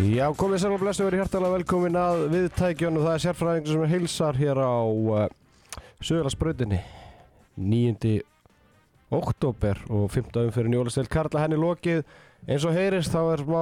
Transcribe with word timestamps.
Já, 0.00 0.30
komið 0.32 0.62
sér 0.62 0.72
og 0.72 0.80
blessu 0.80 1.04
verið 1.04 1.20
hjartalega 1.20 1.56
velkomin 1.58 1.96
að 2.00 2.22
viðtækjónu. 2.32 3.02
Það 3.04 3.12
er 3.12 3.22
sérfræðingur 3.24 3.74
sem 3.74 3.90
heilsar 3.90 4.38
hér 4.38 4.60
á 4.64 4.80
uh, 4.80 5.26
Söðalarsbröðinni 6.00 6.78
9. 7.60 8.14
oktober 9.12 9.82
og 9.92 10.06
5. 10.14 10.30
umfyrir 10.46 10.70
Njólastil 10.72 11.04
Karla 11.12 11.42
henni 11.44 11.58
lokið. 11.60 12.00
Eins 12.48 12.64
og 12.64 12.78
heyrist 12.78 13.12
þá 13.12 13.20
er 13.34 13.44
smá 13.44 13.60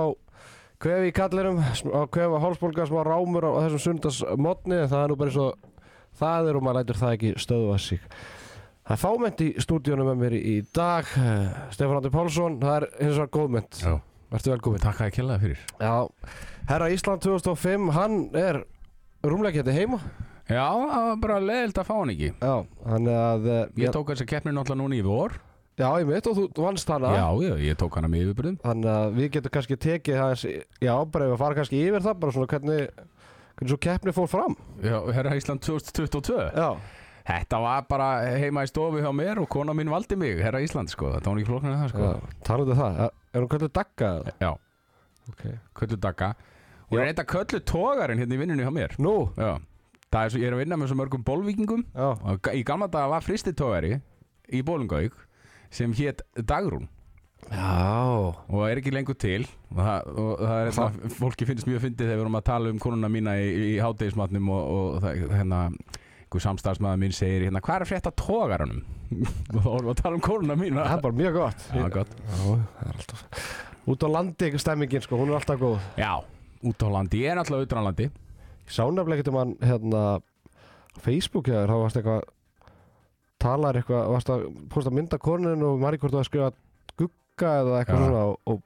kvefi 0.79 1.11
í 1.11 1.15
kallirum, 1.17 1.59
smá 1.75 2.05
kvefa 2.15 2.43
hálsbólga, 2.45 2.87
smá 2.87 3.03
rámur 3.09 3.49
á 3.51 3.59
þessum 3.65 3.85
sundarsmotni 3.89 4.79
en 4.85 4.91
það 4.93 5.03
er 5.03 5.11
nú 5.11 5.19
bara 5.19 5.33
eins 5.33 5.41
og 5.43 5.89
það 6.23 6.51
er 6.53 6.61
og 6.61 6.67
maður 6.69 6.79
lætur 6.79 7.01
það 7.01 7.17
ekki 7.17 7.33
stöðva 7.43 7.81
sig. 7.83 8.05
Það 8.87 8.95
er 8.95 9.03
fáment 9.03 9.43
í 9.43 9.49
stúdíunum 9.67 10.13
með 10.13 10.23
mér 10.23 10.39
í, 10.39 10.55
dag, 10.71 11.11
uh, 11.19 11.65
Stefán 11.75 11.99
Andi 11.99 12.15
Pálsson, 12.15 12.61
það 12.63 12.79
er 12.79 12.89
eins 13.03 13.19
og 13.27 13.35
góðment. 13.35 13.83
Já, 13.83 13.99
Vertu 14.29 14.53
velkomin. 14.53 14.81
takk 14.83 15.01
að 15.01 15.09
ég 15.11 15.15
kella 15.19 15.39
fyrir 15.41 15.61
Já, 15.81 15.95
herra 16.69 16.89
Ísland 16.93 17.23
2005, 17.25 17.91
hann 17.97 18.17
er 18.37 18.59
rúmlega 19.25 19.63
getið 19.63 19.79
heima. 19.81 20.01
Já, 20.49 20.65
það 20.69 21.05
var 21.09 21.17
bara 21.23 21.39
leðilt 21.45 21.79
að 21.81 21.89
fá 21.89 21.95
hann 21.99 22.13
ekki 22.15 22.29
Já, 22.41 22.55
hann 22.89 23.09
er 23.09 23.19
að... 23.21 23.49
eh, 23.53 23.83
Ég 23.85 23.93
tók 23.97 24.13
þessa 24.13 24.27
keppni 24.29 24.53
náttúrulega 24.57 24.83
núna 24.83 24.99
í 24.99 25.05
vor 25.05 25.37
Já, 25.79 25.89
ég 26.03 26.09
mitt 26.09 26.27
og 26.27 26.35
þú, 26.35 26.45
vannst 26.59 26.89
hana. 26.91 27.11
Já, 27.15 27.27
já, 27.45 27.53
ég 27.69 27.77
tók 27.79 27.95
hana 28.01 28.09
með 28.11 28.25
yfirbyrðum 28.27 28.57
Þannig 28.65 28.89
að 28.93 29.13
við 29.19 29.29
getum 29.37 29.53
kannski 29.55 29.77
tekið 29.85 30.17
hans, 30.19 30.45
já, 30.83 30.95
bara 31.13 31.29
ef 31.29 31.35
að 31.37 31.43
fara 31.45 31.59
kannski 31.61 31.83
yfir 31.85 32.03
það, 32.07 32.17
bara 32.25 32.35
svona 32.35 32.49
hvernig, 32.51 32.89
hvernig 33.59 33.73
svo 33.75 33.79
keppni 33.87 34.15
fór 34.17 34.31
fram. 34.33 34.57
Já, 34.83 34.97
herra 35.15 35.37
Ísland 35.39 35.63
2022 35.69 36.41
Já, 36.57 36.71
Þetta 37.29 37.59
var 37.61 37.83
bara 37.91 38.09
heima 38.41 38.63
í 38.65 38.69
stofu 38.73 39.03
hjá 39.05 39.11
mér 39.13 39.39
og 39.43 39.49
kona 39.53 39.75
mín 39.77 39.91
valdi 39.93 40.17
mig, 40.17 40.39
herra 40.41 40.63
Ísland 40.65 40.89
sko 40.91 41.11
Það 41.19 41.27
var 41.29 41.41
ekki 41.43 41.51
flóknar 41.53 41.75
en 41.77 41.83
það 41.85 41.91
sko 41.93 42.07
já 42.09 42.39
talaðu 42.49 42.73
um 42.75 42.79
það. 42.81 43.01
Er, 43.35 43.41
hún 43.43 43.49
kallið 43.53 43.73
Dagga? 43.77 44.11
Já, 44.41 44.53
Ok. 45.29 45.43
köllu 45.77 45.97
dagga. 46.01 46.35
Og 46.89 46.97
Já. 46.97 47.03
er 47.03 47.11
þetta 47.13 47.25
köllu 47.29 47.61
tógarinn 47.69 48.19
hérna 48.23 48.35
í 48.35 48.39
vinnunni 48.41 48.65
hjá 48.65 48.73
mér. 48.73 48.95
Nú, 48.99 49.29
Já, 49.37 49.59
það 50.11 50.23
er 50.25 50.31
svo, 50.33 50.39
ég 50.41 50.47
er 50.49 50.55
að 50.57 50.63
vinna 50.65 50.79
með 50.81 50.89
svo 50.89 50.97
mörgum 50.97 51.25
bólvíkingum 51.25 51.83
já, 51.93 52.09
Og 52.25 52.49
í 52.57 52.63
gamla 52.65 52.89
daga 52.89 53.11
var 53.13 53.21
fristi 53.27 53.53
tógari 53.53 54.01
í 54.49 54.63
Bólungauk 54.65 55.13
sem 55.71 55.93
hétt 55.93 56.23
Dagrún. 56.35 56.89
Já, 57.53 58.35
og 58.49 58.65
er 58.71 58.81
ekki 58.81 58.91
lengur 58.93 59.15
til. 59.21 59.45
Og 59.71 59.79
það, 59.85 60.09
og 60.17 60.33
það 60.41 60.59
er 60.63 60.71
þetta, 60.73 61.11
fólki 61.21 61.47
finnst 61.47 61.69
mjög 61.69 61.85
fyndið 61.85 62.09
þegar 62.09 62.17
við 62.19 62.25
erum 62.25 62.39
að 62.41 62.45
tala 62.49 62.73
um 62.73 62.79
konuna 62.83 63.09
mína 63.13 63.37
í, 63.39 63.77
í 63.77 63.79
hátegismatnum 63.85 64.49
og, 64.49 64.73
og 64.79 65.03
það, 65.05 65.23
hérna 65.37 65.61
einhver 66.29 66.45
samstarfsmaður 66.45 67.01
mín 67.01 67.15
segir 67.17 67.47
hérna 67.47 67.63
hvað 67.65 67.79
er 67.79 67.85
að 67.85 67.91
frétta 67.93 68.11
tógaranum 68.21 68.83
og 69.57 69.61
þá 69.65 69.69
erum 69.73 69.87
við 69.87 69.93
að 69.95 70.01
tala 70.03 70.19
um 70.19 70.25
konuna 70.25 70.57
mína 70.61 70.85
það 70.85 70.97
er 70.99 71.05
bara 71.07 71.19
mjög 71.23 71.37
gott. 71.39 71.69
Já, 71.73 71.85
gott. 71.95 72.17
Já, 72.29 72.91
alltaf, 72.93 73.23
út 73.89 74.05
á 74.05 74.09
landi 74.13 74.51
stemmingin, 74.61 75.05
sko, 75.05 75.17
hún 75.17 75.33
er 75.33 75.39
alltaf 75.39 75.61
góð. 75.63 75.79
Já, 75.97 76.13
út 76.69 76.85
á 76.85 76.89
landi, 76.93 77.23
ég 77.25 77.33
er 77.33 77.41
náttúrulega 77.41 77.69
utan 77.71 77.81
á 77.81 77.89
landi 77.89 78.09
Ég 78.69 78.75
sá 78.77 78.85
nefnilega 78.85 79.23
ekkert 79.23 79.31
um 79.33 79.39
hann, 79.41 79.55
hérna, 79.65 80.03
Facebook 81.01 81.49
eða 81.49 81.65
þá 81.71 81.77
varst 81.81 82.01
eitthvað, 82.03 82.27
talar 83.41 83.79
eitthvað, 83.81 84.11
varst 84.13 84.33
að 84.35 84.43
posta 84.75 84.93
mynda 84.93 85.19
koninu 85.23 85.71
og 85.73 85.81
maður 85.81 86.03
hvort 86.03 86.17
þú 86.17 86.21
að 86.21 86.29
skrifa 86.29 86.51
gugga 87.01 87.53
eða 87.63 87.79
eitthvað 87.81 88.19
og, 88.19 88.35
og 88.53 88.61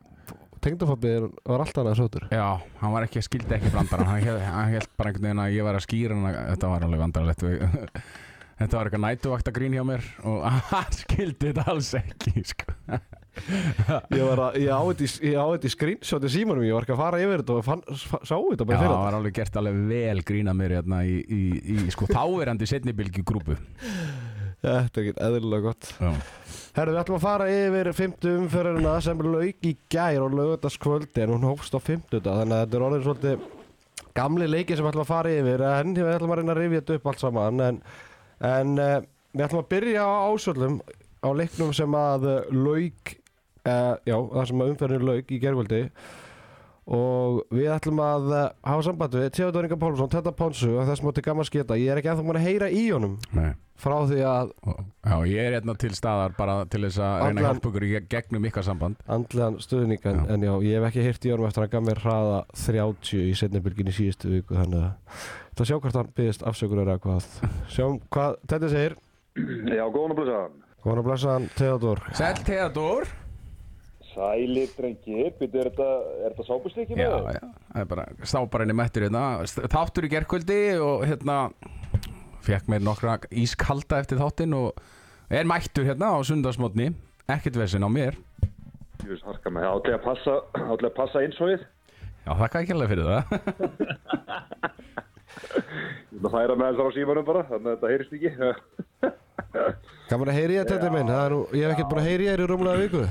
tengdafabbiðin 0.66 1.30
var 1.48 1.64
alltaf 1.64 1.82
annað 1.82 1.98
sótur. 2.00 2.27
Já, 2.32 2.46
hann 2.82 2.92
var 2.94 3.06
ekki, 3.08 3.22
skildi 3.27 3.56
ekki 3.58 3.72
brandarann 3.74 4.10
hann 4.12 4.22
held, 4.27 4.42
hann 4.46 4.74
held 4.77 4.91
bara 4.98 5.10
einhvern 5.12 5.28
veginn 5.28 5.42
að 5.46 5.56
ég 5.56 5.66
var 5.69 5.78
að 5.78 5.86
skýra 5.88 6.19
hann 6.19 6.36
þetta 6.52 6.70
var 6.74 6.86
alveg 6.88 7.02
vandarlegt 7.06 7.42
þetta 8.62 8.76
var 8.78 8.87
eitthvað 8.91 9.03
nætuvakta 9.06 9.54
grín 9.56 9.75
hjá 9.75 9.82
mér 9.88 10.04
og 10.28 10.44
hann 10.72 10.94
skildi 11.00 11.50
þetta 11.50 11.66
alls 11.72 11.92
ekki 11.98 12.44
sko. 12.53 12.76
Ég 14.12 14.20
var 14.28 14.41
að, 14.44 14.56
ég 14.60 14.69
á 14.69 14.81
þetta 14.84 15.06
í- 15.06 15.31
þetta 15.32 15.69
screenshot 15.72 16.25
í 16.28 16.31
símanum, 16.34 16.66
ég 16.69 16.75
var 16.76 16.84
ekki 16.84 16.92
að 16.92 16.98
fara 17.00 17.20
yfir 17.22 17.41
þetta 17.41 17.54
og 17.56 17.62
fann, 17.64 17.81
sá 17.97 18.34
þetta 18.37 18.60
Já, 18.60 18.66
bara 18.69 18.76
það 18.76 18.82
fyrir 18.82 18.98
var 19.06 19.16
alveg 19.16 19.37
gert 19.38 19.56
alveg 19.56 19.78
vel 19.88 20.20
grína 20.28 20.53
mér 20.58 20.75
hérna 20.76 20.98
í, 21.08 21.14
í, 21.25 21.38
í 21.72 21.87
sko 21.94 22.10
þáverandi 22.12 22.69
setnibilgi 22.69 23.25
grúpu 23.25 23.56
Þetta 24.62 25.00
er 25.00 25.06
ekki 25.08 25.14
eðlilega 25.26 25.64
gott. 25.64 25.88
Já, 25.97 26.12
Herðu, 26.72 26.94
við 26.94 27.03
ætlum 27.03 27.19
að 27.19 27.25
fara 27.27 27.47
yfir 27.53 27.88
fymtu 27.93 28.31
umferðina 28.41 28.93
sem 29.05 29.19
lauk 29.27 29.66
í 29.69 29.72
gær 29.93 30.22
og 30.25 30.37
lögutaskvöldi 30.38 31.21
en 31.21 31.33
hún 31.34 31.43
hófst 31.44 31.75
á 31.77 31.81
fymtuta 31.84 32.38
þannig 32.38 32.56
að 32.56 32.62
þetta 32.62 32.78
er 32.78 32.84
orðin 32.87 33.03
svolítið 33.05 33.43
gamli 34.16 34.47
leiki 34.49 34.78
sem 34.78 34.87
við 34.87 34.93
ætlum 34.94 35.05
að 35.05 35.11
fara 35.11 35.34
yfir. 35.37 35.65
En 35.69 35.91
við 35.99 36.09
ætlum 36.15 36.32
að 36.32 36.41
reyna 36.41 36.55
að 36.55 36.61
rifja 36.62 36.81
þetta 36.81 36.97
upp 36.97 37.11
allt 37.12 37.21
saman 37.21 37.61
en, 37.66 37.81
en 38.49 38.72
uh, 38.81 38.94
við 39.34 39.44
ætlum 39.47 39.61
að 39.61 39.69
byrja 39.75 40.06
á 40.09 40.12
ásöldum 40.32 40.78
á 41.21 41.28
leiknum 41.43 41.75
sem 41.77 41.97
að 42.00 42.25
lauk 42.56 43.12
uh, 43.12 43.93
já, 44.09 44.16
það 44.16 44.49
sem 44.49 44.65
að 44.65 44.72
umferðin 44.72 45.06
lauk 45.11 45.28
í 45.37 45.41
gergvöldi 45.43 45.82
og 46.93 47.43
við 47.53 47.69
ætlum 47.75 48.00
að 48.06 48.32
uh, 48.32 48.47
hafa 48.65 48.87
samband 48.88 49.19
við 49.21 49.28
Theodor 49.37 49.69
Inga 49.69 49.78
Pálsson, 49.84 50.09
Tetta 50.16 50.32
Pónsu 50.41 50.72
og 50.72 50.88
þess 50.88 51.05
mátti 51.05 51.27
gaman 51.28 51.50
skita, 51.50 51.77
ég 51.77 51.93
er 51.93 52.00
ekki 52.00 52.15
ennþá 52.15 52.25
mann 52.31 52.41
að 52.41 52.49
heyra 52.49 52.72
í 52.72 52.87
honum. 52.88 53.21
Nei 53.37 53.53
frá 53.82 53.97
því 54.09 54.19
að 54.31 54.53
Já, 55.03 55.16
ég 55.26 55.38
er 55.43 55.56
hérna 55.56 55.75
til 55.82 55.91
staðar 55.98 56.34
bara 56.38 56.56
til 56.70 56.81
þess 56.87 57.00
að 57.03 57.12
reyna 57.12 57.26
að 57.26 57.28
Allan- 57.28 57.44
hjálpa 57.48 57.70
ykkur 57.72 57.87
í 57.88 57.93
gegnum 58.15 58.47
ykkar 58.50 58.66
samband. 58.69 58.97
andlegan 59.10 59.59
stuðning 59.65 60.06
en, 60.06 60.20
Já. 60.22 60.32
en 60.37 60.41
já, 60.47 60.53
ég 60.69 60.76
hef 60.78 60.88
ekki 60.91 61.06
heyrt 61.09 61.26
í 61.26 61.32
honum 61.34 61.47
eftir 61.50 61.62
að 61.62 61.66
hann 61.66 61.75
gaf 61.76 61.87
mér 61.91 62.03
hraða 62.04 62.38
30 62.54 63.22
í 63.26 63.32
setnibylgin 63.43 63.91
í 63.91 63.97
síðustu 63.98 64.31
viku 64.37 64.54
þannig 64.60 64.84
að 64.87 64.93
það 65.59 65.69
sjá 65.72 65.76
hvort 65.81 65.98
hann 66.00 66.12
byggðist 66.16 66.47
afsökunar 66.48 66.93
eða 66.94 67.03
hvað. 67.04 67.26
Sjáum 67.75 67.98
hvað 68.15 68.37
þetta 68.48 68.70
segir. 68.72 68.94
Já, 69.72 69.84
góðan 69.91 70.14
að 70.14 70.20
blessa. 70.22 70.41
góðan 70.84 71.03
að 71.03 71.06
blessa 71.10 71.34
hann 71.37 71.50
Theodor 71.56 72.00
Sæll 72.14 72.41
Theodor 72.47 73.10
Sælir, 74.12 74.69
drengir, 74.76 75.31
byrju, 75.38 75.60
er 75.62 75.69
þetta, 75.70 75.84
er 76.26 76.34
þetta 76.34 76.44
sápustykki 76.44 76.97
Já, 76.99 77.06
með 77.09 77.14
það? 77.14 77.37
já, 77.38 77.47
það 77.72 77.81
er 77.81 77.87
bara 77.93 78.03
stábarinn 78.28 78.72
í 78.75 78.76
mættur 78.76 79.06
hérna. 79.06 79.22
Þáttur 79.72 80.04
í 80.04 80.10
gerkvöldi 80.12 80.59
og 80.84 81.06
hérna 81.09 81.37
fekk 82.42 82.69
mér 82.70 82.82
nokkra 82.84 83.19
ískalda 83.30 84.00
eftir 84.03 84.20
þáttinn 84.20 84.56
og 84.58 84.82
er 85.32 85.48
mættur 85.48 85.86
hérna 85.86 86.12
á 86.14 86.19
sundarsmotni 86.26 86.91
ekkert 87.30 87.58
vesinn 87.60 87.86
á 87.86 87.91
mér. 87.91 88.19
Ég 89.03 89.08
veist, 89.10 89.26
harka 89.26 89.50
með, 89.50 89.69
átlega 89.70 89.98
að 89.98 90.04
passa, 90.06 90.34
átlega 90.58 90.91
að 90.91 90.98
passa 90.98 91.22
eins 91.22 91.41
og 91.42 91.50
við. 91.52 91.64
Já, 92.22 92.32
þakka 92.38 92.62
ekki 92.62 92.75
alveg 92.76 92.92
fyrir 92.92 93.08
það. 93.10 93.22
Ég 96.12 96.19
ætla 96.19 96.28
að 96.28 96.34
færa 96.36 96.54
með 96.58 96.69
þessar 96.69 96.86
á 96.86 96.92
símanum 96.94 97.26
bara, 97.26 97.42
þannig 97.48 97.69
að 97.69 97.72
þetta 97.72 97.92
heyrist 97.92 98.12
ekki. 98.19 98.31
gaman 100.10 100.31
að 100.31 100.38
heyri 100.38 100.58
ég 100.58 100.69
þetta 100.69 100.91
minn. 100.92 101.08
Það 101.10 101.25
er 101.25 101.34
nú, 101.34 101.41
ég 101.56 101.64
hef 101.64 101.72
ekkert 101.75 101.91
búin 101.91 102.02
að 102.02 102.08
heyri 102.10 102.28
ég 102.28 102.36
er 102.36 102.42
í 102.42 102.48
rúmlega 102.50 102.82
viku. 102.82 103.02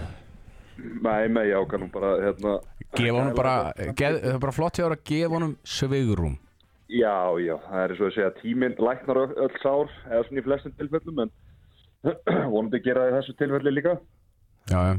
Nei, 1.02 1.24
nei, 1.34 1.44
já, 1.50 1.58
kannum 1.72 1.92
bara, 1.94 2.14
hérna... 2.22 2.54
Gefa 2.92 3.18
honum 3.18 3.36
bara, 3.38 3.56
geð, 3.98 4.22
það 4.22 4.34
er 4.36 4.40
bara 4.46 4.56
flott 4.56 4.78
hjá 4.78 4.86
þér 4.86 4.96
að 4.96 5.04
gefa 5.12 5.36
honum 5.38 5.58
sveigurum 5.76 6.38
Já, 6.92 7.16
já, 7.40 7.56
það 7.70 7.84
er 7.86 7.94
svo 7.96 8.08
að 8.10 8.16
segja 8.18 8.32
tíminn 8.42 8.74
læknar 8.84 9.20
öll, 9.24 9.54
sár, 9.64 9.92
eða 10.10 10.26
svona 10.28 10.42
í 10.42 10.46
flestum 10.48 10.74
tilfellum, 10.80 11.22
en 11.24 11.32
vonandi 12.52 12.82
gera 12.84 13.06
það 13.06 13.12
í 13.12 13.16
þessu 13.20 13.36
tilfelli 13.40 13.74
líka. 13.78 13.94
Já, 14.72 14.80
já 14.92 14.96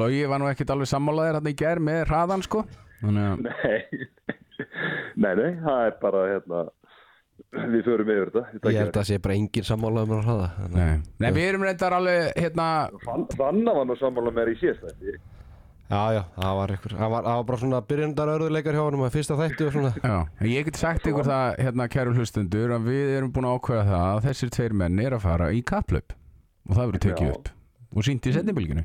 Logi 0.00 0.20
var 0.30 0.38
nú 0.38 0.46
ekkert 0.46 0.70
alveg 0.70 0.86
sammálaðir 0.86 1.36
hérna 1.40 1.50
í 1.50 1.56
gær 1.58 1.80
með 1.82 2.04
hraðan 2.06 2.44
sko 2.46 2.60
Þannig 3.00 3.40
Nei, 3.42 4.04
nei, 5.24 5.32
nei, 5.34 5.48
það 5.64 5.80
er 5.88 5.96
bara, 6.02 6.20
hérna, 6.30 6.60
við 7.74 7.82
förum 7.88 8.12
yfir 8.14 8.30
þetta. 8.30 8.44
þetta 8.54 8.72
ég 8.74 8.78
held 8.84 8.92
að 8.92 8.98
það 9.00 9.08
sé 9.10 9.18
bara 9.24 9.36
engin 9.40 9.66
sammála 9.66 10.04
um 10.06 10.14
að 10.14 10.22
hraða 10.28 10.48
þannig 10.60 10.84
að- 10.84 10.92
Nei, 10.94 11.10
Nei 11.24 11.30
við 11.40 11.48
erum 11.48 11.66
reyndar 11.66 11.96
alveg 11.98 12.30
hérna 12.38 12.68
Fanna 13.34 13.74
var 13.80 13.88
nú 13.90 13.98
sammála 13.98 14.34
með 14.38 14.52
í 14.54 14.58
síðast. 14.62 15.04
Já, 15.90 16.00
já, 16.14 16.20
það 16.36 16.56
var 16.60 16.72
einhver 16.74 16.94
það 17.00 17.10
var, 17.14 17.24
það 17.26 17.36
var 17.40 17.46
bara 17.50 17.60
svona 17.62 17.80
byrjandar 17.90 18.32
örðuleikar 18.36 18.76
hjá 18.78 18.82
honum 18.86 19.04
að 19.06 19.14
fyrsta 19.16 19.36
þætti 19.40 19.66
og 19.66 19.72
svona. 19.74 19.90
Já, 20.04 20.46
ég 20.54 20.68
get 20.70 20.78
sagt 20.80 21.08
ykkur 21.10 21.26
það 21.28 21.58
hérna 21.66 21.88
kæru 21.90 22.14
hlustundur 22.16 22.74
að 22.76 22.88
við 22.90 23.12
erum 23.18 23.32
búin 23.34 23.48
að 23.50 23.56
ákveða 23.58 23.84
það 23.90 24.06
að 24.14 24.24
þessir 24.28 24.52
tveir 24.56 24.76
menn 24.84 25.02
er 25.02 25.16
að 25.18 25.24
fara 25.26 25.50
í 25.56 25.62
kaplöp 25.66 26.14
og 26.70 26.76
það 26.76 26.84
verður 26.92 27.04
tekið 27.08 27.30
Já. 27.30 27.34
upp. 27.40 27.52
Og 27.90 28.06
sínt 28.06 28.26
í 28.30 28.34
setnibilginu 28.38 28.84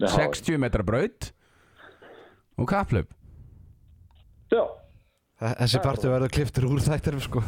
60 0.00 0.60
metra 0.62 0.86
braut 0.86 1.32
og 2.60 2.68
kaplöp 2.70 3.10
Já, 4.50 4.62
Þe- 5.40 5.54
Þessi 5.62 5.80
parti 5.82 6.08
verður 6.10 6.32
kliftur 6.34 6.66
úr 6.68 6.80
þættir 6.84 7.14
sko. 7.24 7.40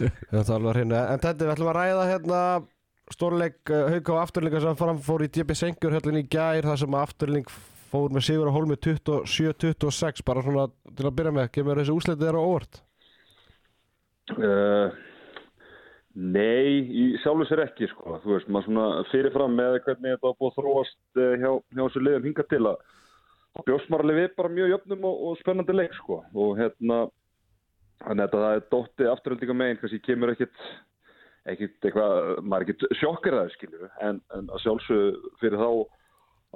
Þetta 0.00 0.40
er 0.42 0.54
alveg 0.56 0.72
hreinu. 0.74 0.96
En 0.98 1.20
þetta 1.22 1.44
við 1.46 1.52
ætlum 1.54 1.68
að 1.70 1.76
ræða 1.78 2.06
hérna 2.08 2.40
stórleik 3.14 3.70
uh, 3.72 3.84
hauka 3.94 4.16
á 4.16 4.22
afturlinga 4.24 4.62
sem 4.64 4.78
fram 4.80 4.98
fór 5.06 5.22
í 5.22 5.28
DB 5.32 5.54
Sengur 5.56 5.94
höllin 5.94 6.18
í 6.18 6.24
gær 6.28 6.66
þar 6.66 6.80
sem 6.82 6.96
afturling 6.98 7.46
fór 7.92 8.12
með 8.14 8.26
sigur 8.28 8.50
á 8.50 8.56
hólmi 8.56 8.76
27-26 8.84 10.26
bara 10.26 10.44
svona 10.44 10.68
til 10.92 11.08
að 11.08 11.16
byrja 11.20 11.34
með 11.38 11.50
kemur 11.54 11.80
þessi 11.80 11.96
úsleitið 11.96 12.28
þeirra 12.28 12.44
á 12.44 12.48
óvart 12.48 12.82
Uh, 14.36 14.92
nei, 16.12 16.84
í 16.84 17.04
sjálfu 17.22 17.46
sér 17.48 17.62
ekki 17.64 17.86
sko. 17.88 18.18
þú 18.20 18.34
veist, 18.34 18.50
maður 18.52 18.66
svona 18.66 19.04
fyrirfram 19.08 19.54
með 19.56 19.78
hvernig 19.86 20.16
þetta 20.18 20.32
búið 20.36 20.50
að 20.50 20.58
þróast 20.58 21.20
uh, 21.22 21.30
hjá, 21.40 21.52
hjá 21.72 21.80
þessu 21.80 22.02
liðum 22.02 22.26
hinga 22.28 22.44
til 22.50 22.60
að 22.68 22.82
alveg 23.58 24.18
við 24.18 24.28
bara 24.36 24.52
mjög 24.52 24.74
jöfnum 24.74 25.06
og, 25.08 25.22
og 25.30 25.40
spennandi 25.40 25.76
leik 25.78 25.96
sko. 25.96 26.20
og 26.34 26.60
hérna 26.60 26.98
þannig 28.04 28.26
að 28.26 28.36
það 28.36 28.58
er 28.58 28.66
dótti 28.74 29.08
afturöldinga 29.14 29.56
megin 29.56 29.80
kannski 29.80 30.02
kemur 30.04 30.34
ekkit 30.34 30.68
ekkit 31.48 31.88
eitthvað, 31.88 32.42
maður 32.44 32.66
er 32.66 32.68
ekkit 32.68 32.98
sjokkar 33.00 33.38
það 33.38 33.54
skilju, 33.54 33.88
en, 34.04 34.20
en 34.36 34.52
að 34.52 34.64
sjálfsög 34.66 35.30
fyrir 35.40 35.62
þá 35.62 35.70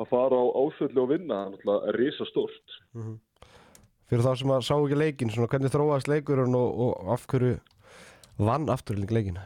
að 0.00 0.10
fara 0.12 0.40
á 0.40 0.44
ásöldu 0.62 1.04
og 1.04 1.12
vinna 1.12 1.42
það 1.42 1.46
er 1.46 1.54
náttúrulega 1.56 1.96
risa 1.98 2.28
stort 2.30 2.76
fyrir 4.08 4.26
þá 4.26 4.32
sem 4.40 4.54
að 4.54 4.66
sá 4.68 4.74
ekki 4.76 5.00
leikin 5.00 5.32
svona 5.32 5.50
hvernig 5.52 5.74
þróaðist 5.74 6.12
leikurinn 6.12 6.58
og, 6.58 6.84
og 6.86 7.12
af 7.16 7.26
hverju 7.30 7.56
vann 8.40 8.70
afturlík 8.72 9.12
leikin 9.12 9.40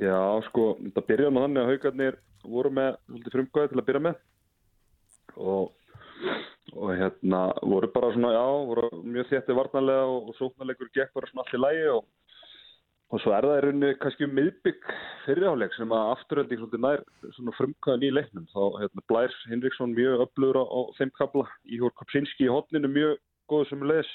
Já, 0.00 0.40
sko, 0.48 0.72
þetta 0.80 1.04
byrjaði 1.04 1.34
með 1.34 1.44
þannig 1.44 1.62
að 1.62 1.70
haugarnir 1.70 2.18
voru 2.48 2.70
með 2.72 2.94
frumkvæði 3.32 3.72
til 3.72 3.80
að 3.80 3.86
byrja 3.88 4.02
með. 4.06 4.20
Og, 5.36 5.98
og 6.72 6.92
hérna 6.96 7.42
voru 7.60 7.90
bara 7.92 8.12
svona, 8.14 8.32
já, 8.32 8.46
voru 8.70 8.88
mjög 9.02 9.28
þétti 9.32 9.56
varnarlega 9.58 10.06
og, 10.08 10.30
og 10.30 10.38
sóknarleikur 10.38 10.92
gekk 10.96 11.12
bara 11.16 11.28
svona 11.28 11.44
allt 11.44 11.56
í 11.58 11.60
lægi 11.60 11.86
og, 11.92 12.06
og 13.12 13.20
svo 13.20 13.34
er 13.36 13.44
það 13.44 13.58
í 13.58 13.62
rauninni 13.66 13.92
kannski 14.00 14.26
um 14.26 14.36
miðbygg 14.38 14.92
fyrirháleik 15.26 15.74
sem 15.76 15.92
að 15.92 16.12
svolítið 16.24 16.84
nær 16.84 17.02
svona 17.36 17.56
frumkvæðin 17.58 18.06
í 18.08 18.12
leiknum. 18.16 18.46
Þá 18.52 18.62
hérna 18.80 19.06
Blær 19.12 19.34
Hinriksson 19.50 19.96
mjög 19.96 20.24
öflugur 20.26 20.62
á, 20.62 20.64
á 20.64 20.80
þeim 20.96 21.12
kabla, 21.18 21.48
Íhór 21.68 21.92
Kopsinski 21.98 22.48
í 22.48 22.52
hotninu 22.52 22.88
mjög 22.88 23.18
góður 23.52 23.68
sem 23.68 23.84
leðis 23.84 24.14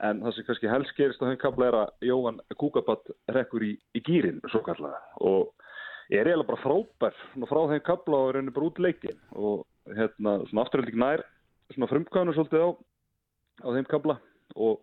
En 0.00 0.22
það 0.24 0.34
sem 0.34 0.46
kannski 0.48 0.70
helst 0.70 0.96
gerist 0.96 1.20
á 1.20 1.28
þeim 1.28 1.40
kabla 1.40 1.66
er 1.68 1.76
að 1.76 2.06
Jóhann 2.08 2.38
Kúkabatt 2.56 3.10
rekkur 3.36 3.64
í, 3.66 3.74
í 3.92 4.00
gýrin 4.04 4.40
svo 4.48 4.62
kallega 4.64 5.00
og 5.20 5.50
er 6.08 6.24
eiginlega 6.24 6.48
bara 6.48 6.62
frábær 6.62 7.18
frá 7.50 7.60
þeim 7.68 7.82
kabla 7.84 8.20
og 8.22 8.30
er 8.30 8.38
henni 8.40 8.54
bara 8.54 8.70
út 8.70 8.80
leikin 8.80 9.18
og 9.36 9.66
hérna 9.98 10.38
afturhalding 10.62 10.96
nær 11.02 11.24
svona 11.74 11.90
frumkvæðinu 11.90 12.36
svolítið 12.36 12.64
á, 12.64 12.70
á 13.60 13.68
þeim 13.76 13.90
kabla 13.90 14.16
og, 14.56 14.80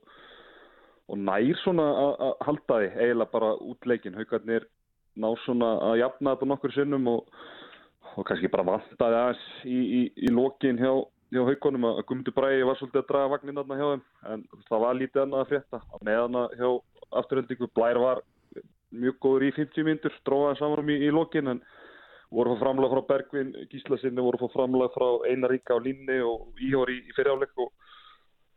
og 1.07 1.19
nær 1.19 1.61
svona 1.63 1.85
að 2.03 2.33
halda 2.47 2.79
því 2.81 2.89
eiginlega 2.95 3.33
bara 3.33 3.53
út 3.63 3.87
leikin 3.87 4.17
haugarnir 4.17 4.65
ná 5.17 5.29
svona 5.45 5.69
að 5.91 5.99
jafna 6.03 6.33
þetta 6.35 6.49
nokkur 6.51 6.73
sinnum 6.75 7.07
og, 7.11 7.29
og 8.15 8.25
kannski 8.27 8.51
bara 8.53 8.67
vantaði 8.67 9.21
aðeins 9.21 9.45
í, 9.65 9.77
í, 9.77 10.01
í 10.27 10.33
lokin 10.33 10.81
hjá 10.81 10.91
hjá 11.33 11.43
haugunum 11.43 11.87
að 11.89 12.03
Guðmundur 12.07 12.35
Bræði 12.35 12.67
var 12.67 12.77
svolítið 12.79 13.01
að 13.01 13.09
draga 13.09 13.31
vagnin 13.33 13.57
þarna 13.59 13.77
hjá 13.79 13.87
þeim 13.87 14.03
en 14.33 14.43
það 14.69 14.83
var 14.83 14.97
lítið 14.97 15.23
annað 15.23 15.41
að 15.41 15.49
frétta. 15.51 15.79
Að 15.91 16.05
meðan 16.07 16.37
að 16.39 16.53
hjá 16.59 16.69
afturhendingu 17.21 17.69
Blær 17.75 17.99
var 18.03 18.21
mjög 18.95 19.17
góður 19.25 19.47
í 19.47 19.51
50 19.57 19.87
myndur 19.87 20.15
dróðaði 20.27 20.59
saman 20.61 20.93
í, 20.93 20.97
í 21.03 21.09
lokin 21.11 21.51
en 21.51 21.61
voru 22.31 22.55
framlega 22.59 22.95
frá 22.95 23.09
Bergvin 23.11 23.51
Gíslasinni 23.71 24.23
voru 24.23 24.49
framlega 24.53 24.93
frá 24.95 25.27
Einar 25.27 25.51
Ríka 25.51 25.75
á 25.75 25.79
línni 25.83 26.19
og 26.23 26.61
Íhór 26.63 26.91
í, 26.95 27.01
í 27.07 27.15
fyriráleik 27.15 27.55
og 27.59 27.73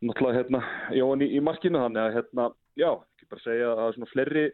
náttúrulega 0.01 0.39
hérna 0.39 0.61
Jóhann 0.97 1.23
í, 1.25 1.29
í 1.37 1.43
markinu 1.43 1.81
þannig 1.83 2.01
að 2.03 2.17
hérna 2.17 2.49
já, 2.79 2.89
ekki 2.91 3.29
bara 3.31 3.45
segja 3.45 3.71
að 3.75 3.93
svona 3.95 4.11
fleiri 4.11 4.45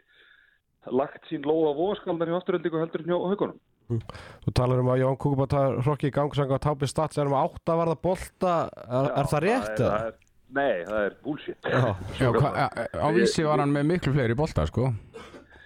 lagt 0.92 1.28
sín 1.32 1.48
lóða 1.48 1.74
vóðskalnar 1.78 2.32
hjá 2.32 2.38
afturhendingu 2.42 2.84
heldur 2.84 3.08
hjá 3.08 3.18
haugunum 3.18 3.60
Þú 3.88 4.52
talar 4.52 4.82
um 4.82 4.90
að 4.92 5.00
Jón 5.00 5.16
Kúkubat 5.16 5.54
hrokki 5.86 6.10
í 6.10 6.16
gangsanga 6.16 6.58
á 6.60 6.66
tápi 6.66 6.90
stats 6.92 7.20
er 7.22 7.30
um 7.30 7.38
átt 7.40 7.72
að 7.72 7.80
varða 7.80 7.96
bolta 8.04 8.56
er, 8.84 9.12
er 9.16 9.30
það 9.32 9.44
rétt? 9.46 9.78
það 9.78 9.86
eða? 9.86 10.00
er, 10.10 10.18
Nei, 10.58 10.76
það 10.88 11.06
er 11.06 11.16
bullshit 11.24 11.70
Já. 11.72 11.80
Já, 12.20 12.28
hva, 12.36 12.52
á, 12.52 12.68
á 12.84 13.08
vísi 13.16 13.48
var 13.48 13.64
hann 13.64 13.72
með 13.76 13.88
miklu 13.94 14.16
fleiri 14.16 14.36
bolta 14.36 14.68
sko 14.68 14.92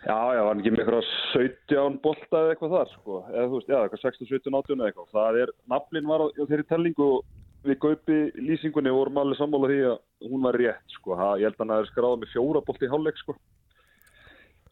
Já, 0.02 0.18
já, 0.34 0.42
var 0.42 0.48
hann 0.50 0.62
ekki 0.62 0.72
með 0.74 0.80
eitthvað 0.82 1.10
17 1.34 1.98
bolta 2.02 2.40
eða 2.40 2.54
eitthvað 2.56 2.72
þar, 2.74 2.94
sko, 2.96 3.18
eða 3.30 3.44
þú 3.52 3.58
veist, 3.60 3.68
já, 3.70 3.78
eitthvað 3.84 4.02
16, 4.02 4.30
17, 4.32 4.56
18 4.58 4.80
eða 4.80 4.88
eitthvað. 4.90 5.10
Það 5.14 5.38
er, 5.44 5.52
naflinn 5.70 6.08
var 6.10 6.24
á 6.26 6.28
á 6.34 6.44
þeirri 6.50 6.66
tellingu 6.72 7.06
og 7.06 7.20
við 7.68 7.80
gaupi 7.84 8.20
lýsingunni 8.42 8.94
vorum 8.94 9.20
allir 9.22 9.40
sammála 9.40 9.70
því 9.72 9.82
að 9.92 9.98
hún 10.32 10.46
var 10.46 10.58
rétt, 10.62 10.96
sko. 10.98 11.18
Ha, 11.20 11.34
ég 11.42 11.50
held 11.50 11.58
að 11.58 11.66
hann 11.66 11.76
hafi 11.78 11.92
skráð 11.92 12.16
með 12.22 12.32
fjóra 12.34 12.64
bolti 12.66 12.88
í 12.88 12.92
hálfleik, 12.92 13.20
sko, 13.22 13.36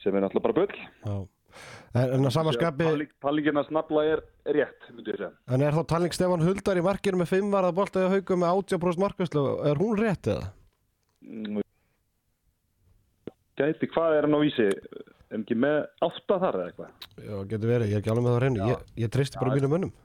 sem 0.04 0.16
er 0.16 0.26
náttúrulega 0.26 0.48
bara 0.48 0.58
bull. 0.62 0.88
Já. 1.04 1.20
En, 1.98 2.12
en 2.14 2.28
að 2.30 2.34
samanskapi 2.36 2.88
Tallingin 3.24 3.58
að 3.58 3.72
snabla 3.72 4.04
er 4.06 4.20
rétt, 4.46 4.84
myndi 4.94 5.10
ég 5.10 5.18
segja. 5.18 5.32
en 5.50 5.64
er 5.66 5.74
þá 5.74 5.82
talning 5.90 6.14
Stefán 6.14 6.44
Huldar 6.46 6.78
í 6.78 6.84
markinu 6.86 7.18
með 7.18 7.32
5 7.32 7.48
varða 7.56 7.72
bolta 7.80 8.04
eða 8.04 8.12
haugum 8.14 8.44
með 8.44 8.60
80% 8.62 9.02
markvæslu 9.04 9.46
er 9.72 9.82
hún 9.82 9.98
rétt 9.98 10.30
eða? 10.30 10.52
Mm, 11.26 11.64
Gæti, 13.60 13.90
hvað 13.92 14.20
er 14.20 14.28
hann 14.28 14.38
á 14.38 14.42
vísi? 14.46 14.68
Er 14.70 15.34
hann 15.34 15.48
ekki 15.48 15.58
með 15.60 15.80
átta 16.06 16.38
þar 16.46 16.60
eða 16.60 16.70
eitthvað? 16.70 17.10
Já, 17.26 17.36
getur 17.50 17.74
verið, 17.74 17.90
ég 17.90 17.98
er 17.98 18.04
ekki 18.04 18.14
alveg 18.14 18.28
með 18.28 18.36
það 18.36 18.44
reynu 18.46 18.70
ég, 18.70 18.86
ég 19.04 19.14
treysti 19.18 19.42
bara 19.42 19.58
mínum 19.58 19.76
mönnum 19.76 19.96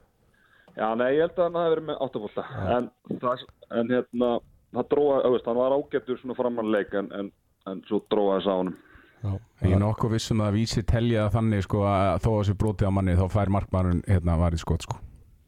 Já, 0.75 0.89
nei, 0.99 1.09
ég 1.15 1.23
held 1.23 1.39
að 1.39 1.45
hann 1.47 1.61
hafi 1.61 1.73
verið 1.75 1.87
með 1.91 2.03
áttabólta 2.03 2.45
en, 2.75 2.91
það, 3.23 3.47
en 3.79 3.95
hérna 3.95 4.31
það 4.75 4.91
dróða, 4.91 5.21
auðvist, 5.29 5.47
hann 5.51 5.61
var 5.61 5.77
ágættur 5.77 6.21
svona 6.21 6.37
framanleik 6.39 6.99
en, 6.99 7.11
en, 7.15 7.31
en 7.71 7.83
svo 7.89 8.03
dróða 8.11 8.41
þess 8.41 8.51
á 8.51 8.55
honum. 8.59 8.77
Já. 9.25 9.33
Ég 9.65 9.73
er 9.73 9.81
nokkuð 9.81 10.15
vissum 10.19 10.43
að 10.45 10.59
vísi 10.59 10.83
telja 10.85 11.31
þannig 11.33 11.65
sko 11.65 11.87
að 11.89 12.19
þó 12.25 12.31
að 12.35 12.39
þessi 12.43 12.57
brotið 12.61 12.91
á 12.91 12.97
manni 12.99 13.17
þá 13.17 13.25
fær 13.33 13.53
markmannun 13.55 14.03
hérna 14.11 14.37
var 14.41 14.57
í 14.57 14.61
skot 14.61 14.85
sko. 14.85 14.99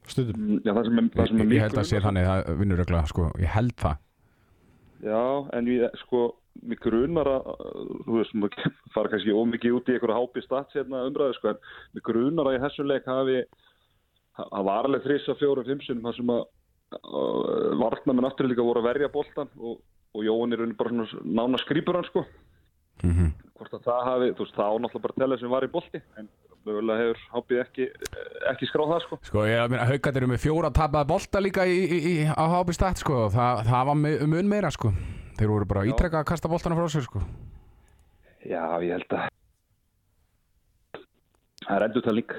Stundum. 0.07 0.39
Mm, 0.39 0.63
Já, 0.63 0.73
það 0.73 0.89
sem 0.89 0.99
er, 1.03 1.11
það 1.17 1.29
sem 1.29 1.41
er 1.41 1.45
Ég, 1.45 1.53
ég 1.57 1.65
held 1.67 1.79
að 1.81 1.89
sé 1.91 2.01
þannig, 2.05 2.27
það 2.31 2.59
vinnur 2.63 2.83
öglega 2.87 3.11
sko, 3.11 3.29
ég 3.43 3.53
held 3.53 3.77
það. 3.83 4.03
Já, 5.07 5.23
en 5.59 5.69
við, 5.69 5.85
sko, 6.01 6.23
mig 6.71 6.81
grunar 6.81 7.31
að, 7.35 7.51
þú 8.07 8.19
veist, 8.21 8.37
maður 8.39 8.75
fara 8.95 9.13
kannski 9.13 9.35
ómikið 9.37 9.77
út 9.77 9.91
í 9.91 9.97
einhverja 9.97 10.21
hápi 10.23 10.45
stats 10.45 10.79
hérna 10.79 11.03
umræðu, 11.11 11.37
sko, 11.37 11.53
en 11.53 11.97
mig 11.99 12.07
grunar 12.07 12.51
að 12.51 12.57
í 12.57 12.63
þessum 12.65 12.91
leik 12.91 13.11
hafi, 13.11 13.41
það 14.37 14.65
var 14.71 14.89
alveg 14.91 15.07
fjórum, 15.41 15.67
fimm 15.67 15.83
sinum, 15.87 16.07
það 16.09 16.17
sem 16.21 16.33
að 16.37 16.45
varnamenn 17.81 18.29
aftur 18.29 18.49
líka 18.51 18.63
voru 18.65 18.83
að 18.83 18.89
verja 18.93 19.09
boltan 19.13 19.49
og, 19.59 19.81
og 20.15 20.25
Jóhann 20.25 20.53
er 20.55 20.63
raunin 20.63 20.77
bara 20.79 20.93
svona 20.95 21.25
nána 21.41 21.61
skrýpur 21.65 21.99
hann, 21.99 22.09
sko, 22.11 22.27
mm 23.03 23.33
hvort 23.57 23.73
að 23.73 23.87
það 23.87 24.01
hafi, 24.05 24.27
þú 24.37 24.45
veist, 24.45 24.57
það 24.59 24.69
á 24.69 24.75
náttúrulega 24.85 25.05
bara 25.07 25.15
tella 25.23 25.37
sem 25.41 25.49
var 25.55 25.65
í 25.65 25.69
bolti, 25.73 26.01
en 26.21 26.27
mögulega 26.67 27.01
hefur 27.01 27.21
hápið 27.33 27.61
ekki, 27.63 27.87
ekki 28.51 28.67
skráð 28.69 28.91
það, 28.91 28.99
sko. 29.07 29.19
Sko 29.31 29.45
ég 29.49 29.71
meina 29.73 29.87
haugat 29.89 30.19
eru 30.21 30.29
með 30.29 30.43
fjóra 30.43 30.71
tapaði 30.77 31.09
bolta 31.09 31.41
líka 31.41 31.65
í, 31.65 31.79
í, 31.87 32.01
í, 32.11 32.15
á 32.29 32.45
hápi 32.53 32.75
stætt 32.77 33.01
sko. 33.01 33.23
Það, 33.33 33.63
það 33.71 33.87
var 33.89 33.99
me- 34.03 34.27
mun 34.29 34.51
meira 34.51 34.69
sko. 34.75 34.93
Þeir 35.41 35.53
voru 35.55 35.69
bara 35.73 35.87
ítrekka 35.89 36.21
að 36.21 36.29
kasta 36.35 36.51
boltana 36.53 36.77
frá 36.77 36.85
sér 36.93 37.07
sko. 37.09 37.23
Já, 38.45 38.61
ég 38.85 38.93
held 38.93 39.17
að 39.17 39.25
það 41.65 41.77
er 41.79 41.87
endur 41.89 42.05
talning. 42.05 42.37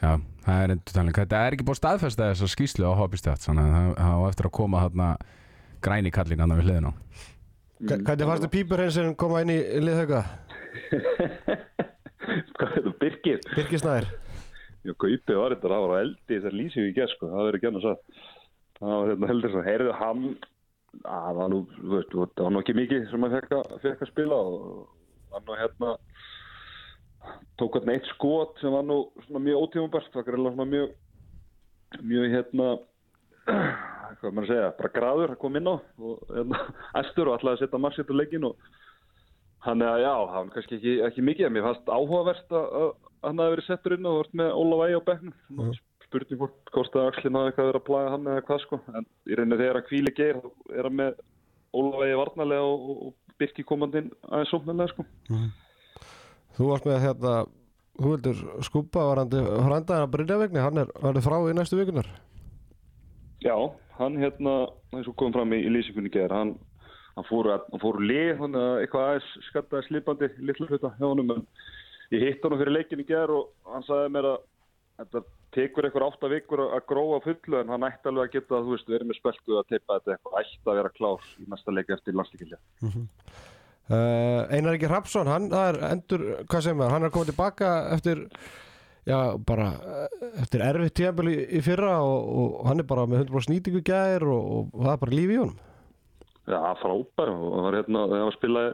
Já, 0.00 0.12
það 0.46 0.62
er 0.64 0.74
endur 0.74 0.94
talning. 0.96 1.16
Þetta 1.20 1.40
er 1.46 1.56
ekki 1.56 1.66
búið 1.68 1.80
staðfesta 1.80 2.30
þess 2.30 2.44
að 2.46 2.52
skýslu 2.54 2.88
á 2.88 2.92
stætt 3.20 3.44
þannig 3.46 3.74
að 3.76 3.90
það 4.00 4.14
á 4.16 4.28
eftir 4.30 4.48
að 4.50 4.56
koma 4.60 4.82
þarna 4.86 5.08
græni 5.84 6.10
kallin 6.14 6.40
hann 6.44 6.56
við 6.58 6.66
hliðina 6.68 6.90
á. 6.90 6.94
Hva- 7.80 8.00
Hvernig 8.04 8.28
fannst 8.28 8.44
þið 8.44 8.54
pípurheinsinn 8.56 9.14
koma 9.20 9.40
inn 9.44 9.52
í 9.54 9.58
liðhauka? 9.80 10.22
Hvað 12.60 12.74
er 12.76 12.84
það, 12.84 12.92
Birgir? 13.00 13.40
Birgir 13.56 13.80
Snær. 13.82 14.06
Já, 14.84 14.92
Gaupi 14.96 15.36
var 15.36 15.52
þetta, 15.54 15.68
það 15.72 15.82
var 15.84 15.92
á 15.92 16.00
eldi 16.04 16.36
þessar 16.36 16.54
lýsingu 16.56 16.88
í 16.90 16.94
gerð, 16.96 17.12
sko, 17.14 17.28
það 17.32 17.42
verður 17.48 17.58
ekki 17.58 17.68
annars 17.70 17.88
að 17.90 17.98
það 18.80 18.92
var 18.94 19.10
hérna 19.10 19.30
heldur 19.30 19.52
svo, 19.54 19.62
heyrðu 19.66 19.96
hann 19.98 20.22
að 21.00 21.24
það 21.26 21.34
var 21.40 21.50
nú, 21.52 21.58
þú 21.80 21.90
veist, 21.96 22.14
það 22.16 22.46
var 22.46 22.54
nú 22.54 22.62
ekki 22.62 22.76
mikið 22.78 23.04
sem 23.10 23.26
hann 23.26 23.34
fekk 23.36 23.52
að, 23.58 23.74
fekk 23.84 24.04
að 24.06 24.10
spila 24.12 24.38
og 24.40 24.54
hann 25.34 25.44
nú 25.50 25.58
hérna 25.60 25.90
tók 27.60 27.76
hann 27.78 27.92
eitt 27.94 28.08
skot 28.14 28.58
sem 28.60 28.72
var 28.72 28.84
nú 28.86 29.02
svona 29.26 29.42
mjög 29.44 29.64
ótífumberst, 29.66 30.12
það 30.12 30.22
var 30.22 30.28
greiðlega 30.28 30.54
svona 30.56 30.70
mjög 30.74 32.04
mjög 32.10 32.34
hérna 32.34 32.68
hvað 34.20 34.34
maður 34.34 34.46
að 34.46 34.52
segja, 34.52 34.70
bara 34.78 34.92
graður 34.94 35.34
að 35.34 35.40
koma 35.42 35.60
inn 35.60 35.70
á 35.70 35.74
og 35.76 36.32
hérna, 36.36 36.62
æstur 37.00 37.30
og 37.30 37.38
ætlaði 37.38 37.58
að 37.58 37.62
setja 37.64 37.82
margsitt 37.82 38.12
á 38.12 38.14
leikin 38.16 38.48
og 38.50 38.70
hann 39.66 39.84
er 39.84 39.92
að 39.92 40.02
já, 40.04 40.12
það 40.14 40.36
var 40.38 40.50
kannski 40.56 40.78
ekki, 40.78 40.96
ekki 41.08 41.24
mikið 41.28 41.48
en 41.48 41.54
mér 41.56 41.66
fannst 41.68 41.92
áhugavert 41.92 42.56
að, 42.56 42.66
að 42.80 42.90
hann 43.26 43.42
hafi 43.42 43.54
verið 43.56 43.68
settur 43.68 43.96
inn 43.96 44.08
og 44.08 44.18
vart 44.20 44.36
með 44.40 44.52
Óla 44.56 44.78
Vægi 44.80 45.00
á 45.00 45.08
bekknum. 45.10 45.38
Mhm. 45.52 45.78
spurning 46.10 46.40
hvort, 46.40 46.70
hvort 46.74 46.96
að 46.98 47.08
Axlin 47.10 47.36
hafi 47.38 47.50
eitthvað 47.50 47.68
verið 47.68 47.80
að 47.80 47.86
plaga 47.86 48.12
hann 48.14 48.30
eða 48.32 48.44
hvað 48.48 48.62
sko. 48.64 48.78
En 48.98 49.04
í 49.28 49.36
rauninni 49.36 49.58
þegar 49.60 49.78
að 49.78 49.88
kvíli 49.90 50.12
geir 50.16 50.40
þá 50.40 50.48
er 50.74 50.88
hann 50.88 50.96
með 50.98 51.20
Óla 51.76 52.00
Vægi 52.00 52.16
varnarlega 52.18 52.70
og, 52.70 52.86
og, 52.90 53.02
og 53.10 53.36
Birki 53.40 53.64
komandinn 53.64 54.08
aðeins 54.26 54.50
sóknarlega 54.54 54.94
sko 54.94 55.04
Þú 56.58 56.70
varst 56.72 56.88
með 56.88 57.02
hérna 57.06 57.34
Þú 58.00 58.14
vildur 58.14 58.38
skúpa 58.64 59.02
varandi 59.10 59.40
frændaðan 59.44 60.06
að 60.06 60.12
Brynjavegni, 60.14 60.60
hann 60.64 60.80
er 60.80 60.92
verið 61.02 61.26
frá 61.26 61.36
í 61.50 61.56
næstu 61.56 61.76
vikunar 61.76 62.06
Já, 63.44 63.56
hann 63.98 64.16
hérna, 64.20 64.54
eins 64.94 65.08
og 65.08 65.16
kom 65.20 65.34
fram 65.34 65.52
í, 65.56 65.60
í 65.64 65.72
lýsingunni 65.72 66.12
geir, 66.12 66.32
hann, 66.32 66.54
hann 67.16 67.26
fór, 67.28 67.50
hann 67.56 67.82
fór 67.82 68.00
lið, 68.04 68.34
hann 68.40 68.56
er 68.56 68.82
eitthvað 68.82 69.06
aðeins 69.08 69.28
skattaði 69.48 69.86
slipandi 69.88 70.30
litlu 70.44 70.68
hluta 70.68 70.92
hjá 70.98 71.06
honum, 71.06 71.32
en 71.36 71.44
ég 72.12 72.26
hitt 72.26 72.44
hann 72.44 72.58
fyrir 72.60 72.76
leikin 72.76 73.00
í 73.00 73.06
geir 73.08 73.32
og 73.32 73.52
hann 73.68 73.86
sagði 73.88 74.12
mér 74.16 74.28
að 74.34 74.42
þetta 75.00 75.24
tekur 75.56 75.88
eitthvað 75.88 76.06
átta 76.10 76.32
vikur 76.34 76.64
að 76.66 76.84
gróa 76.92 77.22
fullu, 77.24 77.60
en 77.60 77.72
hann 77.72 77.88
ætti 77.88 78.10
alveg 78.10 78.28
að 78.28 78.34
geta, 78.36 78.60
þú 78.60 78.76
veist, 78.76 78.92
verið 78.92 79.08
með 79.08 79.20
spelku 79.22 79.56
að 79.56 79.70
teipa 79.72 79.96
þetta 79.98 80.16
eitthvað, 80.16 80.36
ætti 80.44 80.68
að 80.68 80.80
vera 80.82 80.92
klár 80.98 81.32
í 81.40 81.48
næsta 81.48 81.74
leik 81.74 81.96
eftir 81.96 82.20
landslíkilja. 82.20 82.60
Uh, 83.90 84.48
Einar 84.50 84.74
Ríkir 84.74 84.92
Rapsson, 84.92 85.30
hann 85.30 85.48
það 85.52 85.68
er 85.70 85.78
endur, 85.90 86.26
hvað 86.50 86.64
segir 86.66 86.78
maður, 86.78 86.94
hann 86.96 87.06
er 87.06 87.14
komið 87.14 87.32
tilbaka 87.32 87.70
eftir 87.96 88.22
já, 89.08 89.18
bara 89.48 89.70
eh, 89.72 90.14
eftir 90.42 90.64
erfitt 90.64 90.96
tíðanbili 90.98 91.34
í, 91.34 91.42
í 91.58 91.64
fyrra 91.64 91.96
og, 92.04 92.30
og 92.42 92.68
hann 92.68 92.82
er 92.82 92.88
bara 92.88 93.08
með 93.10 93.26
100% 93.26 93.54
nýtingu 93.54 93.82
gæðir 93.86 94.26
og, 94.28 94.48
og, 94.56 94.78
það 94.78 94.94
er 94.94 95.02
bara 95.04 95.18
líf 95.18 95.34
í 95.34 95.40
honum. 95.40 95.58
Já, 96.50 96.60
frábær 96.80 97.34
og 97.34 97.44
það 97.44 97.66
var 97.66 97.78
hérna, 97.78 98.06
þegar 98.10 98.24
hann 98.26 98.36
spilaði 98.36 98.72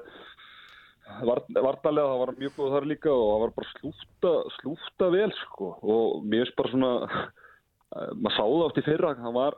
vart, 1.31 1.51
vartalega, 1.69 2.13
það 2.13 2.23
var 2.23 2.35
mjög 2.41 2.57
góð 2.57 2.75
þar 2.77 2.89
líka 2.93 3.13
og 3.13 3.27
það 3.27 3.43
var 3.45 3.55
bara 3.59 3.75
slúfta, 3.75 4.33
slúfta 4.61 5.11
vel 5.15 5.29
sko. 5.43 5.71
Og 5.83 6.25
mér 6.25 6.45
finnst 6.45 6.59
bara 6.59 6.73
svona 6.73 6.93
maður 8.17 8.35
sá 8.35 8.43
það 8.43 8.65
oft 8.67 8.81
í 8.81 8.85
fyrra, 8.87 9.15
hann 9.23 9.37
var 9.37 9.57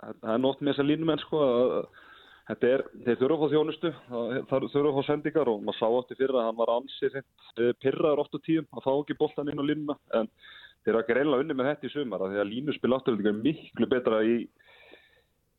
það 0.00 0.32
er 0.34 0.42
nótt 0.42 0.62
með 0.62 0.72
þessa 0.72 0.86
línumenn 0.88 1.22
sko 1.24 1.40
að 1.44 1.74
þetta 2.50 2.70
er, 2.70 2.84
þeir 3.04 3.18
þurfa 3.20 3.36
að 3.36 3.42
fá 3.42 3.52
þjónustu, 3.54 3.90
það 4.08 4.64
þurfa 4.72 4.90
að 4.90 4.96
fá 4.96 5.08
sendingar 5.08 5.50
og 5.52 5.60
maður 5.66 5.78
sá 5.78 5.86
átti 6.00 6.16
fyrir 6.18 6.38
að 6.38 6.48
hann 6.48 6.58
var 6.58 6.72
ansið 6.74 7.20
pyrraður 7.82 8.24
8 8.24 8.40
tíum 8.46 8.66
að 8.74 8.86
fá 8.86 8.90
ekki 8.94 9.18
boltan 9.20 9.52
inn 9.52 9.62
á 9.62 9.68
línuna. 9.68 9.96
En 10.18 10.30
þeir 10.82 10.92
eru 10.94 11.02
ekki 11.02 11.16
reynilega 11.18 11.44
unni 11.44 11.56
með 11.58 11.70
þetta 11.70 11.88
í 11.88 11.94
sumar 11.94 12.24
af 12.24 12.32
því 12.32 12.42
að 12.42 12.50
línuspil 12.50 12.96
afturöldingar 12.96 13.36
er 13.36 13.40
miklu 13.44 13.90
betra 13.90 14.20
í, 14.26 14.36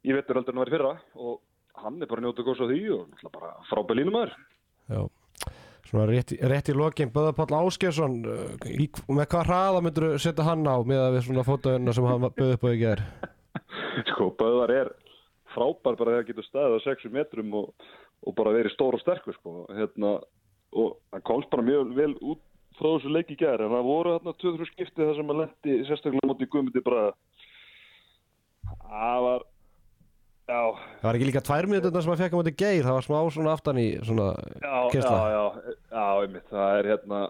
í 0.03 0.17
vettur 0.17 0.41
heldur 0.41 0.53
en 0.53 0.59
það 0.59 0.63
var 0.63 0.71
í 0.71 0.75
fyrra. 0.75 0.93
Og 1.21 1.81
hann 1.81 1.99
er 2.01 2.11
bara 2.11 2.25
njótið 2.25 2.47
góðs 2.49 2.63
á 2.65 2.67
því 2.71 2.81
og 2.97 3.27
bara 3.31 3.51
frábæð 3.69 4.01
línumæður. 4.01 4.33
Já, 4.91 5.01
svona 5.87 6.07
rétt, 6.09 6.33
rétt 6.51 6.71
í 6.73 6.75
lokin 6.75 7.13
Böða 7.13 7.35
Páll 7.37 7.55
Áskjesson 7.61 8.17
í, 8.67 8.89
með 9.07 9.29
hvað 9.31 9.45
hraða 9.47 9.85
myndur 9.85 10.09
þú 10.15 10.23
setja 10.25 10.47
hann 10.49 10.67
á 10.67 10.75
með 10.83 11.05
að 11.05 11.15
við 11.15 11.29
svona 11.29 11.45
fótaðuna 11.47 11.95
sem 11.95 12.09
hann 12.09 12.27
böði 12.27 12.57
upp 12.57 12.65
á 12.67 12.69
í 12.71 12.81
ger 12.81 13.05
Sko, 14.09 14.29
Böðar 14.39 14.73
er 14.75 14.91
frábær 15.55 15.97
bara 15.99 16.17
hann 16.19 16.27
getur 16.29 16.47
staðið 16.47 16.77
á 16.77 16.85
6 16.87 17.11
metrum 17.15 17.53
og, 17.61 17.89
og 18.25 18.35
bara 18.37 18.53
verið 18.55 18.73
stór 18.75 18.97
og 18.97 19.03
sterkur 19.03 19.35
sko. 19.37 19.55
hérna, 19.75 20.17
og 20.71 20.97
hann 21.11 21.25
komst 21.27 21.51
bara 21.53 21.65
mjög 21.67 21.93
vel 21.97 22.13
út 22.21 22.41
frá 22.79 22.87
þessu 22.95 23.11
leik 23.13 23.31
í 23.33 23.37
gæri 23.39 23.65
en 23.67 23.73
það 23.75 23.87
voru 23.87 24.15
hérna 24.15 24.33
2-3 24.41 24.67
skipti 24.71 25.03
þar 25.05 25.17
sem 25.17 25.31
hann 25.31 25.41
lendi 25.43 25.77
sérstaklega 25.89 26.29
móti 26.31 26.47
Guðmundi 26.51 26.83
bara 26.85 27.07
það 28.87 29.25
var 29.25 29.43
já, 30.47 30.61
Það 31.01 31.07
var 31.07 31.19
ekki 31.19 31.27
líka 31.29 31.43
tvær 31.47 31.67
minnutuna 31.69 32.03
sem 32.03 32.13
hann 32.13 32.21
fekk 32.23 32.37
móti 32.39 32.55
geir 32.63 32.87
það 32.87 32.97
var 32.97 33.07
smá 33.07 33.19
svona 33.35 33.53
aftan 33.57 33.81
í 33.81 33.87
svona 34.07 34.29
já, 34.63 34.73
já, 34.95 35.11
já, 35.35 35.43
já, 35.91 36.05
einmitt, 36.23 36.47
það 36.51 36.79
er 36.79 36.91
hérna 36.93 37.21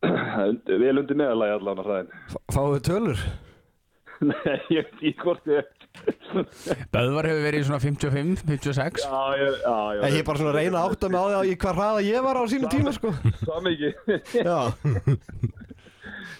vel 0.84 1.02
undir 1.02 1.24
að 1.26 1.84
hraðin 1.84 2.12
Fá- 2.32 2.44
Fáðu 2.56 2.80
tölur? 2.88 3.24
Nei, 4.30 4.56
ég 4.72 4.84
veit 4.86 4.96
ekki 5.00 5.14
hvort 5.24 5.46
ég 5.50 5.60
Böðvar 6.94 7.28
hefur 7.28 7.42
verið 7.44 7.62
í 7.62 7.66
svona 7.66 7.80
55, 7.82 8.44
56 8.46 9.04
Já, 9.04 9.22
ég, 9.40 9.56
já, 9.64 9.76
já. 9.96 10.02
Ég 10.06 10.18
er 10.20 10.26
bara 10.28 10.40
svona 10.40 10.52
að 10.52 10.58
reyna 10.60 10.80
að 10.82 10.94
átta 10.94 11.10
mig 11.10 11.20
á 11.20 11.40
því 11.40 11.56
hvað 11.64 11.80
hraða 11.80 12.04
ég 12.06 12.26
var 12.26 12.40
á 12.40 12.44
sínu 12.52 12.70
tíma 12.72 12.94
sko. 12.96 13.12
Það 13.48 13.66
mikið. 13.66 13.92
Já, 14.38 14.58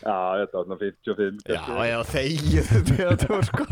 Já, 0.01 0.17
þetta 0.41 0.55
var 0.57 0.65
svona 0.65 0.79
55 0.81 1.51
já, 1.51 1.61
já, 1.91 1.99
þegið 2.09 2.71
þetta 3.01 3.41
sko 3.51 3.67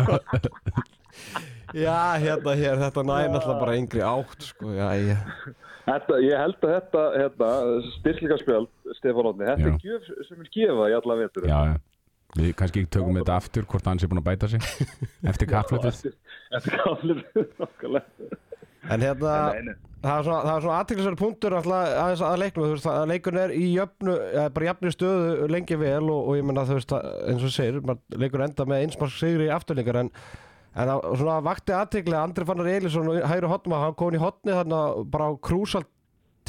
Já, 1.77 1.97
hérna, 2.21 2.53
hér, 2.57 2.77
þetta 2.81 3.05
næði 3.05 3.33
náttúrulega 3.33 3.63
bara 3.63 3.79
yngri 3.79 4.05
átt 4.05 4.45
sko, 4.45 4.71
já, 4.77 4.89
já. 5.05 5.19
Þetta, 5.89 6.19
ég 6.21 6.37
held 6.37 6.65
að 6.65 6.73
þetta, 6.75 7.03
hérna, 7.17 7.49
styrklingarspjöld, 7.95 8.71
Stefán 8.99 9.29
Ótni, 9.31 9.47
þetta 9.49 9.65
Já. 9.65 9.73
er 9.73 9.85
gjöf 9.85 10.09
sem 10.29 10.41
vil 10.43 10.51
gefa 10.53 10.89
í 10.93 10.97
alla 10.99 11.17
vetur. 11.23 11.47
Já, 11.49 11.59
já 11.73 11.77
Við 12.37 12.51
kannski 12.59 12.85
tökum 12.93 13.17
þetta 13.17 13.39
aftur 13.41 13.67
hvort 13.69 13.87
hann 13.89 14.01
sé 14.01 14.09
búin 14.11 14.21
að 14.21 14.27
bæta 14.29 14.51
sig 14.53 14.65
eftir 15.31 15.49
kappflötið 15.49 16.11
Eftir, 16.59 17.23
nokkulega. 17.61 18.35
En 18.89 19.03
hérna, 19.05 19.33
nei. 19.53 19.73
það 20.01 20.19
er 20.19 20.27
svona, 20.27 20.53
er 20.55 20.67
aðtilsverður 20.79 21.17
punktur 21.21 21.57
alltaf 21.59 22.23
að 22.25 22.37
leiknum, 22.41 22.67
þú 22.69 22.75
veist, 22.77 22.89
að 22.89 23.09
leikurinn 23.11 23.41
er 23.43 23.55
í 23.57 23.65
jöfnu, 23.75 24.15
eða 24.33 24.53
bara 24.55 24.69
jöfnu 24.71 24.93
stöðu 24.95 25.49
lengi 25.53 25.77
vel 25.81 26.05
og, 26.07 26.21
og 26.21 26.39
ég 26.39 26.47
menna 26.49 26.65
þú 26.69 26.79
veist, 26.79 26.95
að, 26.97 27.09
eins 27.33 27.45
og 27.49 27.53
segir, 27.53 27.81
maður 27.85 28.23
leikur 28.23 28.45
enda 28.47 28.69
með 28.71 28.85
einsmark 28.87 29.17
sigri 29.17 29.49
í 29.49 29.53
afturleikar 29.53 30.01
en 30.05 30.13
en 30.79 30.91
það 30.93 31.07
svona 31.19 31.37
vakti 31.43 31.75
aðtikli 31.75 32.15
að 32.15 32.25
Andri 32.25 32.47
Fannar 32.49 32.71
Elísson 32.71 33.11
og 33.11 33.23
Hæru 33.29 33.51
Hotma, 33.51 33.81
hann 33.83 33.97
kom 33.99 34.13
inn 34.13 34.19
í 34.19 34.23
hotni 34.23 34.55
þarna 34.55 34.83
bara 35.11 35.31
á 35.31 35.33
krúsal 35.43 35.85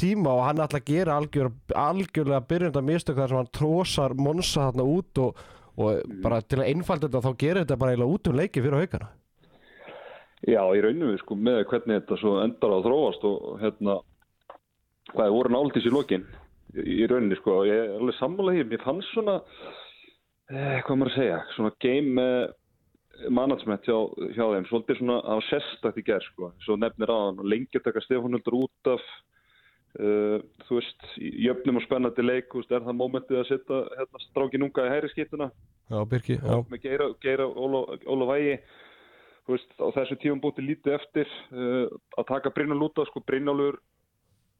tíma 0.00 0.32
og 0.36 0.44
hann 0.46 0.62
ætla 0.62 0.80
að 0.80 0.90
gera 0.90 1.16
algjör, 1.20 1.50
algjörlega 1.76 2.44
byrjunda 2.48 2.82
mistök 2.84 3.18
þar 3.18 3.32
sem 3.32 3.40
hann 3.40 3.50
trósar 3.56 4.14
Monsa 4.16 4.68
þarna 4.68 4.86
út 4.86 5.22
og, 5.24 5.42
og 5.80 6.20
bara 6.22 6.40
til 6.44 6.60
að 6.60 6.70
einfalda 6.74 7.08
þetta 7.08 7.24
þá 7.24 7.40
gerir 7.40 7.62
þetta 7.64 7.80
bara 7.80 7.94
eiginlega 7.94 8.16
út 8.16 8.30
um 8.30 8.38
leiki 8.38 8.62
fyrir 8.62 8.78
haugana. 8.80 9.10
Já, 10.48 10.62
í 10.72 10.80
rauninu, 10.80 11.18
sko, 11.20 11.36
með 11.36 11.66
hvernig 11.68 11.98
þetta 11.98 12.16
svo 12.20 12.38
endar 12.40 12.72
að 12.72 12.86
þróast 12.86 13.26
og, 13.28 13.48
hérna, 13.60 13.98
hvað 15.10 15.26
er 15.26 15.34
voru 15.34 15.52
náldís 15.52 15.88
í 15.88 15.92
lokin? 15.92 16.24
Í, 16.80 17.02
rauninni, 17.10 17.36
sko, 17.40 17.58
og 17.60 17.68
ég 17.68 17.76
er 17.76 17.98
alveg 17.98 18.16
sammála 18.16 18.54
því, 18.56 18.64
mér 18.70 18.84
fannst 18.86 19.12
svona, 19.12 19.34
eh, 20.48 20.78
hvað 20.86 20.96
maður 20.96 21.12
að 21.12 21.18
segja, 21.18 21.42
svona 21.56 21.72
game 21.84 22.24
eh, 22.24 23.26
management 23.28 23.84
hjá, 23.84 23.98
hjá 24.32 24.44
þeim, 24.54 24.68
svolítið 24.70 25.00
svona 25.02 25.18
á 25.28 25.36
sérstakt 25.50 26.00
í 26.00 26.06
gerð, 26.08 26.30
sko, 26.30 26.52
svo 26.64 26.78
nefnir 26.80 27.12
hann 27.12 27.42
og 27.42 27.50
lengi 27.52 27.84
taka 27.84 28.00
Stefánuldur 28.06 28.62
út 28.62 28.92
af, 28.94 29.04
uh, 29.98 30.36
þú 30.68 30.78
veist, 30.78 31.08
jöfnum 31.18 31.80
og 31.80 31.86
spennandi 31.86 32.26
leik, 32.26 32.50
þú 32.52 32.62
veist, 32.62 32.76
er 32.76 32.86
það 32.86 33.00
mómentið 33.00 33.40
að 33.40 33.48
setja 33.50 33.80
hérna, 33.98 34.22
strákin 34.28 34.66
unga 34.68 34.86
í 34.86 34.94
hæri 34.94 35.12
skiptuna, 35.14 35.50
Já, 35.90 35.98
Birki, 36.06 36.38
já. 36.38 36.56
með 36.70 36.84
Geira, 36.84 37.10
Geira 37.24 37.48
Óla, 37.50 37.82
Óla 38.06 38.30
Vægi 38.30 38.58
þú 39.46 39.56
veist, 39.56 39.72
á 39.82 39.86
þessu 39.98 40.18
tíum 40.22 40.42
búti 40.42 40.62
lítið 40.62 40.96
eftir 41.00 41.32
uh, 41.50 41.88
að 42.20 42.28
taka 42.30 42.52
Brynjál 42.54 42.84
út 42.86 43.00
af 43.02 43.10
sko, 43.10 43.22
Brynjálur 43.26 43.80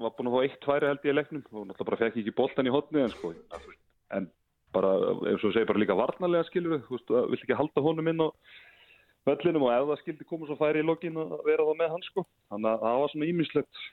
var 0.00 0.16
búin 0.16 0.30
að 0.30 0.34
fá 0.34 0.40
eitt 0.46 0.58
tværi 0.64 0.88
held 0.88 1.06
í 1.06 1.14
leiknum. 1.14 1.44
Og 1.52 1.68
náttúrulega 1.68 1.88
bara 1.90 2.00
fekk 2.00 2.18
ekki 2.22 2.36
boltan 2.36 2.68
í 2.68 2.74
hotni 2.74 3.04
en 3.04 3.12
sko, 3.12 3.32
þú 3.36 3.76
en 4.16 4.26
bara, 4.74 4.90
eins 5.28 5.44
og 5.44 5.54
segir 5.54 5.68
bara 5.68 5.82
líka 5.82 5.98
varnarlega 5.98 6.48
skilur 6.48 6.82
þú 6.86 6.96
veist, 6.96 7.14
vill 7.32 7.40
ekki 7.40 7.58
halda 7.58 7.84
honum 7.84 8.10
inn 8.10 8.24
á 8.24 8.28
vellinum? 9.28 9.66
Og 9.66 9.72
ef 9.74 9.88
það 9.90 10.02
skildi 10.02 10.28
koma 10.28 10.48
svo 10.48 10.58
færi 10.60 10.82
í 10.82 10.86
lokin 10.86 11.18
að 11.20 11.36
vera 11.46 11.66
það 11.68 11.80
með 11.82 11.94
hann 11.94 12.06
sko. 12.08 12.26
Þannig 12.50 12.70
að 12.72 12.84
það 12.86 13.00
var 13.02 13.14
svona 13.14 13.30
ímislegt 13.30 13.84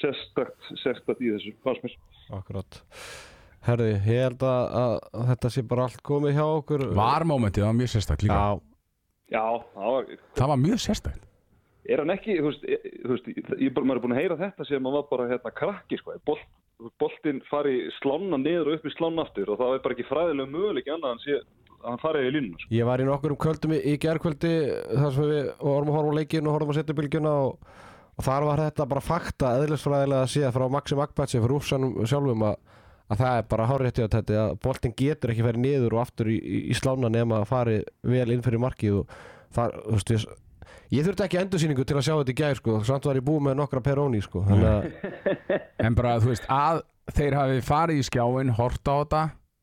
sérstakt, 0.00 0.72
sérstakt 0.82 1.22
í 1.22 1.30
þessu 1.34 1.54
fannst 1.66 1.86
mér. 1.86 1.96
Akkurat. 2.38 2.82
Herði, 3.62 3.92
ég 3.92 4.04
held 4.08 4.42
að, 4.46 4.62
að, 4.82 4.94
þetta 5.30 5.50
sé 5.54 5.62
bara 5.70 5.86
allt 5.86 6.02
komið 6.06 6.38
hjá 6.38 6.44
okkur. 6.46 6.86
Var 6.98 7.26
mómentið, 7.30 7.62
það 7.62 7.70
var 7.70 7.78
mjög 7.78 7.92
sérstakt 7.92 8.24
líka. 8.26 8.38
Já, 8.38 8.72
Já, 9.32 9.44
það 9.74 9.94
var, 9.96 10.08
Það 10.38 10.50
var 10.52 10.60
mjög 10.60 10.82
sérstakt. 10.82 11.28
Er 11.90 11.98
hann 11.98 12.12
ekki, 12.14 12.34
þú 12.38 12.50
veist, 12.50 12.66
ég, 12.70 12.84
þú 13.02 13.14
veist, 13.14 13.30
ég, 13.32 13.72
bara, 13.74 13.86
maður 13.88 13.98
er 13.98 14.02
búin 14.04 14.14
að 14.14 14.20
heyra 14.20 14.36
þetta 14.38 14.66
sem 14.68 14.84
hann 14.86 14.94
var 14.94 15.06
bara 15.08 15.28
hérna 15.30 15.52
krakki, 15.56 15.98
sko, 15.98 16.14
Bolt, 16.28 16.44
boltinn 17.02 17.40
fari 17.48 17.88
slána 17.98 18.38
niður 18.38 18.70
og 18.70 18.76
upp 18.76 18.86
í 18.86 18.92
slána 18.94 19.24
aftur 19.26 19.50
og 19.50 19.58
það 19.58 19.74
er 19.74 19.82
bara 19.82 19.96
ekki 19.96 20.06
fræðilega 20.06 20.52
möguleik 20.52 20.90
annað 20.94 21.16
en 21.16 21.22
sé, 21.24 21.38
að 21.80 21.88
hann 21.88 22.02
fari 22.02 22.22
í 22.28 22.34
línuna, 22.36 22.60
sko. 22.60 22.70
Ég 22.76 22.86
var 22.86 23.02
í 23.02 23.08
nokkur 23.08 23.34
um 23.34 23.40
kvöldum 23.42 23.74
í, 23.74 23.80
í 23.82 23.96
gerkvöldi 24.02 24.52
þar 24.92 25.16
sem 25.16 25.28
við 25.32 25.50
vorum 25.58 25.90
að 25.90 25.98
horfa 25.98 26.14
á 26.14 26.18
leikinn 26.20 26.46
og 26.46 26.56
horfum 26.56 26.74
að 26.74 26.78
setja 26.78 26.98
bylgjuna 27.00 27.34
og, 27.48 27.74
og 28.18 28.26
þar 28.26 28.46
var 28.48 28.62
þetta 28.66 28.86
bara 28.90 29.04
fakta 29.04 29.54
eðlisfræðilega 29.62 30.26
að 30.26 30.30
sé 30.34 30.52
frá 30.54 30.66
Maxi 30.72 30.98
Magbatsi 30.98 31.40
frá 31.42 31.56
Úfsanum 31.56 31.96
sjálfum 32.08 32.44
að, 32.50 32.56
að 33.08 33.22
það 33.22 33.40
er 33.40 33.48
bara 33.54 33.68
hárétti 33.70 34.04
að 34.04 34.14
þetta 34.18 34.38
að 34.44 34.54
boltinn 34.66 34.96
getur 34.98 35.32
ekki 35.32 35.46
ferið 35.46 35.64
niður 35.64 35.96
og 35.96 36.04
aftur 36.04 36.32
í, 36.32 36.38
í, 36.38 36.62
í 36.72 36.78
slána 36.78 37.10
nema 37.12 37.40
að 37.40 37.50
fari 37.50 37.80
vel 38.14 38.28
inn 38.34 38.44
fyrir 38.44 38.62
markið 38.62 39.02
og 39.02 39.18
þar, 39.56 39.76
þú 39.88 39.98
veist, 39.98 40.14
ég, 40.14 40.26
ég 40.98 41.06
þurfti 41.08 41.26
ekki 41.26 41.42
endursýningu 41.42 41.86
til 41.88 41.98
að 41.98 42.06
sjá 42.08 42.14
þetta 42.14 42.34
í 42.34 42.40
gær 42.42 42.60
sko, 42.60 42.78
samt 42.88 43.08
var 43.08 43.20
ég 43.20 43.26
búið 43.26 43.46
með 43.48 43.60
nokkra 43.62 43.84
peróni 43.84 44.22
sko, 44.24 44.44
En 45.86 45.96
bara, 45.98 46.18
þú 46.22 46.34
veist, 46.34 46.48
að 46.52 46.84
þeir 47.12 47.38
hafi 47.38 47.64
farið 47.66 48.02
í 48.02 48.04
skjáin, 48.06 48.52
hort 48.60 48.86
á 48.86 48.94
þetta 48.94 49.22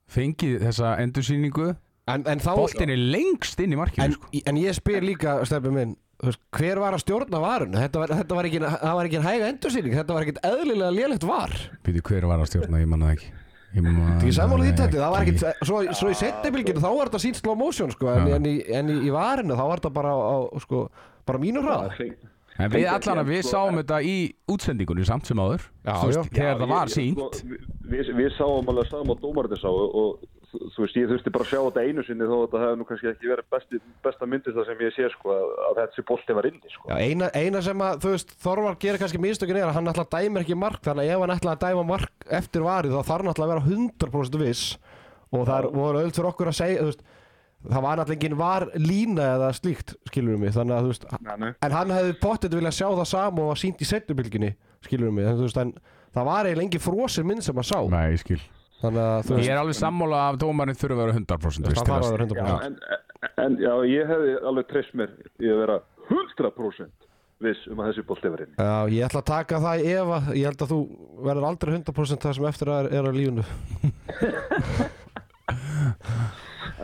fengið 0.10 0.66
þessa 0.66 0.98
endursýningu 1.04 1.70
en, 2.10 2.26
en 2.26 2.42
þá 2.42 2.52
Boltin 2.58 2.94
er 2.94 3.02
lengst 3.14 3.62
inn 3.62 3.76
í 3.76 3.80
markinu 3.80 4.10
en, 4.10 4.16
sko. 4.18 4.32
en 4.50 4.60
ég 4.60 4.78
spyr 4.78 5.06
líka, 5.06 5.38
stefni 5.48 5.74
minn 5.76 5.98
hver 6.20 6.80
var 6.82 6.96
að 6.98 7.04
stjórna 7.06 7.40
varun 7.40 7.76
þetta 7.80 8.02
var, 8.02 8.14
þetta 8.20 8.38
var 8.40 8.48
ekki, 8.50 8.60
það 8.66 8.96
var 8.98 9.08
ekki 9.10 9.20
en 9.20 9.28
hæga 9.28 9.52
endursýning 9.54 9.94
þetta 9.96 10.16
var 10.18 10.26
ekkit 10.26 10.42
eðlilega 10.50 10.96
lélegt 10.96 11.28
var. 11.28 11.54
Býtu, 11.86 12.02
hver 12.10 12.28
var 12.28 12.44
að 12.44 12.50
stjórna, 12.52 12.82
ég 12.82 12.90
manna 12.92 13.12
það 13.12 13.20
ekki. 13.20 13.36
Sammála 14.34 14.66
því 14.66 14.74
þetta, 14.74 14.98
það 14.98 15.14
var 15.14 15.24
ekki. 15.24 15.36
ekkit 15.38 15.70
svo, 15.70 15.80
svo 15.94 16.10
í 16.10 16.18
setjabilginu 16.18 16.82
þá 16.82 16.90
var 16.90 17.12
þetta 17.12 17.22
sínt 17.24 17.40
slow 17.40 17.56
motion 17.60 17.94
sko, 17.94 18.10
en, 18.12 18.28
Já. 18.28 18.36
en, 18.40 18.50
í, 18.50 18.56
en 18.80 18.90
í, 18.90 18.98
í 19.06 19.14
varinu 19.14 19.56
þá 19.56 19.64
var 19.70 19.84
þetta 19.84 19.92
bara 20.00 20.14
á, 20.18 20.36
sko, 20.66 20.82
bara 21.30 21.42
mínu 21.44 21.64
hraða. 21.64 22.10
En 22.60 22.74
við 22.74 22.90
allan 22.92 23.22
að 23.22 23.30
við 23.32 23.46
sáum 23.48 23.78
þetta 23.80 24.02
í 24.04 24.16
útsendingunni 24.52 25.06
samt 25.08 25.30
sem 25.30 25.40
áður. 25.40 25.70
Já, 25.86 25.94
Þú 26.02 26.10
já. 26.12 26.20
Þegar 26.34 26.58
það 26.60 26.74
var 26.74 26.92
sínt 26.92 27.22
Sko, 27.22 27.60
við, 27.94 28.10
við 28.18 28.34
sáum 28.36 28.74
alveg 28.74 28.90
saman 28.90 29.14
og 29.14 29.22
dómarinn 29.24 29.62
sá 29.62 29.70
og, 29.70 29.96
og 30.02 30.26
þú 30.52 30.60
þú 30.74 30.84
veist, 30.84 30.96
ég 31.00 31.10
þurfti 31.12 31.32
bara 31.36 31.46
að 31.46 31.52
sjá 31.52 31.60
þetta 31.66 31.84
einu 31.88 32.04
sinni 32.08 32.26
þó 32.30 32.34
að 32.36 32.44
þetta 32.46 32.62
hefði 32.64 32.80
nú 32.80 32.86
kannski 32.90 33.10
ekki 33.12 33.30
verið 33.32 33.48
besti, 33.54 33.80
besta 34.06 34.28
myndist 34.30 34.58
það 34.58 34.68
sem 34.70 34.84
ég 34.86 34.96
sé, 34.96 35.10
sko, 35.14 35.36
að, 35.36 35.52
að 35.70 35.80
þessi 35.82 36.06
bolti 36.10 36.36
var 36.40 36.48
inni, 36.50 36.72
sko. 36.74 36.90
Já, 36.90 36.96
eina, 37.06 37.30
eina 37.38 37.62
sem 37.66 37.84
að, 37.86 38.00
þú 38.06 38.14
veist, 38.16 38.34
Þorvar 38.46 38.80
gerir 38.82 39.02
kannski 39.04 39.22
mistökin 39.22 39.60
er 39.62 39.68
að 39.70 39.76
hann 39.78 39.92
ætla 39.94 40.06
að 40.08 40.16
dæma 40.18 40.44
ekki 40.44 40.58
mark 40.58 40.82
þannig 40.88 41.06
að 41.06 41.14
ef 41.16 41.24
hann 41.26 41.36
ætla 41.38 41.56
að 41.58 41.64
dæma 41.68 41.86
mark 41.94 42.28
eftir 42.42 42.66
varið 42.66 42.96
þá 42.98 43.02
þarf 43.12 43.24
hann 43.24 43.32
ætla 43.34 43.48
að 43.48 43.54
vera 43.54 43.66
100% 43.70 44.40
viss 44.44 44.66
og 45.30 45.46
það 45.46 45.56
er- 45.60 45.72
voru 45.78 46.04
öll 46.04 46.12
fyrir 46.16 46.30
okkur 46.34 46.50
að 46.54 46.60
segja 46.64 46.82
þú 46.82 46.90
veist, 46.90 47.04
það 47.70 47.84
var 47.86 47.98
náttúrulega 48.00 48.18
engin 48.24 48.38
var 48.40 48.68
lína 48.80 49.26
eða 49.36 49.50
slíkt, 49.54 49.94
skilur 50.10 50.34
við 50.38 50.44
mig 50.48 50.54
þannig 50.56 50.78
að 50.80 50.86
þú 50.88 50.94
veist, 50.94 51.08
Nei, 51.28 51.36
nei. 51.44 51.50
en 51.68 51.76
hann 51.76 51.92
hefði 51.94 52.14
pottet 52.24 52.56
viljað 52.56 52.78
sjá 52.80 52.88
það 52.90 53.10
sama 53.12 53.44
og 53.44 53.52
var 53.54 53.60
sínt 53.62 53.84
í 53.84 53.90
setjubilginni 53.90 54.54
skilur 54.88 55.10
við 55.12 55.18
mig, 55.20 55.28
en 55.28 55.38
þú 55.42 55.46
veist, 55.50 55.60
en 55.62 55.74
það 56.16 56.30
var 56.32 56.48
eiginlega 56.50 56.66
engin 56.70 56.86
frosið 56.88 57.28
minn 57.30 57.44
sem 57.46 57.60
að 57.62 57.68
sá 57.70 57.78
Nei, 57.92 58.06
ég 58.16 58.24
skil 58.24 58.40
þannig 58.82 59.04
að 59.04 59.28
þú 59.30 59.40
Ég 59.44 59.52
er 59.54 59.60
alveg 59.62 59.78
sammála 59.80 60.20
að 60.30 60.40
dómarinn 60.46 60.78
þurfa 60.80 60.96
að 60.96 61.04
vera 61.04 61.18
100% 61.20 61.66
það 61.66 61.70
viss 61.74 61.84
þarf 61.84 61.94
að 61.94 62.08
að- 62.08 62.16
vera 62.16 62.26
Já, 62.26 62.30
100% 62.30 62.66
en, 62.66 62.76
en 63.46 63.58
já, 63.60 63.74
ég 63.92 64.10
hefði 64.14 64.34
alveg 64.52 64.68
treyst 64.72 64.94
mér 64.96 65.10
í 65.40 65.52
að 65.52 65.62
vera 65.66 65.78
100% 66.10 67.08
viss 67.40 67.68
um 67.72 67.80
að 67.80 67.88
þessi 67.94 68.04
bolti 68.08 68.30
var 68.34 68.42
inni. 68.44 68.56
Já, 68.60 68.74
ég 68.92 69.06
ætla 69.08 69.22
að 69.22 69.28
taka 69.30 69.60
það 69.64 69.80
í 69.80 69.92
efa. 69.96 70.18
Ég 70.36 70.44
held 70.50 70.64
að 70.66 70.72
þú 70.74 70.80
verður 71.24 71.46
aldrei 71.48 71.72
100% 71.78 72.26
það 72.26 72.34
sem 72.36 72.48
eftir 72.50 72.72
er, 72.76 72.90
er 73.00 73.08
að 73.08 73.16
lífunu 73.16 73.46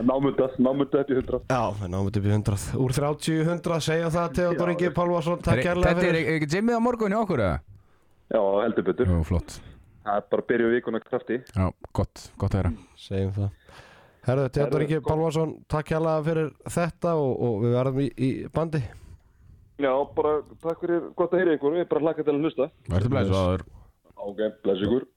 Námunda, 0.06 0.48
námunda 0.60 1.00
upp 1.00 1.10
í 1.10 1.16
100 1.16 1.38
Já, 1.48 1.60
þetta 1.80 2.00
upp 2.20 2.26
í 2.26 2.32
100 2.32 2.64
Úr 2.84 2.92
30 2.96 3.30
í 3.32 3.44
100, 3.46 3.78
segja 3.86 4.10
það 4.12 4.34
Theodor 4.36 4.68
Já. 4.68 4.74
Ingi 4.74 4.90
Pálvarsson 4.96 5.40
Takk 5.44 5.62
kærlega 5.64 5.92
Þetta 5.92 6.02
er 6.02 6.16
fyrir. 6.18 6.28
ekki 6.36 6.48
Jimmy 6.56 6.76
á 6.76 6.80
morgun 6.84 7.14
í 7.14 7.18
okkur 7.20 7.42
eða? 7.46 7.60
Já, 8.26 8.40
heldur 8.64 8.84
betur. 8.88 9.08
Jú, 9.12 9.20
flott 9.28 9.56
Það 10.06 10.20
er 10.20 10.26
bara 10.30 10.42
að 10.44 10.50
byrja 10.52 10.66
vikuna 10.70 10.98
krafti. 11.02 11.36
Já, 11.50 11.64
gott, 11.98 12.20
gott 12.38 12.52
að 12.54 12.60
heyra. 12.60 12.70
Segjum 13.02 13.32
það. 13.34 13.80
Herðu, 14.26 14.44
Ingi 14.82 14.98
gott. 14.98 15.06
Pálvarsson 15.06 15.54
Takk 15.70 15.88
kærlega 15.90 16.22
fyrir 16.26 16.52
þetta 16.76 17.14
og, 17.18 17.32
og 17.46 17.56
við 17.64 17.74
verðum 17.74 17.98
í, 18.04 18.06
í 18.14 18.28
bandi. 18.54 18.82
Já, 19.82 19.90
bara 20.16 20.36
takk 20.62 20.84
fyrir 20.84 21.08
gott 21.18 21.34
að 21.34 21.42
heyra 21.42 21.56
ykkur. 21.58 21.74
Við 21.74 21.88
bara 21.90 22.04
hlakka 22.06 22.26
til 22.26 22.36
að 22.36 22.46
hlusta. 22.46 22.68
Verður 22.86 23.12
blæs 23.16 23.34
aður 23.34 23.66
Ok, 24.26 24.40
bless 24.62 24.86
ykkur. 24.86 25.08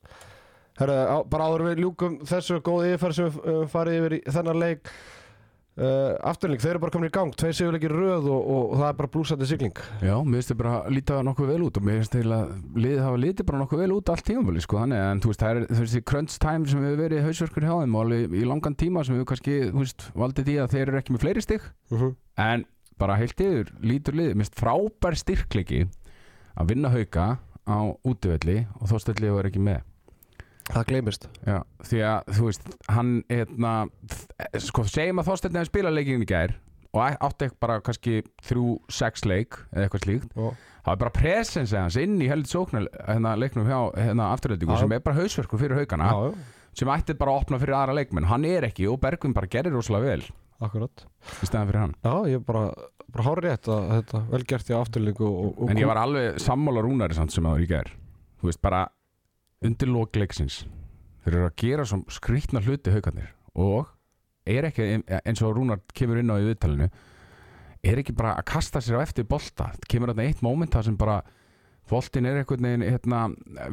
Herðu, 0.80 0.98
á, 1.06 1.18
bara 1.30 1.52
áður 1.52 1.66
við 1.68 1.84
ljúkum 1.84 2.18
þessu 2.30 2.60
góð 2.66 2.90
yfirferð 2.90 3.20
sem 3.20 3.40
við 3.46 3.64
farið 3.74 4.00
yfir 4.00 4.18
í 4.18 4.22
þennan 4.34 4.62
leik 4.64 4.94
uh, 5.80 6.30
Afturling, 6.30 6.60
þeir 6.62 6.74
eru 6.76 6.82
bara 6.84 6.94
komin 6.94 7.10
í 7.10 7.14
gang 7.14 7.34
Tvei 7.40 7.52
sigurleikir 7.56 7.94
röð 7.96 8.28
og, 8.30 8.40
og, 8.40 8.74
það 8.80 8.88
er 8.90 8.98
bara 9.00 9.12
blúsandi 9.14 9.48
sigling. 9.50 9.82
Já, 10.04 10.16
mér 10.24 10.40
finnst 10.40 10.54
þið 10.54 10.60
bara 10.62 10.76
lítið 10.96 11.22
nokkuð 11.28 11.52
vel 11.54 11.60
út 11.68 11.80
og 11.80 11.86
mér 11.88 12.00
finnst 12.02 12.16
þið 12.16 12.34
að 12.38 12.54
liðið 12.86 13.04
hafa 13.06 13.22
litið 13.24 13.50
bara 13.50 13.62
nokkuð 13.64 13.84
vel 13.84 13.96
út 13.96 14.14
allt 14.14 14.26
tímaféli 14.30 14.66
sko 14.66 14.82
þannig 14.84 15.04
en 15.06 15.24
þú 15.24 15.34
veist 15.34 15.46
það 15.46 15.62
er 15.62 15.92
því 15.94 16.04
crunch 16.12 16.40
time 16.44 16.72
sem 16.72 16.84
hefur 16.86 17.04
verið 17.04 17.28
hausverkur 17.28 17.68
hjá 17.68 17.76
þeim 17.76 17.96
og 17.96 18.06
alveg 18.06 18.36
í 18.40 18.48
langan 18.50 18.80
tíma 18.80 19.06
sem 19.06 19.18
hefur 19.18 19.32
kannski 19.34 19.60
þú 19.70 19.84
veist 19.84 20.10
valdið 20.24 20.50
því 20.50 20.58
að 20.64 20.76
þeir 20.76 20.86
eru 20.86 21.02
ekki 21.02 21.16
með 21.16 21.26
fleiri 21.26 21.46
stig. 21.46 21.70
Uh 21.90 22.02
-huh. 22.04 22.16
en 22.38 22.66
bara 23.00 23.16
heilt 23.16 23.40
yfir 23.40 23.72
lítur 23.82 24.18
liðið 24.18 24.36
mér 24.36 24.48
finnst 24.48 24.60
frábær 24.60 25.16
styrklegi 25.16 25.86
að 26.60 26.74
vinna 26.74 26.92
hauka 26.92 27.40
á 27.70 27.80
útivelli 28.04 28.66
og 28.82 28.90
þóstelli 28.92 29.32
var 29.32 29.48
ekki 29.48 29.62
með 29.64 29.89
Það 30.70 30.88
gleymist. 30.92 31.28
Já, 31.48 31.60
því 31.90 32.02
að 32.06 32.34
þú 32.38 32.48
veist 32.50 32.74
hann 32.94 33.14
hérna 33.32 33.74
sko 34.62 34.86
segjum 34.86 35.22
að 35.22 35.32
þóstelli 35.32 35.58
hefði 35.58 35.72
spilað 35.72 35.96
leikinn 35.98 36.26
í 36.26 36.30
gær 36.30 36.54
og 36.90 37.18
átti 37.22 37.48
ekki 37.48 37.60
bara 37.62 37.78
kannski 37.86 38.20
þrjú, 38.46 38.76
sex 38.94 39.26
leik 39.30 39.58
eða 39.74 39.86
eitthvað 39.86 40.06
slíkt. 40.06 40.32
Og, 40.38 40.56
það 40.86 40.94
er 40.94 41.02
bara 41.04 41.14
presens 41.14 41.74
hans 41.78 41.98
inn 42.02 42.16
í 42.22 42.30
heldur 42.30 42.50
sóknar 42.50 42.88
hérna 43.06 43.36
leiknum 43.38 43.70
hjá 43.70 43.80
hérna 43.98 44.30
afturlendingu 44.34 44.74
Já. 44.74 44.82
sem 44.84 44.96
er 44.98 45.04
bara 45.06 45.20
hausverku 45.20 45.60
fyrir 45.62 45.78
haugana 45.78 46.10
Já, 46.10 46.32
sem 46.82 46.94
ætti 46.94 47.18
bara 47.20 47.36
að 47.36 47.44
opna 47.44 47.62
fyrir 47.62 47.78
aðra 47.78 47.98
leikmenn. 48.00 48.30
Hann 48.30 48.48
er 48.50 48.70
ekki 48.70 48.88
og 48.90 49.02
Bergvin 49.04 49.36
bara 49.38 49.50
gerir 49.52 49.76
rosalega 49.76 50.16
vel 50.16 50.30
akkurat. 50.66 51.06
í 51.40 51.50
stæðan 51.50 51.70
fyrir 51.70 51.82
hann. 51.84 51.96
Já, 52.04 52.14
ég 52.34 52.42
er 52.42 52.46
bara, 52.46 52.64
bara 53.10 53.28
hár 53.30 53.44
rétt 53.46 53.70
að 53.70 53.90
þetta 53.98 54.24
vel 54.34 54.46
gert 54.50 54.70
í 54.70 54.78
og 54.78 55.66
en 55.70 55.82
ég 55.82 55.90
var 55.90 56.02
alveg 56.04 56.42
sammála 56.42 56.86
rúnari 56.86 57.18
samt 57.18 57.34
sem 57.34 57.46
það 57.46 57.58
var 57.58 57.66
í 57.66 57.70
gær. 57.70 57.94
Þú 58.40 58.50
veist 58.50 58.62
bara 58.64 58.88
undir 59.66 59.92
lók 59.92 60.16
leiksins. 60.16 60.64
Þeir 61.24 61.36
eru 61.36 61.48
að 61.50 61.56
gera 61.60 61.86
svo 61.88 62.02
skrýtna 62.14 62.62
hluti 62.64 62.94
haugarnir 62.94 63.34
og 63.60 63.90
er 64.50 64.70
ekki 64.70 64.86
eins 65.20 65.42
og 65.44 65.56
rúnar 65.58 65.82
kemur 65.94 66.22
inn 66.22 66.32
á 66.32 66.40
í 66.40 66.48
viðtalinu 66.48 66.88
er 67.86 68.00
ekki 68.02 68.16
bara 68.16 68.36
að 68.40 68.48
kasta 68.50 68.82
sér 68.84 69.00
á 69.00 69.06
eftir 69.06 69.28
bolta? 69.28 69.70
Kemur 69.90 70.12
þarna 70.12 70.28
eitt 70.28 70.42
móment 70.46 70.74
það 70.74 70.90
sem 70.90 70.98
bara 71.00 71.20
boltin 71.90 72.28
er 72.30 72.42
einhvern 72.42 72.68
veginn 72.68 72.86
hérna, 72.86 73.22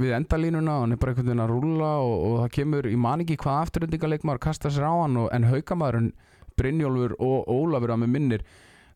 við 0.00 0.14
endalínuna 0.16 0.76
og 0.78 0.84
hann 0.84 0.94
er 0.96 1.00
bara 1.00 1.12
einhvern 1.12 1.28
veginn 1.28 1.44
að 1.44 1.52
rúlla 1.52 1.90
og, 2.02 2.14
og 2.28 2.36
það 2.42 2.54
kemur 2.58 2.88
í 2.88 2.96
man 3.00 3.24
ekki 3.24 3.36
hvað 3.42 3.58
afturöndingaleikmaður 3.66 4.44
kasta 4.46 4.72
sér 4.72 4.88
á 4.88 4.94
hann 5.02 5.18
og, 5.20 5.28
en 5.36 5.48
haugamæðurinn 5.50 6.14
Brynjólfur 6.56 7.18
og 7.20 7.50
Ólafur 7.52 7.92
að 7.92 8.00
með 8.04 8.12
minnir 8.14 8.46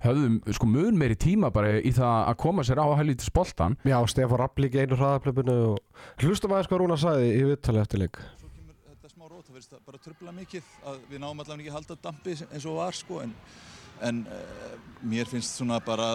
höfðum 0.05 0.39
sko 0.57 0.69
mun 0.69 0.99
meiri 1.01 1.17
tíma 1.21 1.51
bara 1.55 1.79
í 1.79 1.93
það 1.97 2.29
að 2.31 2.39
koma 2.43 2.65
sér 2.67 2.81
á 2.81 2.87
helvítis 2.99 3.33
boltan 3.35 3.77
Já, 3.85 3.99
Stefán 4.09 4.41
Rapp 4.41 4.61
líka 4.63 4.83
einu 4.83 4.99
hraðaplöpunu 4.99 5.57
og 5.73 6.23
hlustum 6.23 6.55
aðeins 6.55 6.71
hvað 6.71 6.83
Rúna 6.85 7.01
sagði 7.01 7.33
í 7.37 7.43
viðtali 7.51 7.83
eftir 7.83 8.05
leik. 8.05 8.21
Svo 8.41 8.49
kemur 8.55 8.79
þetta 8.87 9.13
smá 9.13 9.27
rót, 9.27 9.45
það 9.49 9.59
verðist 9.59 9.77
bara 9.91 10.05
trubla 10.07 10.37
mikið 10.37 10.71
að 10.87 11.03
við 11.11 11.23
náum 11.25 11.45
allavega 11.45 11.61
ekki 11.61 11.75
að 11.75 11.79
halda 11.79 11.99
dampi 12.07 12.39
eins 12.47 12.71
og 12.71 12.81
var 12.81 12.97
sko 12.97 13.21
en, 13.25 13.35
en 14.09 14.25
uh, 14.25 14.73
mér 15.13 15.31
finnst 15.31 15.61
svona 15.61 15.81
bara 15.85 16.11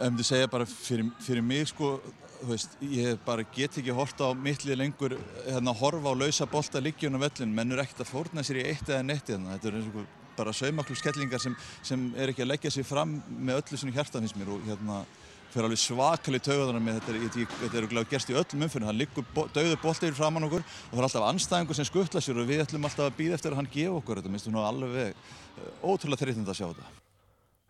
ef 0.00 0.16
þið 0.16 0.26
segja 0.30 0.50
bara 0.52 0.68
fyrir, 0.68 1.12
fyrir 1.20 1.44
mig 1.44 1.68
sko 1.70 1.98
þú 2.40 2.48
veist, 2.54 2.78
ég 2.80 3.18
bara 3.26 3.44
get 3.52 3.76
ekki 3.80 3.92
horta 3.92 4.30
á 4.32 4.36
mittlið 4.36 4.78
lengur 4.80 5.16
hérna 5.44 5.74
horfa 5.76 6.14
á 6.16 6.20
lausa 6.22 6.48
bolta 6.48 6.80
liggjun 6.80 7.20
á 7.20 7.24
vellin, 7.26 7.52
menn 7.52 7.74
er 7.74 7.82
ekkert 7.84 8.06
að 8.06 8.12
fórna 8.14 8.44
sér 8.46 8.62
í 8.62 8.66
eitt 8.70 8.88
eða 8.88 9.04
netti 9.04 9.34
þannig, 9.34 9.58
þetta 9.58 9.68
er 9.68 9.76
eins 9.76 9.90
og 9.90 10.19
bara 10.40 10.56
saumaklúskellingar 10.56 11.42
sem, 11.42 11.56
sem 11.86 12.08
er 12.16 12.32
ekki 12.32 12.46
að 12.46 12.54
leggja 12.54 12.74
sér 12.74 12.88
fram 12.88 13.20
með 13.38 13.62
öllu 13.62 13.80
sinu 13.80 13.94
hjarta 13.94 14.22
finnst 14.22 14.40
mér 14.40 14.54
og 14.56 14.64
hérna 14.68 15.04
fyrir 15.50 15.66
alveg 15.66 15.80
svakalig 15.82 16.42
taugaðana 16.46 16.80
með 16.82 17.00
þetta 17.00 17.44
þetta 17.64 17.78
er 17.80 17.86
glæð 17.90 18.08
gerst 18.12 18.30
í 18.30 18.36
öllum 18.38 18.64
umfyrir 18.66 18.86
hann 18.86 18.98
liggur 18.98 19.26
döðu 19.54 19.78
bolti 19.82 20.06
yfir 20.06 20.18
framann 20.18 20.46
okkur 20.46 20.62
og 20.62 20.92
það 20.92 21.00
er 21.00 21.08
alltaf 21.08 21.26
anstæðingur 21.26 21.78
sem 21.78 21.88
skuttla 21.88 22.22
sér 22.22 22.38
og 22.40 22.50
við 22.50 22.62
ætlum 22.64 22.86
alltaf 22.86 23.08
að 23.08 23.16
býða 23.18 23.38
eftir 23.38 23.54
að 23.54 23.60
hann 23.60 23.70
gefa 23.72 23.96
okkur 23.98 24.20
þetta. 24.20 24.32
Minnst 24.34 24.46
þú 24.46 24.54
nú 24.54 24.62
alveg 24.62 25.10
uh, 25.10 25.90
ótrúlega 25.90 26.22
þreytund 26.22 26.52
að 26.52 26.60
sjá 26.60 26.66
þetta. 26.68 26.92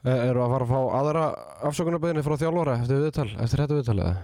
E, 0.01 0.13
Eru 0.13 0.45
að 0.45 0.55
fara 0.57 0.67
að 0.67 0.75
fá 0.75 0.99
aðra 1.01 1.25
afsökunarbyrðinni 1.71 2.27
frá 2.27 2.37
þjálfóra 2.41 2.77
eftir 2.83 3.03
viðtal, 3.07 3.29
eftir 3.47 3.65
þetta 3.65 3.81
viðtal 3.81 3.99
eða? 3.99 4.15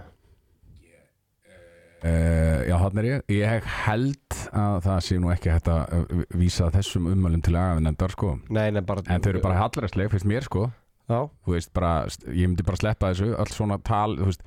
Uh, 2.06 2.60
já, 2.68 2.76
hann 2.78 3.00
er 3.00 3.06
ég. 3.08 3.22
Ég 3.34 3.68
held 3.86 4.36
að 4.54 4.76
það 4.84 4.98
sé 5.06 5.16
nú 5.18 5.30
ekki 5.32 5.50
hægt 5.50 5.70
að 5.72 5.94
uh, 5.96 6.20
vísa 6.38 6.68
þessum 6.74 7.08
ummælum 7.10 7.42
til 7.42 7.56
agafinendar, 7.58 8.12
sko. 8.14 8.34
Nei, 8.52 8.68
nei, 8.76 8.82
bara 8.86 9.02
En 9.10 9.24
þau 9.24 9.30
eru 9.32 9.42
bara 9.42 9.56
hallarastleg, 9.58 10.10
finnst 10.12 10.28
mér, 10.28 10.46
sko. 10.46 10.68
Já, 11.06 11.20
Þú 11.46 11.54
veist, 11.54 11.70
bara, 11.74 11.92
ég 12.34 12.50
myndi 12.50 12.66
bara 12.66 12.78
sleppa 12.80 13.10
þessu, 13.12 13.32
öll 13.38 13.52
svona 13.54 13.78
tal, 13.86 14.16
þú 14.18 14.28
veist. 14.30 14.44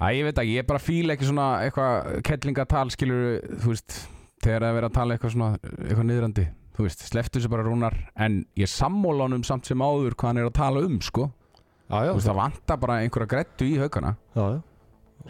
Æ, 0.00 0.04
ég 0.18 0.26
veit 0.26 0.40
ekki, 0.42 0.56
ég 0.58 0.66
bara 0.68 0.82
fíla 0.82 1.14
ekki 1.14 1.28
svona 1.28 1.48
eitthvað 1.64 2.20
kettlingatal, 2.26 2.86
skilur, 2.92 3.24
veist, 3.64 3.98
þegar 4.44 4.64
það 4.64 4.68
er 4.70 4.76
verið 4.80 4.88
að 4.90 4.96
tala 4.98 5.16
eitthvað 5.16 5.34
svona, 5.36 5.50
eitthvað 5.84 6.08
niðrandi. 6.10 6.46
Þú 6.74 6.86
veist, 6.88 7.04
slepptu 7.06 7.38
þessu 7.38 7.52
bara 7.52 7.64
rúnar, 7.68 7.96
en 8.18 8.40
ég 8.58 8.68
sammóla 8.72 9.28
honum 9.28 9.44
samt 9.46 9.68
sem 9.70 9.84
áður 9.84 10.16
hvað 10.18 10.32
hann 10.32 10.42
er 10.42 10.48
að 10.50 10.56
tala 10.58 10.82
um, 10.88 10.96
sko. 11.04 11.28
já, 11.88 11.98
já, 12.08 12.12
veist, 12.16 12.26
það 12.28 12.40
vantar 12.40 12.80
bara 12.82 13.00
einhverja 13.04 13.30
grettu 13.36 13.68
í 13.68 13.76
haugana, 13.78 14.16
já, 14.34 14.44
já. 14.56 14.62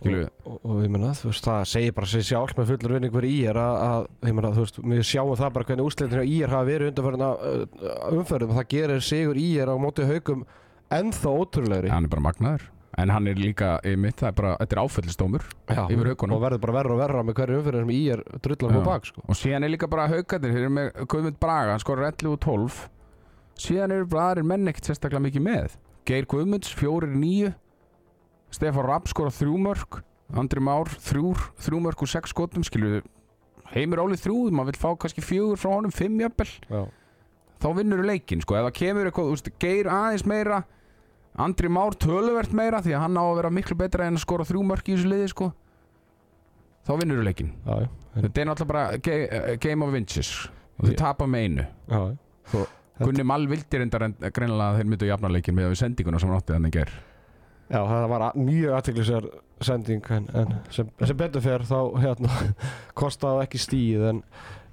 Skilur. 0.00 0.28
Og, 0.44 0.58
og 0.60 0.82
ég 0.84 0.92
meina, 0.92 1.12
þú 1.18 1.30
veist, 1.30 1.46
það 1.46 1.64
segir 1.70 1.96
bara 1.96 2.10
sér 2.10 2.26
sjálf 2.28 2.54
með 2.58 2.70
fullur 2.72 2.94
vinning 2.96 3.14
fyrir 3.14 3.34
ír 3.38 3.60
að, 3.60 3.78
að, 3.86 4.06
ég 4.28 4.36
meina, 4.36 4.52
þú 4.56 4.66
veist, 4.66 4.82
við 4.92 5.02
sjáum 5.08 5.40
það 5.40 5.56
bara 5.56 5.68
hvernig 5.70 5.88
úrslitin 5.88 6.22
á 6.22 6.26
ír 6.26 6.54
hafa 6.54 6.68
verið 6.68 6.92
undanfærið 6.92 7.24
uh, 7.24 8.04
umferðum 8.18 8.54
og 8.54 8.60
það 8.60 8.70
gerir 8.74 9.04
sigur 9.08 9.40
ír 9.40 9.72
á 9.72 9.76
móti 9.80 10.08
haugum 10.08 10.46
ennþá 10.94 11.34
ótrúlegri. 11.40 11.92
hann 11.92 12.08
er 12.08 12.12
bara 12.12 12.26
magnaður 12.28 12.70
en 12.94 13.10
hann 13.10 13.26
er 13.26 13.38
líka, 13.38 13.78
einmitt, 13.82 14.20
það 14.20 14.28
er 14.28 14.36
bara 14.38 14.50
þetta 14.60 14.76
er 14.76 14.82
áfællistómur 14.84 15.46
yfir 15.74 16.10
haugunum. 16.12 16.36
og 16.36 16.44
verður 16.44 16.60
bara 16.62 16.76
verra 16.76 16.94
og 16.94 17.00
verra 17.00 17.24
með 17.26 17.38
hverju 17.40 17.60
umferðin 17.60 17.86
sem 17.86 17.94
ír 17.96 18.22
drullar 18.44 18.76
á 18.78 18.82
bak, 18.86 19.08
sko. 19.08 19.24
og 19.26 19.38
síðan 19.38 19.66
er 19.66 19.72
líka 19.74 19.88
bara 19.90 20.06
haugarnir 20.12 20.54
þeir 20.54 20.66
eru 20.66 20.74
með 20.76 20.92
Guðmund 21.10 21.40
Braga, 21.42 21.74
hann 21.74 21.82
skorur 21.82 22.06
11 22.06 22.30
og 22.30 22.40
12 22.44 22.78
síðan 23.64 23.96
eru 23.96 24.06
bara 24.10 24.28
aðrir 24.30 24.46
menn 24.52 24.70
ekkert 24.70 24.90
sérstaklega 24.90 25.26
mikið 25.26 25.46
með 25.48 25.76
Geir 26.04 26.28
Guðmunds, 26.28 26.70
4-9 26.76 27.54
Stefán 28.54 28.86
Rapp 28.86 29.08
skorur 29.10 29.34
3 29.34 29.58
mörg 29.58 30.00
Andri 30.34 30.60
Már, 30.64 30.88
3 31.04 31.34
3 31.66 31.80
mörg 31.84 32.00
og 32.04 32.08
6 32.10 32.30
skotum, 32.32 32.64
skilur 32.66 33.02
Heimir 33.74 34.00
Óli 34.02 34.16
3, 34.20 34.50
maður 34.54 34.72
vil 34.72 34.80
fá 34.80 34.90
kannski 35.02 35.22
4 35.24 35.56
frá 35.60 35.72
honum 35.74 35.92
5 35.94 36.20
jafnvel, 36.22 36.52
þá 37.60 37.66
vinnur 37.78 38.02
leikinn, 38.06 38.42
sko, 38.44 38.54
ef 38.58 38.66
það 38.68 38.76
kemur 38.78 39.08
eitthvað, 39.10 39.28
þú 39.28 39.34
veist, 39.36 39.50
Geir 39.62 39.90
aðeins 39.90 40.24
meira 40.30 40.62
Andri 41.36 41.68
Már 41.72 41.96
töluvert 41.98 42.52
meira 42.54 42.78
því 42.84 42.94
að 42.94 43.02
hann 43.04 43.18
á 43.18 43.24
að 43.26 43.36
vera 43.40 43.50
miklu 43.50 43.76
betra 43.80 44.06
en 44.06 44.14
að 44.18 44.22
skora 44.24 44.44
3 44.46 44.62
mörg 44.68 44.86
í 44.86 44.94
þessu 44.94 45.10
liði, 45.10 45.28
sko. 45.32 45.48
Þá 46.84 46.92
vinnur 47.00 47.24
leikinn. 47.24 47.52
Já, 47.64 47.74
já, 47.80 47.88
Þetta 48.14 48.40
er 48.42 48.46
náttúrulega 48.50 48.68
bara 48.68 48.98
ge- 48.98 49.28
eh, 49.32 49.56
game 49.56 49.82
of 49.82 49.94
inches. 49.98 50.30
Og 50.78 50.84
þau 50.86 50.92
Ég- 50.92 50.98
tapa 51.00 51.24
með 51.26 51.44
einu. 51.48 51.66
Já, 51.88 52.16
Gunni 53.00 53.24
Mall 53.24 53.46
vildi 53.50 53.78
reyndar 53.80 54.02
en 54.04 54.12
greinilega 54.14 54.68
að 54.70 54.76
þeir 54.78 54.86
myndu 54.92 55.06
jafna 55.08 55.28
leikin 55.32 55.54
með 55.56 55.72
við 55.72 55.80
sendinguna 55.80 56.20
sem 56.20 56.28
hann 56.28 56.38
átti 56.38 56.54
þannig 56.54 56.70
ger 56.76 56.90
Já, 57.70 57.80
það 57.80 58.06
var 58.12 58.24
mjög 58.36 58.76
aðteglisar 58.76 59.30
sending 59.64 60.10
en, 60.12 60.26
en 60.36 60.52
sem, 60.74 60.88
sem 61.00 61.16
betur 61.16 61.44
fer 61.44 61.64
þá 61.64 61.78
hérna, 62.02 62.30
kostaði 63.00 63.46
ekki 63.46 63.60
stíð 63.62 64.06
en, 64.10 64.20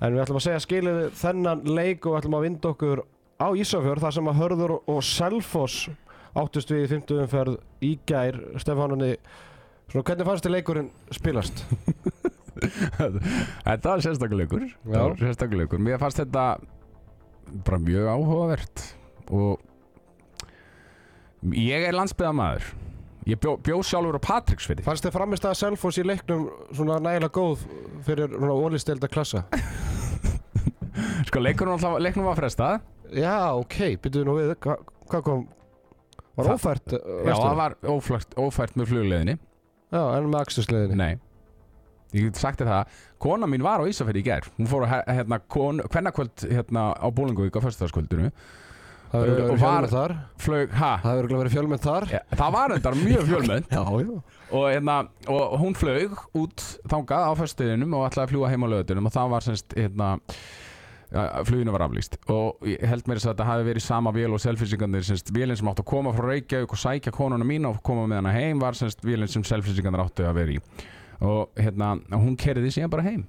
en 0.01 0.15
við 0.15 0.23
ætlum 0.25 0.41
að 0.41 0.47
segja 0.49 0.63
skilið 0.65 0.99
við 0.99 1.17
þennan 1.21 1.63
leik 1.69 2.07
og 2.09 2.17
ætlum 2.19 2.37
að 2.39 2.47
vinda 2.47 2.71
okkur 2.73 3.03
á 3.41 3.47
Ísafjörð 3.57 4.05
þar 4.05 4.17
sem 4.17 4.31
að 4.31 4.41
Hörður 4.41 4.75
og 4.79 4.99
Selfoss 5.05 5.87
áttust 6.37 6.71
við 6.71 6.85
í 6.85 6.91
50 6.93 7.23
umferð 7.25 7.57
í 7.83 7.95
gær. 8.07 8.37
Stefanunni, 8.61 9.15
svona 9.91 10.05
hvernig 10.07 10.27
fannst 10.29 10.47
þið 10.47 10.55
leikurinn 10.57 10.91
spilast? 11.15 11.63
Þetta 12.61 13.95
var 13.95 14.03
var 14.83 15.15
sérstakuleikur 15.17 15.81
Mér 15.81 15.99
fannst 16.01 16.19
þetta 16.21 16.43
bara 17.65 17.79
mjög 17.81 18.09
áhugavert 18.11 18.83
og 19.33 19.63
ég 21.57 21.87
er 21.89 21.97
landsbyðamaður 21.97 22.69
Ég 23.29 23.37
bjó, 23.37 23.51
bjó 23.61 23.75
sjálfur 23.85 24.17
á 24.17 24.21
Patricksfyrði 24.25 24.83
Fannst 24.85 25.05
þið 25.05 25.13
framist 25.13 25.45
að 25.45 25.57
Selfoss 25.59 25.99
í 26.01 26.05
leiknum 26.05 26.47
svona 26.73 26.95
nægilega 27.05 27.33
góð 27.37 27.65
fyrir 28.07 28.31
svona 28.33 28.55
ólistelda 28.57 29.09
klassa? 29.11 29.43
Sko 31.29 31.41
leiknum 31.43 32.25
var 32.25 32.37
frestað. 32.39 32.81
Já, 33.13 33.53
ok, 33.59 33.77
byrjuðu 34.01 34.25
nú 34.27 34.33
við, 34.39 34.53
Hva, 34.63 34.75
hvað 35.11 35.23
kom? 35.27 35.43
Var 36.37 36.47
Það- 36.47 36.55
ófært 36.57 36.93
uh, 36.95 37.01
Já, 37.27 37.33
það 37.35 37.57
var 37.59 37.75
ófært, 37.93 38.35
ófært 38.39 38.77
með 38.79 38.89
flugleðinni 38.93 39.35
Já, 39.91 40.01
en 40.17 40.29
með 40.31 40.39
akstursliðinni 40.45 40.97
Nei. 40.97 41.19
Ég 42.15 42.25
get 42.29 42.39
sagt 42.41 42.59
þér 42.59 42.71
það 42.71 42.97
kona 43.23 43.47
mín 43.47 43.63
var 43.63 43.83
á 43.83 43.87
Ísafirði 43.87 44.19
í 44.23 44.25
gær. 44.27 44.47
Hún 44.57 44.67
fór 44.67 44.83
að 44.87 45.05
hérna, 45.07 45.37
hvernakvöld 45.47 46.43
hérna 46.49 46.89
á 46.97 47.07
Bólingavík 47.15 47.55
á 47.55 47.63
föstudagskvöldinu 47.63 48.31
Það 49.11 49.25
hefur 49.25 49.41
verið 49.41 49.59
fjölmennt 49.59 49.91
þar. 49.91 50.13
flög, 50.39 50.73
Það 50.77 51.05
hefur 51.05 51.27
verið 51.35 51.55
fjölmennt 51.55 51.83
þar. 51.83 52.05
Ja, 52.13 52.21
það 52.39 52.53
var 52.55 52.73
endar 52.77 52.97
mjög 53.01 53.25
fjölmenn 53.31 53.65
og, 54.51 54.65
hérna, 54.71 54.95
og 55.31 55.55
hún 55.59 55.75
flög 55.75 56.15
út 56.39 56.63
þangað 56.91 57.27
á 57.27 57.31
föstudeginum 57.39 57.95
og 57.97 58.05
ætlaði 58.07 58.23
að 58.23 58.31
fljúa 58.31 58.51
heim 58.51 58.63
á 58.63 58.67
lögutunum 58.71 59.09
og 59.09 59.15
það 59.15 59.33
var 59.33 59.47
semst 59.47 59.75
hérna, 59.75 60.07
fluginu 61.47 61.75
var 61.75 61.85
aflýst. 61.89 62.15
Og 62.31 62.63
ég 62.71 62.87
held 62.87 63.11
mér 63.11 63.19
að 63.19 63.27
þetta 63.33 63.49
hafi 63.49 63.67
verið 63.67 63.85
sama 63.89 64.15
vél 64.15 64.31
og 64.31 64.43
selfisingarnir 64.43 65.03
semst 65.07 65.33
vélinn 65.35 65.59
sem 65.59 65.71
átti 65.73 65.83
að 65.83 65.91
koma 65.91 66.15
frá 66.15 66.29
Reykjavík 66.31 66.71
og 66.71 66.83
sækja 66.85 67.15
konuna 67.15 67.47
mín 67.47 67.67
og 67.67 67.81
koma 67.83 68.07
með 68.07 68.21
hana 68.21 68.35
heim 68.37 68.63
var 68.63 68.79
semst 68.79 69.03
vélinn 69.03 69.31
sem 69.31 69.43
selfisingarnir 69.43 70.05
áttu 70.05 70.23
að 70.27 70.39
vera 70.39 70.55
í. 70.55 70.63
Og 71.27 71.51
hérna, 71.59 71.97
hún 72.15 72.39
kerði 72.39 72.71
síðan 72.71 72.95
bara 72.95 73.09
heim 73.11 73.27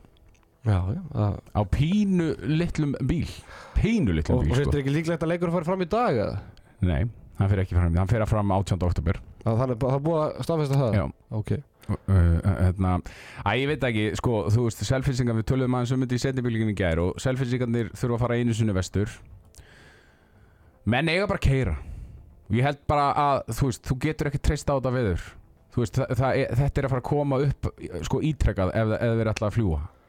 Já, 0.62 0.78
já 0.94 1.26
á 1.58 1.60
pínu 1.66 2.28
litlum 2.46 2.94
bíl 3.02 3.26
pínu 3.74 4.14
litlum 4.14 4.38
Og 4.38 4.44
bíl 4.46 4.54
finnst 4.54 4.68
sko. 4.68 4.76
þér 4.76 4.82
ekki 4.84 4.94
líklegt 4.94 5.24
að 5.26 5.32
leikurinn 5.32 5.56
fari 5.56 5.66
fram 5.66 5.82
í 5.82 5.88
dag 5.90 6.20
eða? 6.22 6.38
nei, 6.86 7.02
hann 7.40 7.50
fyrir 7.50 7.64
ekki 7.64 7.74
fram 7.78 7.98
hann 7.98 8.10
fyrir 8.10 8.30
fram 8.30 8.54
18. 8.54 8.78
oktober 8.86 9.18
að 9.42 9.58
það 9.58 9.74
er 9.74 10.02
búið 10.06 10.22
að 10.22 10.40
staðfesta 10.46 10.80
það 10.84 10.98
Já. 11.00 11.04
Ok 11.42 11.52
Uh, 11.90 12.38
hérna, 12.62 12.92
að 13.42 13.56
ég 13.58 13.66
veit 13.72 13.84
ekki, 13.88 14.02
sko, 14.14 14.36
þú 14.54 14.68
veist 14.68 14.84
selfinsingar, 14.86 15.34
við 15.34 15.48
töluðum 15.50 15.74
aðeins 15.74 15.90
um 15.96 16.04
þetta 16.04 16.14
í 16.14 16.20
setnibylgjum 16.22 16.68
í 16.70 16.74
gær 16.78 17.00
og 17.02 17.16
selfinsingarnir 17.20 17.88
þurfa 17.98 18.14
að 18.14 18.22
fara 18.22 18.36
einu 18.38 18.54
sinni 18.54 18.76
vestur 18.76 19.10
menn 20.86 21.10
eiga 21.10 21.26
bara 21.26 21.40
að 21.42 21.46
keira 21.48 21.74
ég 22.54 22.66
held 22.68 22.78
bara 22.86 23.08
að, 23.18 23.42
þú 23.58 23.70
veist, 23.72 23.82
þú 23.90 23.96
getur 24.06 24.30
ekki 24.30 24.40
treyst 24.46 24.70
á 24.70 24.78
þetta 24.78 24.94
veður 24.94 25.26
þú 25.74 25.82
veist, 25.82 25.98
það, 25.98 26.14
það 26.22 26.38
er, 26.44 26.54
þetta 26.62 26.80
er 26.82 26.86
að 26.88 26.94
fara 26.94 27.02
að 27.02 27.08
koma 27.10 27.40
upp 27.48 27.70
sko 28.06 28.22
ítrekkað 28.30 28.72
ef, 28.78 28.94
ef 29.02 29.18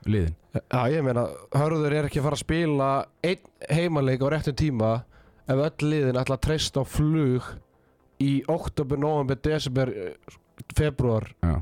liðin, 0.09 0.35
Já, 0.53 0.81
ég 0.93 1.01
meina, 1.05 1.25
Hörður 1.55 1.95
er 1.97 2.07
ekki 2.07 2.21
að 2.21 2.27
fara 2.27 2.37
að 2.37 2.43
spila 2.43 2.89
einn 3.25 3.47
heimaleik 3.73 4.21
á 4.21 4.27
réttum 4.33 4.57
tíma 4.59 4.91
ef 5.49 5.61
öll 5.67 5.87
liðin 5.89 6.19
ætla 6.21 6.37
að 6.37 6.43
treysta 6.45 6.83
á 6.83 6.85
flug 6.85 7.47
í 8.23 8.33
oktober, 8.51 8.99
november, 9.01 9.39
desember, 9.41 9.91
februar 10.77 11.31
já. 11.41 11.57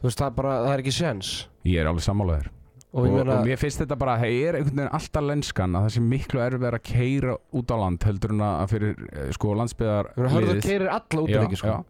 Þú 0.00 0.08
veist, 0.08 0.22
það 0.22 0.30
er 0.30 0.36
bara, 0.38 0.54
það 0.64 0.72
er 0.72 0.80
ekki 0.80 0.96
séns. 0.96 1.30
Ég 1.68 1.82
er 1.82 1.90
alveg 1.90 2.06
sammálaður 2.06 2.48
Og 2.90 3.04
og, 3.06 3.20
og 3.20 3.44
mér 3.46 3.58
finnst 3.60 3.78
þetta 3.78 3.94
bara, 4.00 4.16
það 4.18 4.32
er 4.34 4.56
einhvern 4.58 4.80
veginn 4.80 4.94
alltaf 4.96 5.22
lenskan 5.22 5.76
að 5.78 5.84
það 5.84 5.92
sé 5.94 6.00
miklu 6.02 6.40
erfið 6.42 6.64
að 6.70 6.80
keira 6.88 7.34
út 7.60 7.70
á 7.70 7.76
land 7.78 8.06
heldur 8.08 8.32
en 8.34 8.40
að 8.42 8.72
fyrir 8.72 9.04
eh, 9.12 9.28
sko 9.36 9.52
landsbyðar 9.60 10.08
Hörður 10.16 10.62
keirir 10.64 10.90
alla 10.90 11.22
út 11.22 11.30
já, 11.30 11.38
ekki, 11.44 11.60
sko. 11.60 11.76
já. 11.76 11.84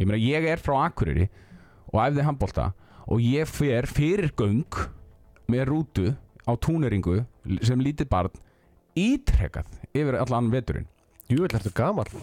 Ég 0.00 0.08
meina, 0.10 0.18
ég 0.24 0.48
er 0.50 0.64
frá 0.64 0.74
Akureyri 0.88 1.28
og 1.92 2.00
æfði 2.02 2.26
handbolta 2.26 2.66
og 3.06 3.22
ég 3.22 3.52
fer 3.52 3.86
fyrir 3.90 4.32
göng 4.34 4.80
með 5.52 5.66
rútu 5.70 6.06
á 6.46 6.52
túneringu 6.56 7.20
sem 7.66 7.82
lítið 7.82 8.08
barn 8.10 8.40
ítrekað 8.98 9.68
yfir 9.94 10.18
allan 10.18 10.50
veturinn. 10.52 10.88
Jú, 11.30 11.44
þetta 11.46 11.70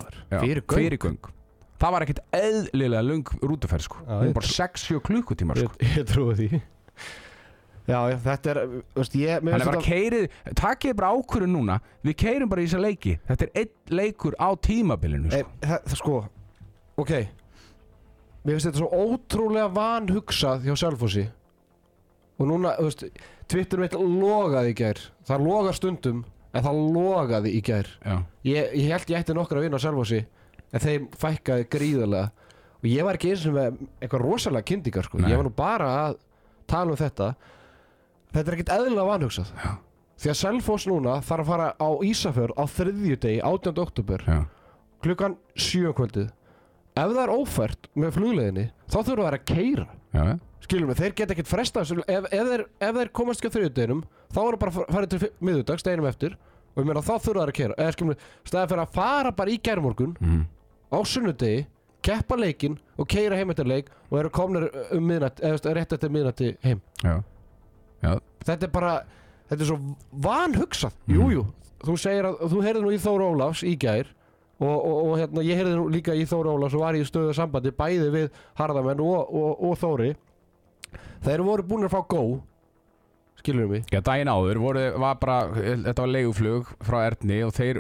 maður? 0.02 0.18
Já, 0.28 0.40
Fyrir 0.42 0.66
fyrir 0.68 1.00
göng. 1.00 1.30
Það 1.78 1.94
var 1.94 2.04
ekkert 2.04 2.24
eðlilega 2.34 3.04
lung 3.06 3.30
rútuferð 3.40 3.86
sko. 3.86 4.02
Hún 4.08 4.32
var 4.32 4.36
bara 4.40 4.50
6-7 4.50 5.00
klukkutímar 5.06 5.62
sko. 5.62 5.78
Ég, 5.80 5.94
ég 6.02 6.10
trúi 6.10 6.36
því. 6.40 6.62
Já, 7.88 8.00
þetta 8.20 8.52
er, 8.52 8.60
Þannig 9.46 9.54
finnst 9.62 9.70
bara 9.70 9.84
keirið, 9.86 10.26
takkið 10.60 10.96
bara 11.00 11.12
ákvörðun 11.16 11.54
núna. 11.56 11.78
Við 12.04 12.18
keirum 12.20 12.50
bara 12.52 12.64
í 12.64 12.68
þessa 12.68 12.82
leiki. 12.84 13.14
Þetta 13.30 13.46
er 13.48 13.52
einn 13.62 13.94
leikur 14.02 14.36
á 14.36 14.50
tímabilinu 14.68 15.32
sko. 15.32 15.54
það, 15.64 15.86
það 15.86 16.02
sko 16.02 16.18
Ok. 16.98 17.14
Mér 18.44 18.58
finnst 18.58 18.68
þetta 18.72 18.82
svo 18.82 18.90
ótrúlega 19.06 19.70
vanhugsað 19.76 20.66
hjá 20.66 20.76
Selfossi 20.82 21.28
Og 22.38 22.50
núna, 22.50 22.76
þú 22.78 22.90
veist 22.90 23.06
Twitter 23.50 23.82
mitt 23.82 23.96
logaði 23.98 24.74
í 24.74 24.78
gær. 24.78 25.00
Það 25.28 25.48
logar 25.48 25.78
stundum 25.78 26.26
En 26.56 26.64
það 26.64 26.78
logaði 26.96 27.52
í 27.54 27.62
gær. 27.62 27.88
Ég, 28.48 28.72
ég 28.80 28.92
held 28.94 29.12
ég 29.12 29.20
ætti 29.20 29.36
nokkra 29.36 29.60
að 29.60 29.68
vinna 29.68 29.78
á 29.78 29.84
Selfossi 29.84 30.24
En 30.74 30.84
þeim 30.84 31.08
fækkaði 31.20 31.68
gríðarlega. 31.72 32.32
Og 32.78 32.88
ég 32.92 33.06
var 33.08 33.18
ekki 33.18 33.32
eins 33.34 33.46
og 33.50 33.56
með 33.56 33.78
eitthvað 34.02 34.24
rosalega 34.24 34.68
kyndingar 34.70 35.08
sko. 35.08 35.20
Nei. 35.22 35.30
Ég 35.32 35.40
var 35.40 35.48
nú 35.48 35.54
bara 35.56 35.90
að 36.06 36.18
tala 36.70 36.94
um 36.94 37.00
þetta. 37.00 37.30
Þetta 38.36 38.44
er 38.52 38.58
ekkert 38.58 38.74
eðlilega 38.76 39.08
vanhugsað. 39.12 39.54
Já. 39.64 39.72
Því 40.18 40.32
að 40.32 40.38
Selfoss 40.42 40.88
núna 40.90 41.16
þarf 41.26 41.44
að 41.46 41.50
fara 41.52 41.68
á 41.78 41.90
Ísafjörð 42.10 42.58
á 42.58 42.64
þriðjudegi 42.74 43.42
18. 43.46 43.82
oktober 43.84 44.24
já, 44.26 44.38
klukkan 45.06 45.36
7 45.54 45.94
kvöldið. 45.98 46.32
Ef 46.98 47.12
það 47.14 47.22
er 47.22 47.34
ófært 47.36 47.90
með 47.94 48.16
flugleðinni 48.16 48.64
þá 48.90 48.98
þurfa 48.98 49.28
þær 49.28 49.38
að 49.38 49.44
keira 49.52 49.86
já, 50.18 50.24
já. 50.68 50.70
skilum 50.70 50.92
við, 50.92 51.00
þeir 51.02 51.16
geta 51.22 51.34
ekkert 51.36 51.48
fresta 51.52 51.82
þessu 51.86 52.04
ef, 52.08 52.28
ef, 52.32 52.52
þeir, 52.52 52.66
ef 52.90 53.00
þeir 53.00 53.12
komast 53.16 53.40
ekki 53.42 53.50
á 53.50 53.56
þriðjudeginum 53.56 54.04
þá 54.36 54.40
er 54.44 54.58
bara 54.62 54.72
að 54.76 54.94
fara 54.94 55.08
til 55.08 55.32
miðvikudags 55.40 55.88
deginum 55.88 56.10
eftir 56.12 56.36
og 56.78 56.84
ég 56.84 56.88
meina 56.92 57.02
þá 57.02 57.14
þurfa 57.24 57.40
þær 57.42 57.52
að 57.54 57.58
keira 57.58 57.78
eða 57.82 57.96
skilum 57.96 58.12
við, 58.14 58.28
staðið 58.52 58.70
fyrir 58.74 58.84
að 58.84 58.94
fara 59.00 59.32
bara 59.40 59.50
í 59.56 59.58
gærmorgun 59.66 60.14
Mm. 60.22 60.44
á 60.94 60.98
sunnudegi 61.08 61.66
keppa 62.08 62.36
leikinn 62.38 62.78
og 62.98 63.08
keira 63.10 63.36
heim 63.40 63.50
eftir 63.52 63.66
leik 63.68 63.88
og 64.12 64.20
eru 64.20 64.30
komnir 64.30 64.68
um 64.94 65.04
miðnætt 65.10 65.42
eða 65.44 65.74
rétt 65.76 65.96
eftir 65.98 66.10
miðnætti 66.14 66.52
heim 66.64 66.82
já. 67.04 68.20
þetta 68.46 68.64
er 68.68 68.72
bara, 68.72 68.92
þetta 69.50 69.62
er 69.64 69.72
svo 69.72 69.80
vanhugsað 70.14 70.94
Mhm. 71.08 71.16
Jú, 71.18 71.30
jú, 71.34 71.46
þú 71.84 71.98
segir 72.00 72.26
að 72.30 72.38
þú 72.52 72.62
heyrði 72.64 72.82
nú 72.86 72.92
í 72.94 73.00
Þóra 73.02 73.28
Ólafs 73.34 73.64
í 73.64 73.74
gær 73.80 74.08
og, 74.60 74.86
og, 74.86 74.96
og 75.08 75.18
hérna, 75.20 75.44
ég 75.46 75.58
heyrði 75.60 75.76
nú 75.78 75.90
líka 75.92 76.14
í 76.16 76.26
Þóra 76.30 76.54
Ólafs 76.56 76.74
og 76.78 76.82
var 76.86 76.96
í 76.98 77.04
stöðu 77.06 77.34
sambandi 77.38 77.72
bæði 77.72 78.08
við 78.14 78.30
Harðamenn 78.58 79.02
og, 79.04 79.34
og 79.62 79.76
Þóri 79.82 80.16
þeir 81.26 81.44
voru 81.48 81.64
búin 81.68 81.86
að 81.88 81.94
fá 81.96 82.02
gó 82.14 82.22
skilur 83.38 83.68
mig? 83.72 83.86
Já, 83.94 84.02
daginn 84.04 84.28
áður 84.32 84.58
voru, 84.64 84.84
var 85.00 85.18
bara, 85.22 85.38
þetta 85.54 86.02
var 86.04 86.10
leiguflug 86.12 86.72
frá 86.84 86.98
Erni 87.08 87.38
og 87.46 87.54
þeir, 87.56 87.80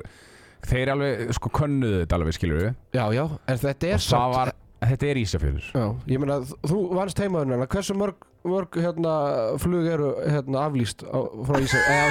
þeir 0.70 0.92
alveg, 0.94 1.24
sko, 1.36 1.50
könnuðu 1.58 2.04
þetta 2.04 2.20
alveg, 2.20 2.36
skilur 2.38 2.62
við. 2.62 2.70
Já, 2.96 3.04
já, 3.18 3.24
en 3.50 3.62
þetta 3.64 3.90
er 3.90 3.98
Og 3.98 4.06
það 4.08 4.36
var, 4.36 4.52
þetta 4.92 5.10
er 5.10 5.20
Ísafjörður. 5.24 5.68
Já, 5.74 5.86
ég 6.14 6.22
meina, 6.24 6.38
þú 6.70 6.80
vannst 6.94 7.24
heimaðurinn 7.24 7.66
hversu 7.74 7.98
mörg, 7.98 8.28
mörg 8.48 8.80
hérna, 8.86 9.16
flug 9.60 9.90
eru 9.92 10.12
hérna, 10.24 10.68
aflýst 10.70 11.04
á, 11.04 11.18
frá 11.50 11.60
Ísa, 11.66 11.82
eða 11.84 12.06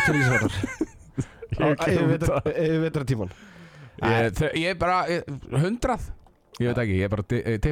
vetra 2.82 3.06
tíman 3.08 3.30
Ég, 3.96 4.66
er 4.68 4.74
bara, 4.76 5.06
ég- 5.08 5.24
hundrað, 5.56 6.10
ég 6.60 6.68
veit 6.68 6.82
ekki, 6.82 6.98
ég 7.00 7.06
er 7.06 7.14
bara 7.14 7.24
ti- 7.30 7.42
ég 7.46 7.62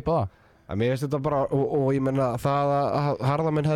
það. 0.74 0.76
að 0.76 0.80
mér 0.82 0.92
finnst 0.94 1.06
þetta 1.06 1.20
bara 1.24 1.40
og, 1.46 1.64
og 1.78 1.88
ég 1.94 2.02
menna 2.04 2.28
það 2.42 2.72
að 2.74 3.24
harðamenn 3.30 3.68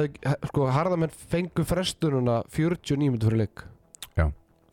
sko 0.51 0.69
harðamenn 0.75 1.15
fengu 1.33 1.65
frestununa 1.71 2.43
49 2.51 2.99
minnur 3.09 3.25
fyrir 3.29 3.43
leik 3.45 3.65
Já. 4.19 4.27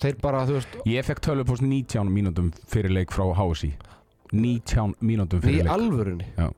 þeir 0.03 0.19
bara, 0.21 0.43
þú 0.49 0.57
veist, 0.59 0.77
Ég 0.89 1.05
fekk 1.07 1.21
tölvupost 1.29 1.61
19 1.65 2.09
mínútum 2.11 2.51
fyrir 2.67 2.91
leik 2.91 3.13
frá 3.15 3.25
HSI. 3.37 3.73
19 4.33 4.95
mínútum 5.05 5.39
í 5.39 5.45
fyrir 5.45 5.63
leik. 5.63 5.73
alvörunni 5.77 6.29
Það 6.35 6.53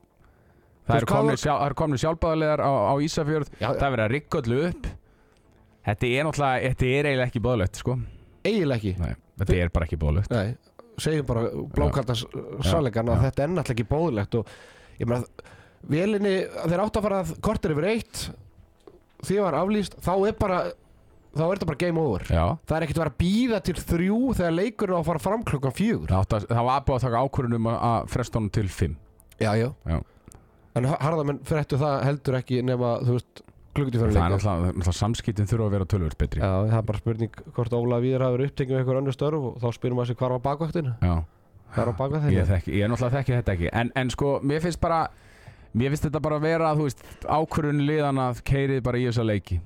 Þú 0.88 0.96
eru 0.96 1.06
var- 1.12 1.36
sjálf, 1.36 1.58
það 1.60 1.66
eru 1.68 1.76
komnir 1.76 2.00
sjálfbæðarlegar 2.00 2.60
á, 2.64 2.72
á 2.88 2.94
Ísafjörð, 3.04 3.48
Já, 3.60 3.68
það 3.76 3.82
er 3.84 3.92
verið 3.92 4.04
að 4.06 4.12
rigga 4.14 4.38
öllu 4.40 4.60
upp. 4.70 4.86
Þetta 5.84 6.06
er 6.08 6.24
náttúrulega, 6.24 6.62
þetta 6.64 6.86
er 6.88 7.08
eiginlega 7.10 7.26
ekki 7.28 7.42
bóðlegt, 7.44 7.76
sko. 7.82 7.96
eiginlega 8.48 8.78
ekki 8.80 8.92
Nei, 9.02 9.12
þetta 9.42 9.58
er 9.58 9.68
bara 9.74 9.84
ekki 9.84 9.98
bóðlegt. 10.00 10.30
Nei, 10.32 10.56
segjum 10.98 11.26
bara 11.28 11.42
blákaldas 11.76 12.24
sannleikan 12.64 13.12
að 13.12 13.20
já. 13.20 13.22
þetta 13.28 13.42
er 13.44 13.52
náttúrulega 13.52 13.76
ekki 13.76 13.86
bóðilegt 13.92 14.34
og 14.40 14.48
ég 14.98 15.06
meina, 15.12 15.24
vélinni 15.86 16.34
þeir 16.48 16.84
átt 16.84 16.98
að 16.98 17.08
fara 17.08 17.22
kortir 17.44 17.74
yfir 17.74 17.88
eitt 17.92 18.28
því 19.26 19.40
var 19.42 19.56
aflýst, 19.58 19.98
þá 20.02 20.12
er 20.28 20.36
bara 20.38 20.60
þá 21.38 21.42
er 21.44 21.58
þetta 21.58 21.68
bara 21.68 21.80
game 21.80 22.02
over. 22.02 22.24
Já. 22.26 22.44
það 22.66 22.76
er 22.76 22.86
ekkert 22.86 22.98
að 22.98 23.02
vera 23.04 23.12
að 23.12 23.18
býða 23.22 23.58
til 23.66 23.74
þrjú 23.78 24.20
þegar 24.38 24.54
leikurinn 24.56 24.98
á 24.98 25.00
að 25.00 25.08
fara 25.10 25.22
fram 25.22 25.44
klukkan 25.46 25.76
fjögur. 25.76 26.14
Það, 26.14 26.46
var 26.68 26.86
búið 26.86 26.96
að 26.96 27.04
taka 27.04 27.22
ákvörðunum 27.26 27.68
að, 27.74 28.08
fresta 28.14 28.40
honum 28.40 28.54
til 28.54 28.70
5 28.78 28.96
já, 29.38 29.50
já, 29.58 29.98
en 30.78 30.88
harðamenn 30.90 31.38
fréttu 31.46 31.78
það 31.78 32.00
heldur 32.08 32.38
ekki 32.40 32.58
nema, 32.66 32.96
þú 33.06 33.18
veist, 33.18 33.42
klukkutíð 33.76 34.02
fyrir 34.02 34.16
Það 34.16 34.24
er 34.24 34.32
leikur 34.32 34.34
náttúrulega, 34.34 34.72
náttúrulega 34.72 34.98
samskiptin 34.98 35.50
þurfa 35.50 35.68
að 35.68 35.76
vera 35.76 35.88
tölvöld 35.92 36.18
betri. 36.18 36.42
Já, 36.42 36.52
það 36.72 36.78
er 36.80 36.86
bara 36.90 37.02
spurning 37.02 37.40
hvort 37.54 37.76
Óla 37.78 38.00
Víðir 38.02 38.24
hafi 38.26 38.38
verið 38.38 38.50
upptekið 38.52 38.74
með 38.74 38.82
einhver 38.82 39.00
önnur 39.02 39.16
störf 39.16 39.48
og 39.50 39.58
þá 39.62 39.68
spyrum 39.78 40.00
maður 40.00 40.10
sig 40.10 40.18
hvar 40.22 40.34
á 40.34 40.38
bakvæktinu 40.48 40.94
Ég, 42.34 42.48
þekki, 42.48 42.74
ég 42.80 42.90
náttúrulega 42.90 43.20
þekki 43.20 43.36
þetta 43.36 43.54
ekki. 43.54 43.70
En, 43.76 43.90
en 44.00 44.12
sko, 44.14 44.34
mér 44.42 44.62
finnst 44.64 44.80
bara 44.82 45.02
Mér 45.76 45.92
finnst 45.92 46.06
þetta 46.08 46.22
bara 46.24 46.38
að 46.40 46.46
vera, 46.48 46.70
þú 46.78 46.86
veist 46.88 47.02
Ákvörðun 47.28 47.82
liðan 47.88 48.22
að 48.22 48.40
keirið 48.48 48.80
bara 48.86 48.98
í 49.00 49.04
þessa 49.10 49.26
leiki. 49.28 49.58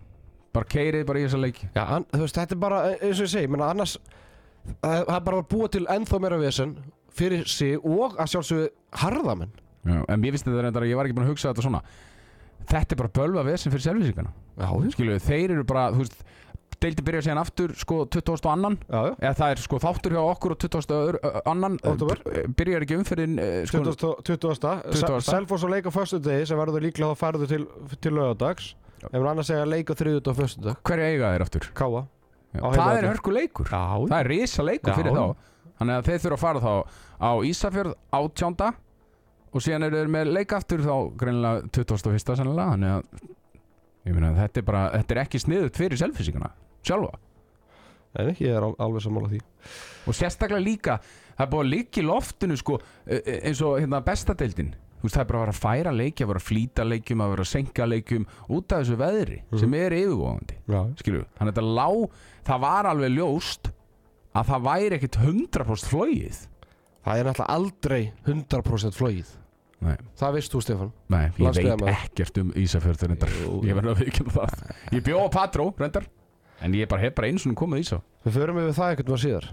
Bara 0.53 0.69
keirið 0.69 1.07
bara 1.09 1.21
í 1.21 1.27
þessa 1.29 1.41
leiki. 1.41 1.69
Já, 1.77 1.83
an, 1.97 2.07
þú 2.13 2.25
veist, 2.25 2.41
þetta 2.41 2.57
er 2.57 2.61
bara, 2.65 2.81
eins 2.99 3.21
og 3.21 3.27
ég 3.29 3.33
segi, 3.33 3.51
menna 3.53 3.71
annars 3.73 3.95
það 4.83 5.15
er 5.17 5.25
bara 5.27 5.39
að 5.43 5.49
búa 5.51 5.69
til 5.73 5.83
ennþá 5.91 6.21
meira 6.23 6.39
vesen 6.39 6.77
fyrir 7.13 7.47
sig 7.51 7.79
og 7.83 8.15
að 8.21 8.29
sjálfsögðu 8.35 8.69
harðamenn 9.03 9.51
Já, 9.83 9.97
En 10.07 10.21
mér 10.23 10.31
finnst 10.37 10.47
þetta 10.47 10.63
reyndar 10.63 10.85
að 10.87 10.93
ég 10.93 10.99
var 11.01 11.09
ekki 11.09 11.17
búin 11.17 11.25
að 11.27 11.33
hugsa 11.33 11.51
þetta 11.51 11.65
svona. 11.65 11.81
Þetta 12.71 12.95
er 12.95 12.99
bara 13.01 13.11
bölva 13.19 13.43
vesen 13.49 13.73
fyrir 13.75 13.83
selvisíkana 13.89 14.31
Já, 14.55 14.69
Skilu, 14.95 15.17
þeir 15.25 15.57
eru 15.57 15.65
bara, 15.67 15.89
þú 15.91 16.05
veist 16.05 16.21
Deildi 16.83 17.05
byrja 17.07 17.23
síðan 17.29 17.41
aftur, 17.43 17.73
sko, 17.79 18.01
20. 18.11 18.49
annan 18.51 18.77
já, 18.89 19.01
Eða 19.23 19.35
það 19.39 19.53
er 19.55 19.63
sko 19.63 19.79
þáttur 19.83 20.15
hjá 20.17 20.23
okkur 20.33 20.55
og 20.57 20.59
20. 20.65 20.95
öðru- 20.99 21.21
ö, 21.23 21.33
annan 21.53 21.79
Október. 21.87 22.23
eh, 22.33 22.47
Byrjar 22.59 22.87
ekki 22.87 22.99
umferðin 22.99 23.39
eh, 23.39 23.65
sko, 23.71 23.83
20. 23.87 24.23
20. 24.27 24.73
20.. 24.93 25.21
Selfoss 25.29 25.65
og 25.65 25.71
leika 25.75 25.93
föstu 25.95 26.19
degi 26.23 26.47
sem 26.51 26.59
verður 26.59 26.83
líklega 26.87 27.15
þá 27.15 27.23
færðu 27.23 27.49
til, 27.53 27.67
til 28.03 28.13
lögadags 28.19 28.73
ef 29.03 29.13
hann 29.17 29.27
annars 29.33 29.49
segja 29.51 29.65
leik 29.67 29.91
á 29.91 29.95
þriðut 29.99 30.29
og 30.33 30.37
föstudag 30.43 30.77
Hverju 30.87 31.07
eiga 31.09 31.33
þeir 31.37 31.45
aftur? 31.47 31.71
Káa 31.75 32.03
Á 32.53 32.69
það 32.75 32.99
er 32.99 33.07
hörku 33.09 33.33
leikur 33.33 33.67
Já, 33.73 33.83
Það 34.11 34.19
er 34.21 34.29
risa 34.35 34.63
leikur 34.67 34.93
Já. 34.93 34.97
fyrir 34.99 35.17
þá 35.17 35.25
Þannig 35.83 35.95
að 35.97 36.09
þeir 36.11 36.21
þurfa 36.23 36.37
að 36.37 36.43
fara 36.43 36.61
þá 36.63 36.75
á 37.23 37.31
Ísafjörð 37.49 37.95
átjánda 38.13 38.69
og 39.53 39.61
síðan 39.65 39.85
eru 39.89 39.99
þeir 40.03 40.11
með 40.15 40.31
leik 40.37 40.53
aftur 40.57 40.81
þá 40.85 40.93
greinilega 41.19 41.65
21. 41.75 42.37
sennilega 42.39 42.75
þannig 42.75 42.93
að 42.93 43.03
ég 44.09 44.15
meina 44.17 44.31
þetta 44.39 44.61
er 44.63 44.67
bara 44.69 44.83
þetta 44.95 45.15
er 45.17 45.21
ekki 45.25 45.41
sniðut 45.43 45.77
fyrir 45.81 46.01
selfisíkuna 46.01 46.49
sjálfa? 46.83 47.19
Nei, 48.19 48.35
ég 48.45 48.53
er 48.53 48.63
al- 48.67 48.77
alveg 48.79 49.01
sammála 49.07 49.31
því. 49.33 49.41
Og 50.07 50.15
sérstaklega 50.19 50.61
líka 50.61 50.99
það 51.39 51.45
er 51.47 51.51
búið 51.53 51.65
að 51.65 51.71
líka 51.73 52.01
í 52.03 52.07
loftinu 52.07 52.57
sko 52.61 52.79
e- 53.07 53.23
e- 53.25 53.39
eins 53.49 53.63
og 53.65 53.79
hérna 53.81 54.03
bestadeildin 54.05 54.75
veist, 55.03 55.17
það 55.17 55.23
er 55.25 55.29
bara 55.31 55.39
að 55.41 55.47
vera 55.47 55.55
að 55.57 55.63
færa 55.63 55.93
leiki, 55.97 56.23
að 56.23 56.29
vera 56.31 56.43
að 56.43 56.47
flýta 56.47 56.85
leikjum, 56.87 57.23
að 57.25 57.31
vera 57.33 57.43
að 57.43 57.51
senka 57.51 57.87
leikjum 57.89 58.27
út 58.55 58.73
af 58.77 58.83
þessu 58.85 58.99
veðri 59.01 59.39
sem 59.59 59.75
er 59.75 59.97
yfirvóðandi 59.97 60.59
Já, 60.71 60.81
skilju, 61.01 61.23
þannig 61.39 61.51
að 61.51 61.57
þetta 61.57 61.65
lá 61.81 61.89
það 62.51 62.61
var 62.67 62.91
alveg 62.93 63.15
ljóst 63.17 63.73
að 64.37 64.47
það 64.53 64.63
væri 64.69 64.99
ekkit 65.01 65.19
100% 65.25 65.91
flóið 65.91 66.39
það 67.03 67.19
er 67.19 67.27
náttúrulega 67.31 67.57
aldrei 67.57 68.03
100% 68.29 68.99
flóið 69.01 69.33
nei, 69.83 69.97
Það 70.21 70.33
veist 70.37 70.53
þú 70.55 70.61
Stefán. 70.63 70.93
Nei, 71.11 71.25
ég 71.25 71.33
veit 71.33 71.43
Landsbyggðarmaður. 71.49 72.03
ekkert 72.07 72.39
um 72.39 72.53
Ísafjörður 72.63 73.09
reyndar, 73.11 73.33
Jú, 73.43 73.57
ég 73.67 73.75
verður 73.75 73.97
að 73.97 74.03
viðkynna 74.05 74.35
það. 74.37 74.61
Ég 74.95 75.03
bjó 75.09 75.17
á 75.19 75.29
Patró, 75.35 75.65
reyndar 75.81 76.07
en 76.63 76.79
ég 76.79 76.89
bara 76.91 77.03
hef 77.05 77.15
bara 77.19 77.29
eins 77.31 77.47
og 77.49 77.59
komið 77.59 77.85
Ísa 77.85 78.01
Við 78.23 78.39
förum 78.39 78.63
yfir 78.63 78.77
það 78.79 78.93
einhvern 78.93 79.13
veginn 79.13 79.23
síðar. 79.25 79.47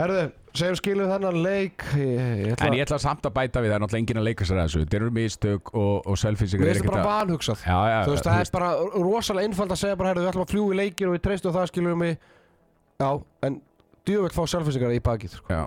Herðu, 0.00 0.20
segjum 0.56 0.76
skiluð 0.78 1.10
þennan 1.12 1.38
leik. 1.44 1.84
Ég, 1.98 2.20
ég 2.40 2.52
ætla 2.54 2.66
en 2.66 2.76
ég 2.78 2.86
ætla 2.86 2.98
samt 3.02 3.26
að 3.28 3.34
bæta 3.36 3.60
við, 3.60 3.70
það 3.70 3.76
er 3.76 3.82
náttúrulega 3.84 4.00
enginn 4.00 4.20
að 4.20 4.26
leika 4.26 4.46
sér 4.48 4.58
að 4.58 4.68
þessu. 4.68 4.82
Þetta 4.84 4.98
eru 4.98 5.10
mistök 5.18 5.72
og, 5.76 5.94
og 6.08 6.18
selfisíkar 6.18 6.64
Mér 6.64 6.78
finnst 6.78 6.88
það 6.88 6.94
bara 6.96 7.10
vanhugsað. 7.10 7.64
Þú 7.66 8.14
veist, 8.14 8.26
það 8.26 8.40
er 8.40 8.52
bara 8.54 8.70
rosalega 8.96 9.50
einfald 9.50 9.74
að 9.76 9.82
segja 9.82 9.98
bara, 10.00 10.12
herru, 10.14 10.24
við 10.24 10.30
ætlum 10.32 10.46
að 10.46 10.54
fljúa 10.54 10.72
í 10.74 10.78
leikir 10.80 11.10
og 11.10 11.16
við 11.18 11.24
treystum 11.26 11.54
það, 11.58 11.68
skiljum 11.70 12.06
við 12.06 12.16
Já, 13.00 13.10
en 13.46 13.60
djúvill 14.08 14.34
fá 14.34 14.42
selfisingar 14.50 14.92
í 14.92 15.00
bakið 15.04 15.36
sko. 15.38 15.48
já, 15.48 15.62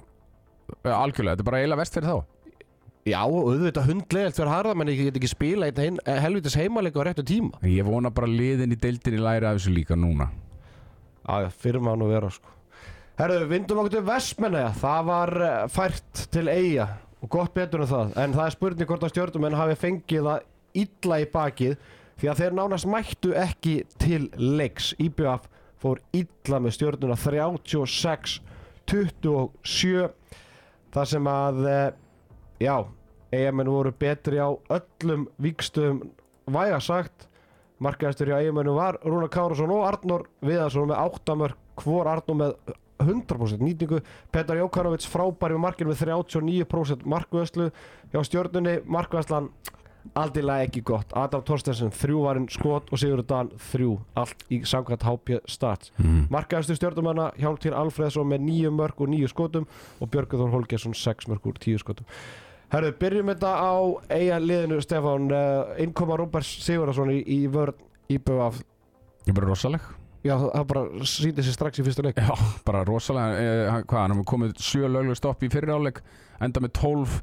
algjörlega, 0.86 1.34
þetta 1.34 1.43
er 1.43 1.47
bara 1.49 1.62
eiginlega 1.62 1.82
vest 1.82 1.97
fyrir 1.97 2.10
þá 2.10 2.33
Já, 3.04 3.20
auðvitað 3.28 3.89
hundlegelt 3.89 4.38
fyrir 4.38 4.48
harða 4.54 4.74
menn 4.80 4.89
ég 4.94 5.02
get 5.10 5.18
ekki 5.20 5.28
spila 5.28 5.68
einn 5.68 5.80
hin, 5.82 5.98
helvitis 6.08 6.56
heimaleik 6.56 6.96
á 6.96 7.04
réttu 7.04 7.26
tíma. 7.28 7.58
Ég 7.68 7.84
vona 7.84 8.13
bara 8.16 8.30
liðin 8.32 8.72
í 8.72 8.80
deildinni 8.80 9.20
læra 9.20 9.52
af 9.52 9.58
þessu 9.60 9.74
líka 9.76 9.98
núna. 10.00 10.30
Já, 11.28 11.50
fyrir 11.52 11.84
maður 11.84 12.00
nú 12.00 12.08
vera 12.13 12.30
sko. 12.32 12.54
Herru, 13.20 13.42
vindum 13.46 13.78
okkur 13.78 13.94
til 13.94 14.06
Vestmenna 14.08 14.62
Það 14.74 15.04
var 15.06 15.32
eh, 15.46 15.58
fært 15.70 16.22
til 16.34 16.48
eiga 16.50 16.88
og 17.24 17.30
gott 17.32 17.54
betur 17.56 17.84
en 17.84 17.92
það. 17.92 18.16
En 18.24 18.36
það 18.36 18.46
er 18.46 18.56
spurning 18.56 18.89
hvort 18.89 19.04
að 19.06 19.12
stjórnumenn 19.13 19.58
hafi 19.60 19.76
fengið 19.80 20.30
það 20.30 20.48
illa 20.84 21.20
í 21.20 21.28
bakið 21.36 21.76
því 22.20 22.32
að 22.32 22.39
þeir 22.42 22.56
nánast 22.58 22.89
mættu 22.89 23.34
ekki 23.39 23.76
til 24.02 24.30
leiks. 24.39 24.94
IBF 25.04 25.46
fór 25.84 26.00
illa 26.16 26.62
með 26.63 26.78
stjórnuna 26.78 27.20
36 27.20 28.39
27 28.88 30.08
þar 30.96 31.12
sem 31.13 31.30
að 31.32 31.62
eh, 31.68 31.86
já, 32.62 32.76
eigamenn 33.34 33.72
voru 33.72 33.94
betri 34.00 34.39
á 34.42 34.50
öllum 34.52 35.28
vikstöðum 35.42 36.04
væga 36.46 36.80
sagt. 36.84 37.28
Markaðistur 37.84 38.32
hjá 38.32 38.39
eigamennu 38.39 38.76
var 38.78 39.00
Rúnar 39.04 39.32
Kárasson 39.34 39.72
og 39.74 39.84
Arnór 39.88 40.28
Viðarsson 40.46 40.88
með 40.92 41.02
8 41.04 41.36
mörg 41.42 41.84
hvor 41.84 42.08
Arnór 42.08 42.38
með 42.39 42.54
100% 43.04 43.63
nýtingu? 43.63 44.00
Petar 44.32 44.62
Jókanovic 44.62 45.08
frábæri 45.10 45.58
með 45.58 45.63
markinu 45.66 45.92
með 45.92 46.04
39% 46.06 47.08
markvöðslu 47.10 47.72
hjá 48.13 48.22
stjórnunni 48.30 48.78
markvöðslan 48.86 49.50
aldilega 50.20 50.68
ekki 50.68 50.84
gott. 50.86 51.13
Adam 51.18 51.44
Torstensen 51.48 51.94
þrjú 51.96 52.24
varinn 52.26 52.48
skot 52.52 52.92
og 52.92 53.02
Sigurður 53.02 53.28
Dan 53.30 53.52
þrjú. 53.72 53.98
Allt 54.20 54.44
í 54.54 54.60
samkvæmt 54.68 55.06
HP 55.08 55.39
Stats. 55.50 55.94
Mm. 56.00 56.26
Markaðistu 56.34 56.78
stjórnumanna 56.80 57.32
Hjálmtýr 57.39 57.78
Alfreðsson 57.78 58.30
með 58.30 58.48
nýju 58.50 58.74
mörg 58.76 59.00
og 59.04 59.13
nýju 59.13 59.32
skotum 59.32 59.70
og 60.00 60.12
Björgur 60.13 60.44
Þór 60.44 60.58
Holgersson 60.58 60.98
sex 60.98 61.30
mörg 61.32 61.48
úr 61.50 61.62
tíu 61.63 61.80
skotum. 61.82 62.10
Herru, 62.74 62.89
byrjum 62.98 63.30
þetta 63.30 63.54
á 63.54 63.74
eiga 64.10 64.39
liðinu 64.42 64.80
Stefán, 64.82 65.30
uh, 65.30 65.74
innkoma 65.82 66.18
Róbert 66.18 66.48
Sigurðarsson 66.48 67.13
í, 67.13 67.20
í 67.22 67.44
vörn 67.52 67.78
IBF 68.10 68.63
ég 69.24 69.32
er 69.32 69.38
bara 69.38 69.50
rosaleg. 69.50 69.86
Já, 70.24 70.38
það 70.39 70.66
bara 70.70 71.08
síndi 71.08 71.44
sér 71.44 71.56
strax 71.58 71.80
í 71.80 71.86
fyrsta 71.86 72.04
leik. 72.06 72.20
Já, 72.20 72.32
bara 72.68 72.84
rosalega, 72.88 73.39
eh, 73.39 73.80
hvað, 73.84 74.00
hann 74.00 74.13
hefur 74.16 74.28
komið 74.34 74.54
sjö 74.63 74.88
lögleg 74.88 75.20
stopp 75.20 75.44
í 75.44 75.50
fyriráleik, 75.52 76.00
enda 76.44 76.63
með 76.63 76.76
12 76.80 77.18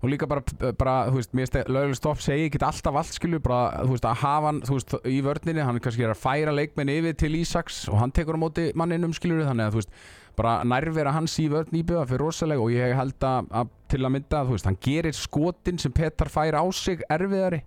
og 0.00 0.08
líka 0.08 0.28
bara, 0.28 0.42
bara 0.80 0.94
þú 1.10 1.18
veist, 1.18 1.34
mér 1.36 1.44
veist, 1.44 1.58
lögleg 1.68 1.98
stopp 1.98 2.22
segi 2.24 2.46
ekki 2.48 2.62
alltaf 2.64 2.96
allt 2.96 3.16
skilur, 3.16 3.42
bara, 3.44 3.84
þú 3.84 3.96
veist, 3.96 4.06
að 4.08 4.22
hafa 4.22 4.48
hann, 4.48 4.62
þú 4.64 4.78
veist, 4.78 4.94
í 5.04 5.18
vörninni, 5.26 5.64
hann 5.66 5.80
kannski 5.84 6.06
er 6.06 6.14
að 6.14 6.22
færa 6.22 6.54
leikmenn 6.56 6.92
yfir 6.94 7.18
til 7.20 7.34
Ísaks 7.40 7.82
og 7.92 8.00
hann 8.00 8.14
tekur 8.16 8.40
á 8.40 8.42
móti 8.42 8.70
manninum 8.78 9.12
skilur, 9.16 9.44
þannig 9.48 9.68
að, 9.68 9.76
þú 9.76 9.82
veist, 9.82 9.92
bara 10.40 10.54
nærvera 10.64 11.12
hans 11.12 11.34
í 11.42 11.50
vörn 11.52 11.76
íbjöða 11.82 12.06
fyrir 12.08 12.24
rosalega 12.24 12.64
og 12.64 12.72
ég 12.72 12.96
held 12.96 13.26
að, 13.28 13.50
að 13.60 13.74
til 13.92 14.00
að 14.00 14.14
mynda, 14.16 14.42
þú 14.46 14.56
veist, 14.56 14.70
hann 14.70 14.80
gerir 14.86 15.18
skotin 15.18 15.82
sem 15.82 15.92
Petar 15.92 16.32
fær 16.32 16.56
á 16.56 16.64
sig 16.72 17.04
erfiðari. 17.10 17.60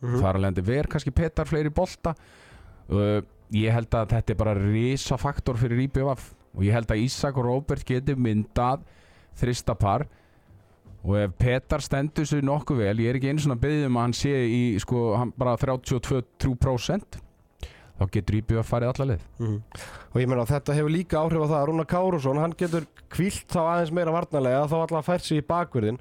Mhm. 0.00 0.20
þar 0.20 0.38
alveg 0.38 0.64
ver 0.64 0.88
kannski 0.92 1.12
Petar 1.14 1.48
fleiri 1.48 1.72
bolta. 1.72 2.14
Uh, 2.86 3.20
ég 3.54 3.72
held 3.72 3.92
að 3.94 4.12
þetta 4.12 4.32
er 4.32 4.38
bara 4.40 4.54
risa 4.58 5.16
faktor 5.18 5.56
fyrir 5.58 5.86
IBF 5.86 6.34
og 6.56 6.62
ég 6.64 6.74
held 6.76 6.90
að 6.90 7.02
Ísak 7.04 7.38
og 7.38 7.46
Róbert 7.46 7.84
geti 7.86 8.14
myndað 8.14 8.84
þrista 9.36 9.74
par 9.78 10.06
og 11.06 11.14
ef 11.20 11.30
Petar 11.38 11.78
stendur 11.84 12.26
sér 12.26 12.42
nokkuð 12.42 12.80
vel 12.82 12.96
ég 13.04 13.10
er 13.12 13.18
ekki 13.20 13.28
einu 13.30 13.38
svona 13.44 13.60
beðið 13.62 13.86
um 13.86 13.96
að 14.00 14.06
hann 14.06 14.12
sé 14.18 14.32
í 14.50 14.62
sko, 14.82 15.16
hann 15.16 15.32
bara 15.38 15.56
32-3% 15.56 17.20
þá 17.96 18.04
getur 18.12 18.36
IBF 18.42 18.68
farið 18.68 18.90
alla 18.92 19.06
leið 19.12 19.26
Mhm. 19.40 19.58
Og 20.12 20.20
ég 20.20 20.28
meina 20.28 20.42
að 20.44 20.50
þetta 20.54 20.74
hefur 20.76 20.90
líka 20.92 21.18
áhrif 21.20 21.42
á 21.44 21.48
það 21.48 21.60
að 21.60 21.66
Rúnar 21.68 21.86
Kárusson, 21.86 22.38
hann 22.40 22.52
getur 22.56 22.86
kvilt 23.10 23.46
þá 23.48 23.60
aðeins 23.60 23.92
meira 23.92 24.12
varnarlega 24.12 24.66
þá 24.68 24.76
allavega 24.82 25.04
fært 25.06 25.24
sig 25.24 25.38
í 25.42 25.46
bakverðin 25.46 25.98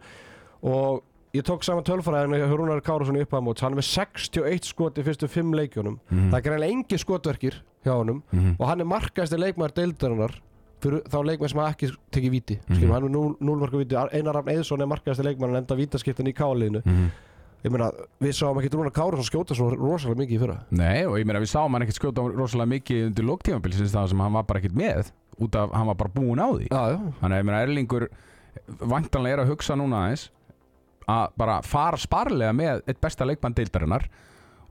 og 0.63 1.03
ég 1.35 1.43
tók 1.43 1.63
saman 1.63 1.83
tölfræðinu 1.83 2.39
hjá 2.39 2.47
Rúnar 2.55 2.81
Kárusson 2.81 3.15
í 3.19 3.23
upphæðamóts, 3.25 3.61
hann 3.61 3.73
er 3.73 3.79
með 3.81 3.89
61 3.91 4.63
skot 4.65 4.95
í 4.97 5.03
fyrstu 5.03 5.27
5 5.29 5.53
leikjunum, 5.53 5.99
Mhm. 6.09 6.31
það 6.31 6.37
er 6.37 6.41
greinlega 6.41 6.71
engi 6.71 6.97
skotverkir 6.97 7.53
hjá 7.85 7.93
honum 7.95 8.23
Mhm. 8.31 8.55
og 8.59 8.67
hann 8.67 8.81
er 8.81 8.85
markaðasti 8.85 9.37
leikmaður 9.39 9.73
deildarinnar 9.75 10.39
fyrir 10.83 11.01
þá 11.09 11.17
leikmaður 11.25 11.49
sem 11.53 11.59
hafa 11.59 11.75
ekki 11.75 11.91
tekið 12.11 12.31
víti 12.35 12.57
mm 12.59 12.75
Mhm. 12.75 12.91
hann 12.91 13.03
er 13.03 13.09
með 13.09 13.35
0 13.41 13.59
marka 13.61 13.77
víti, 13.77 13.95
Einar 14.13 14.35
Rafn 14.35 14.49
Eðsson 14.55 14.81
er 14.81 14.87
markaðasti 14.91 15.23
leikmaður 15.25 15.49
en 15.55 15.61
enda 15.63 15.75
vítaskiptin 15.75 16.27
í 16.27 16.33
káliðinu 16.35 16.81
Mhm. 16.85 17.07
ég 17.65 17.71
meina, 17.71 17.91
við 18.21 18.33
sáum 18.37 18.57
ekki 18.61 18.69
Rúnar 18.75 18.91
Kárusson 18.93 19.25
skjóta 19.25 19.55
svo 19.55 19.71
rosalega 19.73 20.19
mikið 20.21 20.35
í 20.37 20.39
fyrra. 20.43 20.57
Nei 20.71 21.05
og 21.05 21.17
ég 21.17 21.25
meina 21.25 21.39
við 21.39 21.49
sáum 21.55 21.71
hann 21.71 21.81
ekkert 21.81 21.97
skjóta 21.99 22.21
rosalega 22.35 22.69
mikið 22.75 23.05
undir 23.07 23.25
lóktímabilsins 23.25 23.91
það 23.95 24.09
sem 24.09 24.19
hann 24.19 24.33
var 24.33 24.43
bara 24.43 24.59
ekkert 24.59 24.75
með 24.75 25.11
út 25.41 25.55
af 25.55 25.71
hann 25.73 25.87
var 25.87 25.95
bara 25.95 26.09
búinn 26.13 26.37
á 26.39 26.47
því. 26.53 26.67
Já, 26.69 27.11
Þannig 27.21 27.35
að 27.35 27.41
ég 27.41 27.45
meina 27.45 27.63
Erlingur 27.65 28.07
vantanlega 28.79 29.33
er 29.33 29.43
að 29.45 29.49
hugsa 29.51 29.75
núna 29.75 30.03
aðeins 30.05 30.29
að 31.07 31.27
bara 31.37 31.61
fara 31.61 31.97
sparlega 31.97 32.53
með 32.55 32.81
eitt 32.87 33.01
besta 33.01 33.25
leikmann 33.25 33.53
deildarinnar 33.53 34.07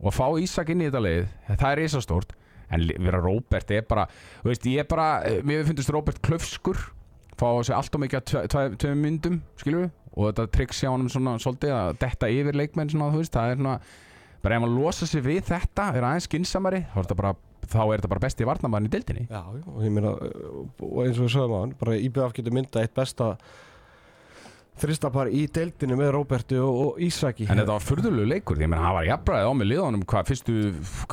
og 0.03 0.13
fá 0.15 0.27
Ísak 0.41 0.71
inn 0.71 0.81
í 0.83 0.89
þetta 0.91 1.03
leið 1.05 1.27
það 1.59 1.69
er 1.73 1.79
risastórt 1.83 2.33
en 2.71 2.87
vera 2.99 3.21
Róbert 3.25 3.71
er 3.71 3.83
bara 3.89 4.07
þú 4.43 4.51
veist 4.53 4.69
ég 4.71 4.79
er 4.85 4.89
bara, 4.91 5.09
eh, 5.25 5.43
mér 5.43 5.65
finnst 5.69 5.91
Róbert 5.93 6.23
klöfskur 6.23 6.79
fá 7.37 7.49
sig 7.67 7.75
allt 7.75 7.95
og 7.95 8.01
mikið 8.05 8.21
af 8.21 8.25
tve- 8.53 8.77
tveim 8.79 9.01
myndum 9.03 9.41
við? 9.85 9.91
Og 10.15 10.29
þetta 10.33 10.51
tricks 10.55 10.81
hjá 10.85 10.91
honum 10.93 11.09
svona 11.11 11.37
svolítið 11.43 11.73
að 11.75 11.99
detta 11.99 12.29
yfir 12.31 12.55
leikmenn 12.55 12.91
svona 12.93 13.11
veist 13.13 13.33
það 13.35 13.51
er 13.51 13.57
svona 13.57 13.79
bara 14.45 14.55
ef 14.57 14.63
maður 14.63 14.77
losa 14.79 15.07
sig 15.07 15.23
við 15.25 15.43
þetta 15.49 15.89
er 15.97 16.03
aðeins 16.07 16.29
skinsamari 16.29 16.85
þá 16.85 16.97
er 17.01 17.03
þetta 17.09 17.17
bara 17.17 17.35
bara 18.13 18.21
besti 18.21 18.45
varnamæðin 18.45 18.87
í 18.87 18.93
deildinni. 18.93 19.23
Já, 19.31 19.41
já, 19.57 19.63
og 19.73 19.79
meina, 19.97 20.11
uh, 20.13 20.67
og 20.85 20.99
eins 21.07 21.17
og 21.19 21.25
við 21.25 21.33
sögum 21.33 21.55
á 21.57 21.61
hann, 21.65 21.75
bara 21.81 21.95
IBF 21.97 22.35
getur 22.37 22.53
myndað 22.53 22.83
eitt 22.85 22.95
besta 22.95 23.31
þristapar 24.81 25.31
í 25.31 25.45
deildinu 25.55 25.97
með 25.99 26.11
Róberti 26.17 26.59
og, 26.59 26.79
og 26.85 27.01
Ísaki. 27.05 27.47
En 27.47 27.61
þetta 27.61 27.77
var 27.77 27.85
furðulegu 27.85 28.27
leikur, 28.31 28.59
því 28.59 28.67
að 28.69 28.85
það 28.85 28.97
var 28.97 29.09
jafnbræðið 29.09 29.51
á 29.51 29.53
með 29.59 29.69
liðanum 29.71 30.05
hvað 30.11 30.31
fyrstu, 30.31 30.57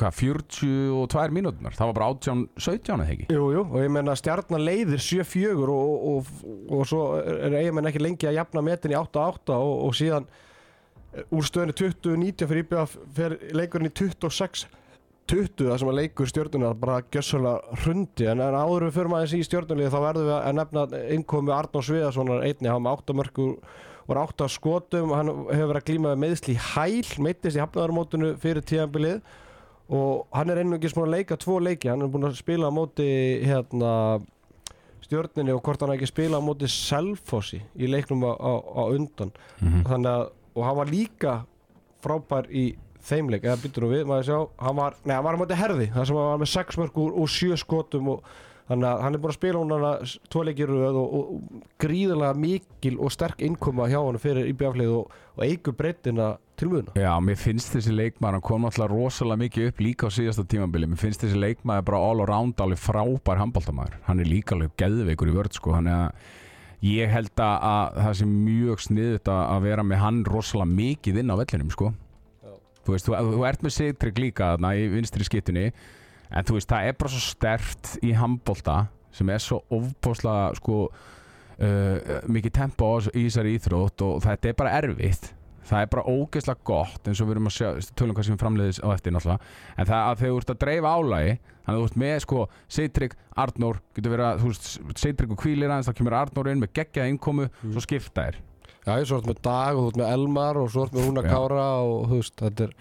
hvað 0.00 0.16
42 0.18 1.36
mínútunar, 1.36 1.76
það 1.78 1.90
var 1.90 1.98
bara 1.98 2.08
18-17 2.16 2.94
eða 2.96 3.08
ekki? 3.14 3.28
Jú, 3.30 3.48
jú, 3.54 3.64
og 3.64 3.84
ég 3.84 3.94
meina 3.94 4.16
stjarnan 4.18 4.66
leiðir 4.66 5.04
7-4 5.06 5.76
og, 5.76 6.06
og, 6.12 6.32
og, 6.66 6.84
svo 6.90 7.02
er 7.22 7.58
eigamenn 7.62 7.90
ekki 7.92 8.02
lengi 8.02 8.30
að 8.30 8.40
jafna 8.40 8.64
metin 8.66 8.96
í 8.96 8.98
8-8 8.98 9.56
og, 9.56 9.74
og 9.86 9.96
síðan 9.98 10.28
eh, 11.14 11.26
úr 11.30 11.46
stöðinu 11.46 11.78
20-19 11.78 12.50
fyrir 12.50 12.66
IBF 12.66 12.96
fyrir 13.14 13.58
leikurinn 13.62 13.92
í 13.92 13.94
26 13.94 14.66
20 15.32 15.64
það 15.64 15.78
sem 15.80 15.90
að 15.90 15.98
leikur 15.98 16.28
stjórnunar 16.28 16.74
bara 16.80 16.98
gjössalega 17.12 17.76
hrundi. 17.82 18.26
En, 18.28 18.42
en 18.44 18.56
áður 18.58 18.88
við 18.88 18.96
fyrir 18.98 19.12
maður 19.12 19.36
í 19.38 19.46
stjórnulegi 19.46 19.92
þá 19.92 20.00
verðum 20.04 20.28
við 20.28 20.34
að 20.36 20.58
nefna 20.58 20.82
innkomi 21.16 21.54
Arnór 21.56 21.86
Sviðarssonar 21.86 22.44
einni, 22.44 22.68
hann 22.68 22.84
með 22.84 22.98
8 23.00 23.16
mörgur 23.16 23.54
og 24.02 24.18
8 24.18 24.48
skotum, 24.52 25.14
hann 25.16 25.30
hefur 25.30 25.70
verið 25.70 25.80
að 25.80 25.88
glíma 25.88 26.12
með 26.12 26.20
meðsli 26.26 26.56
hæl, 26.58 27.14
meittist 27.24 27.56
í 27.56 27.62
hafnaðarmótinu 27.62 28.34
fyrir 28.42 28.66
tíðanbilið 28.68 29.22
og 29.92 30.36
hann 30.36 30.52
er 30.52 30.62
einungis 30.62 30.94
búin 30.96 31.08
að 31.08 31.16
leika 31.16 31.40
tvo 31.40 31.58
leiki. 31.62 31.90
Hann 31.92 32.04
er 32.04 32.12
búin 32.12 32.28
að 32.28 32.38
spila 32.38 32.68
á 32.68 32.72
móti 32.74 33.08
hérna 33.46 33.94
stjórninni 35.02 35.54
og 35.54 35.64
hvort 35.64 35.82
hann 35.84 35.94
ekki 35.96 36.08
spila 36.10 36.40
á 36.40 36.42
móti 36.44 36.68
Selfossi 36.70 37.62
í 37.76 37.88
leiknum 37.90 38.24
á, 38.28 38.32
á, 38.36 38.52
á 38.58 38.82
undan. 38.92 39.32
Mm 39.60 39.82
þannig 39.88 40.12
að, 40.12 40.24
og 40.52 40.64
hann 40.68 40.78
var 40.78 40.92
líka 40.92 41.34
frábær 42.04 42.48
í 42.52 42.72
þeimleik, 43.08 43.44
eða 43.46 43.58
byttur 43.62 43.86
nú 43.86 43.92
við, 43.92 44.06
maður 44.08 44.28
sjá 44.28 44.38
hann 44.66 44.78
var, 44.78 44.96
nei, 45.04 45.14
hann 45.16 45.26
var 45.26 45.38
á 45.38 45.40
móti 45.42 45.58
herði, 45.58 45.90
það 45.92 46.08
sem 46.08 46.18
hann 46.20 46.32
var 46.32 46.40
með 46.42 46.50
6 46.54 46.80
mörg 46.82 47.02
úr, 47.02 47.14
úr 47.22 47.32
7 47.32 47.60
skotum 47.62 48.10
og 48.14 48.32
þannig 48.68 48.88
að 48.88 49.02
hann 49.04 49.16
er 49.16 49.22
búin 49.22 49.32
að 49.32 49.38
spila 49.38 49.60
hún 49.60 49.74
hana 49.74 49.92
tvo 50.32 50.44
leikir 50.46 50.70
í 50.70 50.76
röð 50.78 50.98
og, 51.00 51.16
og, 51.18 51.32
og 51.32 51.64
gríðarlega 51.82 52.38
mikil 52.44 52.94
og 53.02 53.12
sterk 53.12 53.42
innkoma 53.44 53.88
hjá 53.90 53.98
hann 53.98 54.20
fyrir 54.22 54.48
IBF-lið 54.52 54.92
og, 54.96 55.16
og 55.36 55.42
eigur 55.46 55.76
breytina 55.76 56.28
til 56.60 56.70
muna. 56.70 56.94
Já, 56.98 57.10
mér 57.24 57.40
finnst 57.40 57.74
þessi 57.74 57.94
leikmaður, 57.96 58.38
hann 58.38 58.46
kom 58.46 58.68
alltaf 58.68 58.92
rosalega 58.92 59.42
mikið 59.42 59.72
upp 59.72 59.82
líka 59.82 60.08
á 60.08 60.10
síðasta 60.14 60.46
tímambili 60.48 60.88
mér 60.90 61.02
finnst 61.02 61.24
þessi 61.24 61.40
leikmaður 61.40 61.88
bara 61.90 62.04
all 62.06 62.22
around 62.24 62.62
alveg 62.62 62.80
frábær 62.80 63.42
handbóltamæður, 63.42 63.98
hann 64.06 64.22
er 64.22 64.30
líka 64.30 64.56
alveg 64.56 64.76
geðveikur 64.80 65.32
í 65.32 65.36
vörð 65.40 65.58
sko, 65.58 65.74
hann 65.76 65.90
er 65.90 65.98
að 66.06 66.30
ég 66.82 67.10
held 67.12 67.34
að, 67.38 67.66
að 67.66 68.00
það 68.00 68.16
sé 68.18 68.28
mjög 68.30 68.86
sniðut 68.86 69.28
að 69.34 69.66
vera 69.68 69.84
með 69.86 70.02
hann 70.02 70.24
rosalega 70.26 70.76
mikið 70.80 71.20
inn 71.22 71.34
á 71.34 71.38
vellinum 71.38 71.74
sko. 71.74 71.92
Þú 72.86 72.94
veist, 72.94 73.08
þú, 73.08 73.18
þú 73.36 73.44
ert 73.48 73.64
með 73.64 73.76
sigtrygg 73.76 74.22
líka 74.22 74.52
þarna 74.54 74.74
í 74.78 74.86
vinstri 74.92 75.26
skittunni 75.26 75.68
en 76.32 76.48
þú 76.48 76.56
veist, 76.58 76.70
það 76.70 76.88
er 76.88 76.98
bara 76.98 77.12
svo 77.12 77.22
stert 77.24 77.92
í 78.02 78.12
handbólta 78.16 78.78
sem 79.12 79.28
er 79.32 79.42
svo 79.44 79.60
ofbóðslega 79.72 80.56
sko 80.58 80.78
uh, 80.88 82.18
mikið 82.32 82.56
tempo 82.56 82.90
í 83.12 83.26
þessari 83.26 83.56
íþrótt 83.58 84.04
og 84.06 84.20
þetta 84.24 84.50
er 84.50 84.58
bara 84.58 84.74
erfitt. 84.80 85.32
Það 85.62 85.84
er 85.84 85.90
bara 85.92 86.10
ógeðslega 86.10 86.66
gott 86.66 87.08
eins 87.08 87.20
og 87.22 87.28
við 87.28 87.36
erum 87.36 87.48
að 87.48 87.54
sjá, 87.54 87.68
tölum 87.96 88.16
hvað 88.16 88.28
sem 88.28 88.38
framleiðis 88.40 88.80
á 88.82 88.88
eftir 88.90 89.14
náttúrulega, 89.14 89.50
en 89.78 89.88
það 89.88 90.06
að 90.08 90.22
þú 90.22 90.30
ert 90.40 90.50
að 90.52 90.62
dreifa 90.64 90.94
álægi 90.96 91.36
þannig 91.36 91.76
að 91.76 91.78
þú 91.78 91.84
ert 91.86 92.00
með 92.02 92.16
sko 92.24 92.46
Seitrygg, 92.76 93.14
Arnór, 93.44 93.78
getur 93.94 94.14
verið 94.16 94.26
að 94.26 94.42
þú 94.42 94.50
veist, 94.50 94.70
Seitrygg 95.04 95.36
og 95.36 95.40
kvílir 95.44 95.70
aðeins, 95.70 95.92
þá 95.92 96.00
kemur 96.00 96.18
Arnór 96.18 96.50
inn 96.50 96.64
með 96.64 96.74
geggjaða 96.80 97.12
innkomu, 97.14 97.46
svo 97.62 97.84
skipta 97.84 98.26
þér 98.26 98.40
Já, 98.82 98.96
ég 98.98 99.06
svo 99.06 99.18
ert 99.20 99.28
með 99.30 99.40
Dag 99.46 99.76
og 99.78 99.84
þú 99.84 99.88
ert 99.92 99.98
með 100.02 100.12
Elmar 100.16 100.58
og 100.58 100.70
svo 100.74 100.84
ert 100.86 100.94
með 100.96 101.04
Rúna. 101.06 101.22
Kára 101.26 101.66
og 101.86 102.06
þú 102.10 102.16
veist, 102.18 102.36
þetta 102.40 102.64
er 102.66 102.72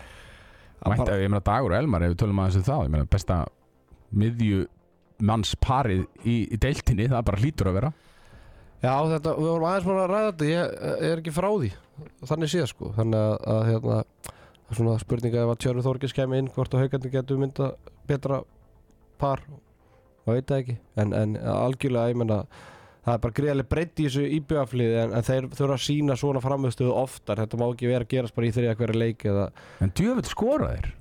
að 0.82 0.94
Vænt, 0.96 1.02
bara- 1.06 1.18
ég 1.22 1.30
meina 1.30 1.44
Dagur 1.46 1.72
og 1.76 1.78
Elmar 1.78 2.06
ef 2.08 2.14
við 2.16 2.22
tölum 2.24 2.40
aðeins 2.42 2.58
um 2.58 2.64
það, 2.70 2.86
ég 2.88 2.94
meina 2.96 3.10
besta 3.16 3.38
miðju 4.22 4.62
manns 5.22 5.52
parið 5.62 6.02
í, 6.26 6.36
í 6.50 6.58
deiltinni, 6.58 7.06
það 7.12 7.26
bara 7.28 7.38
hlýtur 7.44 7.70
að 7.70 7.78
vera. 7.78 7.92
Já, 8.82 8.96
þetta, 9.12 9.36
við 9.38 9.50
vorum 9.52 9.68
aðeins 9.70 9.86
búin 9.86 10.00
að 10.02 10.10
ræða 10.10 10.32
þetta, 10.32 10.48
ég, 10.50 10.72
ég 11.06 11.12
er 11.12 11.20
ekki 11.22 11.34
frá 11.36 11.50
því, 11.54 11.70
þannig 12.32 12.50
séð 12.56 12.66
sko, 12.72 12.90
þannig 12.98 13.22
að, 13.22 13.36
að 13.54 13.62
hérna, 13.70 14.00
svona 14.72 14.96
spurninga 15.04 15.44
ef 15.44 15.52
að 15.54 15.60
Tjörfi 15.62 15.84
Þorgis 15.86 16.16
kemur 16.18 16.40
inn, 16.42 16.50
hvort 16.56 16.74
að 16.74 16.82
haugandi 16.88 17.12
getur 17.14 17.38
mynda 17.44 17.68
betra 18.10 18.42
par, 19.22 19.44
og 20.26 20.34
veit 20.34 20.48
það 20.50 20.64
ekki, 20.64 20.78
en, 21.04 21.14
en 21.14 21.38
algjörlega, 21.38 22.10
ég 22.16 22.20
menna, 22.24 22.40
það 23.02 23.14
er 23.16 23.22
bara 23.26 23.38
greiðlega 23.40 23.70
breytt 23.72 24.02
í 24.02 24.08
þessu 24.08 24.26
íbjöðaflið, 24.38 24.96
en, 25.04 25.14
en 25.18 25.28
þeir 25.28 25.48
þurfa 25.58 25.78
að 25.78 25.86
sína 25.88 26.18
svona 26.22 26.44
framöðstöðu 26.44 26.96
oftar, 27.02 27.42
þetta 27.44 27.62
má 27.62 27.66
ekki 27.70 27.90
vera 27.90 28.06
að 28.08 28.12
gerast 28.16 28.38
bara 28.38 28.50
í 28.50 28.54
þriða 28.58 28.76
hverja 28.82 29.02
leik 29.02 29.26
eða, 29.32 29.48
en 29.82 29.94
djöfell 29.98 30.28
skora 30.30 30.70
þeir, 30.76 30.92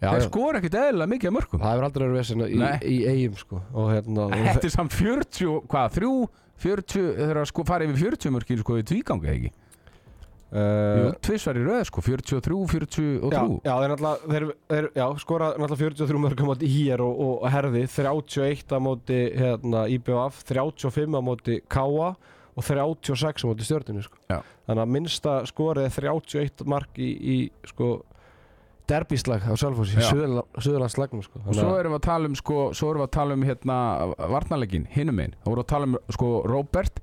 já, 0.00 0.08
þeir 0.08 0.26
skora 0.30 0.62
ekkit 0.62 0.78
eðlilega 0.80 1.12
mikið 1.12 1.30
af 1.30 1.36
mörgum 1.36 1.62
það 1.62 1.74
hefur 1.74 1.88
aldrei 1.90 2.06
verið 2.06 2.18
vesina 2.22 2.48
í, 2.48 2.58
Nei. 2.62 2.74
í 2.88 2.96
eigum 3.12 3.38
sko, 3.42 3.60
og 3.76 3.92
hérna, 3.92 4.30
Þetta 4.32 4.70
er 4.70 4.76
samt 4.78 4.96
40, 4.96 5.54
hvað, 5.68 6.00
3 6.00 6.12
40, 6.56 7.08
þeir 7.20 7.38
að 7.42 7.50
sko 7.50 7.64
fara 7.68 7.84
yfir 7.84 7.98
40 8.16 8.32
mörkin 8.32 8.60
sko 8.62 8.78
í 8.80 8.84
tvígangi 8.88 9.28
ekki 9.34 9.50
uh, 10.54 11.10
tvisvar 11.24 11.58
í 11.58 11.64
röð 11.66 11.82
sko, 11.88 12.02
43, 12.06 12.58
43 12.70 13.06
Já, 13.32 13.42
já, 13.66 13.72
þeir 13.72 13.92
náttúrulega, 13.92 14.30
þeir, 14.30 14.46
þeir, 14.70 14.88
já, 14.94 15.06
skora 15.22 15.50
náttúrulega 15.56 15.96
43 15.98 16.22
mörgum 16.22 16.48
á 16.48 16.50
móti 16.52 16.70
IR 16.70 17.04
og, 17.04 17.22
og, 17.26 17.46
herði, 17.52 17.84
31 17.90 18.74
á 18.76 18.78
móti 18.82 19.20
hérna, 19.36 19.84
IBF, 19.96 20.42
35 20.48 21.18
á 21.18 21.22
móti 21.24 21.60
KA 21.72 21.86
og 22.56 22.64
36 22.64 23.44
á 23.44 23.46
móti 23.50 23.66
stjórninu, 23.68 24.04
sko. 24.06 24.20
Já. 24.30 24.40
Þannig 24.66 24.82
að 24.84 24.92
minnsta 24.96 25.38
skorið 25.50 25.88
er 25.88 25.96
31 25.96 26.68
mark 26.70 27.00
í, 27.02 27.10
í 27.10 27.36
sko, 27.68 27.90
derbíslag 28.86 29.42
á 29.42 29.54
Selfossi, 29.58 29.98
Já. 29.98 30.08
Suðurlandslagnum, 30.62 31.24
sko. 31.26 31.42
og 31.42 31.58
svo 31.58 31.74
erum 31.74 31.96
við 31.96 32.00
að 32.00 32.06
tala 32.06 32.30
um 32.30 32.38
sko, 32.38 32.60
svo 32.76 32.92
erum 32.92 33.02
við 33.02 33.08
að 33.08 33.16
tala 33.18 33.36
um 33.36 33.44
hérna 33.46 33.78
varnarleikin, 34.30 34.86
hinum 34.94 35.20
einn, 35.24 35.34
þá 35.42 35.50
vorum 35.50 35.60
við 35.60 35.66
að 35.66 35.72
tala 35.74 35.88
um 35.90 35.98
sko 36.14 36.30
Robert, 36.46 37.02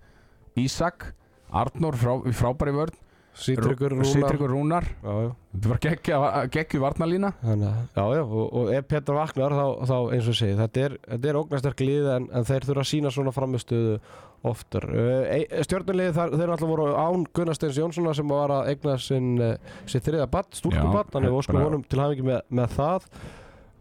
Ísak 0.59 1.09
Arnór 1.53 1.97
frá, 1.97 2.13
frábæri 2.33 2.73
vörn 2.73 3.02
Sýtryggur 3.33 3.95
Rúnar. 3.95 4.09
Sýtryggur 4.11 4.51
Rúnar. 4.53 4.85
Þetta 5.01 5.69
var 5.71 5.79
geggja, 5.81 6.17
geggju 6.53 6.81
varnarlína 6.83 7.31
Þannig 7.41 7.65
að, 7.69 7.79
já, 7.95 8.03
já, 8.17 8.21
og, 8.23 8.43
og 8.59 8.69
ef 8.77 8.85
Petur 8.91 9.17
vaknar 9.17 9.55
þá, 9.57 9.63
þá 9.89 9.95
eins 10.13 10.29
og 10.29 10.37
segi, 10.37 10.57
þetta 10.59 10.83
er, 10.83 10.95
þetta 11.07 11.31
er 11.31 11.39
ógnastark 11.41 11.81
lið 11.81 12.09
en, 12.13 12.27
en 12.29 12.47
þeir 12.49 12.67
þurfa 12.69 12.85
að 12.85 12.89
sína 12.91 13.11
svona 13.15 13.33
framistöðu 13.33 13.95
oftar. 14.43 14.85
Uh, 14.91 15.25
Stjórnulegið 15.63 16.17
þar, 16.17 16.33
þeir 16.37 16.53
alltaf 16.53 16.71
voru 16.73 16.87
án 16.99 17.25
Gunnar 17.33 17.57
Steins 17.57 17.79
Jónssona 17.79 18.13
sem 18.17 18.33
var 18.33 18.53
að 18.53 18.71
eigna 18.73 18.97
sinn, 19.01 19.29
uh, 19.41 19.77
sinn 19.89 20.03
þriða 20.03 20.29
batt, 20.33 20.51
stúlkubatt, 20.59 21.09
Já, 21.09 21.15
þannig 21.15 21.31
við 21.33 21.39
óskum 21.39 21.61
honum 21.63 21.85
til 21.89 22.01
hafingi 22.03 22.27
með, 22.27 22.41
með 22.59 22.73
það. 22.77 23.07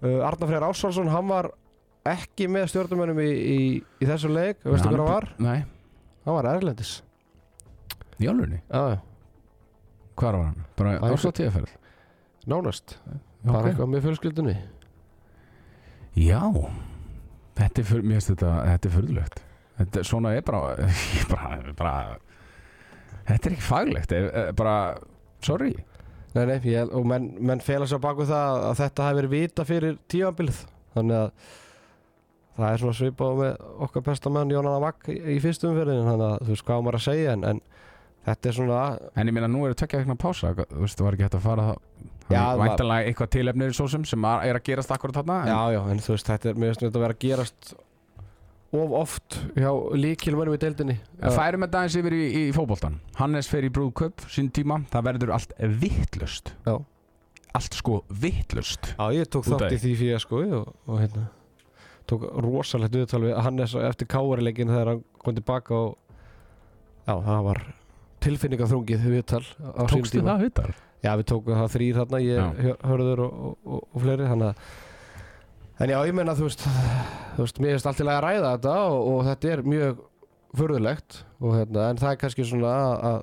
Uh, 0.03 0.19
Arnar 0.29 0.53
Freyr 0.53 0.69
Ásvaldsson, 0.69 1.11
hann 1.12 1.29
var 1.33 1.51
ekki 2.09 2.49
með 2.51 2.69
stjórnumönnum 2.73 3.21
í, 3.23 3.31
í, 3.33 3.59
í 4.03 4.09
þessu 4.09 4.31
leik, 4.33 4.62
veistu 4.65 4.88
hvað 4.88 5.03
hann 5.03 5.11
var? 5.11 5.29
Nei, 5.43 5.59
Hann 6.23 6.37
var 6.38 6.49
Erlendis. 6.55 7.01
í 8.23 8.29
alvegni, 8.31 8.62
Já, 8.71 9.01
já, 10.12 10.18
hvað 10.20 10.37
var 10.37 10.44
hann? 10.48 10.66
Bara 10.79 10.94
Æ, 10.98 11.07
árs 11.11 11.27
á 11.27 11.33
tíðaferð 11.33 11.77
nánast. 12.48 12.96
Bara 13.46 13.70
eitthvað 13.70 13.90
með 13.92 14.05
fjölskyldunni. 14.07 14.57
Já, 16.18 16.42
þetta 17.59 17.81
er, 17.83 17.87
fyr, 17.88 18.03
mér 18.05 18.18
finnst 18.18 18.33
þetta, 18.35 18.53
þetta 18.68 18.90
er 18.90 19.33
þetta, 19.79 20.05
Svona 20.07 20.35
er 20.37 20.44
bara, 20.46 20.90
bara, 21.33 21.72
bara 21.79 21.94
Þetta 23.22 23.48
er 23.48 23.55
ekki 23.55 23.64
faglegt 23.64 24.14
bara, 24.59 24.77
sorry. 25.44 25.72
Nei, 26.33 26.44
nei, 26.48 26.59
ég, 26.66 26.90
og 26.96 27.05
menn, 27.07 27.33
menn 27.44 27.62
fela 27.62 27.87
sér 27.88 28.01
baku 28.03 28.27
það 28.29 28.62
að 28.70 28.79
þetta 28.81 29.07
hafi 29.07 29.18
verið 29.20 29.35
vita 29.35 29.66
fyrir 29.68 29.98
tímabilið. 30.11 30.62
Þannig 30.94 31.18
að 31.18 31.51
það 32.57 32.66
er 32.68 32.83
svona 32.83 32.98
svipað 32.98 33.38
með 33.38 33.66
okkar 33.87 34.05
besta 34.07 34.33
mann 34.33 34.53
Jónan 34.53 34.77
Amag 34.77 35.07
í, 35.09 35.16
í 35.37 35.38
fyrstum 35.44 35.72
umferðinu 35.72 36.05
þannig 36.09 36.27
að 36.27 36.42
þú 36.42 36.53
veist 36.53 36.66
hvað 36.68 36.83
maður 36.85 36.98
að 36.98 37.05
segja 37.07 37.37
en, 37.37 37.46
en 37.48 37.62
þetta 38.26 38.48
er 38.50 38.56
svona 38.58 38.80
En 39.16 39.26
ég 39.28 39.35
meina 39.37 39.48
nú 39.50 39.64
er 39.66 39.72
það 39.74 39.80
tvekja 39.85 40.02
vegna 40.02 40.16
pása 40.22 40.52
Þú 40.54 40.80
veist, 40.85 40.98
það 40.98 41.04
var 41.08 41.16
ekki 41.18 41.26
hægt 41.28 41.38
að 41.38 41.46
fara 41.46 41.62
það 41.70 41.78
Já, 42.32 42.42
það- 42.42 42.61
Væntanlega 42.62 43.06
eitthvað 43.12 43.30
tilefnir 43.37 43.72
svo 43.76 43.88
sem 43.90 44.04
sem 44.08 44.24
er 44.24 44.56
að 44.58 44.62
gerast 44.68 44.92
akkurat 44.94 45.14
þarna 45.20 45.38
en- 45.42 45.48
já, 45.52 45.61
já, 45.76 45.80
en 45.90 45.98
þú 45.98 46.12
veist 46.16 46.28
þetta 46.30 46.48
er 46.52 46.54
finnst 46.62 46.80
þetta 46.87 46.96
að 47.00 47.04
vera 47.06 47.14
að 47.16 47.24
gerast 47.26 47.74
of 48.72 48.92
oft. 48.96 49.35
Hjá 49.52 49.68
líkilmönnum 50.00 50.54
í 50.56 50.61
deildinni. 50.62 50.94
En 51.20 51.35
færum 51.37 51.61
þetta 51.66 51.80
aðeins 51.82 51.96
yfir 52.00 52.14
í, 52.16 52.22
í 52.32 52.52
fótboltan 52.56 52.94
Hannes 53.18 53.50
fer 53.52 53.66
í 53.66 53.68
brúðköp 53.68 54.22
sín 54.32 54.48
tíma. 54.50 54.78
Það 54.88 55.04
verður 55.11 55.32
allt 55.37 55.52
vittlust 55.82 56.54
Já. 56.64 56.78
Allt 57.52 57.74
sko 57.76 57.98
vittlust 58.08 58.94
Já, 58.96 59.04
ég 59.12 59.28
tók 59.28 59.44
þátt 59.44 59.74
í 59.76 59.80
því. 59.82 59.92
fyrir 60.00 60.22
sko 60.24 60.40
og, 60.62 60.72
og 60.88 61.02
hérna 61.02 61.26
tók 62.08 62.24
rosalegt 62.46 62.96
viðtal 62.96 63.20
við 63.26 63.37
Hannes 63.44 63.74
eftir 63.76 64.08
káarileikin 64.08 64.72
þegar 64.72 64.94
hann 64.94 65.04
kom 65.22 65.35
tilbaka 65.37 65.74
og 65.76 65.98
já, 67.06 67.12
það 67.28 67.44
var 67.50 67.61
tilfinningaþrungið 68.26 69.04
viðtal 69.16 69.42
Tókstu 69.90 70.22
það 70.22 70.46
vittar? 70.46 70.72
Já, 71.02 71.12
við 71.18 71.26
tókum 71.32 71.58
það 71.58 71.74
þrýr 71.74 71.98
þarna, 71.98 72.22
ég, 72.22 72.38
Já. 72.38 72.72
Hörður 72.87 73.24
og, 73.24 73.37
og, 73.42 73.85
og, 73.90 74.00
fleiri, 74.04 74.28
að 74.30 74.48
En 75.82 75.90
já, 75.90 75.96
ég 76.06 76.14
meina, 76.14 76.35
þú 76.38 76.46
veist, 76.46 76.62
þú 77.35 77.42
veist, 77.42 77.56
mér 77.58 77.72
finnst 77.74 77.88
allt 77.90 78.00
í 78.02 78.04
lagi 78.06 78.20
að 78.20 78.24
ræða 78.26 78.50
þetta 78.54 78.74
og, 78.87 78.98
og 79.08 79.22
þetta 79.26 79.48
er 79.50 79.62
mjög 79.66 80.02
furðulegt 80.52 81.22
og 81.40 81.56
hérna, 81.56 81.87
en 81.88 81.98
það 81.98 82.12
er 82.12 82.18
kannski 82.20 82.46
svona 82.46 82.74
að, 82.92 83.16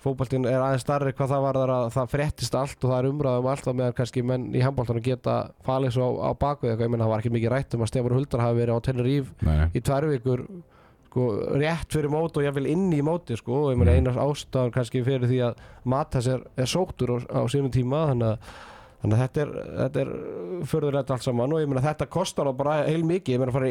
fótboltinn 0.00 0.46
er 0.48 0.60
aðeins 0.62 0.84
starri 0.84 1.12
hvað 1.16 1.32
það 1.34 1.44
varðar 1.44 1.72
að 1.74 1.86
það 1.96 2.12
fréttist 2.14 2.56
allt 2.56 2.84
og 2.84 2.92
það 2.92 2.98
er 2.98 3.08
umræðum 3.10 3.48
allt 3.52 3.68
á 3.68 3.72
meðan 3.72 3.96
kannski 3.98 4.22
menn 4.24 4.46
í 4.56 4.62
handbóltanum 4.64 5.04
geta 5.04 5.36
falið 5.66 5.96
svo 5.96 6.08
á, 6.08 6.30
á 6.30 6.30
bakvið 6.40 6.72
eitthvað, 6.72 6.86
ég 6.86 6.92
meina, 6.94 7.04
það 7.04 7.12
var 7.12 7.24
ekki 7.24 7.34
mikið 7.36 7.52
rætt 7.54 7.76
um 7.76 7.84
að 7.84 7.90
Stefán 7.90 8.16
Huldar 8.16 8.44
hafi 8.44 8.60
verið 8.60 8.80
á 8.80 8.84
Tenerife 8.86 9.48
Nei, 9.48 9.66
í 9.76 9.82
tvær 9.84 10.08
vikur 10.08 10.44
sko, 11.10 11.26
rétt 11.58 11.90
fyrir 11.90 12.10
mót 12.12 12.36
og 12.38 12.46
vil 12.54 12.70
inn 12.70 12.88
í 12.94 13.02
móti 13.02 13.36
sko, 13.38 13.66
og 13.66 13.72
ég 13.74 13.80
meina 13.80 13.92
Mm. 13.96 13.98
einar 13.98 14.20
ástæðan 14.22 14.70
kannski 14.72 15.02
fyrir 15.04 15.26
því 15.26 15.40
að 15.50 15.54
Matas 15.84 16.26
er, 16.30 16.44
er 16.56 16.70
sóttur 16.70 17.18
á, 17.18 17.42
á 17.42 17.42
sínum 17.50 17.72
tíma 17.74 18.06
þannig 18.12 18.30
að, 18.30 18.38
þannig 19.00 19.16
að 19.16 19.22
þetta 19.24 19.42
er, 19.44 19.50
þetta 19.80 20.00
er 20.04 20.10
förðurlega 20.70 21.14
allt 21.16 21.24
saman. 21.24 21.54
Og 21.56 21.62
ég 21.62 21.68
meina 21.70 21.82
þetta 21.84 22.06
kostar 22.12 22.50
bara 22.56 22.78
heil 22.84 23.04
mikið, 23.08 23.34
ég 23.34 23.40
meina 23.40 23.54
fara 23.54 23.70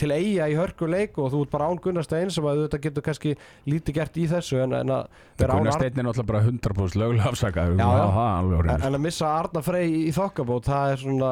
til 0.00 0.10
eiga 0.14 0.46
í 0.48 0.54
hörku 0.56 0.88
leik 0.88 1.18
og 1.20 1.30
þú 1.34 1.42
ert 1.44 1.52
bara 1.52 1.68
án 1.68 1.80
Gunnarstein 1.84 2.30
sem 2.32 2.46
að 2.48 2.62
þetta 2.64 2.80
getur 2.86 3.04
kannski 3.10 3.34
lítið 3.68 3.98
gert 4.00 4.16
í 4.16 4.24
þessu 4.30 4.60
en, 4.64 4.72
en 4.80 4.94
að 4.96 5.20
vera 5.40 5.56
án 5.56 5.60
Gunnar 5.60 5.74
Ar- 5.74 5.80
Steinn 5.80 6.00
er 6.00 6.06
náttúrulega 6.08 6.30
bara 6.30 6.42
100% 6.48 7.00
lögulega 7.00 7.28
afsakað 7.30 7.74
en, 7.74 8.70
en 8.86 8.96
að 8.98 9.04
missa 9.04 9.28
Arna 9.40 9.62
Frey 9.64 9.90
í, 9.90 10.12
þokkabót 10.16 10.68
það 10.70 10.94
er 10.94 11.02
svona 11.04 11.30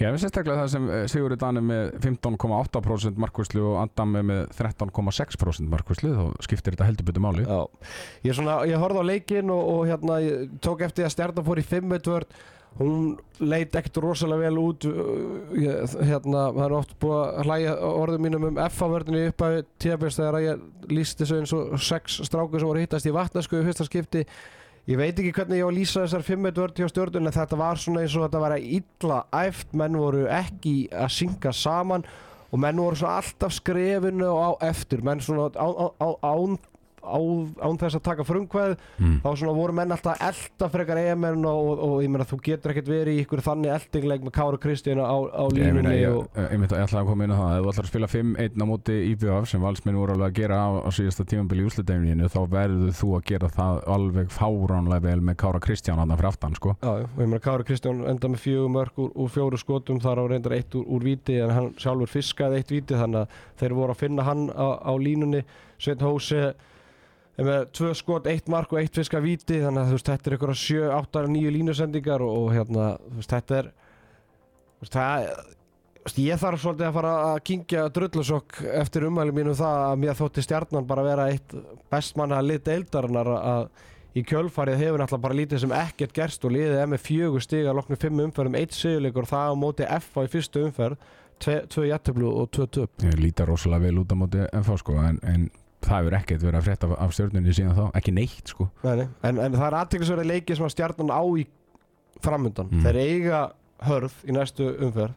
Já, 0.00 0.08
við 0.12 0.18
sérstaklega 0.24 0.62
það 0.64 0.70
sem 0.74 0.90
eh, 0.92 1.04
Sigurður 1.12 1.40
Dan 1.40 1.60
er 1.60 1.66
með 1.70 1.90
15,8% 2.04 3.20
markværslu 3.24 3.64
og 3.72 3.78
Adam 3.84 4.16
er 4.20 4.26
með 4.30 4.42
13,6% 4.58 5.70
markværslu 5.72 6.12
þá 6.16 6.24
skiptir 6.46 6.76
þetta 6.76 6.88
heldur 6.90 7.08
betur 7.08 7.24
máli. 7.24 7.46
Já, 7.46 7.62
ég, 8.26 8.36
svona, 8.36 8.58
ég 8.68 8.80
horfði 8.82 9.02
á 9.02 9.10
leikinn 9.12 9.52
og, 9.54 9.62
og 9.76 9.82
hérna, 9.90 10.18
tók 10.64 10.84
eftir 10.86 11.06
að 11.08 11.14
Stjarnan 11.16 11.46
fór 11.46 11.62
í 11.62 11.66
5 11.66 11.96
vörd 12.06 12.36
hún 12.76 13.14
leit 13.40 13.74
ekkert 13.76 14.02
rosalega 14.04 14.50
vel 14.50 14.60
út 14.60 14.84
uh, 14.90 15.94
hérna, 16.04 16.50
það 16.52 16.64
er 16.66 16.74
oft 16.76 16.92
búið 17.00 17.22
að 17.22 17.48
hlæja 17.48 17.76
orðum 17.88 18.26
mínum 18.26 18.46
um 18.50 18.60
F-vördinu 18.66 19.22
upp 19.30 19.46
að 19.46 19.56
tíðabils 19.82 20.20
þegar 20.20 20.38
ég 20.44 20.92
lísti 20.92 21.24
þessu 21.24 21.40
eins 21.40 21.56
og 21.56 21.80
sex 21.80 22.20
strákur 22.28 22.60
sem 22.60 22.68
voru 22.68 22.82
að 22.82 22.86
hittast 22.86 23.08
í 23.08 23.16
vatnasku 23.16 23.60
í 23.60 23.66
fyrsta 23.66 23.88
skipti. 23.88 24.26
Ég 24.86 25.00
veit 25.00 25.18
ekki 25.18 25.32
hvernig 25.34 25.58
ég 25.58 25.66
á 25.66 25.70
að 25.72 25.78
lýsa 25.80 26.04
þessar 26.04 26.26
5-1 26.28 26.60
vörð 26.60 26.78
hjá 26.78 26.90
stjórnun 26.92 27.26
en 27.26 27.34
þetta 27.34 27.56
var 27.58 27.80
svona 27.82 28.04
eins 28.04 28.14
og 28.14 28.28
þetta 28.28 28.42
var 28.44 28.52
illa 28.60 29.16
æft, 29.34 29.72
menn 29.74 29.98
voru 29.98 30.28
ekki 30.30 30.76
að 30.94 31.10
synga 31.16 31.52
saman 31.56 32.06
og 32.52 32.60
menn 32.62 32.78
voru 32.78 32.98
svona 33.00 33.16
alltaf 33.18 33.56
skrefinu 33.56 34.28
á 34.30 34.50
eftir, 34.68 35.02
menn 35.02 35.24
svona 35.24 35.48
án, 35.58 36.54
á, 37.06 37.18
án 37.62 37.78
þess 37.80 37.98
að 37.98 38.04
taka 38.08 38.26
frumkvæð, 38.26 38.76
mm. 38.98 39.16
þá 39.24 39.28
svona 39.32 39.54
voru 39.56 39.76
menn 39.76 39.94
alltaf 39.94 40.20
elda 40.26 40.68
frekar 40.72 41.00
EM-en 41.00 41.46
og, 41.46 41.60
og, 41.70 41.84
og 41.86 42.04
ég 42.04 42.12
meina 42.12 42.26
þú 42.28 42.40
getur 42.44 42.74
ekkert 42.74 42.90
verið 42.90 43.20
í 43.20 43.24
ykkur 43.24 43.42
þannig 43.46 43.74
eldingleik 43.76 44.26
með 44.26 44.34
Káru 44.36 44.60
Kristína 44.62 45.06
á, 45.06 45.16
á 45.16 45.44
línunni 45.52 45.94
ég, 46.00 46.18
myndi, 46.52 46.78
ætla 46.78 47.02
að 47.02 47.10
koma 47.10 47.26
inn 47.26 47.34
á 47.34 47.38
það 47.38 47.56
ef 47.56 47.64
þú 47.64 47.72
ætlar 47.72 47.86
að 47.86 47.92
spila 47.92 48.10
5-1 48.12 48.60
á 48.60 48.66
móti 48.66 48.98
IBF 49.12 49.50
sem 49.50 49.64
valsmenn 49.64 50.00
voru 50.00 50.16
alveg 50.16 50.32
að 50.32 50.38
gera 50.40 50.60
á, 50.60 50.68
á 50.82 50.90
síðasta 50.94 51.26
tímambili 51.28 51.64
í 51.64 51.70
úslitaðinni 51.70 52.30
þá 52.32 52.40
verður 52.52 52.94
þú 53.00 53.12
að 53.18 53.26
gera 53.30 53.50
það 53.56 53.80
alveg 53.96 54.32
fáránlega 54.34 55.06
vel 55.06 55.18
með 55.24 55.38
Kára 55.42 55.62
Kristján 55.62 56.00
hann 56.02 56.14
fyrir 56.16 56.30
aftan 56.30 56.56
sko. 56.58 56.76
Já, 56.82 56.92
og 56.92 57.20
ég 57.22 57.30
meina 57.30 57.42
Kári 57.42 57.66
Kristján 57.68 58.02
enda 58.10 58.30
með 58.32 58.42
fjögur 58.44 58.72
mörg 58.72 59.00
úr, 59.02 59.10
úr 59.14 59.32
fjóru 59.32 59.60
skotum 59.60 60.00
þar 60.02 60.22
á 60.22 60.24
reyndar 60.32 60.56
eitt 60.56 60.74
úr, 60.78 60.86
úr 60.96 61.06
víti 61.06 61.38
en 61.42 61.54
hann 61.54 61.72
sjálfur 61.80 62.10
fiskaði 62.10 62.60
eitt 62.60 62.72
víti 62.72 62.98
þannig 62.98 63.24
að 63.24 63.36
þeir 63.60 63.76
voru 63.80 63.94
að 63.94 64.02
finna 64.02 64.26
hann 64.26 64.48
á, 64.52 64.66
á 64.82 64.92
línunni 64.98 65.44
Sveinn 65.76 66.04
Hósi 66.04 66.40
er 66.40 66.54
með 67.44 67.66
tvö 67.76 67.90
skot, 67.96 68.28
eitt 68.30 68.46
mark 68.48 68.70
og 68.72 68.80
eitt 68.80 68.96
fiska 68.96 69.20
víti 69.20 69.60
þannig 69.60 69.82
að 69.82 69.90
þú 69.90 69.98
veist, 69.98 70.08
þetta 70.08 70.30
er 70.30 70.36
einhverja 70.36 70.60
sjö, 70.62 70.86
áttar, 70.96 71.28
nýju 71.28 71.50
línusendingar 71.52 72.24
og, 72.24 72.38
og 72.38 72.54
hérna, 72.54 72.86
þú 73.10 73.18
veist, 73.18 73.34
þetta 73.34 73.58
er 73.58 73.68
þú 73.74 74.86
veist, 74.86 74.96
það 74.96 76.22
ég 76.22 76.40
þarf 76.40 76.62
svolítið 76.62 76.86
að 76.86 76.96
fara 76.96 77.12
að 77.26 77.40
kingja 77.50 77.88
drullusokk 77.92 78.62
eftir 78.78 79.08
umhælum 79.08 79.36
mínum 79.36 79.58
það 79.58 79.82
að 79.88 80.00
mér 80.04 80.16
þótti 80.20 80.46
stjarnan 80.46 80.88
bara 80.88 81.04
vera 81.04 81.28
eitt 81.32 81.56
bestmanna 81.90 82.40
lit 82.44 82.64
deildarinnar 82.64 83.32
að 83.36 83.68
í 84.16 84.22
kjölfarið 84.24 84.80
hefur 84.80 85.02
náttúrulega 85.02 85.24
bara 85.26 85.36
lítið 85.36 85.62
sem 85.64 85.76
ekkert 85.76 86.14
gerst 86.16 86.46
og 86.46 86.54
liðið 86.54 86.78
er 86.80 86.88
með 86.88 87.02
fjögur 87.04 87.44
stig 87.44 87.66
að 87.66 87.76
loknu 87.80 87.98
fimm 88.00 88.22
umferðum, 88.24 88.56
eitt 88.56 88.76
sigurleikur 88.76 89.26
og 89.26 89.32
það 89.34 89.52
á 89.52 89.54
móti 89.60 89.88
F 89.98 90.16
á 90.16 90.20
í 90.24 90.30
fyrstu 90.32 90.62
umferð 90.64 90.96
tvö 91.42 91.84
jættöflu 91.90 92.30
og 92.30 92.48
tvö 92.48 92.66
töp. 92.72 93.04
Ég 93.04 93.18
líta 93.20 93.44
rosalega 93.44 93.84
vel 93.84 94.00
út 94.00 94.12
á 94.12 94.16
móti 94.16 94.40
FH 94.62 94.78
sko, 94.80 94.96
en, 95.04 95.18
en 95.22 95.50
það 95.86 96.00
hefur 96.00 96.16
ekkert 96.18 96.42
verið 96.46 96.58
að 96.60 96.66
frétta 96.68 96.88
af, 96.98 97.12
stjórnunni 97.16 97.54
síðan 97.56 97.76
þá, 97.78 97.84
ekki 98.00 98.12
neitt 98.16 98.52
sko. 98.52 98.66
Nei, 98.84 98.94
nei. 99.02 99.06
En, 99.22 99.38
en 99.46 99.52
það 99.56 99.66
er 99.70 99.76
aðteklisverið 99.80 100.30
leikið 100.32 100.58
sem 100.60 100.66
að 100.68 100.74
stjarnan 100.74 101.12
á 101.14 101.22
í 101.38 101.46
framundan 102.24 102.68
Mm. 102.72 102.82
þeir 102.86 102.98
eiga 103.02 103.40
hörð 103.86 104.14
í 104.26 104.32
næstu 104.34 104.66
umferð 104.86 105.14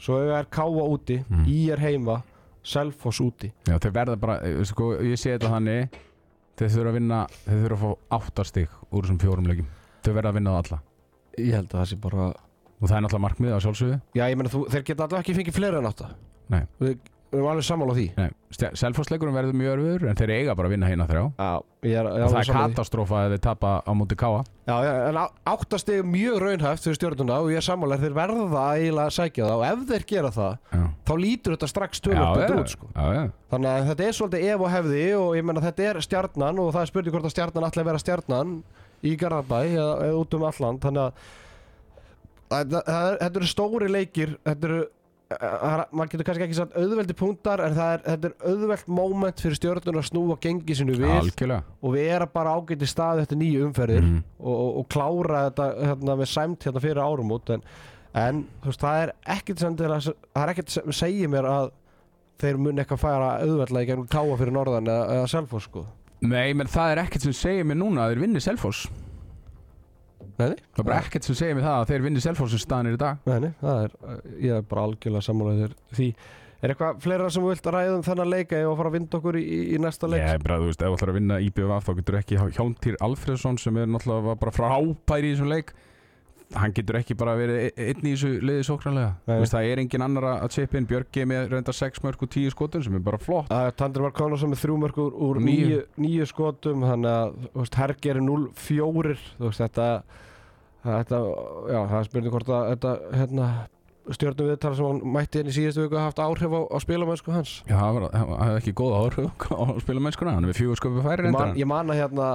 svo 0.00 0.18
eiga 0.22 0.38
er 0.40 0.46
káa 0.50 0.84
úti 0.88 1.18
Mm. 1.28 1.44
í 1.46 1.58
er 1.72 1.78
heima 1.82 2.22
Selfoss 2.68 3.20
úti 3.20 3.50
Já, 3.68 3.78
þeir 3.78 3.92
verða 3.94 4.16
bara, 4.20 4.36
eh, 4.44 4.62
sko, 4.64 4.92
ég 5.00 5.16
sé 5.18 5.36
þetta 5.38 5.50
þannig 5.54 5.88
þeir 6.58 6.68
þurfa 6.74 6.88
að 6.90 6.96
vinna, 6.98 7.18
þeir 7.46 7.60
þurfa 7.64 7.76
að 7.76 7.82
fá 7.84 8.18
áttastig 8.18 8.68
úr 8.92 9.02
þessum 9.06 9.18
fjórum 9.22 9.46
leikjum 9.46 9.68
þeir 10.02 10.14
verða 10.18 10.28
að 10.32 10.34
vinna 10.40 10.50
það 10.50 10.64
alla 10.64 10.80
ég 11.38 11.52
held 11.54 11.68
að 11.68 11.78
það 11.78 11.88
sé 11.92 11.96
bara 12.02 12.26
og 12.80 12.88
það 12.88 12.96
er 12.96 13.02
náttúrulega 13.04 13.24
markmið 13.28 13.54
á 13.54 13.58
sjálfsögðu 13.62 14.00
já 14.18 14.24
ég 14.28 14.36
meina 14.36 14.50
þú, 14.50 14.64
þeir 14.72 14.82
geta 14.88 15.04
allavega 15.06 15.22
ekki 15.22 15.36
fengið 15.38 15.54
fleira 15.58 15.78
en 15.78 15.86
átta 15.92 16.10
Nei. 16.48 16.62
Við 17.28 17.38
erum 17.38 17.48
alveg 17.52 17.64
sammála 17.68 17.92
á 17.92 17.96
því. 17.98 18.04
Selfossleikurum 18.80 19.34
verður 19.36 19.56
mjög 19.60 19.72
örfur 19.84 20.08
en 20.08 20.16
þeir 20.16 20.30
eiga 20.32 20.54
bara 20.56 20.68
að 20.68 20.72
vinna 20.74 20.88
hérna 20.88 21.06
þrjá. 21.10 21.24
Já, 21.36 21.48
ég 21.84 21.96
er, 22.00 22.06
ég 22.08 22.24
og 22.24 22.32
það 22.32 22.38
er 22.40 22.56
katastrófa 22.56 23.18
ef 23.26 23.32
þeir 23.34 23.42
tapa 23.44 23.72
á 23.84 23.92
móti 23.92 24.16
káa 24.18 24.38
Já, 24.68 24.76
já, 24.84 24.92
en 25.10 25.18
á- 25.20 25.34
áttastig 25.52 25.98
er 26.00 26.08
mjög 26.08 26.38
raunhæft 26.42 26.84
fyrir 26.88 26.96
stjórnuna 26.98 27.36
og 27.44 27.50
ég 27.52 27.60
er 27.60 27.66
sammála 27.68 27.98
þeir 28.00 28.16
verða 28.16 28.64
eiginlega 28.72 29.06
að 29.10 29.16
sækja 29.18 29.44
það 29.50 29.58
og 29.58 29.66
ef 29.68 29.84
þeir 29.92 30.06
gera 30.14 30.30
það 30.38 30.56
þá 31.08 31.12
lítur 31.20 31.54
þetta 31.56 31.68
strax 31.72 32.00
tölvöld 32.04 32.40
betur 32.40 32.60
út 32.64 32.72
sko. 32.72 32.90
Þannig 33.52 33.70
að 33.72 33.86
þetta 33.92 34.08
er 34.08 34.16
svolítið 34.18 34.48
ef 34.54 34.60
og 34.64 34.72
hefði 34.72 35.04
og 35.20 35.30
ég 35.38 35.44
menna 35.48 35.64
þetta 35.68 35.86
er 35.92 36.00
stjarnan 36.04 36.58
og 36.64 36.72
það 36.74 36.80
er 36.86 36.90
spurning 36.92 37.14
hvort 37.16 37.28
að 37.28 37.36
stjarnan 37.36 37.68
ætla 37.68 37.84
að 37.84 37.90
vera 37.92 38.02
stjarnan 38.02 38.56
í 39.04 39.14
Garðabæ 39.20 39.60
eða, 39.72 39.92
eða 40.08 40.18
út 40.24 40.34
um 40.36 40.48
að 40.48 41.12
þetta 42.48 43.34
eru 43.36 43.48
stóri 43.48 43.88
leikir 43.92 44.36
þetta 44.46 44.68
eru 44.68 44.78
er- 44.82 44.88
maður 45.28 46.08
getur 46.14 46.24
kannski 46.24 46.44
ekki 46.46 46.56
sagt 46.56 46.76
auðveldi 46.80 47.14
punktar 47.18 47.60
en 47.66 47.74
er, 47.76 48.00
þetta 48.06 48.30
er 48.30 48.36
auðveld 48.48 48.86
moment 48.96 49.42
fyrir 49.44 49.58
stjórnuna 49.58 50.00
að 50.00 50.06
snúa 50.08 50.36
gengi 50.40 50.76
sinu 50.78 50.94
við 50.96 51.10
algjörlega. 51.18 51.62
og 51.84 51.92
við 51.94 52.06
erum 52.14 52.30
bara 52.32 52.54
ágæti 52.56 52.88
stað 52.88 53.20
eftir 53.26 53.36
nýju 53.42 53.66
umferðir 53.68 54.02
Mhm. 54.06 54.22
og, 54.40 54.54
og, 54.54 54.70
og 54.80 54.88
klára 54.88 55.42
þetta 55.50 55.66
hérna, 55.90 56.16
með 56.22 56.30
sæmt 56.32 56.64
hérna 56.64 56.80
fyrir 56.80 57.02
árumót 57.04 57.50
en, 57.50 57.62
en 58.14 58.40
þú 58.62 58.70
veist, 58.72 58.80
það 58.80 59.02
er 59.02 59.12
ekkert 59.36 59.58
sem, 59.58 59.76
það 59.76 60.42
er 60.46 60.54
ekkert 60.54 60.70
sem 60.78 60.92
segir 60.92 61.28
mér 61.28 61.44
að 61.44 61.70
þeir 62.38 62.56
muni 62.62 62.80
eitthvað 62.80 63.02
færa 63.04 63.28
auðveldlega 63.42 63.84
í 63.84 63.90
gegnum 63.92 64.08
káa 64.08 64.36
fyrir 64.38 64.52
norðan 64.56 64.88
eða, 64.88 65.06
eða 65.18 65.28
selfos 65.28 65.64
sko. 65.68 65.84
Nei, 66.22 66.54
menn 66.54 66.66
það 66.72 66.92
er 66.96 67.00
ekkert 67.04 67.22
sem 67.28 67.32
segir 67.36 67.64
mér 67.68 67.76
núna 67.82 68.06
að 68.06 68.14
þeir 68.14 68.20
vinni 68.24 68.40
Selfoss 68.40 68.88
Nei, 70.38 70.52
það 70.54 70.82
er 70.82 70.86
bara 70.86 70.98
ekkert 71.02 71.26
sem 71.26 71.38
segir 71.38 71.56
mér 71.58 71.66
það 71.66 71.78
að 71.78 71.88
þeir 71.92 72.04
vinni 72.06 72.22
Selfoss 72.22 72.54
sem 72.54 72.62
staðan 72.62 72.90
er 72.90 72.98
í 72.98 73.00
dag. 73.00 73.24
Nei, 73.26 73.38
nei, 73.44 73.50
það 73.62 73.80
er, 73.84 73.96
ég 74.44 74.58
er 74.58 74.68
bara 74.70 74.84
algjörlega 74.88 75.26
sammálaður 75.26 75.74
því. 75.98 76.08
Er 76.58 76.72
eitthvað 76.74 77.02
fleira 77.04 77.26
sem 77.30 77.44
þú 77.44 77.50
vilt 77.52 77.68
að 77.70 77.76
ræða 77.76 77.96
um 77.96 78.06
þennan 78.06 78.30
leika 78.32 78.58
eða 78.58 78.70
að 78.72 78.78
fara 78.80 78.90
að 78.90 78.96
vinda 78.96 79.18
okkur 79.20 79.36
í, 79.38 79.42
í, 79.58 79.76
næsta 79.82 80.08
leik? 80.10 80.22
Er 80.26 80.40
bara, 80.42 80.56
þú 80.58 80.70
veist, 80.70 80.80
ef 80.82 80.90
þú 80.90 80.96
ætlar 80.96 81.12
að 81.12 81.18
vinna 81.20 81.36
IBF 81.46 81.86
þá 81.86 81.92
getur 82.00 82.18
ekki 82.18 82.40
Hjántýr 82.56 82.96
Alfredsson 83.06 83.60
sem 83.62 83.78
er 83.78 83.92
náttúrulega 83.92 84.26
var 84.26 84.40
bara 84.42 84.54
frábær 84.56 85.26
í 85.26 85.30
þessum 85.34 85.52
leik 85.52 85.70
hann 86.56 86.72
getur 86.72 86.96
ekki 87.00 87.16
bara 87.18 87.34
verið 87.36 87.58
e- 87.66 87.88
einn 87.90 88.06
í 88.06 88.12
þessu 88.14 88.30
liði 88.40 88.62
veist, 88.64 89.52
það 89.52 89.68
er 89.68 89.82
engin 89.82 90.04
annar 90.06 90.28
að 90.30 90.54
chip 90.54 90.76
in. 90.78 90.86
Björki 90.88 91.26
með 91.28 91.50
reynda 91.52 91.74
6 91.76 92.00
mörg 92.06 92.22
og 92.24 92.30
10 92.32 92.54
skotun 92.54 92.84
sem 92.86 92.94
er 92.96 93.04
bara 93.04 93.20
flott. 93.20 93.50
Uh, 93.52 93.68
Tandri 93.76 94.04
var 94.04 94.14
Kónarsson 94.16 94.52
með 94.54 94.62
þrjú 94.62 94.78
mörg 94.80 95.02
úr, 95.02 95.18
úr 95.28 95.42
Níu. 95.44 95.66
níu, 95.68 95.82
níu 96.00 96.28
skotum 96.28 96.86
þannig 96.88 97.12
að 97.12 97.76
Hergi 97.78 98.14
er 98.14 98.22
0-4 98.24 99.18
þú 99.36 99.50
veist 99.50 99.64
þetta 99.66 99.88
þetta, 100.84 101.18
já, 101.68 101.80
það 101.90 101.98
er 101.98 102.06
spurning 102.08 102.34
hvort 102.34 102.52
að 102.54 102.68
þetta 102.72 102.92
hérna, 103.18 103.48
stjórnum 104.14 104.48
viðtala 104.48 104.78
sem 104.78 104.88
hann 104.88 105.00
mætti 105.16 105.42
inn 105.42 105.50
í 105.50 105.54
síðustu 105.56 105.84
viku 105.84 105.98
haft 106.00 106.22
áhrif 106.22 106.54
á, 106.54 106.60
á 106.72 106.76
spilamennsku 106.80 107.34
hans. 107.34 107.58
Já, 107.68 107.76
það 107.76 108.06
það 108.14 108.30
hafði 108.38 108.60
ekki 108.62 108.74
góð 108.80 108.96
áhrif 109.02 109.50
á 109.52 109.62
spilamennskuna 109.84 110.36
hann 110.36 110.46
er 110.46 110.52
við 110.54 110.60
fjögur 110.62 110.80
sköpu 110.80 111.04
færi 111.04 111.26
ég 111.28 111.34
man, 111.34 111.42
reyndar 111.42 111.60
ég 111.60 111.68
man 111.68 111.92
hérna 111.92 112.28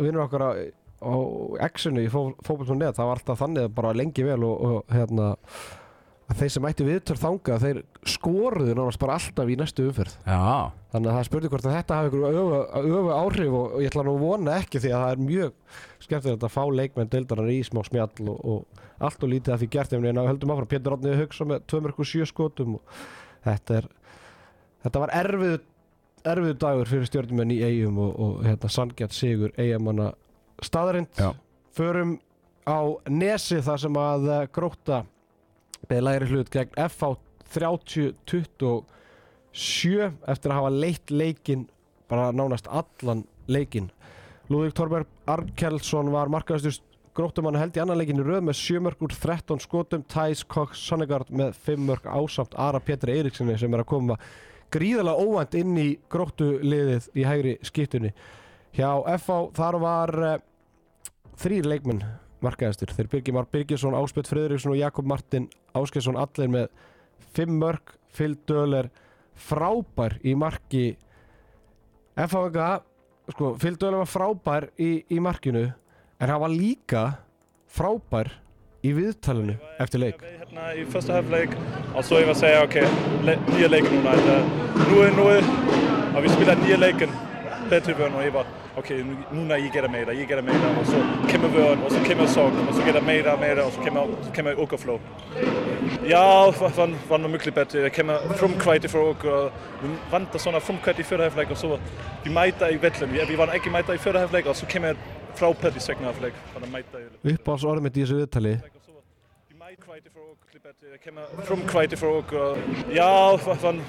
vinnur 0.00 0.24
okkar 0.24 0.46
á, 0.48 0.50
á 1.04 1.16
X-inu 1.70 2.04
í 2.04 2.10
fókbaltum.net 2.12 2.98
það 2.98 3.08
var 3.10 3.20
alltaf 3.20 3.40
þannig 3.40 3.72
bara 3.76 3.96
lengi 3.96 4.26
vel 4.26 4.42
og, 4.46 4.68
og 4.68 4.94
hérna 4.94 5.34
að 6.24 6.38
þeir 6.40 6.52
sem 6.54 6.64
mætti 6.64 6.86
viðtöl 6.86 7.16
þanga 7.20 7.58
þeir 7.60 7.80
skoruðu 8.08 8.76
nánast 8.76 9.00
bara 9.02 9.18
alltaf 9.18 9.50
í 9.50 9.56
næstu 9.60 9.88
umferð 9.90 10.14
Já, 10.24 10.72
Þannig 10.94 11.10
að 11.10 11.16
það 11.18 11.26
spurning 11.28 11.52
hvort 11.52 11.66
að 11.68 11.76
þetta 11.76 11.98
hafi 11.98 12.10
ykkur 12.10 12.38
öfu, 12.80 13.10
áhrif 13.18 13.56
og, 13.58 13.66
og 13.66 13.82
ég 13.82 13.90
ætla 13.90 14.04
nú 14.06 14.14
að 14.14 14.24
vona 14.24 14.56
ekki 14.62 14.80
því 14.80 14.92
að 14.94 15.04
það 15.04 15.12
er 15.12 15.22
mjög 15.28 15.76
skemmtilegt 16.06 16.46
að 16.46 16.54
fá 16.54 16.62
leikmenn 16.78 17.12
deildarar 17.12 17.52
í 17.52 17.58
smá 17.66 17.82
smjall 17.84 18.30
og, 18.32 18.38
og 18.54 18.82
allt 19.04 19.26
og 19.26 19.32
lítið 19.34 19.54
að 19.54 19.62
því 19.64 19.68
gert 19.74 19.92
ef 19.96 20.04
neina 20.04 20.24
höldum 20.28 20.54
áfram. 20.54 20.70
Pétur 20.70 20.96
Átnið 20.96 21.20
hugsa 21.20 21.48
með 21.50 21.64
2.7 21.72 22.28
skotum 22.30 22.76
og 22.78 23.00
þetta 23.44 23.80
er 23.80 23.88
þetta 24.84 25.02
var 25.02 25.14
erfið 25.20 25.56
erfið 26.24 26.54
dagur 26.62 26.88
fyrir 26.88 27.08
stjórnumenn 27.10 27.52
í 27.52 27.60
eigum 27.66 27.98
og, 28.00 28.12
og 28.16 28.44
hérna 28.46 28.70
sangjart 28.72 29.16
sigur 29.16 29.52
eigamanna 29.60 30.12
staðarind. 30.62 31.10
Förum 31.74 32.18
á 32.64 32.80
nesi 33.10 33.58
þar 33.64 33.80
sem 33.82 33.96
að 33.98 34.28
eh, 34.30 34.46
gróta 34.54 35.02
með 35.90 36.04
læri 36.06 36.26
hlut 36.30 36.50
gegn 36.52 36.76
FH 36.86 37.16
30-27 37.54 40.08
eftir 40.32 40.50
að 40.50 40.58
hafa 40.58 40.72
leitt 40.72 41.12
leikinn 41.12 41.68
bara 42.10 42.32
nánast 42.32 42.66
allan 42.68 43.24
leikinn. 43.48 43.90
Lúðvík 44.50 44.74
Torberg 44.76 45.06
Arnkelsson 45.30 46.12
var 46.12 46.28
markaðastur 46.32 46.78
gróttumann 47.14 47.58
held 47.58 47.76
í 47.76 47.80
annan 47.82 47.98
leikinn 48.00 48.20
í 48.20 48.26
röð 48.26 48.42
með 48.48 48.56
7 48.58 48.80
mörg 48.84 48.98
úr 49.04 49.12
13 49.14 49.60
skotum. 49.62 50.02
Thijs 50.10 50.42
Cox 50.50 50.68
Sonnegard 50.88 51.28
með 51.30 51.50
5 51.68 51.80
mörg 51.88 52.04
ásamt 52.08 52.54
Ara 52.58 52.80
Pétur 52.82 53.10
Eiríkssoni 53.14 53.58
sem 53.60 53.74
er 53.74 53.80
að 53.84 53.92
koma 53.92 54.14
gríðarlega 54.74 55.22
óvænt 55.22 55.54
inn 55.60 55.74
í 55.78 55.88
gróttuliðið 56.10 57.02
í 57.14 57.22
hægri 57.28 57.54
skiptunni 57.62 58.10
hjá 58.74 58.90
FH 59.16 59.38
þar 59.56 59.78
var 59.82 60.12
uh, 60.18 60.36
þrýr 61.40 61.68
leikmenn 61.70 62.02
markaðastur 62.44 62.92
þeir 62.94 63.10
Birgir 63.12 63.36
Már 63.36 63.48
Birgisson, 63.50 63.96
Áspjöld 63.96 64.28
Friðriksson 64.28 64.74
og 64.74 64.80
Jakob 64.80 65.08
Martin 65.08 65.48
Áskesson 65.76 66.18
allir 66.20 66.50
með 66.52 66.68
5 67.38 67.54
mörg 67.62 67.94
Phil 68.14 68.36
Döler 68.48 68.90
frábær 69.34 70.18
í 70.22 70.34
marki 70.38 70.84
FHG 72.14 72.68
sko, 73.34 73.54
Phil 73.58 73.78
Döler 73.80 74.02
var 74.02 74.10
frábær 74.10 74.68
í, 74.78 75.02
í 75.10 75.20
markinu 75.22 75.66
en 76.20 76.30
hann 76.30 76.42
var 76.42 76.52
líka 76.52 77.04
frábær 77.74 78.30
í 78.84 78.92
viðtalinu 78.92 79.56
eftir 79.80 80.02
leik. 80.02 80.20
Hérna 80.20 80.74
í 80.76 80.84
första 80.92 81.16
halvlek 81.16 81.56
och 81.94 82.04
så 82.04 82.20
jag 82.20 82.26
vill 82.26 82.36
säga 82.36 82.64
okej, 82.64 82.88
okay, 83.22 83.36
nya 83.58 83.68
leken 83.68 84.02
nu. 84.02 84.08
Att, 84.08 84.24
nu 84.90 85.00
är 85.02 85.10
nu 85.10 85.42
har 86.14 86.20
vi 86.20 86.28
spelat 86.28 86.58
nya 86.68 86.76
leken 87.64 87.70
bättre 87.70 87.94
för 87.94 88.16
och 88.16 88.24
jag 88.24 88.32
bara 88.32 88.44
okej, 88.76 89.02
okay, 89.02 89.14
nu 89.32 89.40
när 89.44 89.56
jag 89.56 89.74
ger 89.74 89.88
mer, 89.88 90.06
jag 90.06 90.14
ger 90.14 90.42
mer 90.42 90.78
och 90.80 90.86
så 90.86 90.96
kommer 91.30 91.48
vi 91.48 91.84
och 91.86 91.92
så 91.92 91.98
kommer 91.98 92.26
sak 92.26 92.52
och 92.68 92.74
så 92.74 92.82
ger 92.86 92.92
det 92.92 93.02
mer, 93.02 93.36
mer 93.40 93.66
och 93.66 93.72
så 93.72 93.80
kommer 93.80 94.06
så 94.22 94.32
kommer 94.32 94.60
åka 94.60 94.76
flow. 94.76 95.00
Ja, 96.06 96.54
var 96.60 97.08
var 97.08 97.18
nog 97.18 97.30
mycket 97.30 97.54
bättre. 97.54 97.80
Det 97.80 97.90
kommer 97.90 98.18
frumkvite 98.18 98.88
för 98.88 98.98
och 98.98 99.52
vi 99.82 99.88
vantar 100.10 100.38
såna 100.38 100.60
frumkvite 100.60 101.00
i 101.00 101.04
förra 101.04 101.22
halvlek 101.22 101.50
och 101.50 101.58
så 101.58 101.78
vi 102.24 102.30
mäta 102.30 102.70
i 102.70 102.76
Vettlen. 102.76 103.10
Vi 103.28 103.36
var 103.36 103.54
inte 103.54 103.70
mäta 103.70 103.94
i 103.94 103.98
förra 103.98 104.18
halvlek 104.18 104.46
och 104.46 104.56
så 104.56 104.66
kommer 104.66 104.96
frábært 105.34 105.74
í 105.74 105.80
segna 105.82 106.12
mæta 106.70 107.00
í 107.02 107.34
uppáhalds 107.34 107.64
orðið 107.66 107.82
mitt 107.82 107.96
í 107.96 108.04
þessu 108.04 108.20
viðtali 108.20 108.52
Die 109.50 109.58
meid 109.58 109.80
kwijt 109.82 110.06
voor 110.14 110.22
ook 110.30 110.38
Klibette. 110.50 110.86
Ik 110.94 111.04
heb 111.04 111.14
me 111.14 111.26
from 111.42 111.64
kwijt 111.64 111.98
voor 111.98 112.14
ook. 112.14 112.32
Uh, 112.32 112.56
ja, 112.94 113.36
van 113.36 113.80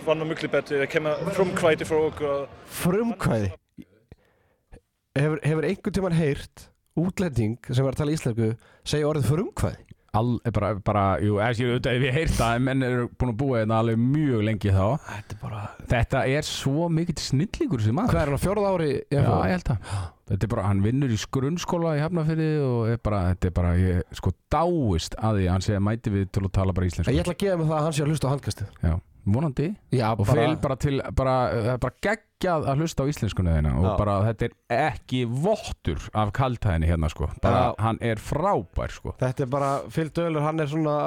hefur, 5.16 5.42
hefur 5.44 5.68
einhvern 5.70 5.98
tímann 5.98 6.18
heyrt 6.20 6.70
útlending 6.96 7.58
sem 7.72 7.84
var 7.86 7.96
að 7.96 8.04
tala 8.04 8.16
íslensku 8.16 8.54
segja 8.88 9.10
orðið 9.10 9.30
frumkvæði 9.32 9.96
All, 10.16 10.38
bara, 10.56 10.70
bara, 10.80 11.04
jú, 11.20 11.40
ef 11.44 11.60
ég, 11.60 11.74
ef 11.92 12.04
ég 12.06 12.14
heyrt 12.16 12.36
það 12.38 12.54
en 12.56 12.64
menn 12.64 12.84
eru 12.88 13.08
búin 13.20 13.34
að 13.34 13.40
búa 13.42 13.62
þetta 13.62 13.80
alveg 13.82 13.98
mjög 14.00 14.44
lengi 14.48 14.72
þá. 14.72 14.86
Þetta 15.10 15.36
er 15.36 15.40
bara 15.42 15.64
Þetta 15.92 16.22
er 16.38 16.48
svo 16.48 16.86
mikill 16.88 17.18
snillingur 17.20 17.84
sem 17.84 17.98
maður. 17.98 18.14
Hvað 18.14 18.22
er 18.22 18.32
hann 18.32 18.40
á 18.40 18.46
fjórða 18.46 18.70
ári 18.72 18.88
Já, 19.12 19.20
ég 19.20 19.52
held 19.52 19.66
það. 19.68 19.90
Þetta 20.32 20.48
er 20.48 20.52
bara, 20.54 20.68
hann 20.70 20.84
vinnur 20.86 21.12
í 21.12 21.20
grunnskóla 21.36 21.98
í 22.00 22.04
Hafnafyrði 22.06 22.48
og 22.64 22.94
er 22.94 23.02
bara, 23.10 23.20
þetta 23.34 23.50
er 23.50 23.56
bara, 23.60 23.74
ég 23.82 24.16
sko 24.22 24.32
dáist 24.56 25.20
að 25.20 25.42
því 25.42 25.50
að 25.50 25.52
hann 25.52 25.68
segja 25.68 25.84
mæti 25.84 26.16
við 26.16 26.32
til 26.32 26.46
að 26.46 26.54
tala 26.62 26.78
bara 26.80 26.90
íslensku. 26.94 27.12
Ég 27.12 27.26
ætla 27.26 27.36
að 27.36 27.44
gefa 27.44 27.60
mig 27.60 27.70
það 27.74 27.78
að 27.82 27.86
hann 27.90 27.98
sé 28.00 28.06
að 28.06 28.14
hlusta 28.14 28.32
á 28.32 28.34
handkastið. 28.38 28.72
Já, 28.88 28.96
vonandi 29.26 29.70
já, 29.96 30.08
og 30.14 30.28
fel 30.30 30.58
bara 30.62 30.76
til, 30.80 31.00
bara, 31.18 31.36
er 31.76 31.80
bara 31.82 31.96
geggjað 32.06 32.68
að 32.70 32.84
hlusta 32.84 33.06
á 33.06 33.10
íslenskuna 33.10 33.56
þeina 33.58 33.72
og 33.80 33.88
Já. 33.88 33.94
bara 34.00 34.18
þetta 34.28 34.48
er 34.50 34.84
ekki 34.92 35.24
vottur 35.26 36.04
af 36.14 36.34
kaltæðinni 36.38 36.90
hérna 36.92 37.10
sko 37.10 37.30
bara, 37.42 37.64
Já. 37.72 37.72
hann 37.88 38.02
er 38.06 38.22
frábær 38.22 38.94
sko 38.94 39.16
þetta 39.22 39.48
er 39.48 39.50
bara 39.56 39.72
Phil 39.90 40.12
Döler 40.14 40.46
hann 40.46 40.62
er 40.62 40.70
svona 40.70 40.98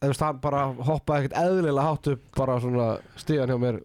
eða 0.00 0.10
veist, 0.12 0.24
hann 0.24 0.42
bara 0.42 0.66
hoppaði 0.72 1.26
ekkert 1.26 1.40
eðlilega 1.44 1.86
hátt 1.88 2.12
upp 2.14 2.28
bara 2.36 2.58
svona 2.60 2.90
stíðan 3.20 3.54
hjá 3.54 3.60
mér 3.64 3.80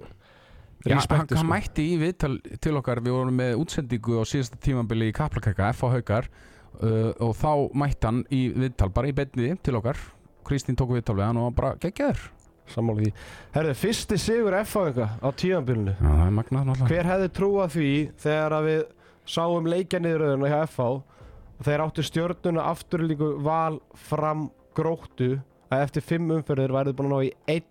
Já, 0.86 1.00
hann, 1.00 1.16
hann 1.18 1.32
sko. 1.32 1.48
mætti 1.50 1.88
í 1.96 1.96
viðtal 1.98 2.36
til 2.62 2.76
okkar 2.78 3.00
við 3.02 3.16
vorum 3.16 3.40
með 3.40 3.56
útsendingu 3.64 4.20
á 4.22 4.24
síðasta 4.30 4.60
tímambili 4.62 5.08
í 5.10 5.16
Kaplakaka, 5.18 5.72
F.A. 5.74 5.90
Haukar 5.96 6.28
uh, 6.28 7.10
og 7.26 7.34
þá 7.40 7.52
mætti 7.74 8.06
hann 8.06 8.22
í 8.30 8.44
viðtal 8.54 8.92
bara 8.94 9.10
í 9.10 9.16
betni 9.18 9.56
til 9.66 9.80
okkar 9.80 9.98
Kristín 10.46 10.78
tók 10.78 10.94
viðtal 10.94 11.18
við 11.18 11.26
hann 11.26 11.42
og 11.42 11.56
bara 11.58 11.74
geggjaður 11.82 12.28
sammála 12.74 13.04
því. 13.06 13.12
Herðu, 13.56 13.74
fyrsti 13.82 14.18
sigur 14.22 14.58
FH 14.62 15.08
á 15.22 15.28
tíðanbylunu 15.42 15.96
Já, 15.96 16.10
það 16.10 16.26
er 16.26 16.36
magnað 16.40 16.70
náttúrulega. 16.70 16.92
Hver 16.92 17.10
hefði 17.12 17.32
trúað 17.40 17.74
því 17.76 17.90
þegar 18.26 18.58
að 18.58 18.70
við 18.70 18.84
sáum 19.36 19.70
leikjaniðröðuna 19.74 20.52
hjá 20.52 20.60
FH 20.68 20.88
og 21.56 21.66
þeir 21.66 21.86
áttu 21.86 22.06
stjörnuna 22.06 22.68
afturlíku 22.72 23.32
val 23.46 23.80
fram 24.10 24.48
gróttu 24.76 25.32
að 25.72 25.86
eftir 25.88 26.06
fimm 26.06 26.34
umferðir 26.36 26.74
værið 26.76 26.98
búin 26.98 27.12
að 27.12 27.16
ná 27.16 27.30
í 27.30 27.34
einn 27.56 27.70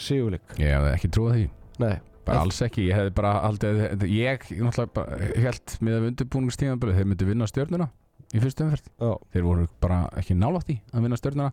sigurleik. 0.00 0.56
Ég 0.60 0.72
hefði 0.72 0.92
ekki 0.94 1.10
trúið 1.14 1.36
því. 1.36 1.44
Nei, 1.82 1.94
bara 2.26 2.42
alls 2.42 2.58
ekki, 2.64 2.88
ég 2.88 2.98
hefði 2.98 3.12
bara 3.16 3.34
haldið 3.44 4.06
ég 4.10 4.48
náttúrulega 4.56 4.92
bara 4.96 5.30
held 5.46 5.76
með 5.84 5.98
að 5.98 6.08
undirbúningstímambili, 6.10 6.96
þeir 6.96 7.08
myndu 7.12 7.28
vinna 7.28 7.48
stjörnuna 7.50 7.88
í 8.34 8.42
fyrstu 8.42 8.66
umferð, 8.66 8.88
já, 8.98 9.10
þeir 9.32 9.44
voru 9.46 9.66
bara 9.82 10.00
ekki 10.18 10.34
nálátt 10.36 10.72
í 10.72 10.78
að 10.90 11.06
vinna 11.06 11.18
stjörnuna 11.20 11.50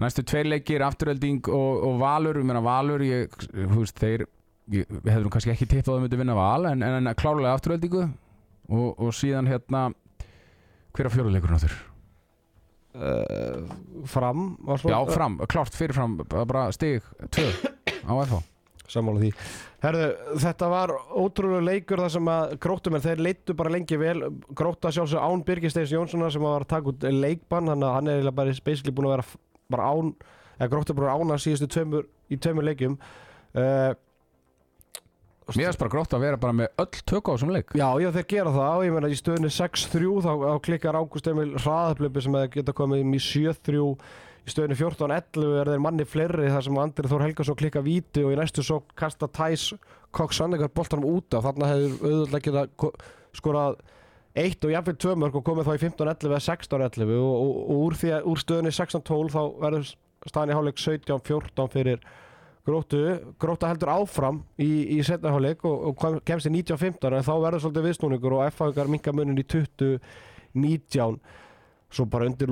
næstu 0.00 0.24
tveir 0.24 0.48
leikir, 0.48 0.84
afturölding 0.86 1.48
og, 1.52 1.84
og 1.88 1.98
Valur, 2.00 2.40
ég 2.40 2.48
meina 2.48 2.62
Valur 2.64 3.04
ég, 3.04 3.34
þú 3.52 3.82
veist, 3.82 3.98
þeir 4.00 4.26
við 4.72 5.08
hefðum 5.10 5.32
kannski 5.34 5.52
ekki 5.52 5.68
tippað 5.68 5.94
að 5.94 5.96
þeir 5.96 6.04
myndu 6.06 6.20
vinna 6.20 6.36
Val 6.38 6.68
en, 6.70 6.84
en, 6.86 7.14
klárlega 7.18 7.56
afturöldingu 7.56 8.04
og, 8.06 8.88
og 8.94 9.10
síðan 9.16 9.50
hérna 9.50 9.88
hver 10.92 11.08
að 11.08 11.16
fjóruleikurinn 11.16 11.58
áttur? 11.58 11.74
uh, 12.94 13.74
fram 14.06 14.54
Já, 14.84 14.98
fram, 15.10 15.40
klárt 15.48 15.76
fyrirfram 15.76 16.20
bara 16.30 16.70
stig 16.72 17.02
2 17.34 17.44
á 18.06 18.12
FH 18.22 18.42
sammála 18.92 19.22
því. 19.22 19.30
Herðu, 19.82 20.08
þetta 20.42 20.68
var 20.68 20.92
ótrúlega 21.16 21.64
leikur 21.64 22.02
þar 22.02 22.10
sem 22.12 22.26
að 22.28 22.50
gróttum 22.60 22.98
en 22.98 23.04
þeir 23.04 23.22
leittu 23.24 23.54
bara 23.56 23.72
lengi 23.72 23.96
vel. 23.96 24.18
Grótta 24.58 24.92
sjálfsög 24.92 25.22
án 25.22 25.44
Birgisteins 25.46 25.94
Jónssonar 25.94 26.34
sem 26.34 26.44
var 26.44 26.66
að 26.66 26.72
taka 26.74 26.92
út 26.92 27.06
leikbann 27.06 27.70
þannig 27.72 27.88
að 27.88 27.96
hann 27.96 28.10
er 28.10 28.18
eiginlega 28.18 28.38
bara 28.42 28.56
basically 28.66 28.92
búin 28.92 29.08
að 29.08 29.14
vera 29.16 29.26
bara 29.70 29.90
án 29.92 30.14
eða 30.58 30.70
gróttu 30.72 30.94
búin 30.96 31.08
að 31.10 31.20
ána 31.22 31.38
síðustu 31.42 31.68
tveimur, 31.74 32.08
í 32.32 32.36
tveimur 32.38 32.66
leikjum. 32.70 32.98
Uh, 33.52 33.92
Mér 35.52 35.66
finnst 35.68 35.80
bara 35.82 35.90
grótt 35.92 36.14
að 36.16 36.22
vera 36.22 36.38
bara 36.40 36.54
með 36.56 36.68
öll 36.80 37.00
tök 37.10 37.28
á 37.28 37.34
þessum 37.34 37.50
leik. 37.52 37.72
Já, 37.76 37.88
já, 38.00 38.08
þeir 38.14 38.26
gera 38.30 38.52
það. 38.54 38.74
Og 38.78 38.84
ég 38.86 38.92
meina 38.94 39.08
í 39.10 39.16
stöðunni 39.18 39.50
6-3 39.52 40.12
þá, 40.24 40.30
þá 40.46 40.52
klikkar 40.64 40.96
Ágúst 40.96 41.28
Emil 41.28 41.48
hraðaplöpi 41.58 42.22
sem 42.24 42.36
geta 42.54 42.74
komið 42.78 43.02
um 43.04 43.16
í 43.18 43.20
7-3 43.20 43.82
í 43.82 44.52
stöðunni 44.54 44.78
14-11 44.78 45.58
er 45.60 45.70
þeir 45.74 45.82
manni 45.82 46.06
fleiri 46.08 46.48
þar 46.54 46.64
sem 46.68 46.78
Andri 46.80 47.10
Þór 47.10 47.24
Helgason 47.26 47.58
klikka 47.58 47.82
víti 47.84 48.24
og 48.24 48.32
í 48.32 48.38
næstu 48.38 48.64
svo 48.64 48.78
kasta 48.98 49.28
Tæs 49.28 49.66
Kokk 50.14 50.32
Sannleikar 50.38 50.72
boltanum 50.72 51.10
út 51.10 51.36
af. 51.36 51.44
Þarna 51.50 51.68
hefur 51.74 52.14
auðvitað 52.22 52.72
ko- 52.80 52.94
skorað 53.36 53.82
eitt 54.38 54.64
og 54.64 54.72
jafnveg 54.72 54.98
tvö 55.02 55.14
mörg 55.20 55.34
og 55.36 55.44
komið 55.44 55.68
þá 55.68 55.72
í 55.76 55.82
15-11 55.82 56.28
eða 56.30 56.40
16-11 56.46 57.14
og, 57.18 57.32
og, 57.36 57.56
og 57.68 57.82
úr, 57.86 57.96
að- 58.16 58.26
úr 58.32 58.40
stöðunni 58.40 58.72
16-12 58.72 59.32
þá 59.34 59.40
verður 59.60 59.90
staðan 60.30 60.52
í 60.52 60.56
hálfleik 60.58 60.82
17-14 60.86 61.72
fyrir 61.72 62.04
Gróttu, 62.62 62.98
Grótta 63.42 63.72
heldur 63.72 63.90
áfram 63.90 64.36
í, 64.62 64.68
í 64.94 65.00
setna 65.02 65.32
hálfleik 65.34 65.64
og, 65.66 65.88
og 65.90 66.20
kemst 66.24 66.46
í 66.46 66.52
19-15 66.54 67.16
en 67.18 67.26
þá 67.26 67.32
verður 67.42 67.64
svolítið 67.64 67.88
viðsnúningur 67.88 68.36
og 68.38 68.44
F-fáingar 68.52 68.90
minka 68.92 69.10
munin 69.12 69.40
í 69.42 69.46
20-19 69.50 71.18
svo 71.92 72.06
bara 72.08 72.26
undir 72.30 72.48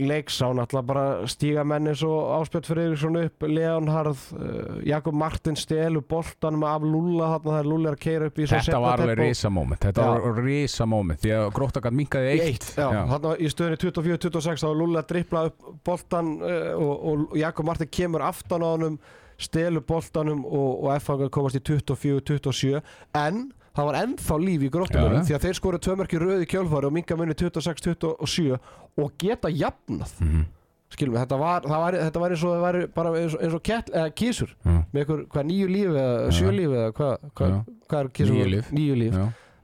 leiks 0.00 0.36
á 0.42 0.48
náttúrulega 0.54 0.86
bara 0.86 1.04
stíga 1.30 1.62
menni 1.66 1.92
svo 1.98 2.12
Áspjöld 2.38 2.66
Freyriksson 2.66 3.16
upp 3.20 3.42
Leonhard, 3.46 4.16
uh, 4.34 4.80
Jakob 4.86 5.14
Martin 5.14 5.56
stelu 5.58 6.00
boltanum 6.08 6.64
af 6.66 6.82
Lúlla 6.86 7.28
þarna 7.34 7.54
þegar 7.56 7.68
Lúlla 7.70 7.92
er 7.92 7.96
að 7.98 8.02
keira 8.04 8.28
upp 8.30 8.38
í 8.38 8.46
svo 8.46 8.56
Þetta 8.56 8.66
seinna 8.70 8.80
var 8.84 9.02
alveg 9.04 9.16
tempó. 9.16 9.28
risa 9.28 9.50
moment 9.50 9.86
Þetta 9.86 10.06
Já. 10.06 10.10
var 10.26 10.42
risa 10.46 10.86
moment 10.90 11.22
Því 11.24 11.32
að 11.36 11.50
gróttakat 11.58 11.96
minkaði 12.00 12.32
eitt, 12.34 12.42
eitt, 12.48 12.68
já, 12.78 12.88
þarna 13.14 13.34
í 13.38 13.52
stöðunni 13.54 13.80
24-26 13.84 14.64
þá 14.64 14.68
var 14.70 14.78
Lúlla 14.82 15.02
að 15.04 15.08
drippla 15.14 15.44
upp 15.50 15.70
boltan 15.90 16.34
uh, 16.40 16.74
og, 16.78 16.94
og 17.12 17.38
Jakob 17.42 17.70
Martin 17.70 17.90
kemur 18.00 18.26
aftan 18.26 18.66
á 18.66 18.68
honum 18.74 18.98
stelur 19.40 19.80
boltanum 19.88 20.42
og, 20.44 20.84
og 20.84 20.90
F-fangar 20.98 21.30
komast 21.32 21.56
í 21.56 21.62
24-27 21.64 22.80
en 23.16 23.46
það 23.80 23.88
var 23.90 23.98
ennþá 24.04 24.38
líf 24.44 24.62
í 24.62 24.70
já. 25.16 25.26
því 25.30 25.34
að 25.38 25.44
þeir 25.48 25.58
skoru 25.58 25.78
tvö 25.80 25.96
mörki 26.00 26.20
röði 26.20 26.46
kjölfari 26.52 26.88
og 26.90 26.94
minga 26.98 27.16
munni 27.20 27.36
26-27 27.40 28.58
og 29.00 29.12
geta 29.18 29.48
jafnað 29.48 30.12
Mhm. 30.20 30.44
skilum 30.90 31.14
við, 31.14 31.20
þetta 31.24 31.38
var, 31.38 31.66
var, 31.70 31.92
þetta 31.94 32.20
var 32.20 32.30
eins 32.34 32.42
og, 32.44 32.56
var 32.60 32.74
eins 32.82 33.34
og, 33.36 33.42
eins 33.44 33.54
og 33.54 33.62
kett, 33.62 33.90
eða, 33.94 34.10
kísur 34.14 34.50
Já. 34.66 34.72
með 34.92 35.04
ykkur, 35.04 35.20
hvað, 35.30 35.46
nýju 35.50 35.68
líf 35.70 35.92
eða 35.94 36.32
sjö 36.34 36.50
líf 36.56 36.72
eða 36.74 36.92
hvað 36.98 37.28
hva, 37.38 37.50
hva 37.88 38.00
er 38.00 38.08
kísur? 38.18 38.34
Níu 38.34 38.48
líf. 38.50 38.72
Níu 38.74 38.96
líf. 38.98 39.14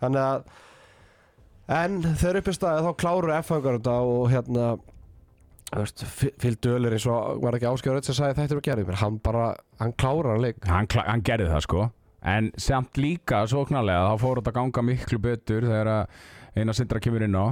Þannig 0.00 0.22
að 0.22 0.44
en 1.68 1.96
þegar 2.14 2.36
upp 2.38 2.46
í 2.48 2.54
staði 2.54 2.84
þá 2.86 2.92
klárur 3.02 3.32
F-fangar 3.42 3.78
þetta 3.80 3.96
og 4.06 4.30
hérna 4.30 4.68
Phil 6.38 6.54
Döler 6.62 6.94
eins 6.94 7.06
og 7.10 7.40
var 7.42 7.56
ekki 7.58 7.66
áskjáður 7.66 8.04
sem 8.06 8.14
sagði 8.14 8.36
þetta 8.38 8.54
er 8.54 8.60
að 8.60 8.66
gera 8.68 8.98
hann 9.02 9.16
bara, 9.18 9.48
hann 9.80 9.92
klárar 9.98 10.36
hann 10.36 10.44
leik 10.44 10.60
hann, 10.70 10.86
hann 10.94 11.24
gerði 11.26 11.48
það 11.50 11.64
sko 11.66 11.88
En 12.22 12.50
samt 12.56 12.96
líka 13.00 13.44
svo 13.50 13.66
knarlega 13.68 14.12
Þá 14.12 14.22
fór 14.22 14.40
þetta 14.40 14.52
að 14.54 14.58
ganga 14.60 14.84
miklu 14.90 15.20
betur 15.22 15.68
Þegar 15.68 15.92
eina 16.56 16.74
sindra 16.76 17.02
kemur 17.02 17.26
inn 17.26 17.38
á 17.38 17.46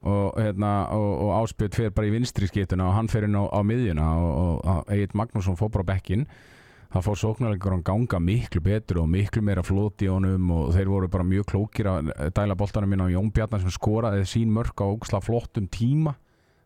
Og, 0.00 0.32
hérna, 0.40 0.88
og, 0.96 1.10
og 1.26 1.30
áspjöld 1.42 1.74
fyrir 1.76 1.90
bara 1.92 2.08
í 2.08 2.12
vinstri 2.14 2.46
skiptuna 2.48 2.86
og 2.88 2.94
hann 2.96 3.08
fyrir 3.12 3.28
inn 3.28 3.36
á, 3.36 3.44
á 3.52 3.60
miðjuna 3.60 4.06
og, 4.16 4.62
og, 4.64 4.86
Egil 4.94 5.12
Magnússon 5.20 5.58
fór 5.60 5.68
bara 5.74 5.90
bekkin 5.90 6.24
það 6.90 7.04
fór 7.06 7.18
sóknarleikur 7.20 7.74
að 7.76 7.82
ganga 7.86 8.20
miklu 8.24 8.62
betur 8.64 9.02
og 9.02 9.10
miklu 9.12 9.42
meira 9.46 9.62
flót 9.66 10.00
í 10.00 10.08
honum 10.10 10.48
og 10.56 10.72
þeir 10.74 10.90
voru 10.90 11.10
bara 11.12 11.26
mjög 11.26 11.46
klókir 11.52 11.90
að 11.90 12.10
dæla 12.34 12.56
boltanum 12.58 12.96
inn 12.96 13.04
á 13.04 13.12
Jón 13.12 13.30
Bjarnar 13.34 13.62
sem 13.62 13.74
skoraði 13.74 14.24
sín 14.26 14.50
mörk 14.56 14.80
á 14.82 14.88
ógslag 14.88 15.22
flottum 15.26 15.68
tíma. 15.70 16.16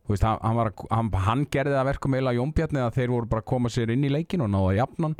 Veist, 0.08 0.24
hann, 0.24 0.38
hann, 0.40 0.56
var, 0.56 0.70
hann, 0.92 1.10
hann 1.26 1.44
gerði 1.52 1.76
það 1.76 1.90
verkum 1.90 2.16
eiginlega 2.16 2.38
Jón 2.38 2.54
Bjarni 2.56 2.84
að 2.84 2.96
þeir 3.00 3.12
voru 3.12 3.30
bara 3.34 3.44
að 3.44 3.50
koma 3.50 3.72
sér 3.72 3.92
inn 3.92 4.06
í 4.06 4.12
leikin 4.14 4.46
og 4.46 4.52
náða 4.54 4.78
jafnan 4.78 5.18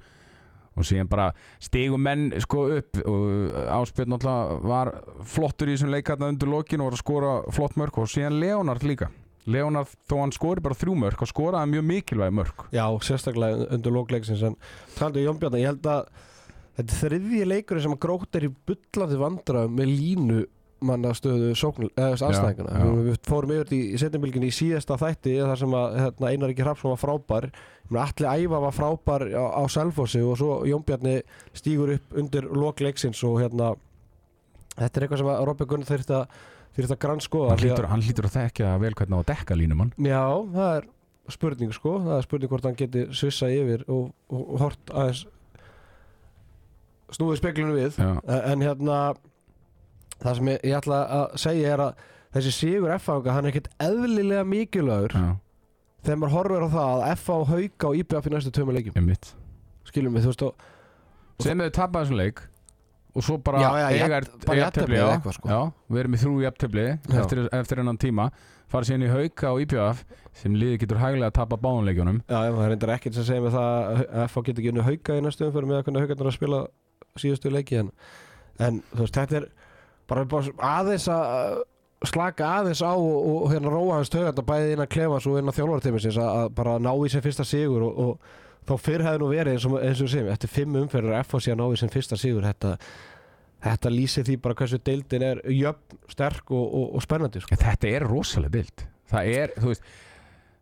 og 0.75 0.87
síðan 0.87 1.11
bara 1.11 1.31
stigum 1.63 2.03
menn 2.03 2.31
sko 2.43 2.65
upp 2.79 3.01
og 3.05 3.59
Áspjörn 3.79 4.15
náttúrulega 4.15 4.59
var 4.67 4.93
flottur 5.35 5.71
í 5.71 5.77
þessum 5.77 5.93
leikarna 5.95 6.31
undir 6.33 6.51
lokin 6.51 6.83
og 6.83 6.91
var 6.91 6.99
að 6.99 7.05
skora 7.05 7.35
flott 7.55 7.79
mörk 7.81 8.01
og 8.03 8.11
síðan 8.11 8.41
Leonard 8.43 8.87
líka. 8.87 9.11
Leonard 9.45 9.91
þó 10.09 10.17
hann 10.23 10.33
skori 10.33 10.63
bara 10.65 10.77
þrjú 10.79 10.95
mörk 11.03 11.25
og 11.25 11.29
skoraði 11.29 11.75
mjög 11.75 11.89
mikilvæg 11.91 12.37
mörk. 12.39 12.67
Já, 12.73 12.87
sérstaklega 13.05 13.69
undir 13.77 13.93
lókleiksins 13.93 14.45
en 14.47 14.57
taldu 14.97 15.21
Jón 15.21 15.41
Bjarnar, 15.41 15.61
ég 15.61 15.75
held 15.75 15.89
að 15.91 16.07
þetta 16.79 16.87
er 16.89 17.01
þriðji 17.03 17.49
leikurinn 17.51 17.85
sem 17.85 17.99
grótt 18.01 18.39
er 18.39 18.49
í 18.49 18.55
bullandi 18.67 19.21
vandra 19.21 19.67
með 19.71 19.93
línu 19.93 20.41
manna 20.87 21.13
stöðu 21.17 21.53
sóknul, 21.59 21.91
eða 21.97 22.19
anstæðinguna 22.29 22.81
já. 22.81 22.89
við 23.09 23.19
fórum 23.29 23.55
yfir 23.57 23.75
í, 23.77 23.81
setjumbilginni 24.01 24.51
í 24.51 24.55
síðasta 24.55 24.99
þætti 25.01 25.37
þar 25.41 25.61
sem 25.63 25.77
að 25.81 25.99
hérna, 26.03 26.31
Einar 26.31 26.53
Ríkir 26.53 26.69
Hrafsson 26.69 26.95
var 26.95 27.03
frábær. 27.03 27.49
Allir 27.91 28.29
Æva 28.31 28.63
var 28.65 28.75
frábær 28.75 29.27
á, 29.33 29.45
á 29.61 29.63
Selfossi 29.73 30.23
og 30.25 30.39
svo 30.41 30.63
Jón 30.69 30.87
Bjarni 30.87 31.19
stígur 31.57 31.95
upp 31.97 32.19
undir 32.21 32.49
lókleiksins 32.49 33.21
og 33.29 33.41
hérna 33.43 33.75
þetta 34.79 34.91
er 34.99 35.07
eitthvað 35.07 35.23
sem 35.23 35.33
Robby 35.51 35.69
Gunn 35.71 35.89
þurft 35.89 36.13
að 36.15 36.43
að 36.75 36.99
grannskoða 36.99 37.53
hann 37.53 37.61
hlýtur, 37.63 37.87
hann 37.87 38.03
að 38.03 38.33
þekka 38.35 38.71
vel 38.83 38.97
hvernig 38.99 39.15
á 39.15 39.21
að 39.21 39.29
dekka 39.29 39.55
línumann 39.55 39.93
Já, 39.95 40.25
það 40.51 40.71
er 40.81 40.89
spurning 41.33 41.73
sko. 41.75 41.99
Það 42.05 42.17
er 42.17 42.27
spurning 42.27 42.53
hvort 42.53 42.67
hann 42.69 42.79
geti 42.79 43.05
svissa 43.17 43.49
yfir 43.53 43.85
og, 43.89 44.11
og, 44.29 44.43
og 44.43 44.65
hort 44.65 44.93
aðeins 44.93 45.25
snúið 47.15 47.41
speklinu 47.41 47.77
við. 47.77 48.01
Já. 48.01 48.11
en 48.51 48.65
hérna 48.65 48.99
það 50.23 50.37
sem 50.39 50.51
ég, 50.53 50.61
ég 50.71 50.77
ætla 50.79 51.01
að 51.19 51.25
segja 51.45 51.73
er 51.75 51.83
að 51.89 52.05
þessi 52.35 52.53
sigur 52.59 52.95
FH 52.99 53.31
hann 53.35 53.45
er 53.47 53.53
ekkert 53.53 53.69
eðlilega 53.83 54.45
mikilvægur 54.51 55.15
Já, 55.19 55.27
þegar 56.07 56.19
maður 56.23 56.35
horfir 56.39 56.65
á 56.67 56.69
það 56.75 56.89
að 56.95 57.05
FH 57.19 57.37
hauka 57.53 57.91
og 57.91 58.01
IBF 58.03 58.27
í 58.31 58.33
næstu 58.35 58.51
tömu 58.55 58.75
leikjum. 58.77 58.97
Einmitt. 59.01 59.31
Skiljum 59.89 60.17
við, 60.19 60.27
þú 60.27 60.33
veist 60.33 60.43
og 60.49 61.45
Sem 61.45 61.59
við 61.59 61.71
tappaði 61.75 62.05
þessum 62.09 62.21
leik 62.23 62.43
og 63.15 63.23
svo 63.23 63.37
bara 63.47 63.61
Já, 63.63 63.69
já, 63.79 63.87
eiga- 63.95 64.09
jafn- 64.19 64.41
bara 64.47 64.59
jafntefli, 64.59 64.97
eða 64.99 65.13
eitthvað, 65.17 65.35
sko. 65.39 65.49
Já, 65.49 65.61
við 65.95 66.01
erum 66.03 66.15
í 66.15 66.21
þrjú 66.25 66.35
jafntefli 66.45 66.85
Já. 66.91 67.19
eftir, 67.23 67.41
eftir 67.61 67.79
hennan 67.83 67.99
tíma. 68.03 68.29
Fara 68.75 68.89
síðan 68.89 69.05
í 69.07 69.11
hauka 69.13 69.53
og 69.55 69.61
IPF 69.63 70.01
sem 70.35 70.55
liði 70.59 70.79
getur 70.83 70.99
hæglega 70.99 71.29
að 71.31 71.37
tappa 71.37 71.59
báðanleikjunum 71.63 72.17
Já, 72.27 72.39
já, 72.43 72.51
það 72.57 72.65
er 72.65 72.71
reyndar 72.73 72.93
ekkert 72.97 73.15
sem 73.15 73.27
segir 73.29 73.45
mig 73.45 73.53
það 73.55 73.69
að 73.95 74.25
FH 74.25 74.43
getur 74.49 74.63
ekki 74.65 74.73
unni 74.73 74.87
hauka 74.89 75.15
í 75.15 75.23
næstu 75.23 75.47
umfyrir 75.47 75.69
með 75.71 75.79
að 75.79 75.85
hvernig 75.87 76.03
haukarnar 76.09 76.31
að 76.33 76.35
spila 76.39 76.61
síðustu 77.23 77.53
leiki 77.55 77.79
en, 77.85 77.91
en 78.59 78.81
þú 78.97 79.05
veist, 79.05 79.15
þetta 79.21 79.39
er 79.39 79.47
bara, 80.11 80.25
bara 80.29 80.55
aðeins 80.79 81.07
að 81.13 81.63
slaka 82.05 82.49
aðeins 82.61 82.83
á 82.85 82.93
og, 82.93 83.29
og 83.45 83.53
hérna 83.53 83.71
róa 83.73 83.99
hans 83.99 84.11
taugarnar 84.13 84.45
bæði 84.49 84.75
innan 84.77 84.91
klefans 84.93 85.27
og 85.31 85.39
innan 85.41 85.55
þjálfartímisins 85.57 86.19
að, 86.21 86.33
að 86.43 86.49
bara 86.59 86.75
ná 86.85 86.91
í 87.01 87.09
sem 87.13 87.23
fyrsta 87.25 87.47
sigur 87.49 87.87
og, 87.87 88.01
og 88.05 88.67
þá 88.69 88.75
fyrr 88.85 89.05
hefði 89.07 89.23
nú 89.23 89.31
verið 89.33 89.55
eins 89.57 89.67
og, 89.69 89.77
eins 89.81 90.03
og 90.05 90.11
segjum, 90.13 90.29
eftir 90.35 90.53
fimm 90.53 90.77
umferðir 90.83 91.15
að 91.17 91.25
FH 91.29 91.41
sé 91.47 91.55
að 91.55 91.61
ná 91.63 91.67
í 91.73 91.79
sem 91.81 91.93
fyrsta 91.93 92.19
sigur. 92.21 92.45
Þetta, 92.49 92.75
þetta 93.65 93.93
lýsir 93.95 94.27
því 94.29 94.37
bara 94.45 94.59
hversu 94.61 94.81
deildin 94.85 95.25
er 95.31 95.41
jöfn, 95.53 95.99
sterk 96.13 96.53
og, 96.53 96.67
og, 96.69 96.87
og 96.99 97.05
spennandi 97.05 97.41
sko. 97.45 97.57
Þetta 97.65 97.93
er 97.95 98.07
rosalega 98.09 98.55
bild 98.59 98.85
Það 99.15 99.33
er, 99.39 99.53
þú 99.61 99.69
veist 99.73 99.89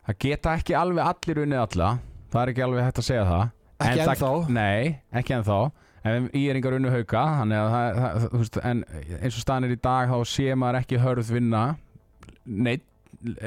það 0.07 0.17
geta 0.27 0.55
ekki 0.59 0.75
alveg 0.79 1.07
allir 1.11 1.43
unnið 1.45 1.61
alla. 1.63 1.91
Það 2.33 2.43
er 2.43 2.51
ekki 2.55 2.65
alveg 2.67 2.87
hægt 2.89 2.99
að 3.03 3.07
segja 3.07 3.27
það. 3.29 3.45
Ekki 3.83 3.93
En 3.93 4.07
það- 4.07 4.13
ennþá. 4.15 4.55
Nei, 4.59 4.95
ekki 5.21 5.37
ennþá 5.39 5.59
en 6.09 6.29
í 6.35 6.47
er 6.51 6.59
yngar 6.59 6.75
unnu 6.79 6.91
hauka 6.93 7.23
en 7.45 7.53
eins 7.55 9.37
og 9.37 9.43
staðan 9.43 9.69
er 9.69 9.77
í 9.77 9.81
dag 9.83 10.11
þá 10.11 10.19
sé 10.27 10.49
maður 10.59 10.81
ekki 10.83 11.01
hörð 11.03 11.31
vinna 11.37 11.63
neitt, 12.47 12.85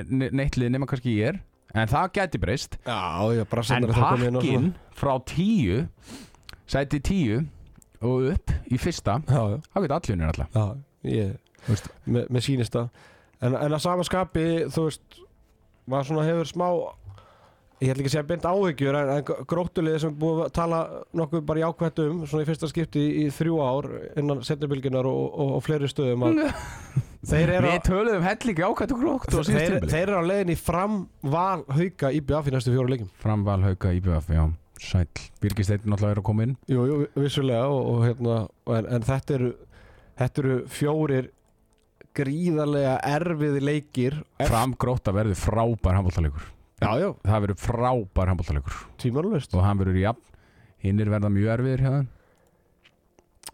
neitt 0.10 0.58
lið 0.60 0.72
nema 0.76 0.88
kannski 0.90 1.18
ég 1.20 1.34
er. 1.34 1.42
En 1.76 1.90
það 1.92 2.12
gæti 2.16 2.40
breyst. 2.40 2.78
En 2.88 3.90
pakkin 3.92 4.70
frá 4.96 5.18
tíu 5.28 5.82
sæti 6.72 7.02
tíu 7.04 7.42
og 8.06 8.30
upp 8.32 8.54
í 8.72 8.78
fyrsta 8.80 9.20
Já, 9.28 9.42
já. 9.52 9.58
þá 9.74 9.82
geta 9.84 10.00
alla. 10.30 10.48
Já, 10.56 10.66
ég, 11.12 11.36
með, 12.06 12.30
með 12.30 12.46
sýnist 12.48 12.76
það. 12.76 12.90
En, 13.44 13.56
en 13.60 13.76
að 13.76 13.82
sama 13.84 14.06
skapi, 14.08 14.46
þú 14.72 14.88
veist 14.88 15.20
maður 15.92 16.08
svona 16.10 16.26
hefur 16.30 16.50
smá 16.50 16.68
ég 17.84 17.92
ætla 17.92 18.04
ekki 18.04 18.10
að 18.10 18.14
segja 18.14 18.28
beint 18.30 18.46
áhyggjur 18.48 18.98
en, 19.00 19.10
en 19.18 19.48
gróttulegið 19.52 20.04
sem 20.04 20.14
er 20.14 20.20
búið 20.22 20.42
að 20.46 20.52
tala 20.56 20.80
nokkuð 21.20 21.42
bara 21.50 21.64
jákvætt 21.66 22.02
um, 22.06 22.22
svona 22.24 22.46
í 22.46 22.48
fyrsta 22.48 22.70
skipti 22.72 23.02
í, 23.04 23.10
í 23.26 23.34
þrjú 23.36 23.58
ár 23.60 23.90
innan 24.22 24.44
setjabilginar 24.48 25.10
og, 25.10 25.26
og, 25.34 25.52
og 25.58 25.66
fleiri 25.66 25.90
stöðum 25.92 26.24
að 26.30 26.40
þeir 27.32 27.54
eru 27.58 27.74
Við 27.74 27.84
töluðum 27.90 28.28
hellingi 28.30 28.66
ákvæmt 28.70 28.96
og 28.96 29.04
grótt 29.04 29.36
og 29.36 29.50
þeir, 29.50 29.78
þeir 29.84 30.02
eru 30.06 30.24
á 30.24 30.30
leiðin 30.32 30.54
í 30.56 30.58
fram 30.60 30.98
val 31.36 31.66
hauka 31.68 32.14
í 32.16 32.24
BF 32.24 32.48
í 32.48 32.56
næstu 32.56 32.76
fjóru 32.78 32.96
leikum 32.96 33.12
Framval 33.20 33.60
hauka 33.66 33.92
IBF, 34.00 34.32
já, 34.32 34.44
sæl 34.80 35.06
Birgir 35.44 35.68
Steinn 35.68 35.84
náttúrulega 35.84 36.16
er 36.16 36.24
að 36.24 36.28
koma 36.32 36.48
inn. 36.48 36.58
Jú, 36.72 36.88
jú, 36.88 37.04
vissulega 37.20 37.68
og, 37.68 37.92
og 37.92 38.04
hérna, 38.08 38.42
en, 38.78 38.92
en 38.96 39.08
þetta 39.12 39.40
eru 39.40 39.54
þetta 40.16 40.46
eru 40.46 40.58
fjórir 40.72 41.32
gríðarlega 42.16 42.98
erfiði 43.04 43.62
leikir. 43.68 44.20
Fram 44.40 44.78
gróta 44.80 45.12
verður 45.12 45.42
frábær 45.42 45.98
handbóltalegur 45.98 46.55
Já, 46.82 46.90
já, 47.00 47.08
Það 47.24 47.46
verður 47.46 47.62
frábær 47.64 48.32
handbóltalegur 48.32 48.80
og 49.56 49.64
hann 49.64 49.80
verður 49.80 50.02
jafn. 50.02 50.26
Hinnir 50.84 51.10
verða 51.10 51.32
mjög 51.32 51.54
erfiðir 51.56 51.84
hjá 51.86 51.92
þeim. 51.94 52.10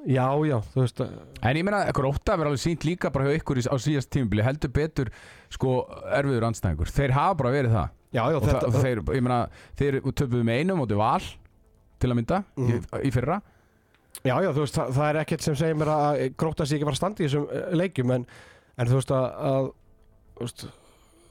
Já, 0.10 0.26
já, 0.48 0.56
þú 0.74 0.82
veist 0.82 1.02
að 1.04 1.12
En 1.46 1.58
ég 1.60 1.66
meina, 1.68 1.84
gróta 1.94 2.34
verður 2.34 2.56
alveg 2.56 2.64
sínt 2.64 2.86
líka 2.88 3.12
bara 3.14 3.28
hjá 3.28 3.38
ykkur 3.38 3.60
á 3.70 3.76
síðast 3.78 4.10
tímubili 4.10 4.46
heldur 4.46 4.72
betur 4.74 5.12
sko 5.54 5.76
erfiður 6.18 6.48
anstæðingur 6.50 6.90
Þeir 6.90 7.14
hafa 7.14 7.38
bara 7.38 7.54
verið 7.54 7.76
það. 7.76 7.92
Já, 8.12 8.24
já, 8.26 8.36
og 8.40 8.48
þetta 8.48 8.72
það, 8.72 8.82
þeir, 8.88 9.02
ég 9.16 9.24
meina, 9.28 9.40
þeir 9.80 10.00
töpuðu 10.10 10.44
með 10.48 10.62
einu 10.64 10.78
móti 10.80 10.98
val 11.00 11.22
til 12.02 12.10
að 12.10 12.18
mynda 12.18 12.42
í, 12.58 12.80
í 13.08 13.14
fyrra. 13.14 13.38
Já, 14.26 14.36
já, 14.44 14.50
þú 14.52 14.66
veist, 14.66 14.76
það, 14.76 14.90
það 14.98 15.08
er 15.12 15.20
ekkert 15.22 15.46
sem 15.46 15.56
segir 15.62 15.78
mér 15.80 15.92
að 15.94 16.24
gróta 16.42 16.66
sig 16.68 16.78
ekki 16.78 16.88
fara 16.90 16.98
að 16.98 17.00
standa 17.00 17.22
í 17.24 17.28
þessum 17.28 17.46
eh, 17.48 17.70
leikjum 17.78 18.12
en, 18.18 18.26
en 18.76 18.90
þú 18.90 18.98
veist 18.98 19.14
að, 19.16 19.28
að 19.52 19.70
þú 20.36 20.48
veist, 20.48 20.66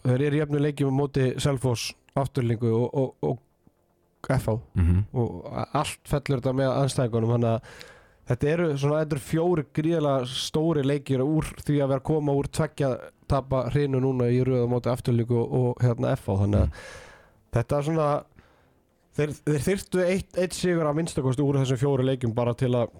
þeir 0.04 0.26
eru 0.26 0.38
í 0.38 0.42
efnu 0.44 0.64
leikjum 0.64 0.92
á 0.94 1.00
móti 1.00 1.30
Selfoss, 1.42 1.94
afturlingu 2.18 2.72
og, 2.74 2.94
og, 2.94 3.14
og 3.22 3.38
FH 4.28 4.56
mm 4.74 4.86
-hmm. 4.86 5.02
og 5.12 5.46
allt 5.72 6.00
fellur 6.04 6.40
þetta 6.40 6.52
með 6.52 6.70
anstæðingunum 6.76 7.32
þannig 7.34 7.50
að 7.50 7.60
þetta 8.30 8.48
eru 8.48 8.66
eru 9.00 9.18
fjóri 9.18 9.64
gríðlega 9.74 10.26
stóri 10.26 10.82
leikir 10.84 11.22
úr 11.22 11.44
því 11.64 11.80
að 11.82 11.88
vera 11.88 12.00
koma 12.00 12.32
úr 12.32 12.46
tveggja 12.46 12.90
tapa 13.28 13.70
hrinu 13.70 14.00
núna 14.00 14.28
í 14.30 14.42
röða 14.44 14.66
móti 14.68 14.90
afturlingu 14.90 15.36
og, 15.36 15.52
og 15.52 15.82
hérna 15.82 16.16
FH 16.16 16.36
þannig 16.42 16.60
að 16.60 16.70
þetta 17.52 17.76
er 17.76 17.82
svona 17.82 18.08
þeir, 19.16 19.34
þeir 19.46 19.62
þyrftu 19.68 20.02
eitt, 20.04 20.36
eitt 20.38 20.54
sigur 20.56 20.86
að 20.86 20.98
minnstakosti 21.00 21.42
úr 21.42 21.60
þessum 21.62 21.80
fjóri 21.80 22.06
leikjum 22.06 22.34
bara 22.34 22.54
til 22.54 22.74
að 22.74 22.94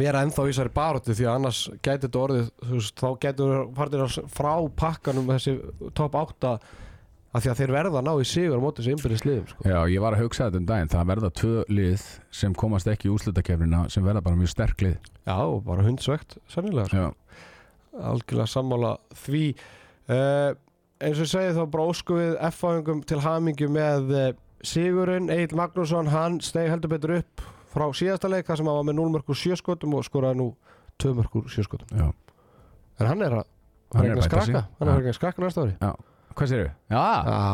vera 0.00 0.22
ennþá 0.24 0.46
í 0.46 0.52
þessari 0.52 0.74
baróttu 0.74 1.14
því 1.14 1.26
að 1.28 1.36
annars 1.38 1.60
gæti 1.80 2.06
þetta 2.06 2.22
orðið 2.22 2.48
þú 2.62 2.78
veist, 2.78 3.02
þá 3.02 3.08
gæti 3.24 3.50
farið 3.76 4.16
frá 4.34 4.52
pakkanum 4.80 5.30
þessi 5.34 5.54
top 5.98 6.18
8 6.18 6.54
af 7.34 7.42
því 7.42 7.50
að 7.50 7.60
þeir 7.60 7.72
verða 7.74 7.98
að 7.98 8.06
ná 8.06 8.12
í 8.14 8.26
sigur 8.30 8.60
á 8.62 8.62
móti 8.62 8.82
þessi 8.82 8.92
innbyrðis 8.94 9.24
liðum 9.26 9.46
sko. 9.50 9.64
Já, 9.66 9.78
ég 9.90 10.02
var 10.04 10.14
að 10.14 10.22
hugsa 10.22 10.46
þetta 10.46 10.60
um 10.60 10.68
daginn. 10.68 10.90
Það 10.92 11.08
verða 11.10 11.30
tvö 11.40 11.64
lið 11.74 12.04
sem 12.40 12.54
komast 12.62 12.90
ekki 12.90 13.08
í 13.08 13.14
úslutakefnina 13.14 13.80
sem 13.90 14.06
verða 14.06 14.22
bara 14.22 14.38
mjög 14.38 14.52
sterk 14.52 14.84
lið. 14.86 15.08
Já, 15.26 15.38
bara 15.66 15.86
hundsvegt 15.86 16.36
sannilega 16.52 16.86
sko. 16.92 17.08
Algjörlega 18.12 18.46
sammála 18.50 18.92
því. 19.24 19.42
Uh, 20.06 20.54
eins 21.02 21.18
og 21.18 21.26
ég 21.26 21.32
segi 21.32 21.56
þá 21.58 21.64
bara 21.74 21.88
ósku 21.90 22.20
við 22.20 22.38
F-fáingum 22.52 23.02
til 23.08 23.18
hamingju 23.24 23.70
með 23.72 24.14
uh, 24.14 24.30
Sigurinn, 24.64 25.26
Egil 25.32 25.58
Magnússon 25.58 26.12
hann 26.14 26.38
steg 26.44 26.70
heldur 26.70 26.94
betur 26.94 27.18
upp 27.18 27.42
frá 27.74 27.86
síðasta 27.98 28.30
leik 28.30 28.46
þar 28.48 28.60
sem 28.60 28.70
hann 28.70 28.78
var 28.80 28.86
með 28.88 28.98
0 29.00 29.12
mörgur 29.16 29.38
sjöskotum 29.38 29.96
og 29.98 30.06
skoraði 30.06 30.40
nú 30.40 30.48
2 31.02 31.14
mörgur 31.18 31.48
sjöskotum 31.50 31.90
já. 31.98 32.08
En 33.00 33.10
hann 33.10 33.22
er 33.26 33.40
að 33.40 33.46
Hann 33.94 34.10
er 34.10 34.18
að 34.18 34.26
skrakka. 34.26 34.64
hann 34.80 34.88
er 34.90 35.00
Já. 35.04 35.08
að 35.12 35.16
skrakka 35.18 35.42
næsta 35.44 35.62
ári. 35.62 35.74
Hvað 36.34 36.48
séru? 36.50 36.70
Já, 36.90 37.02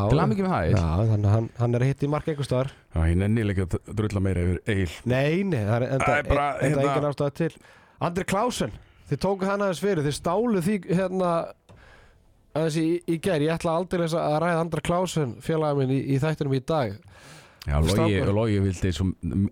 til 0.09 0.21
að 0.23 0.29
mikið 0.31 0.47
með 0.47 0.53
það 0.55 0.69
Já, 0.71 0.85
þannig 1.11 1.27
að 1.29 1.35
hann, 1.61 1.75
er 1.75 1.83
að 1.85 1.91
hitta 1.91 2.07
í 2.07 2.09
mark 2.15 2.29
einhver 2.33 2.47
staðar. 2.49 2.71
Já, 2.95 3.01
ég 3.11 3.19
nenni 3.21 3.43
ekki 3.53 3.67
að 3.67 3.75
drulla 3.99 4.23
meira 4.25 4.45
yfir 4.47 4.61
Egil. 4.73 4.95
Nei, 5.05 5.43
nei, 5.45 5.59
það 5.67 5.75
er 5.77 5.85
enda, 5.91 6.15
bara, 6.31 6.47
enda 6.65 6.87
hérna- 6.87 7.31
til. 7.37 7.51
Andri 8.01 8.25
Klausen, 8.25 8.73
þið 9.11 9.21
tóku 9.21 9.45
hann 9.51 9.61
aðeins 9.67 9.83
fyrir. 9.85 10.01
Þið 10.07 10.17
stálu 10.17 10.63
því 10.65 10.79
hérna 10.97 11.33
aðeins 12.57 12.79
í, 12.81 12.87
í 13.05 13.19
gær, 13.21 13.45
ég 13.45 13.53
ætla 13.59 13.77
aldrei 13.77 14.07
að 14.09 14.39
ræða 14.47 14.61
Andra 14.65 14.81
Klausen 14.81 15.37
félaga 15.45 15.77
minn 15.77 15.93
í, 15.93 16.01
í 16.15 16.19
þættinum 16.23 16.57
í 16.57 16.63
dag 16.65 16.97
Já. 17.69 17.77
Logi 18.33 18.57
vildi 18.65 18.91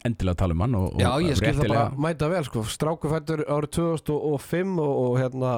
endilega 0.06 0.38
tala 0.40 0.54
um 0.56 0.62
hann 0.64 0.76
og, 0.78 0.96
Já, 0.96 1.10
ég 1.20 1.36
skil 1.36 1.52
það 1.58 1.72
bara 1.74 1.84
mæta 2.00 2.30
vel 2.32 2.46
sko. 2.46 2.64
Stráku 2.64 3.10
fættur 3.12 3.42
árið 3.44 3.74
2005 3.76 4.78
og, 4.80 4.92
og 5.02 5.18
hérna 5.20 5.52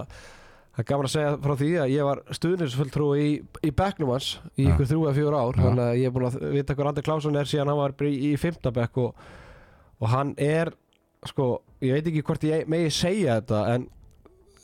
það 0.74 0.82
er 0.82 0.88
gaman 0.88 1.06
að 1.08 1.14
segja 1.14 1.36
frá 1.44 1.54
því 1.60 1.70
að 1.84 1.92
ég 1.94 2.08
var 2.08 2.22
stuðnisfulltrúi 2.40 3.20
í, 3.22 3.30
í 3.66 3.70
bekknum 3.76 4.12
hans 4.14 4.32
í 4.56 4.66
ykkur 4.66 4.90
þrjú 4.90 5.06
eða 5.06 5.16
fjóra 5.18 5.44
ár 5.44 5.58
Já. 5.58 5.62
þannig 5.66 5.84
að 5.86 6.00
ég 6.00 6.10
er 6.10 6.14
búin 6.16 6.28
að 6.28 6.38
vita 6.56 6.76
hver 6.78 6.90
Andri 6.90 7.06
Klausen 7.06 7.38
er 7.38 7.50
síðan 7.50 7.72
hann 7.72 7.80
var 7.80 7.94
í, 8.06 8.12
í 8.30 8.34
fymta 8.40 8.74
bekk 8.74 9.00
og, 9.04 9.24
og 10.00 10.12
hann 10.14 10.34
er 10.40 10.72
sko, 11.30 11.48
ég 11.84 11.98
veit 11.98 12.10
ekki 12.10 12.24
hvort 12.26 12.46
ég 12.48 12.70
megi 12.70 12.92
segja 12.94 13.38
þetta 13.40 13.64
en 13.74 13.88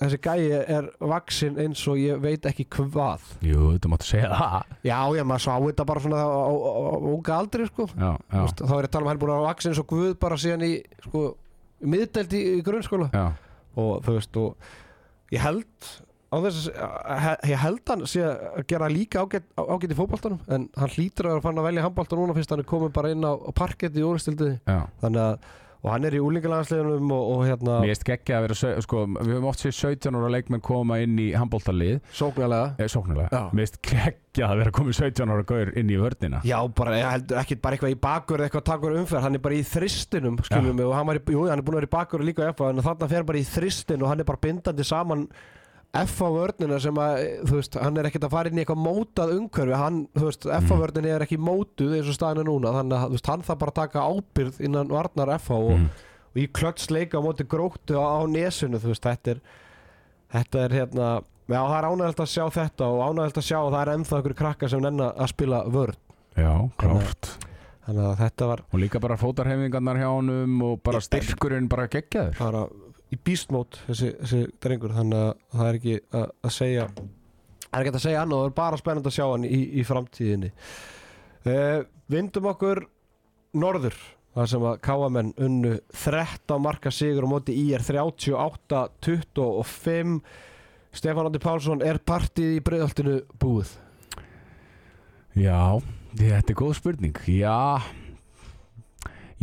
þessi 0.00 0.18
gæi 0.22 0.46
er 0.76 0.88
vaksin 1.12 1.58
eins 1.62 1.82
og 1.90 2.00
ég 2.00 2.20
veit 2.22 2.46
ekki 2.48 2.66
hvað. 2.76 3.24
Jú, 3.46 3.72
þú 3.80 3.92
máttu 3.92 4.08
segja 4.10 4.30
það. 4.32 4.74
Já, 4.86 4.98
já, 5.16 5.24
maður 5.26 5.44
sá 5.46 5.52
þetta 5.66 5.86
bara 5.88 6.04
svona 6.04 6.22
á, 6.22 6.52
unga 7.12 7.36
aldri 7.40 7.68
sko. 7.70 7.88
Já, 7.92 8.10
já, 8.12 8.32
Þú 8.32 8.42
veist, 8.44 8.64
þá 8.64 8.74
er 8.76 8.80
ég 8.80 8.88
að 8.90 8.94
tala 8.96 9.02
um 9.04 9.10
að 9.10 9.14
hann 9.14 9.22
búin 9.24 9.34
að 9.36 9.46
vaksin 9.48 9.72
eins 9.72 9.82
og 9.82 9.90
Guð 9.92 10.16
bara 10.22 10.40
síðan 10.40 10.66
í 10.66 10.72
sko, 11.06 11.22
miðdelt 11.94 12.36
í, 12.36 12.42
í 12.56 12.64
grunnskóla. 12.66 13.10
Já. 13.14 13.26
Og 13.76 13.94
þú 14.04 14.18
veist 14.18 14.40
og 14.42 14.74
ég 15.34 15.42
held 15.44 15.88
þess 16.36 16.68
að 16.76 17.50
ég 17.50 17.60
held 17.62 17.90
hann 17.92 18.02
sé 18.10 18.24
að 18.26 18.64
gera 18.68 18.88
líka 18.92 19.22
ágætt, 19.22 19.46
ágætt 19.56 19.92
í 19.94 19.96
fótboltanum 19.96 20.40
en 20.52 20.66
hann 20.76 20.92
hlýtur 20.96 21.28
að 21.28 21.36
vera 21.36 21.44
fann 21.44 21.60
að 21.60 21.68
velja 21.68 21.84
handbolta 21.86 22.18
núna 22.18 22.34
fyrst 22.36 22.52
hann 22.52 22.62
er 22.62 22.68
komið 22.68 22.92
bara 22.96 23.12
inn 23.14 23.24
á, 23.24 23.32
parkett 23.56 23.96
í 23.96 24.04
úrstildiði 24.04 24.58
Já, 24.66 24.80
þannig 25.00 25.22
að 25.22 25.46
og 25.86 25.92
hann 25.94 26.06
er 26.08 26.16
í 26.18 26.20
úlingalanslegunum 26.22 27.12
og, 27.14 27.28
og 27.30 27.42
hérna 27.46 27.78
mér 27.84 27.92
erst 27.94 28.06
geggja 28.08 28.40
að 28.40 28.46
vera 28.48 28.80
sko, 28.82 29.04
við 29.14 29.32
höfum 29.36 29.48
oft 29.52 29.62
séð 29.62 29.74
17 29.94 30.18
ára 30.18 30.30
leikmenn 30.34 30.62
koma 30.66 30.98
inn 31.04 31.14
í 31.22 31.28
handbóltalið 31.38 32.00
sóknarlega. 32.10 32.72
Eh, 32.82 32.90
sóknulega, 32.90 33.28
Já. 33.30 33.44
mér 33.54 33.68
erst 33.68 33.78
geggja 33.86 34.48
að 34.50 34.62
vera 34.64 34.74
komið 34.74 34.98
17 34.98 35.34
ára 35.36 35.46
gaur 35.46 35.70
inn 35.78 35.92
í 35.94 36.00
vörnina. 36.00 36.40
Já, 36.46 36.58
bara, 36.74 36.98
ekki 37.42 37.60
bara 37.62 37.78
eitthvað 37.78 37.94
í 37.94 38.00
bakur 38.08 38.42
eða 38.42 38.50
eitthvað 38.50 38.66
takur 38.72 38.96
umferð, 38.98 39.22
hann 39.28 39.38
er 39.38 39.44
bara 39.46 39.58
í 39.60 39.62
þristinum 39.70 40.40
skiljum 40.42 40.80
við 40.82 40.90
og 40.90 40.96
hann, 40.98 41.06
var 41.06 41.20
í, 41.20 41.24
jú, 41.36 41.46
hann 41.46 41.62
er 41.62 41.66
búin 41.68 41.78
að 41.78 41.84
vera 41.84 41.92
í 41.92 41.94
bakur 41.94 42.26
líka 42.26 42.50
í 42.50 42.56
FA 42.58 42.72
en 42.72 42.82
þarna 42.82 43.10
fer 43.14 43.28
bara 43.30 43.38
í 43.38 43.46
þristin 43.46 44.02
og 44.02 44.10
hann 44.10 44.24
er 44.24 44.28
bara 44.28 44.42
bindandi 44.42 44.86
saman 44.86 45.28
FA 46.06 46.28
vörnina 46.34 46.78
sem 46.82 46.98
að, 47.00 47.20
þú 47.48 47.58
veist, 47.60 47.78
hann 47.82 47.96
er 48.00 48.08
ekkert 48.10 48.26
að 48.28 48.34
fara 48.36 48.48
inn 48.50 48.58
í 48.58 48.64
eitthvað 48.64 48.82
mótað 48.84 49.32
umhverfi, 49.36 49.76
hann, 49.80 50.00
þú 50.16 50.24
veist, 50.28 50.46
FA 50.66 50.78
vörnina 50.80 51.14
er 51.16 51.24
ekki 51.26 51.38
mótuð 51.40 51.94
eins 51.98 52.10
og 52.12 52.18
staðinu 52.18 52.44
núna. 52.50 52.72
Þannig 52.80 52.96
að, 52.98 53.06
þú 53.06 53.16
veist, 53.18 53.30
hann 53.32 53.46
þarf 53.48 53.58
bara 53.62 53.74
að 53.74 53.80
taka 53.80 54.04
ábyrð 54.10 54.60
innan 54.68 54.88
varnar 54.92 55.34
FA 55.38 55.54
og, 55.54 55.70
Mhm. 55.76 55.88
og 56.36 56.36
í 56.42 56.46
klötsleika 56.52 57.16
á 57.18 57.24
móti 57.24 57.44
gróttu 57.48 57.96
á, 57.96 58.04
á 58.04 58.20
nesunu, 58.28 58.78
þú 58.78 58.92
veist, 58.92 59.02
þetta 59.02 59.30
er 59.30 59.40
þetta 60.32 60.64
er 60.64 60.70
hérna 60.70 61.22
Já, 61.46 61.62
það 61.62 61.76
er 61.78 61.86
ánægilegt 61.86 62.20
að 62.24 62.30
sjá 62.32 62.44
þetta 62.50 62.86
og 62.90 63.00
ánægilegt 63.06 63.36
að 63.38 63.44
sjá 63.46 63.58
að 63.62 63.70
það 63.70 63.82
er 63.86 63.90
ennþá 63.94 64.16
einhverju 64.18 64.34
krakkar 64.40 64.68
sem 64.72 64.80
nenn 64.82 64.98
að 64.98 65.28
spila 65.30 65.60
vörn. 65.70 65.94
Já, 66.36 66.70
klárt. 66.76 67.28
þannig 67.86 68.02
að 68.02 68.16
þetta 68.18 68.46
var 68.50 68.62
Og 68.74 68.80
líka 68.82 68.98
bara 69.00 69.16
fótarhefingarnar 69.16 69.96
hjá 69.96 70.08
honum 70.10 70.62
og 70.66 70.82
bara 70.82 70.98
styrkurinn 70.98 71.68
bara 71.70 71.86
geggjaður. 71.86 72.34
Bara 72.40 72.66
í 73.12 73.16
beastmót 73.22 73.72
þessi, 73.86 74.08
þessi 74.22 74.40
drengur 74.62 74.92
þannig 74.96 75.20
að 75.22 75.32
það 75.52 75.66
er 75.68 75.74
ekki 75.80 75.96
að, 76.10 76.26
að 76.42 76.52
segja 76.56 76.84
það 76.96 77.78
er 77.78 77.82
ekki 77.82 77.92
að 77.92 78.06
segja 78.06 78.22
annað 78.22 78.38
það 78.40 78.48
er 78.48 78.58
bara 78.58 78.80
spennandi 78.80 79.08
að 79.10 79.16
sjá 79.18 79.26
hann 79.26 79.46
í, 79.46 79.48
í 79.76 79.82
framtíðinni. 79.86 80.50
Uh, 81.46 81.80
Vindum 82.10 82.50
okkur 82.52 82.78
norður 83.58 83.96
þar 84.36 84.48
sem 84.52 84.62
að 84.68 84.80
káamenn 84.84 85.32
unnu 85.42 85.74
13 85.96 86.62
marka 86.62 86.90
sigur 86.94 87.26
á 87.26 87.28
móti 87.30 87.52
í 87.56 87.72
er 87.74 87.82
38-25 87.86 90.20
Stefán 90.96 91.26
Andi 91.28 91.40
Pálsson 91.42 91.82
er 91.84 91.98
partíð 92.00 92.50
í 92.56 92.64
breyðaltinu 92.64 93.16
búið? 93.40 93.70
Já, 95.36 95.80
þetta 96.16 96.52
er 96.52 96.56
góð 96.56 96.74
spurning. 96.78 97.16
Já 97.28 97.82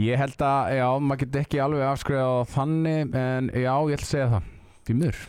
Ég 0.01 0.17
held 0.17 0.41
að, 0.41 0.73
já, 0.79 0.87
maður 0.97 1.21
getur 1.21 1.43
ekki 1.43 1.59
alveg 1.61 1.85
afskriða 1.85 2.45
þannig 2.49 3.17
En 3.19 3.49
já, 3.53 3.73
ég 3.73 3.99
ætla 3.99 4.07
að 4.07 4.09
segja 4.09 4.29
það. 4.31 4.47
Því 4.83 4.95
miður. 4.99 5.19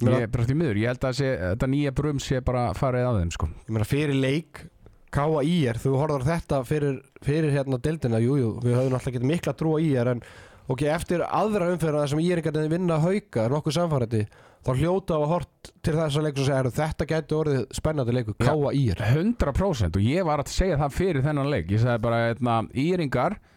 Ég 0.00 0.10
Ég 0.10 0.24
er 0.24 0.30
bara 0.32 0.44
því 0.48 0.56
miður, 0.56 0.78
ég 0.80 0.92
held 0.94 1.02
að 1.04 1.16
sé, 1.18 1.30
þetta 1.40 1.68
nýja 1.68 1.94
brum 1.96 2.20
sé 2.24 2.38
bara 2.44 2.68
farið 2.76 3.08
af 3.08 3.16
þeim 3.20 3.32
sko. 3.36 3.48
ég 3.66 3.74
meina 3.74 3.88
fyrir 3.88 4.16
leik 4.16 4.62
Káa 5.10 5.42
í 5.42 5.56
er, 5.66 5.78
þú 5.82 5.96
horfður 5.98 6.24
þetta 6.28 6.60
fyrir, 6.68 7.00
fyrir 7.26 7.50
hérna 7.50 7.80
deildina, 7.82 8.20
jújú 8.22 8.44
jú, 8.44 8.50
við 8.62 8.76
höfum 8.78 8.94
alltaf 8.94 9.16
getið 9.16 9.26
mikla 9.26 9.54
trú 9.58 9.74
á 9.74 9.78
í 9.82 9.88
er 9.98 10.12
en 10.12 10.22
ok, 10.70 10.84
eftir 10.86 11.24
aðra 11.26 11.72
umferðina 11.74 12.06
sem 12.12 12.22
í 12.22 12.28
er 12.30 12.40
ekki 12.40 12.52
að 12.52 12.68
vinna 12.70 13.00
hauka, 13.02 13.48
nokkuð 13.50 13.74
samfærandi 13.74 14.22
þá 14.62 14.70
hljóta 14.78 15.18
á 15.18 15.20
að 15.20 15.32
hort 15.32 15.72
til 15.82 15.96
þess 15.96 16.20
að 16.20 16.26
leikur 16.28 16.46
sem 16.46 16.54
segja, 16.54 16.72
þetta 16.78 17.08
gæti 17.10 17.38
orðið 17.40 17.62
spennandi 17.80 18.14
leikur 18.14 18.36
Já. 18.38 18.46
Káa 18.52 18.72
í 18.78 18.84
er 18.94 19.02
100% 19.08 19.98
og 19.98 20.06
ég 20.06 20.28
var 20.30 20.44
að 20.44 20.54
segja 20.54 20.78
það 20.78 20.96
fyrir 21.00 21.26
þennan 21.26 21.50
leik. 21.50 21.72
Ég 21.74 21.82
sagði 21.82 22.04
bara, 22.06 22.20
eitna, 22.30 22.60
íringar 22.78 23.38
uh, 23.40 23.49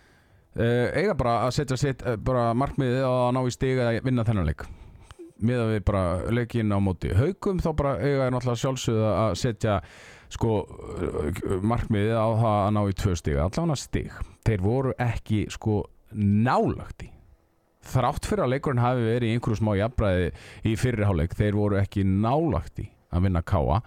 eiga 0.56 1.18
bara 1.18 1.36
að 1.48 1.56
setja 1.58 1.78
sitt 1.82 2.04
bara 2.26 2.52
markmiðið 2.58 3.06
að 3.10 3.28
ná 3.36 3.42
í 3.44 3.54
stiga 3.54 3.90
að 3.90 4.02
vinna 4.06 4.26
þennan 4.28 4.50
leik. 4.52 4.66
Miða 5.44 5.70
við 5.72 5.80
bara 5.88 6.04
leikin 6.32 6.72
á 6.72 6.80
móti 6.80 7.12
haugum 7.18 7.60
þá 7.60 7.72
bara 7.76 7.96
eiga 8.00 8.28
er 8.28 8.36
náttúrulega 8.36 8.62
sjálfsögða 8.62 9.16
að 9.24 9.34
setja 9.42 9.80
sko 10.34 10.60
uh, 10.64 11.42
markmiðið 11.66 12.16
á 12.16 12.28
það 12.42 12.60
að 12.60 12.70
ná 12.78 12.82
í 12.86 12.96
tvö 13.02 13.18
stig 13.20 13.42
allan 13.42 13.74
að 13.74 13.82
stig, 13.84 14.22
þeir 14.48 14.64
voru 14.64 14.94
ekki 15.02 15.44
sko 15.54 15.82
nálagt 16.14 17.06
í 17.08 17.10
þrátt 17.84 18.28
fyrir 18.30 18.46
að 18.46 18.54
leikurinn 18.56 18.84
hafi 18.84 19.06
verið 19.06 19.30
í 19.30 19.38
einhverju 19.38 19.60
smá 19.60 19.74
jafnbræði 19.78 20.30
í 20.70 20.76
fyrirháleik 20.80 21.36
þeir 21.36 21.58
voru 21.58 21.80
ekki 21.82 22.06
nálagt 22.08 22.80
í 22.84 22.88
að 23.14 23.28
vinna 23.28 23.44
Káa 23.46 23.82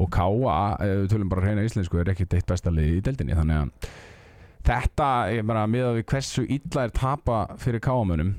og 0.00 0.16
ef 0.16 0.92
við 1.02 1.08
tölum 1.12 1.32
bara 1.32 1.48
reyna 1.48 1.64
íslensku 1.66 2.00
er 2.00 2.12
ekki 2.12 2.28
eitt 2.30 2.48
besta 2.48 2.72
liði 2.72 3.00
í 3.00 3.02
deildinni 3.04 3.36
þannig 3.36 3.64
að 3.64 3.90
þetta, 4.66 5.10
ég 5.34 5.46
bara 5.48 5.66
miða 5.70 5.96
við 5.98 6.06
hversu 6.12 6.46
illa 6.46 6.86
er 6.86 6.94
tapa 6.96 7.42
fyrir 7.60 7.82
Káamönum 7.84 8.34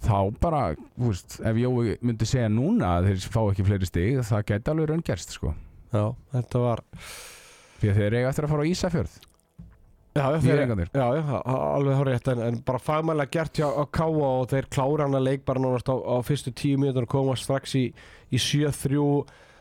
þá 0.00 0.18
bara, 0.40 0.60
þú 0.96 1.10
veist, 1.10 1.40
ef 1.44 1.58
Jói 1.60 1.96
myndi 2.00 2.28
segja 2.28 2.50
núna 2.52 2.96
að 2.98 3.10
þeir 3.10 3.26
fá 3.34 3.40
ekki 3.42 3.66
fleiri 3.66 3.88
stig 3.88 4.20
það 4.28 4.46
gæti 4.48 4.72
alveg 4.72 4.88
raungerst 4.90 5.34
sko. 5.36 5.52
Já, 5.90 6.04
þetta 6.34 6.62
var 6.62 6.84
því 7.80 7.90
að 7.90 7.98
þeir 8.00 8.16
eiga 8.16 8.30
eftir 8.30 8.46
að 8.46 8.54
fara 8.54 8.64
á 8.64 8.70
Ísafjörð. 8.70 9.18
Já, 10.10 10.24
þeir, 10.42 10.60
já, 10.90 11.04
já, 11.20 11.36
alveg 11.46 11.94
þá 11.94 12.00
rétt 12.08 12.30
en, 12.32 12.40
en 12.48 12.56
bara 12.66 12.80
fagmælega 12.82 13.30
gert 13.36 13.60
hjá 13.60 13.68
Káa 13.94 14.30
og 14.30 14.48
þeir 14.50 14.66
klára 14.72 15.06
hann 15.06 15.18
að 15.20 15.28
leik 15.28 15.44
bara 15.46 15.62
nánast 15.62 15.92
á, 15.92 15.94
á 15.94 16.16
fyrstu 16.26 16.50
tíu 16.56 16.80
mínútur 16.80 17.06
og 17.06 17.12
koma 17.12 17.36
strax 17.38 17.76
í, 17.78 17.84
í 18.32 18.40
7-3 18.40 18.98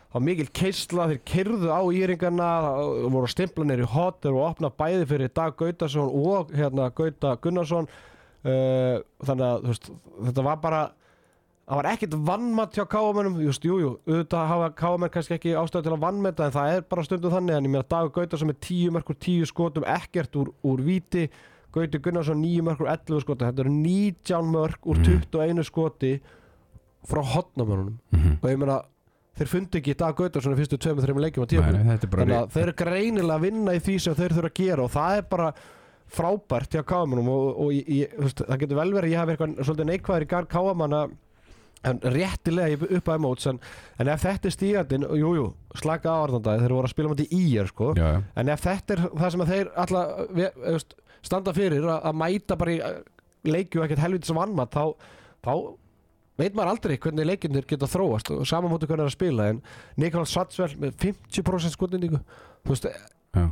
á 0.10 0.18
mikil 0.24 0.48
keisla, 0.54 1.08
þeir 1.12 1.20
kyrðu 1.30 1.70
á 1.70 1.82
íringarna, 1.94 2.50
það 2.66 3.10
voru 3.14 3.30
stimplanir 3.30 3.84
í 3.84 3.90
hot, 3.90 4.22
þeir 4.24 4.34
voru 4.34 4.46
að 4.46 4.54
opna 4.56 4.72
bæði 4.82 5.10
fyrir 5.12 5.34
Dag 5.38 5.58
Gautason 5.60 6.10
og 6.10 6.54
hérna 6.56 6.90
Gauta 6.98 7.36
Gunnarsson. 7.44 7.90
Uh, 8.40 9.04
þannig 9.28 9.46
að 9.46 9.68
veist, 9.68 9.90
þetta 10.24 10.44
var 10.46 10.60
bara 10.64 10.82
það 11.70 11.78
var 11.82 11.88
ekkert 11.92 12.16
vannmatt 12.26 12.78
hjá 12.78 12.86
káamennum 12.90 13.36
just, 13.44 13.66
jú, 13.68 13.76
jú, 13.84 13.90
auðvitað 14.08 14.50
hafa 14.50 14.70
káamenn 14.80 15.12
kannski 15.14 15.36
ekki 15.36 15.58
ástæðu 15.60 15.86
til 15.86 15.94
að 15.98 16.06
vannmetta 16.06 16.48
en 16.48 16.56
það 16.56 16.74
er 16.74 16.86
bara 16.90 17.06
stundum 17.06 17.36
þannig. 17.36 17.58
En 17.58 17.68
ég 17.68 17.74
meina 17.76 17.90
Dagur 17.92 18.14
Gautarsson 18.16 18.50
með 18.50 18.62
10 18.66 18.96
mörgur 18.96 19.20
10 19.28 19.52
skotum 19.52 19.86
ekkert 19.86 20.40
úr, 20.40 20.54
úr 20.66 20.86
víti. 20.88 21.28
Gauti 21.76 22.02
Gunnarsson 22.02 22.42
9 22.42 22.66
mörgur 22.66 22.90
11 22.90 23.22
skotum 23.22 23.52
þetta 23.52 23.66
eru 23.66 23.74
19 23.76 24.54
mörg 24.56 24.88
úr 24.90 25.04
21 25.06 25.68
skoti 25.68 26.16
frá 27.06 27.22
hotnamönunum 27.36 28.00
mm 28.10 28.40
og 28.42 28.50
ég 28.50 28.58
meina 28.58 28.80
þeir 29.40 29.50
fundi 29.54 29.80
ekki 29.82 29.96
Dag 30.00 30.16
Gautarsson 30.20 30.54
í 30.56 30.60
fyrstu 30.60 30.80
2-3 30.84 31.16
leikjum 31.26 31.46
á 31.46 31.50
bara 32.14 32.26
þannig 32.26 32.40
að 32.44 32.54
þeir 32.56 32.66
eru 32.68 32.76
greinilega 32.84 33.38
að 33.40 33.46
vinna 33.48 33.76
í 33.78 33.82
því 33.88 33.96
sem 34.06 34.18
þeir 34.20 34.36
þurfa 34.38 34.52
að 34.52 34.60
gera 34.62 34.86
og 34.86 34.94
það 34.98 35.18
er 35.22 35.28
bara 35.34 35.50
frábært 36.10 36.74
hjá 36.74 36.82
káamunum 36.90 37.28
og, 37.30 37.50
og 37.62 37.74
ég, 37.78 38.14
þú 38.18 38.24
veist, 38.26 38.40
það 38.50 38.62
getur 38.64 38.80
vel 38.80 38.94
verið 38.96 39.10
að 39.10 39.14
ég 39.14 39.20
hafi 39.22 39.34
eitthvað 39.36 39.60
svolítið 39.68 39.90
neikvæður 39.92 40.26
í 40.26 40.30
garð 40.32 40.48
káamanna 40.56 41.02
en 41.90 42.00
réttilega 42.12 42.74
í- 42.74 42.90
upp 42.98 43.12
að 43.14 43.22
móts 43.24 43.46
en, 43.48 43.60
en 44.04 44.10
ef 44.12 44.24
þetta 44.26 44.50
er 44.50 44.56
stígandinn, 44.56 45.06
jújú 45.16 45.36
jú, 45.38 45.46
slaka 45.80 46.12
áarðandagi, 46.12 46.64
þeir 46.66 46.74
voru 46.76 46.90
að 46.90 46.92
spila 46.96 47.12
mútið 47.14 47.36
í 47.38 47.44
er 47.62 47.70
sko. 47.70 47.92
en 48.36 48.50
ef 48.52 48.66
þetta 48.66 48.98
er 48.98 49.04
það 49.22 49.32
sem 49.36 49.46
þeir 49.54 49.70
alltaf 49.86 50.90
standa 51.30 51.54
fyrir 51.56 51.86
að, 51.88 52.02
að 52.10 52.18
mæta 52.20 52.58
bara 52.60 52.74
í 52.74 52.80
eh, 52.84 52.98
leikju 53.54 53.86
ekkert 53.86 54.02
helvitis 54.04 54.34
vannmatt 54.36 54.76
þá, 54.76 54.84
þá 55.46 55.54
veit 56.40 56.56
maður 56.58 56.74
aldrei 56.74 56.98
hvernig 56.98 57.28
leikinnir 57.30 57.68
geta 57.70 57.90
þróast 57.92 58.32
og 58.36 58.46
saman 58.50 58.72
móti 58.74 58.88
hvernig 58.90 59.06
er 59.08 59.12
að 59.12 59.18
spila 59.18 59.50
en 59.54 59.62
Nikolás 60.00 60.34
Satsvel 60.36 60.72
með 60.80 60.98
50% 61.04 61.76
skotnindíku 61.78 62.20
þú 62.66 62.74
veist, 62.76 62.90
já. 62.90 63.48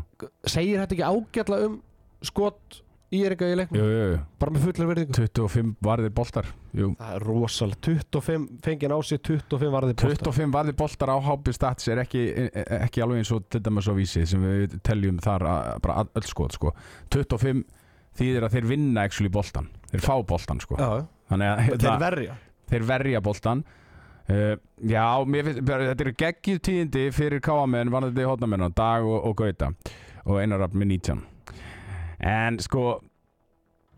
segir 0.48 0.82
þetta 0.84 0.98
ekki 0.98 1.08
ágætla 1.12 1.62
um 1.68 1.80
skot 2.26 2.82
í 3.16 3.22
er 3.24 3.32
eitthvað 3.32 3.52
í 3.54 3.58
leiknum 3.62 3.78
Jú, 3.80 3.86
jú, 3.88 4.00
jú. 4.12 4.16
bara 4.42 4.52
með 4.52 4.64
fullar 4.66 4.88
verðingu 4.90 5.14
25 5.16 5.70
varðir 5.88 6.12
boltar 6.18 6.48
Jú. 6.76 6.90
það 7.00 7.14
er 7.16 7.24
rosalega 7.24 7.78
25 7.88 8.48
fengið 8.66 8.96
á 8.96 9.00
sig 9.08 9.22
25 9.30 9.72
varði 9.78 9.94
25 10.02 10.52
varðir 10.58 10.76
boltar 10.82 11.12
á 11.16 11.18
hápi 11.24 11.54
stats 11.56 11.88
er 11.94 12.02
ekki, 12.04 12.24
ekki 12.82 13.04
alveg 13.06 13.22
eins 13.24 13.32
og 13.32 13.46
til 13.48 13.62
dæmis 13.64 13.88
á 13.88 13.94
vísi 13.96 14.26
sem 14.28 14.44
við 14.44 14.76
teljum 14.84 15.22
þar 15.24 15.46
að, 15.54 15.70
bara 15.86 15.96
að- 16.04 16.12
öll 16.20 16.28
skot 16.28 16.58
sko. 16.60 16.74
25 17.16 17.64
þýðir 18.20 18.44
að 18.50 18.58
þeir 18.58 18.68
vinna 18.74 19.08
actually 19.08 19.32
boltan 19.32 19.72
þeir 19.94 20.04
fá 20.04 20.14
boltan 20.28 20.60
sko. 20.60 20.76
já, 20.76 21.08
þannig 21.32 21.48
að 21.54 21.64
þeir 21.70 21.82
það- 21.88 22.04
verja 22.04 22.36
þeir 22.72 22.88
verja 22.88 23.24
boltan 23.24 23.64
uh, 24.32 24.56
já, 24.84 25.06
mér 25.26 25.50
finnst 25.50 25.64
þetta 25.68 26.06
eru 26.06 26.16
geggið 26.24 26.62
tíðindi 26.70 27.08
fyrir 27.16 27.44
káamenn 27.44 27.94
varðandi 27.94 28.28
hótnamenn 28.28 28.70
Dag 28.76 29.08
og, 29.08 29.20
og 29.30 29.38
Gauta 29.40 29.72
og 30.28 30.42
Einar 30.42 30.66
Rapp 30.66 30.76
með 30.76 30.98
19 30.98 31.24
en 32.28 32.60
sko 32.64 32.98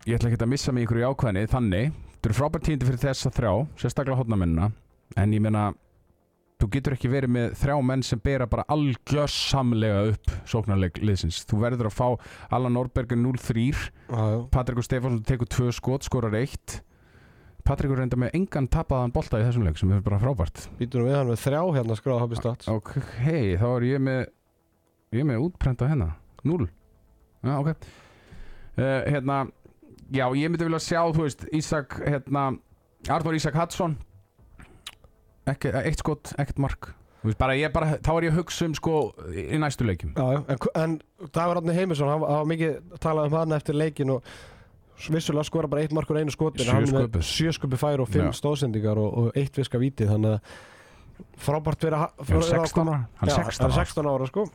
ég 0.07 0.17
ætla 0.17 0.31
ekki 0.31 0.41
að 0.43 0.51
missa 0.53 0.73
mig 0.73 0.87
ykkur 0.87 1.01
í 1.01 1.05
ákvæðinni 1.07 1.51
þannig, 1.51 1.93
þetta 2.15 2.29
eru 2.29 2.37
frábært 2.37 2.65
tíðindi 2.67 2.89
fyrir 2.89 3.03
þessa 3.03 3.31
þrjá 3.35 3.53
sérstaklega 3.81 4.19
hótnamennina 4.19 4.71
en 5.19 5.33
ég 5.33 5.43
meina, 5.43 5.69
þú 6.59 6.69
getur 6.75 6.95
ekki 6.95 7.11
verið 7.11 7.33
með 7.35 7.55
þrjá 7.59 7.75
menn 7.89 8.05
sem 8.05 8.21
bera 8.23 8.47
bara 8.49 8.67
algjörsamlega 8.73 10.03
upp 10.13 10.33
sóknarleik 10.49 11.01
liðsins, 11.03 11.41
þú 11.49 11.63
verður 11.63 11.89
að 11.89 11.97
fá 11.97 12.07
Allan 12.55 12.75
Norberger 12.77 13.19
0-3 13.19 13.65
já, 13.69 13.81
já. 14.09 14.37
Patrikur 14.53 14.85
Stefánsson 14.85 15.25
tekur 15.27 15.49
tvö 15.49 15.73
skot, 15.75 16.07
skorar 16.07 16.37
eitt 16.39 16.79
Patrikur 17.67 17.99
reynda 18.01 18.17
með 18.19 18.35
engan 18.39 18.67
tapaðan 18.71 19.13
bolta 19.13 19.39
í 19.41 19.45
þessum 19.45 19.67
leik 19.67 19.77
sem 19.79 19.91
er 19.93 20.03
bara 20.05 20.19
frábært. 20.21 20.65
Býtur 20.79 21.05
við 21.05 21.17
hann 21.19 21.29
með 21.29 21.41
þrjá 21.43 21.61
hérna 21.77 21.97
skráða 21.99 22.23
hafði 22.23 22.39
stats. 22.41 22.69
Ok, 22.71 22.91
hei, 23.25 23.55
þá 23.59 23.67
er 23.69 23.87
ég 23.89 24.03
með 24.03 24.19
ég 25.13 25.23
er 25.23 25.29
með 25.29 25.45
útprenta 25.47 25.89
hérna. 25.89 26.11
0 26.47 26.67
já, 26.69 27.53
ok. 27.55 27.71
Uh, 28.79 28.99
hérna, 29.09 29.39
já, 30.07 30.25
ég 30.39 30.51
myndi 30.51 30.67
vilja 30.69 30.81
sjá 30.83 31.01
þú 31.11 31.25
veist, 31.25 31.43
Ísak, 31.55 31.99
hérna 32.05 32.45
Arnór 33.11 33.35
Ísak 33.35 33.57
Hadsson 33.59 33.97
ekki, 35.49 35.73
eitt 35.81 36.01
skot, 36.01 36.33
ekkert 36.39 36.61
mark. 36.61 36.91
Bara, 37.39 37.55
ég 37.59 37.71
bara, 37.75 37.97
þá 37.99 38.11
er 38.13 38.29
ég 38.29 38.33
að 38.33 38.39
hugsa 38.39 38.67
um 38.69 38.75
sko 38.77 38.93
í 39.35 39.57
næstu 39.59 39.83
leikjum. 39.87 40.13
Já, 40.15 40.39
en, 40.39 40.61
en 40.79 40.93
Dagur 41.35 41.59
Átni 41.59 41.75
Heimisson, 41.75 42.11
hann 42.11 42.23
var 42.23 42.47
mikið 42.47 42.95
talað 43.03 43.27
um 43.27 43.35
hann 43.41 43.55
eftir 43.57 43.75
leikin 43.75 44.13
og 44.15 44.29
vissulega 45.07 45.47
skora 45.47 45.69
bara 45.71 45.85
eitt 45.85 45.93
markur 45.95 46.19
einu 46.19 46.33
skotin 46.33 46.67
Sjö 46.67 46.81
með 46.83 47.55
sköpi 47.55 47.79
fær 47.79 48.03
og 48.03 48.09
fimm 48.11 48.33
stóðsendingar 48.35 48.99
og, 48.99 49.09
og 49.09 49.39
eitt 49.39 49.55
viska 49.57 49.79
vítið 49.81 50.13
þannig 50.15 50.37
að 50.37 50.57
frábært 51.39 51.83
fyrir 51.83 51.97
að 51.97 52.25
hann 52.27 52.41
er 52.41 52.49
16 52.49 52.89
ára. 52.89 52.99
Hann 53.19 53.31
er 53.31 53.37
16 53.37 53.63
hann 53.63 53.71
er 53.71 53.77
ára. 53.77 53.85
16 53.85 54.11
ára 54.11 54.29
sko. 54.29 54.45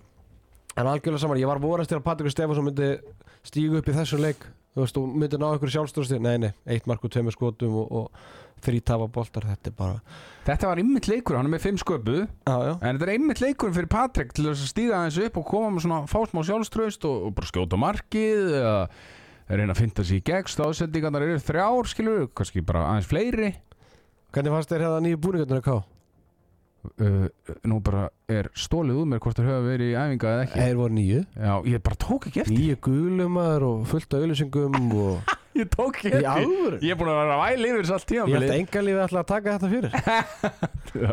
En 0.75 0.91
algjörlega 0.91 1.23
saman, 1.23 1.39
ég 1.39 1.49
var 1.49 1.61
vorast 1.63 1.93
til 1.93 2.01
að 2.01 2.07
Patrikur 2.09 2.35
Stefansson 2.35 2.67
myndi 2.67 2.95
stígu 3.47 3.79
upp 3.79 3.91
í 3.91 3.95
þessu 3.95 4.19
leik. 4.19 4.47
Þú 4.75 4.83
veist, 4.83 4.97
og 4.99 5.19
myndi 5.23 5.39
ná 5.39 5.53
einhverju 5.53 5.77
sjálfstöðstíð 5.77 6.25
nei, 6.25 6.35
nei, 6.43 6.51
eitt 6.67 6.89
mark 6.91 7.05
og 7.07 7.13
tveimur 7.15 7.35
skotum 7.37 7.77
og, 7.79 7.93
og 7.95 8.65
þrý 8.65 8.81
tafa 8.83 9.07
boltar, 9.13 9.45
þetta 9.53 9.71
er 9.71 9.75
bara 9.79 10.01
þetta 10.49 10.71
var 10.71 10.81
ymmit 10.83 11.07
leikur, 11.07 11.37
hann 11.39 11.47
er 11.47 11.53
með 11.53 11.67
5 11.69 11.83
sköpu. 11.85 12.17
Já, 12.25 12.57
já, 12.67 12.73
En 12.81 12.97
þetta 12.97 13.07
er 13.07 13.13
einmitt 13.13 13.43
leikurinn 13.45 13.77
fyrir 13.77 13.91
Patrik 13.93 14.35
til 14.35 14.49
að 14.51 14.65
stíga 14.65 14.99
aðeins 14.99 15.21
upp 15.29 15.39
og 15.39 15.47
koma 15.53 15.71
með 15.77 15.87
svona 15.87 16.01
fá 16.11 16.19
smá 16.27 16.43
sjálfströst 16.49 17.07
og, 17.07 17.29
og 17.29 17.37
bara 17.39 17.51
skjóta 17.53 17.79
markið 17.79 18.57
eða 18.59 18.75
reyna 19.49 19.75
að 19.75 19.81
finna 19.83 20.05
sig 20.05 20.21
í 20.21 20.27
gegn. 20.31 20.51
Stóðsendingarnar 20.55 21.27
eru 21.27 21.41
þrjár 21.43 21.91
skilur 21.91 22.29
kannski 22.37 22.65
bara 22.65 22.87
aðeins 22.93 23.11
fleiri. 23.11 23.51
Hvernig 24.35 24.57
fannst 24.57 24.73
þér 24.73 24.87
hérna 24.87 25.03
nýju 25.05 25.21
búningarnir 25.25 25.61
að 25.61 25.67
ká? 25.69 25.77
uh, 27.01 27.27
nú 27.69 27.79
bara 27.85 28.09
er 28.31 28.49
stólið 28.59 28.99
úr 29.01 29.09
mér 29.09 29.23
hvort 29.23 29.39
það 29.39 29.49
hefur 29.51 29.69
verið 29.69 29.93
í 29.93 29.97
æfinga 29.99 30.33
eða 30.33 30.45
ekki. 30.47 30.61
Þeir 30.61 30.79
voru 30.81 30.97
nýju. 30.99 31.21
Já, 31.37 31.53
ég 31.71 31.85
bara 31.87 32.01
tók 32.05 32.29
ekki 32.29 32.43
eftir. 32.45 32.59
Nýju 32.59 32.79
gulumar 32.89 33.67
og 33.69 33.87
fullt 33.91 34.17
af 34.17 34.25
auðlýsingum 34.25 34.79
og 34.93 35.35
Ég 35.61 35.71
tók 35.71 36.01
ekki 36.01 36.11
í 36.11 36.19
eftir. 36.19 36.79
Ég 36.83 36.95
er 36.95 36.99
búin 36.99 37.13
að 37.13 37.21
vera 37.21 37.37
að 37.37 37.45
væla 37.45 37.71
yfir 37.71 37.85
þess 37.85 37.95
allt 37.97 38.15
Ég 38.15 38.25
held 38.25 38.35
tíma 38.35 38.51
að 38.51 38.59
enga 38.59 38.85
lífið 38.89 39.05
ætla 39.05 39.23
að 39.23 39.31
taka 39.31 39.55
þetta 39.55 39.73
fyrir. 39.75 39.91
Já, 40.95 41.11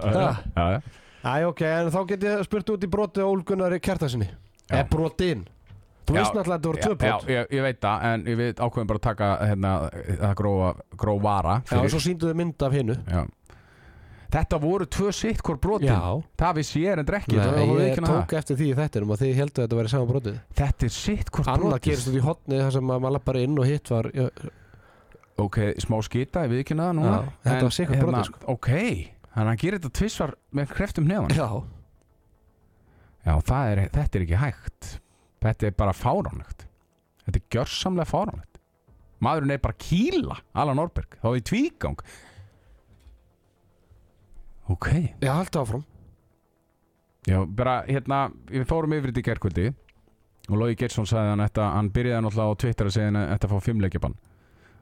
já, 0.58 0.66
já. 0.76 0.82
Æ, 1.22 1.34
ok, 1.46 1.62
en 1.70 1.92
þá 1.94 2.00
get 2.10 2.24
ég 2.26 2.44
spurt 2.48 2.70
út 2.74 2.86
í 2.86 2.90
brotið 2.90 3.26
á 3.26 3.30
Úlgunnari 3.30 3.78
Kjartasinni 3.82 4.28
Já. 4.30 4.82
Brotin 6.02 6.12
Þú 6.12 6.16
Já, 6.16 6.22
veist 6.22 6.38
náttúrulega 6.38 6.56
að 6.56 6.62
þetta 6.62 6.72
voru 6.72 6.82
tvö 6.82 6.92
Já, 6.92 6.98
brot 7.04 7.30
ég, 7.32 7.52
ég 7.58 7.66
veit 7.68 7.80
það, 7.86 8.06
en 8.12 8.26
ég 8.32 8.40
veit 8.42 8.64
ákveðum 8.66 8.90
bara 8.92 9.02
að 9.02 9.06
taka 9.10 9.30
hérna, 9.52 9.74
það 10.24 10.34
grófa, 10.42 10.72
grófara 11.04 11.56
Já, 11.70 11.78
og 11.82 11.92
svo 11.94 12.02
síndu 12.08 12.32
þau 12.32 12.40
mynd 12.42 12.66
af 12.68 12.76
hinnu 12.80 12.98
Já. 13.06 13.22
Þetta 14.32 14.58
voru 14.64 14.86
tvö 14.88 15.12
sitt 15.12 15.42
hvort 15.44 15.60
brotin 15.60 15.92
Það 16.40 16.54
vissi 16.62 16.82
ég 16.86 16.94
er 16.96 17.02
en 17.02 17.08
drekki 17.10 17.36
Nei, 17.36 17.66
ég 17.92 18.00
tók 18.08 18.36
eftir 18.40 18.56
því 18.62 18.70
í 18.72 18.78
þettinum 18.80 19.12
og 19.12 19.20
þið 19.20 19.34
heldur 19.42 19.60
að 19.60 19.68
þetta 19.68 19.80
væri 19.82 19.92
saman 19.92 20.08
brotið. 20.14 20.38
Þetta 20.62 20.88
er 20.88 20.94
sitt 20.96 21.32
hvort 21.36 21.50
brotin 21.52 21.84
gerist 21.90 22.08
út 22.08 22.16
í 22.16 22.24
hotni 22.24 22.62
þar 22.62 22.72
sem 22.78 22.94
að 22.96 23.02
maður 23.04 23.16
lappar 23.18 23.40
inn 23.42 23.60
og 23.60 23.68
hitt 23.68 23.92
var 23.92 24.08
já, 24.16 24.30
Ok, 25.42 25.58
smá 25.82 25.98
skita, 26.06 26.46
ég 26.46 26.52
við 26.54 26.64
ekki 26.64 26.76
það 26.78 26.96
núna. 27.00 27.12
Já, 27.12 27.30
þetta 27.44 27.58
En, 27.58 27.66
var 27.68 27.76
sikkert 27.76 28.02
brotið, 28.06 28.26
sko. 28.30 28.42
Ok, 28.54 28.68
þannig 28.72 29.42
að 29.42 29.48
hann 29.52 29.62
gerir 29.62 29.80
þetta 29.82 29.94
tvissvar 30.00 30.34
með 30.60 30.74
kreftum 30.76 31.08
nefn 31.12 31.36
já. 31.36 31.48
Já, 33.26 33.34
það 33.52 33.72
er, 33.72 33.82
þetta 33.96 34.20
er 34.20 34.26
ekki 34.26 34.42
hægt 34.42 34.90
Þetta 35.42 35.68
er 35.72 35.76
bara 35.78 35.94
fáránlegt. 35.98 36.68
Þetta 37.26 37.40
er 37.42 37.48
gjörsamlega 37.56 38.10
fáránlegt. 38.12 38.60
Maðurinn 39.22 39.54
er 39.56 39.62
bara 39.62 39.76
að 39.78 39.84
kýla 39.86 40.38
Alan 40.58 40.78
Norberg, 40.82 41.18
þá 41.22 41.28
er 41.32 41.40
í 41.40 41.46
tvígang. 41.52 42.00
Ok. 44.72 44.88
Já, 45.22 45.34
haldi 45.36 45.60
áfram. 45.60 45.84
Já, 47.28 47.38
bara 47.46 47.82
hérna, 47.86 48.32
við 48.50 48.64
fórum 48.70 48.94
yfir 48.98 49.12
þetta 49.12 49.22
í 49.22 49.26
gerkvöldi 49.28 49.66
og 50.50 50.56
Lógi 50.58 50.78
Geirsson 50.80 51.06
sagði 51.06 51.36
hann 51.36 51.44
þetta, 51.44 51.66
hann 51.76 51.92
byrjaði 51.94 52.24
náttúrulega 52.26 52.56
á 52.58 52.60
Twitter 52.64 52.88
að 52.90 52.96
segja 52.96 53.10
hann 53.12 53.20
þetta 53.36 53.50
fá 53.52 53.58
fimmleikjabann 53.62 54.16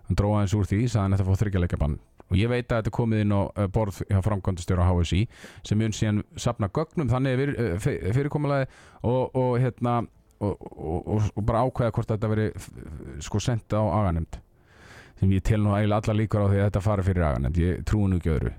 hann 0.07 0.17
dróði 0.21 0.37
aðeins 0.37 0.53
úr 0.55 0.69
því, 0.69 0.77
sagði 0.87 1.01
hann 1.03 1.15
þetta 1.17 1.25
fá 1.27 1.41
þryggjarleikjabann 1.41 1.97
og 2.29 2.37
ég 2.39 2.51
veit 2.53 2.71
að 2.71 2.79
þetta 2.79 2.93
komið 2.95 3.23
inn 3.25 3.35
á 3.35 3.41
uh, 3.43 3.67
borð 3.75 3.99
hjá 4.07 4.21
framkvæmdastjóra 4.23 4.87
HSI 4.87 5.19
sem 5.67 5.81
mun 5.83 5.97
síðan 5.99 6.21
sapna 6.39 6.69
gögnum 6.79 7.11
þannig 7.11 7.35
er 7.35 7.41
vir- 7.43 7.53
uh, 7.59 7.75
fyr- 7.83 8.07
fyrirkomulagi 8.15 8.69
og, 9.03 9.35
og 9.35 9.51
hérna 9.59 9.97
og, 10.39 10.67
og, 10.79 11.29
og, 11.33 11.43
bara 11.43 11.65
ákveða 11.67 11.95
hvort 11.95 12.13
þetta 12.13 12.31
veri 12.31 12.47
sko 13.23 13.41
sendt 13.43 13.75
á 13.75 13.83
aganemnd 13.83 14.39
sem 15.19 15.31
ég 15.35 15.43
tel 15.43 15.59
nú 15.63 15.75
eiginlega 15.75 15.99
allar 15.99 16.19
líkur 16.19 16.45
á 16.47 16.51
því 16.51 16.59
að 16.59 16.67
þetta 16.69 16.83
fari 16.85 17.05
fyrir 17.09 17.27
aganemnd, 17.27 17.59
ég 17.59 17.85
trúi 17.87 18.07
nú 18.07 18.19
ekki 18.21 18.31
öðru. 18.31 18.53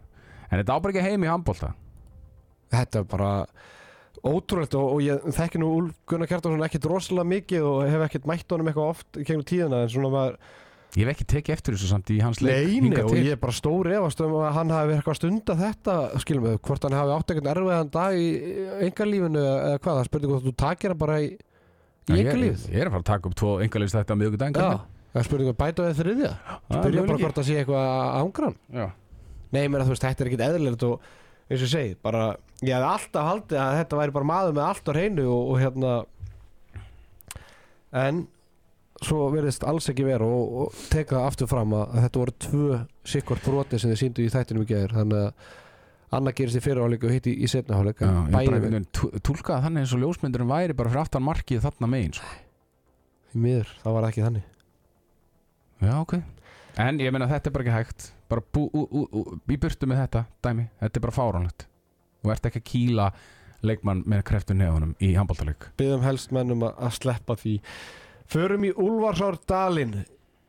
En 0.51 0.59
þetta 0.59 0.77
á 0.77 0.83
bara 0.83 0.93
ekki 0.93 1.07
heim 1.07 1.25
í 1.25 1.31
handbólta 1.31 1.75
Þetta 2.71 3.01
er 3.01 3.07
bara 3.11 3.31
ótrúlegt 4.27 4.75
og, 4.79 4.97
og 4.97 5.05
ég 5.05 5.29
þekki 5.35 5.61
nú 5.63 5.69
Úlf 5.79 6.01
Gunnar 6.11 6.29
Kjartarsson 6.31 6.65
ekkert 6.67 6.89
rosalega 6.91 7.31
mikið 7.31 7.67
og 7.67 7.85
hef 7.89 8.03
ekkert 8.07 8.27
mætt 8.29 8.53
honum 8.53 8.69
eitthvað 8.71 8.91
oft 8.93 9.21
í 9.21 9.25
gegnum 9.25 9.47
tíðina 9.49 9.85
en 9.85 9.93
svona 9.93 10.11
maður 10.13 10.43
Ég 10.99 11.07
hef 11.07 11.13
ekki 11.13 11.25
tekið 11.31 11.55
eftir 11.55 11.77
þessu 11.77 11.89
samt 11.93 12.09
í 12.11 12.17
hans 12.19 12.41
leik 12.43 12.67
hingað 12.67 13.13
og 13.13 13.21
ég 13.21 13.37
er 13.37 13.39
bara 13.39 13.55
stór 13.55 13.93
efast 13.95 14.23
um 14.27 14.33
að 14.41 14.57
hann 14.57 14.73
hafi 14.75 14.89
verið 14.89 14.99
eitthvað 14.99 15.19
stunda 15.21 15.55
þetta 15.61 15.95
skilum 16.25 16.47
við, 16.49 16.57
hvort 16.67 16.87
hann 16.87 16.97
hafi 16.99 17.13
átt 17.15 17.31
eitthvað 17.31 17.51
erfiðan 17.53 17.93
dag 17.95 18.19
í 18.19 18.27
engarlífinu 18.89 19.45
eða 19.45 19.77
hvað, 19.85 20.01
það 20.01 20.09
spurning 20.09 20.33
hvort 20.35 20.49
þú 20.49 20.55
takir 20.65 20.91
hann 20.91 21.01
bara 21.05 21.21
í, 21.23 21.29
Í 22.09 22.17
ég, 22.17 22.25
engarlífið 22.25 22.65
ég 22.73 22.81
er 22.81 22.89
að 22.89 22.97
fara 22.97 23.03
að 23.05 23.11
taka 23.11 23.31
upp 23.31 23.37
tvo 23.39 23.53
engalist 23.65 23.97
þetta 23.99 24.17
á 24.17 24.21
miðvikudaginn 24.21 24.57
Já, 24.61 24.71
það 25.13 25.21
er 25.21 25.29
spurning 25.29 25.53
að 25.53 25.59
bæta 25.61 25.87
við 25.87 26.01
þriðja? 26.01 26.33
Spyrja 26.71 27.05
bara 27.07 27.21
hvort 27.21 27.41
það 27.41 27.49
sé 27.51 27.59
eitthvað 27.61 27.87
ángrann 28.21 28.57
Já. 28.81 28.87
Nei, 29.51 29.63
menn 29.67 29.81
að 29.83 29.89
þú 29.89 29.95
veist, 29.95 30.07
þetta 30.07 30.25
er 30.25 30.31
ekkit 30.31 30.45
eðlilegt 30.47 30.87
og 30.87 31.09
eins 31.51 31.61
og 31.61 31.67
ég 31.67 31.73
segi, 31.75 31.95
bara 32.07 32.25
ég 32.63 32.75
hef 32.77 32.87
alltaf 32.87 33.27
haldið 33.27 33.61
að 33.61 33.79
þetta 33.81 34.01
væri 34.01 34.15
bara 34.17 34.31
maður 34.31 34.57
með 34.57 34.69
allt 34.69 34.91
á 34.91 34.93
hreinu 34.95 35.25
og, 35.27 35.49
og 35.51 35.57
hérna 35.61 35.95
en 38.01 38.21
svo 39.01 39.31
verðist 39.33 39.65
alls 39.67 39.89
ekki 39.91 40.05
vera 40.07 40.27
og, 40.29 40.53
og 40.63 40.85
teka 40.93 41.25
aftur 41.25 41.49
fram 41.51 41.73
að, 41.75 41.87
að 41.89 42.05
þetta 42.07 42.23
voru 42.23 42.37
tvö 42.47 42.79
sikkort 43.15 43.47
broti 43.47 43.81
sem 43.81 43.93
þið 43.93 44.01
síndu 44.03 44.25
í 44.27 44.33
þættinum 44.33 44.67
í 44.67 44.71
geður 44.71 44.97
þannig 44.99 45.25
að 45.25 45.57
annað 46.11 46.37
gerist 46.41 46.59
í 46.59 46.63
fyrirháleik 46.65 47.07
og 47.07 47.15
hitt 47.15 47.29
í, 47.31 47.35
í 47.45 47.51
setnaháleik 47.51 48.01
túlkaði 49.23 49.65
þannig 49.67 49.85
eins 49.85 49.95
og 49.95 50.03
ljósmyndurum 50.03 50.51
væri 50.51 50.77
bara 50.77 50.93
fyrir 50.93 51.05
aftan 51.05 51.27
markið 51.27 51.65
þarna 51.67 51.91
megin 51.91 52.17
sko. 52.19 52.31
í 53.35 53.43
miður, 53.45 53.75
það 53.85 53.97
var 53.97 54.09
ekki 54.09 54.25
þannig. 54.27 54.47
Já, 55.81 55.93
ok. 56.01 56.17
En 56.81 57.01
ég 57.01 57.13
meina 57.15 57.29
þetta 57.31 57.51
er 57.51 57.55
bara 57.55 57.67
ekki 57.67 57.77
hægt. 57.77 58.09
Bara 58.31 58.47
bú, 58.55 58.67
ú, 58.75 58.87
ú, 58.87 59.05
ú, 59.11 59.23
í 59.51 59.59
burtu 59.59 59.89
með 59.91 60.05
þetta 60.05 60.25
dæmi, 60.45 60.67
þetta 60.83 60.99
er 60.99 61.05
bara 61.07 61.17
fáránlegt. 61.17 61.67
Og 62.25 62.35
ert 62.35 62.47
ekki 62.51 62.61
að 62.61 62.69
kýla 62.71 63.11
leikmann 63.67 64.05
með 64.09 64.23
kreftu 64.31 64.57
nefunum 64.57 64.95
í 65.05 65.13
handbóltaleik 65.17 65.67
byggðum 65.77 66.05
helst 66.07 66.33
mennum 66.33 66.65
að, 66.65 66.95
sleppa 66.97 67.37
því. 67.39 67.59
Förum 68.31 68.65
í 68.65 68.71
Úlfarsárdalinn 68.73 70.05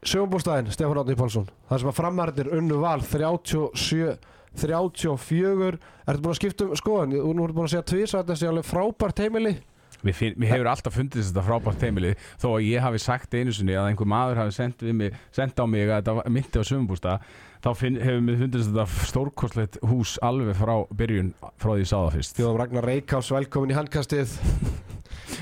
sjónbústæðin, 0.05 0.72
Stefán 0.74 1.01
Átni 1.01 1.18
Pálsson. 1.18 1.49
Það 1.70 1.82
sem 1.82 1.91
að 1.91 1.97
framhærtir 1.97 2.51
unnu 2.57 2.80
val 2.82 3.01
37 3.05 4.16
34 4.59 5.77
ertu 6.07 6.21
búin 6.23 6.33
að 6.33 6.39
skipta 6.39 6.67
um 6.67 6.79
skoðan 6.79 7.13
nú 7.15 7.45
ertu 7.45 7.55
búin 7.57 7.67
að 7.67 7.75
segja 7.75 7.89
tvís 7.91 8.15
að 8.15 8.23
þetta 8.23 8.39
sé 8.39 8.49
alveg 8.49 8.67
frábært 8.67 9.21
heimili 9.23 9.53
Mér, 10.01 10.15
finn, 10.17 10.33
mér 10.39 10.55
hefur 10.55 10.69
alltaf 10.71 10.95
fundið 10.97 11.27
þetta 11.27 11.43
frábært 11.45 11.83
heimili 11.85 12.11
þó 12.41 12.47
að 12.55 12.63
ég 12.65 12.81
hafi 12.81 13.01
sagt 13.03 13.35
einu 13.37 13.53
sinni 13.53 13.75
að 13.77 13.91
einhver 13.91 14.09
maður 14.09 14.39
hafi 14.41 14.55
sendt, 14.55 14.81
mig, 14.97 15.17
sendt 15.35 15.61
á 15.61 15.65
mig 15.69 15.85
að 15.85 15.99
þetta 16.01 16.33
minnti 16.33 16.57
á 16.57 16.63
sömumbústa 16.65 17.17
þá 17.61 17.69
finn, 17.77 17.99
hefur 18.01 18.23
mér 18.25 18.39
fundið 18.41 18.65
þetta 18.71 19.05
stórkostlegt 19.11 19.77
hús 19.91 20.15
alveg 20.25 20.57
frá 20.57 20.73
byrjun 20.97 21.29
frá 21.61 21.75
því 21.75 21.83
ég 21.83 21.91
sá 21.91 21.97
það 21.99 22.15
fyrst 22.17 22.39
Þjóðum 22.39 22.61
Ragnar 22.63 22.89
Reykjás 22.89 23.29
velkomin 23.35 23.75
í 23.75 23.77
handkastið 23.77 24.33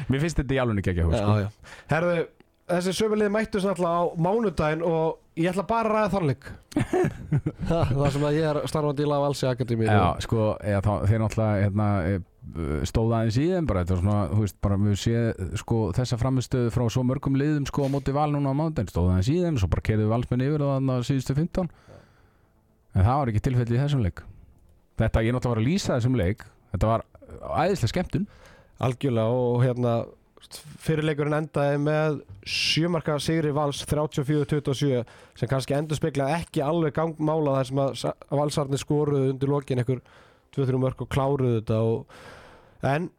Mér 0.09 0.25
finnst 0.25 0.41
þetta 0.41 0.57
í 0.57 0.59
alveg 0.59 0.91
ekki 0.91 1.07
hús 1.07 1.15
sko. 1.15 1.37
já, 1.39 1.47
já. 1.47 1.79
Herðu, 1.93 2.19
þessi 2.69 2.93
sömulið 2.95 3.31
mættu 3.33 3.61
sem 3.61 3.71
alltaf 3.71 3.89
á 3.89 4.01
mánudaginn 4.21 4.83
og 4.85 5.39
ég 5.39 5.51
ætla 5.51 5.65
bara 5.69 5.89
að 5.89 5.95
ræða 5.95 6.11
þannleik. 6.15 6.49
Það 7.69 8.09
sem 8.15 8.25
að 8.29 8.37
ég 8.37 8.47
er 8.49 8.59
starfandi 8.69 9.05
í 9.05 9.09
Lavalsi 9.09 9.47
Akademi 9.49 9.87
Já, 9.87 10.03
sko, 10.25 10.51
eða, 10.61 10.81
þá, 10.85 10.91
þeir 11.09 11.23
náttúrulega 11.23 11.63
hérna, 11.65 11.87
e, 12.05 12.19
stóða 12.89 13.19
aðeins 13.19 13.39
í 13.39 13.45
þeim 13.51 13.69
bara, 13.69 13.83
þetta 13.83 13.95
var 13.95 14.03
svona, 14.03 14.19
þú 14.31 14.43
veist, 14.45 14.57
bara 14.65 14.79
við 14.81 14.97
séð 15.03 15.43
sko, 15.61 15.79
þessa 15.97 16.19
framistöðu 16.21 16.73
frá 16.75 16.85
svo 16.93 17.05
mörgum 17.05 17.37
liðum 17.39 17.67
sko 17.69 17.89
á 17.89 17.93
móti 17.93 18.15
val 18.15 18.29
núna 18.33 18.53
á 18.53 18.59
mándaginn, 18.59 18.91
stóða 18.91 19.17
aðeins 19.17 19.31
í 19.33 19.37
þeim 19.43 19.59
svo 19.61 19.69
bara 19.73 19.85
keirðu 19.89 20.09
valsmenn 20.11 20.45
yfir 20.45 20.65
og 20.65 20.75
þannig 20.77 20.95
að 20.95 21.07
síðustu 21.09 21.37
15 21.37 21.69
en 21.69 23.05
það 23.05 23.19
var 23.21 23.33
ekki 23.33 23.43
tilfelli 23.49 23.77
í 23.77 23.81
þessum 23.83 24.05
leik. 24.05 24.23
Þetta, 24.99 25.25
ég 25.25 25.35
náttúrulega 25.35 25.55
var 25.55 25.61
að 25.61 25.69
lýsa 25.69 25.97
þessum 25.97 26.17
leik 26.19 26.47
þetta 26.73 26.89
var 26.89 27.05
æðislega 27.65 27.93
skemmtun. 27.93 28.27
Algjörlega 28.79 29.39
og 29.43 29.63
hérna 29.63 29.93
fyrirleikurinn 30.85 31.35
endaði 31.41 31.77
með 31.83 32.17
sjömarka 32.47 33.17
sigri 33.21 33.51
vals 33.55 33.83
34-27 33.89 35.03
sem 35.39 35.51
kannski 35.51 35.75
endur 35.77 35.99
spekla 35.99 36.29
ekki 36.39 36.63
alveg 36.65 36.95
gangmála 36.97 37.57
þar 37.59 37.69
sem 37.69 37.81
að 37.83 37.93
sa- 38.01 38.15
valsarnir 38.31 38.81
skoruðu 38.81 39.33
undir 39.33 39.51
lokin 39.51 39.81
einhver 39.83 40.01
2-3 40.55 40.79
mörg 40.81 41.01
og 41.05 41.09
kláruðu 41.13 41.59
þetta 41.59 41.79
og, 41.85 42.19
en 42.89 43.09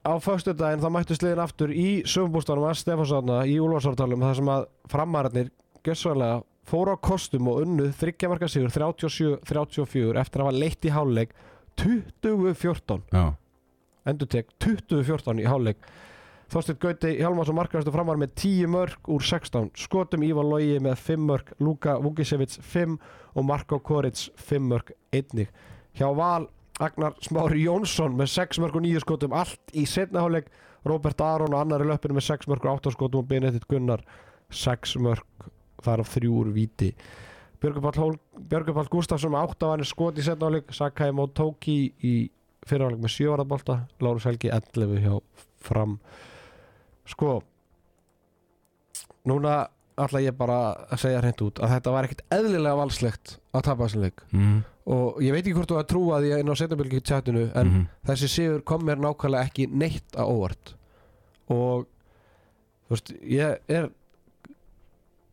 á 0.00 0.12
föstudaginn 0.24 0.80
þá 0.82 0.90
mættu 0.96 1.14
sliðin 1.18 1.42
aftur 1.44 1.70
í 1.76 1.88
sögumbústanum 2.08 2.64
að 2.70 2.78
Stefansson 2.80 3.34
í 3.46 3.58
Úlfarsártalum 3.60 4.24
þar 4.24 4.38
sem 4.40 4.48
að 4.56 4.66
framararnir 4.90 5.50
gössalega 5.86 6.40
fóru 6.70 6.94
á 6.96 6.98
kostum 7.02 7.48
og 7.52 7.62
unnu 7.66 7.90
þryggjamarka 8.00 8.48
sigur 8.48 8.72
37-34 8.72 10.20
eftir 10.20 10.42
að 10.42 10.48
hafa 10.48 10.58
leitt 10.60 10.84
í 10.88 10.92
háluleik 10.94 11.32
20-14 11.80 13.02
Já, 13.12 13.24
endur 14.08 14.28
tek 14.30 14.50
20-14 14.62 15.40
í 15.42 15.48
hálfleik 15.48 15.84
Þorsteinn 16.50 16.80
Gauti 16.82 17.10
Hjálmarsson 17.14 17.54
markaðastu 17.54 17.92
framar 17.94 18.18
með 18.18 18.32
10 18.42 18.70
mörg 18.72 19.10
úr 19.14 19.22
16 19.22 19.68
skotum. 19.78 20.24
Ívar 20.26 20.48
Logi 20.48 20.80
með 20.82 20.96
5 20.98 21.26
mörg 21.28 21.52
Luka 21.62 21.92
Vukisevic 22.02 22.56
5 22.72 22.96
og 23.38 23.44
Marko 23.46 23.78
Koric 23.78 24.24
5 24.34 24.64
mörg 24.72 24.90
einnig. 25.14 25.52
Hjá 25.94 26.08
Val 26.16 26.48
Agnar 26.82 27.14
Smári 27.22 27.62
Jónsson 27.68 28.16
með 28.18 28.32
6 28.34 28.58
mörg 28.64 28.80
og 28.80 28.82
9 28.82 29.02
skotum. 29.04 29.36
Allt 29.38 29.70
í 29.78 29.84
setna 29.86 30.24
hálfleik 30.24 30.48
Robert 30.90 31.22
Aron 31.22 31.54
og 31.54 31.60
annar 31.60 31.84
í 31.84 31.86
löppinu 31.86 32.16
með 32.18 32.26
6 32.32 32.50
mörg 32.50 32.66
og 32.66 32.80
8 32.80 32.94
skotum 32.96 33.22
og 33.22 33.30
Benedikt 33.30 33.68
Gunnar 33.70 34.02
6 34.50 34.96
mörg 35.04 35.46
þar 35.84 36.02
af 36.02 36.10
3 36.16 36.32
úr 36.34 36.50
víti 36.56 36.90
Björgupall, 37.60 38.88
Gustafsson 38.90 39.36
með 39.36 39.54
8 39.54 39.70
vanir 39.70 39.86
skot 39.86 40.18
í 40.18 40.24
setna 40.24 40.48
hálfleik. 40.48 40.74
Sakai 40.74 41.12
Motoki 41.14 41.92
í 42.02 42.14
fyrirhálfleik 42.66 43.06
með 43.06 43.16
7 43.20 43.30
varðabólta 43.36 43.78
Lárus 44.02 44.26
Helgi 44.26 44.50
11 44.50 44.98
hjá 45.04 45.14
fram 45.60 46.00
sko 47.10 47.40
núna 49.28 49.68
ætla 50.00 50.22
ég 50.24 50.36
bara 50.36 50.60
að 50.88 51.02
segja 51.02 51.20
hreint 51.20 51.42
út 51.44 51.60
að 51.60 51.74
þetta 51.74 51.92
var 51.94 52.06
ekkert 52.06 52.22
eðlilega 52.32 52.78
valslegt 52.78 53.34
að 53.52 53.66
tapa 53.66 53.86
þessum 53.86 54.06
leik. 54.06 54.22
Mm 54.32 54.60
og 54.90 55.20
ég 55.22 55.34
veit 55.34 55.44
ekki 55.44 55.54
hvort 55.54 55.70
þú 55.70 55.78
að 55.78 55.88
trúa 55.90 56.18
því 56.22 56.34
inn 56.40 56.50
á 56.50 56.54
setjabölgi 56.58 56.98
í 56.98 57.04
tjatinu 57.04 57.46
en 57.54 57.70
-hmm. 57.70 57.86
þessi 58.08 58.28
sigur 58.28 58.62
kom 58.64 58.84
mér 58.84 58.98
nákvæmlega 58.98 59.46
ekki 59.46 59.66
neitt 59.66 60.16
að 60.16 60.30
óvart. 60.34 60.74
Og 61.48 61.86
þú 62.88 62.94
veist, 62.94 63.12
ég 63.22 63.58
er 63.68 63.90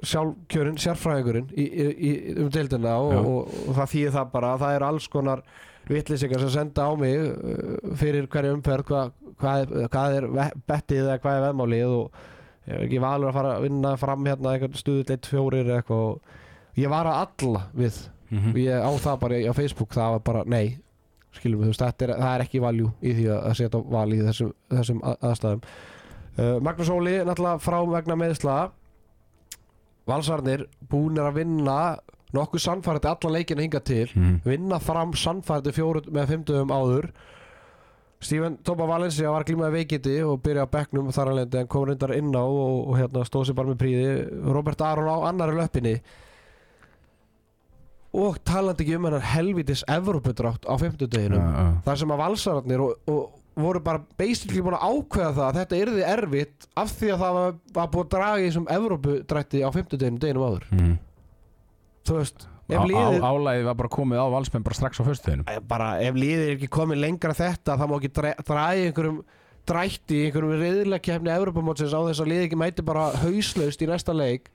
sjálfkjörinn, 0.04 0.78
sérfræðingurinn 0.78 1.50
í, 1.58 1.64
í, 1.64 1.86
í, 2.10 2.12
um 2.38 2.52
deildina 2.54 2.98
og, 3.02 3.14
og, 3.26 3.56
og 3.70 3.76
það 3.80 3.92
þýðir 3.94 4.14
það 4.14 4.32
bara 4.32 4.54
að 4.54 4.60
það 4.62 4.76
eru 4.76 4.86
alls 4.86 5.08
konar 5.08 5.42
vitlýsingar 5.90 6.42
sem 6.44 6.50
senda 6.56 6.88
á 6.88 6.92
mig 7.00 7.16
uh, 7.18 7.94
fyrir 8.00 8.28
hverju 8.32 8.56
umferð 8.58 8.90
hva, 8.92 9.04
hvað, 9.40 9.62
er- 9.66 9.88
hvað 9.94 10.18
er 10.18 10.28
bettið 10.68 11.04
eða 11.06 11.20
hvað 11.24 11.38
er 11.40 11.46
veðmálið 11.48 11.94
og 11.98 12.20
ég 12.68 12.74
er 12.76 12.84
ekki 12.88 13.00
valur 13.00 13.30
að 13.32 13.38
fara 13.40 13.54
að 13.58 13.66
vinna 13.68 13.94
fram 14.02 14.26
hérna 14.28 14.54
einhvern 14.58 14.76
stuðut 14.82 15.14
eitt 15.16 15.30
fjórir 15.32 15.70
eitthvað 15.78 16.04
og 16.10 16.78
ég 16.78 16.92
var 16.92 17.08
að 17.08 17.22
alla 17.24 17.62
við. 17.74 18.02
Mhm. 18.30 18.50
og 18.52 18.58
ég 18.60 18.84
á 18.84 18.92
það 19.00 19.20
bara 19.22 19.36
á 19.48 19.54
Facebook 19.56 19.94
það 19.96 20.12
var 20.18 20.24
bara 20.28 20.44
nei 20.52 20.78
skilum 21.38 21.62
við, 21.62 21.70
þú 21.70 21.72
veist, 21.78 22.02
er, 22.04 22.12
það 22.18 22.34
er 22.36 22.44
ekki 22.44 22.60
valjú 22.64 22.90
í 23.02 23.14
því 23.16 23.26
að 23.38 23.54
setja 23.56 23.80
val 23.94 24.10
í 24.12 24.20
þessum, 24.26 24.52
þessum 24.74 25.00
að- 25.06 25.24
aðstæðum. 25.30 25.62
Uh, 26.38 26.60
Magnús 26.66 26.90
Óli 26.92 27.14
náttúrulega 27.24 27.62
frá 27.64 27.78
vegna 27.94 28.16
meðsla 28.20 28.56
Valsarnir 30.08 30.66
búnir 30.90 31.26
að 31.28 31.38
vinna 31.42 31.78
nokkuð 32.38 32.64
sannfærandi 32.68 33.10
allan 33.12 33.34
leikina 33.38 33.62
hinga 33.66 33.80
til 33.84 34.08
Mhm. 34.16 34.38
vinna 34.46 34.80
fram 34.80 35.12
sannfærandi 35.14 35.74
fjóru 35.76 36.06
með 36.12 36.28
fimmtugum 36.34 36.72
áður 36.78 37.10
Steven 38.20 38.56
Topa 38.66 38.88
Valencia 38.90 39.30
var 39.30 39.44
glímaði 39.46 39.76
veikindi 39.78 40.16
og 40.26 40.40
byrjaði 40.42 40.66
á 40.66 40.74
bekknum 40.74 41.12
þar 41.14 41.30
alveg 41.36 41.56
en 41.60 41.68
kom 41.70 41.84
reyndar 41.86 42.16
inn 42.18 42.32
á 42.34 42.42
og, 42.42 42.88
og 42.90 42.96
hérna 42.98 43.22
stóð 43.28 43.46
sér 43.52 43.54
bara 43.60 43.70
með 43.70 43.78
príði 43.84 44.08
Robert 44.56 44.82
Aron 44.82 45.06
á 45.12 45.18
annari 45.30 45.54
löppinni 45.54 46.00
og 48.18 48.38
talandi 48.48 48.86
ekki 48.86 48.96
um 48.98 49.06
hennar 49.06 49.26
helvitis 49.36 49.84
Evrópudrátt 49.92 50.66
á 50.66 50.74
fimmtudeginu 50.82 51.38
Já, 51.38 51.50
já. 51.60 51.68
þar 51.86 52.00
sem 52.02 52.14
að 52.16 52.22
valsararnir 52.24 52.82
og, 52.82 52.94
og 53.12 53.34
voru 53.58 53.82
bara 53.84 54.02
basically 54.18 54.62
búin 54.66 54.78
að 54.78 54.88
ákveða 54.88 55.34
það 55.38 55.46
að 55.52 55.60
þetta 55.60 55.82
yrði 55.84 56.06
erfitt 56.14 56.68
af 56.78 56.92
því 56.98 57.12
að 57.14 57.22
það 57.24 57.38
var, 57.38 57.56
var 57.78 57.92
búin 57.94 58.06
að 58.08 58.12
draga 58.16 58.40
í 58.42 58.48
þessum 58.48 58.68
Evrópudrætti 58.78 59.62
á 59.62 59.70
fimmtudeginu 59.76 60.22
deginum 60.24 60.48
áður 60.50 60.66
Mhm. 60.72 60.98
Þú 62.08 62.18
veist, 62.22 62.46
ef 62.68 62.80
Á- 62.80 62.88
liðið 62.92 63.20
á- 63.22 63.28
Álægið 63.32 63.66
var 63.70 63.78
bara 63.82 63.92
komið 63.98 64.22
á 64.24 64.28
valsmenn 64.36 64.64
bara 64.68 64.76
strax 64.80 65.00
á 65.00 65.04
bara 65.68 65.90
ef 66.04 66.16
liðið 66.16 66.46
er 66.48 66.56
ekki 66.58 66.70
komið 66.78 67.02
lengra 67.04 67.34
en 67.36 67.40
þetta 67.42 67.78
það 67.80 67.92
má 67.92 67.98
ekki 68.00 68.14
dra- 68.20 68.38
draga 68.48 68.78
í 68.78 68.86
einhverjum 68.90 69.20
drætti 69.68 70.20
einhverjum 70.28 70.62
reyðilega 70.62 71.04
Evropamótsins 71.42 71.92
á 71.96 72.00
þess 72.08 72.24
að 72.24 72.32
liðið 72.32 72.46
ekki 72.48 72.60
mæti 72.64 72.86
bara 72.88 73.10
hauslaust 73.24 73.82
í 73.84 73.88
næsta 73.92 74.16
leik. 74.16 74.48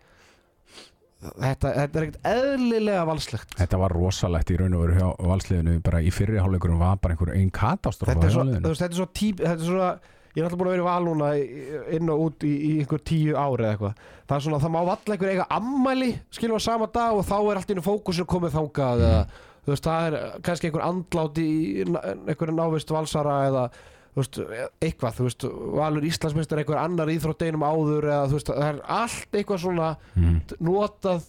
Þetta, 1.22 1.70
þetta 1.76 1.98
er 2.00 2.04
ekkert 2.08 2.24
eðlilega 2.26 3.02
valslegt. 3.06 3.52
Þetta 3.54 3.78
var 3.78 3.92
rosalegt 3.94 4.48
í 4.50 4.56
raun 4.58 4.72
og 4.74 4.80
veru 4.82 4.96
valsliðinu 5.22 5.76
bara 5.86 6.00
í 6.02 6.10
fyrri 6.10 6.40
hálfleikurum 6.42 6.80
var 6.82 6.96
bara 6.98 7.14
einhver 7.14 7.30
einn 7.36 7.52
katastrófa 7.54 8.16
þetta 8.16 8.26
er, 8.26 8.32
svo, 8.34 8.46
veist, 8.72 8.82
þetta 8.82 8.88
er 8.90 8.98
svo 8.98 9.06
típ 9.20 9.44
svona, 9.68 9.90
ég 10.34 10.40
er 10.40 10.46
alltaf 10.48 10.58
búin 10.58 10.68
að 10.70 10.74
vera 10.76 10.82
í 10.82 10.88
val 10.88 11.04
núna 11.06 11.30
í- 11.36 11.96
inn 11.96 12.08
og 12.10 12.20
út 12.26 12.44
í, 12.48 12.52
í 12.52 12.72
einhver 12.82 13.02
tíu 13.04 13.36
ári 13.36 13.64
eða 13.66 13.72
eitthvað. 13.76 13.94
Það 14.28 14.36
er 14.36 14.44
svona, 14.46 14.60
það 14.64 14.72
má 14.74 14.80
valla 14.88 15.14
einhver 15.16 15.32
eiga 15.32 15.46
ammæli 15.50 16.10
skilur 16.32 16.56
á 16.56 16.62
sama 16.64 16.86
dag 16.92 17.12
og 17.18 17.24
þá 17.28 17.36
er 17.50 17.56
allt 17.60 17.70
í 17.70 17.74
einu 17.76 17.84
fókusin 17.84 18.26
komið 18.32 18.54
þangað 18.56 19.02
eða 19.06 19.24
þú 19.62 19.70
veist, 19.74 19.84
það 19.86 20.06
er 20.06 20.40
kannski 20.42 20.68
einhver 20.70 20.86
andlát 20.88 21.38
í 21.42 21.48
einhverju 21.84 22.54
návist 22.56 22.90
valsara 22.90 23.36
eða 23.50 23.64
þú 24.12 24.20
veist, 24.22 24.38
eitthvað, 24.82 25.14
þú 25.18 25.26
veist 25.28 25.44
Valur 25.78 26.04
Íslandsmeistar 26.08 26.58
einhver 26.62 26.80
annar 26.82 27.12
íþrótteinum 27.12 27.62
áður 27.64 28.08
eða 28.10 28.26
þú 28.28 28.38
veist, 28.38 28.50
það 28.52 28.68
er 28.72 28.80
allt 28.98 29.38
eitthvað 29.38 29.62
svona 29.62 29.96
Mhm. 30.16 30.40
notað 30.60 31.22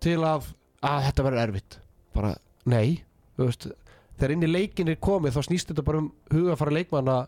til 0.00 0.18
að 0.20 0.48
að 0.84 1.02
þetta 1.08 1.22
verður 1.24 1.42
erfitt. 1.48 1.78
Bara, 2.14 2.34
nei, 2.66 3.02
þú 3.38 3.46
veist 3.48 3.66
þegar 4.18 4.30
inn 4.32 4.42
í 4.46 4.50
leikin 4.52 4.88
er 4.88 4.96
komið 4.96 5.32
þá 5.34 5.42
snýst 5.48 5.70
þetta 5.72 5.84
bara 5.84 5.98
um 5.98 6.12
hugafara 6.30 6.70
leikmanna 6.70 7.26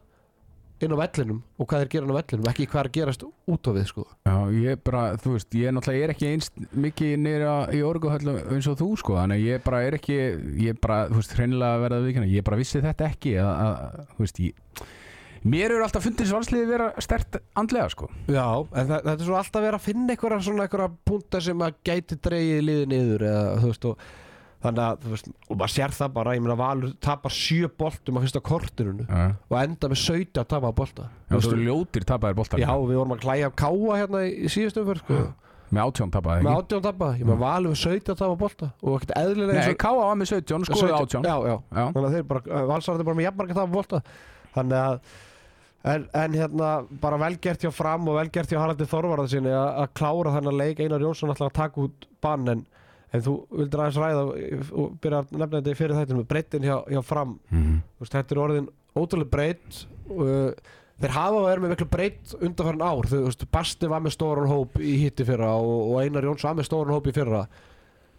inn 0.84 0.92
á 0.92 0.98
vellinum 1.00 1.38
og 1.56 1.68
hvað 1.70 1.82
þeir 1.82 1.90
gera 1.94 2.06
inn 2.06 2.12
á 2.12 2.18
vellinum 2.18 2.50
ekki 2.50 2.66
hvað 2.68 2.80
er 2.82 2.88
að 2.90 2.96
gerast 2.96 3.24
út 3.24 3.68
á 3.68 3.70
við 3.76 3.86
sko. 3.88 4.04
Já, 4.28 4.36
ég 4.66 4.82
bara, 4.84 5.04
þú 5.22 5.32
veist, 5.36 5.56
ég 5.56 5.72
náttúrulega 5.72 6.04
er 6.08 6.12
ekki 6.12 6.28
einst 6.34 6.60
mikið 6.84 7.14
nýra 7.22 7.54
í 7.72 7.80
orguhöllu 7.86 8.36
eins 8.52 8.68
og 8.68 8.76
þú, 8.82 8.90
sko, 9.00 9.16
þannig 9.20 9.40
að 9.40 9.48
ég 9.48 9.64
bara 9.64 9.80
er 9.86 9.96
ekki 9.96 10.18
ég 10.66 10.78
bara, 10.82 10.98
þú 11.08 11.22
veist, 11.22 11.34
hreinlega 11.38 11.78
að 11.78 11.86
verða 11.86 12.02
viðkynna 12.04 12.30
ég 12.34 12.46
bara 12.46 12.60
vissi 12.60 12.84
þetta 12.84 13.08
ekki 13.08 13.34
að, 13.40 13.52
að, 13.64 14.04
þú 14.12 14.26
veist, 14.26 14.42
ég 14.44 14.84
mér 15.46 15.76
eru 15.76 15.86
alltaf 15.86 16.02
fundið 16.02 16.30
svalsliði 16.32 16.68
vera 16.68 16.90
stert 17.04 17.40
andlega, 17.56 17.88
sko. 17.94 18.10
Já, 18.26 18.46
en 18.66 18.88
það, 18.90 19.00
þetta 19.00 19.16
er 19.16 19.26
svo 19.30 19.40
alltaf 19.40 19.64
verið 19.64 19.78
að 19.78 19.86
finna 19.86 20.14
einhverja 20.16 20.44
svona 20.44 20.66
einhverja 20.66 20.92
punta 21.06 21.42
sem 21.44 21.66
að 21.66 21.76
gæti 21.86 22.20
dreigið 22.26 22.64
liðið 22.66 22.88
niður 22.92 23.26
eða 23.30 23.44
þú 23.62 23.70
veist 23.70 23.90
og 23.92 24.08
þannig 24.64 24.82
að 24.86 25.00
þú 25.04 25.10
veist, 25.12 25.26
og 25.50 25.58
maður 25.60 25.72
sér 25.76 25.94
það 25.96 26.12
bara, 26.16 26.34
ég 26.36 26.44
meina 26.44 26.56
Valur 26.58 26.92
tapar 27.04 27.34
sjö 27.36 27.68
boltum 27.78 28.16
á 28.16 28.20
fyrsta 28.24 28.40
kortirinu 28.44 29.04
Já, 29.06 29.24
og 29.50 29.56
enda 29.60 29.90
með 29.92 30.00
17 30.02 30.40
að 30.42 30.46
tapa 30.54 30.70
bolta. 30.80 31.08
Þú 31.28 31.40
veist, 31.40 31.56
ljótir 31.66 32.06
tapaðir 32.08 32.38
boltar 32.40 32.62
Já, 32.62 32.70
við 32.72 33.00
vorum 33.00 33.16
að 33.16 33.20
klæja 33.26 33.50
káa 33.52 33.98
hérna 34.00 34.22
í, 34.26 34.48
síðustu 34.52 34.82
umferð 34.82 35.04
sko. 35.04 35.20
með 35.76 35.82
átjón 35.82 36.12
tapaði 36.14 36.46
með 36.46 36.52
ekki? 36.52 36.64
átján 36.64 36.82
tapa, 36.88 37.12
ég 37.18 37.26
meina 37.28 37.40
Valur 37.44 37.74
með 37.74 37.80
17 37.84 38.12
að 38.14 38.18
tapa 38.24 38.40
bolta 38.42 38.70
og 38.82 38.96
ekkert 38.98 39.14
eðlilega 39.20 39.60
Nei, 39.66 39.78
K.A. 39.84 39.94
var 40.00 40.18
með 40.20 40.32
17, 40.32 40.66
skoðu 40.70 40.98
átjón 41.00 41.26
Já, 41.26 41.36
já, 41.50 41.56
Já. 41.56 41.84
þannig 41.92 42.08
að 42.10 42.16
þeir 42.16 42.26
bara, 42.32 42.64
valsarði 42.72 43.06
bara 43.10 43.20
með 43.20 43.26
jafnmarga 43.28 43.56
að 43.56 43.62
tapa 43.62 43.74
bolta. 43.76 44.02
Þannig 44.56 44.82
að 44.82 45.00
En, 45.86 46.02
en 46.18 46.32
hérna, 46.34 46.68
bara 46.98 47.18
velgert 47.20 47.62
hjá 47.62 47.70
fram 47.70 48.08
og 48.10 48.16
velgert 48.18 48.50
hjá 48.50 48.58
Haraldi 48.58 48.88
Þorvarða 48.90 49.28
sinni 49.30 49.52
að 49.54 49.92
klára 49.94 50.32
þennan 50.34 50.56
leik. 50.58 50.80
Einar 50.82 51.04
Jónsson 51.04 51.30
ætlar 51.30 51.52
að 51.52 51.58
taka 51.60 51.84
út 51.84 52.06
bann 52.24 52.48
en, 52.50 52.64
en 53.16 53.24
þú 53.26 53.34
vildir 53.58 53.82
aðeins 53.82 54.00
ræða 54.02 54.24
og- 54.26 54.96
byrja 55.02 55.20
að 55.24 55.36
nefna 55.40 55.60
þetta 55.60 55.72
í 55.74 55.78
fyrir 55.82 55.96
þættinu 56.00 56.20
með 56.22 56.28
breytin 56.32 56.66
hjá, 56.68 56.76
hjá 56.94 57.02
fram. 57.04 57.36
Þú 57.50 58.02
veist, 58.04 58.16
þetta 58.16 58.36
er 58.36 58.42
orðin 58.46 58.68
ótrúlega 58.96 59.30
breytt 59.36 59.80
uh, 60.10 60.50
þeir 61.02 61.12
hafa 61.16 61.40
verið 61.46 61.62
með 61.66 61.72
miklu 61.74 61.88
breytt 61.92 62.34
undanfærin 62.40 62.84
ár. 62.86 63.08
Þú 63.10 63.22
veist, 63.26 63.46
Basti 63.52 63.90
var 63.92 64.04
með 64.04 64.14
stóran 64.16 64.48
hóp 64.52 64.78
í 64.80 64.94
hitti 65.04 65.26
fyrra 65.28 65.50
og, 65.60 65.90
og 65.92 65.98
Einar 66.04 66.24
Jónsson 66.28 66.52
var 66.52 66.60
með 66.62 66.68
stóran 66.70 66.94
hóp 66.96 67.10
í 67.10 67.16
fyrra. 67.16 67.42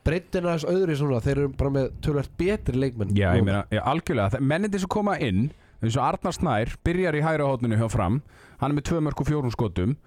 Breytin 0.08 0.45
aðeins 0.48 0.64
öðru 0.72 0.93
í 0.93 0.98
svona 1.02 1.18
þeir 1.26 1.39
eru 1.41 1.50
bara 1.60 1.72
með 1.76 1.88
tölvært 2.06 2.30
betri 2.39 2.80
leikmenn 2.80 3.10
Já, 3.18 3.34
ég 3.36 3.43
meina, 3.43 3.66
já, 3.74 3.82
algjörlega, 3.91 4.39
mennindi 4.39 4.80
sem 4.80 4.88
koma 4.93 5.18
inn 5.20 5.50
eins 5.84 5.98
og 6.00 6.06
Arnar 6.06 6.34
Snær 6.38 6.72
byrjar 6.88 7.18
í 7.20 7.24
hægra 7.26 7.50
hótninu 7.50 7.76
hjá 7.82 7.89
fram. 7.91 8.22
Hann 8.62 8.72
er 8.72 8.78
með 8.80 8.86
tvö 8.88 9.02
mörg 9.04 9.20
og 9.22 9.28
fjórun 9.28 9.52
skotum 9.54 9.98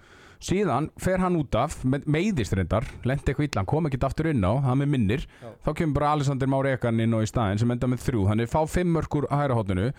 síðan 0.41 0.89
fer 1.01 1.21
hann 1.21 1.37
út 1.39 1.55
af 1.59 1.77
meiðist 1.85 2.55
reyndar, 2.57 2.87
lendi 3.05 3.31
eitthvað 3.31 3.47
illa, 3.47 3.61
hann 3.61 3.69
kom 3.69 3.89
ekki 3.89 4.01
aftur 4.07 4.31
inn 4.31 4.41
á, 4.41 4.53
hann 4.65 4.81
með 4.81 4.91
minnir. 4.95 5.27
Þá 5.61 5.69
kemur 5.77 5.99
bara 5.99 6.15
Alexander 6.17 6.49
Már 6.49 6.69
Ekan 6.71 6.99
inn 7.03 7.13
á 7.13 7.19
í 7.21 7.29
staðin 7.29 7.61
sem 7.61 7.75
enda 7.75 7.89
með 7.91 8.03
þrjú, 8.07 8.25
hann 8.31 8.41
er 8.41 8.51
fá 8.51 8.59
fimm 8.69 8.91
mörg 8.95 9.21
úr 9.21 9.29
hægra 9.29 9.59
hótninu 9.59 9.91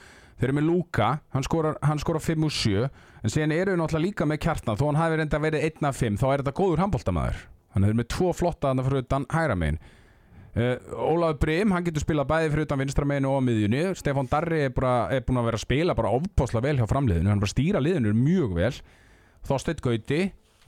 þeir 0.42 0.50
eru 0.50 0.58
með 0.58 0.68
Luka, 0.68 1.08
hann 1.30 1.46
skorar, 1.46 1.78
hann 1.86 2.00
skorar 2.02 2.24
5 2.24 2.46
úr 2.48 2.54
7 2.56 2.86
en 3.22 3.30
síðan 3.30 3.54
eru 3.54 3.74
við 3.74 3.78
náttúrulega 3.78 4.06
líka 4.08 4.26
með 4.26 4.40
kjartna 4.42 4.74
þó 4.74 4.88
hann 4.88 4.98
hafi 4.98 5.18
reynda 5.20 5.38
verið 5.42 5.66
1 5.68 5.86
af 5.86 6.00
5 6.02 6.16
þá 6.18 6.24
er 6.32 6.42
þetta 6.42 6.54
góður 6.58 6.82
handbóltamæður 6.82 7.42
hann 7.74 7.86
er 7.86 7.96
með 7.96 8.08
tvo 8.12 8.32
flotta 8.36 8.70
þannig 8.70 8.88
fyrir 8.88 9.04
utan 9.06 9.26
hægra 9.32 9.58
megin. 9.58 9.78
Uh, 10.52 10.74
Ólafur 11.00 11.38
Brim, 11.40 11.70
hann 11.72 11.84
getur 11.86 12.04
spilað 12.04 12.28
bæði 12.28 12.50
fyrir 12.52 12.66
utan 12.66 12.82
vinstra 12.82 13.06
meginu 13.08 13.30
og 13.32 13.44
miðjunni. 13.46 13.84
Stefán 13.96 14.28
Darri 14.28 14.66
er, 14.66 14.74
bara, 14.76 15.06
er 15.14 15.22
búin 15.24 15.40
að 15.40 15.46
vera 15.48 15.60
að 15.60 15.64
spila 15.64 15.96
bara 15.96 16.10
ofpásla 16.18 16.60
vel 16.64 16.74
hjá 16.76 16.84
framliðinu, 16.90 17.30
hann 17.30 17.38
er 17.38 17.44
bara 17.44 17.48
að 17.48 17.54
stýra 17.54 17.80
liðinu 17.80 18.12
mjög 18.18 18.58
vel 18.58 18.74
Þorsteinn 19.48 19.82
Gauti 19.82 20.20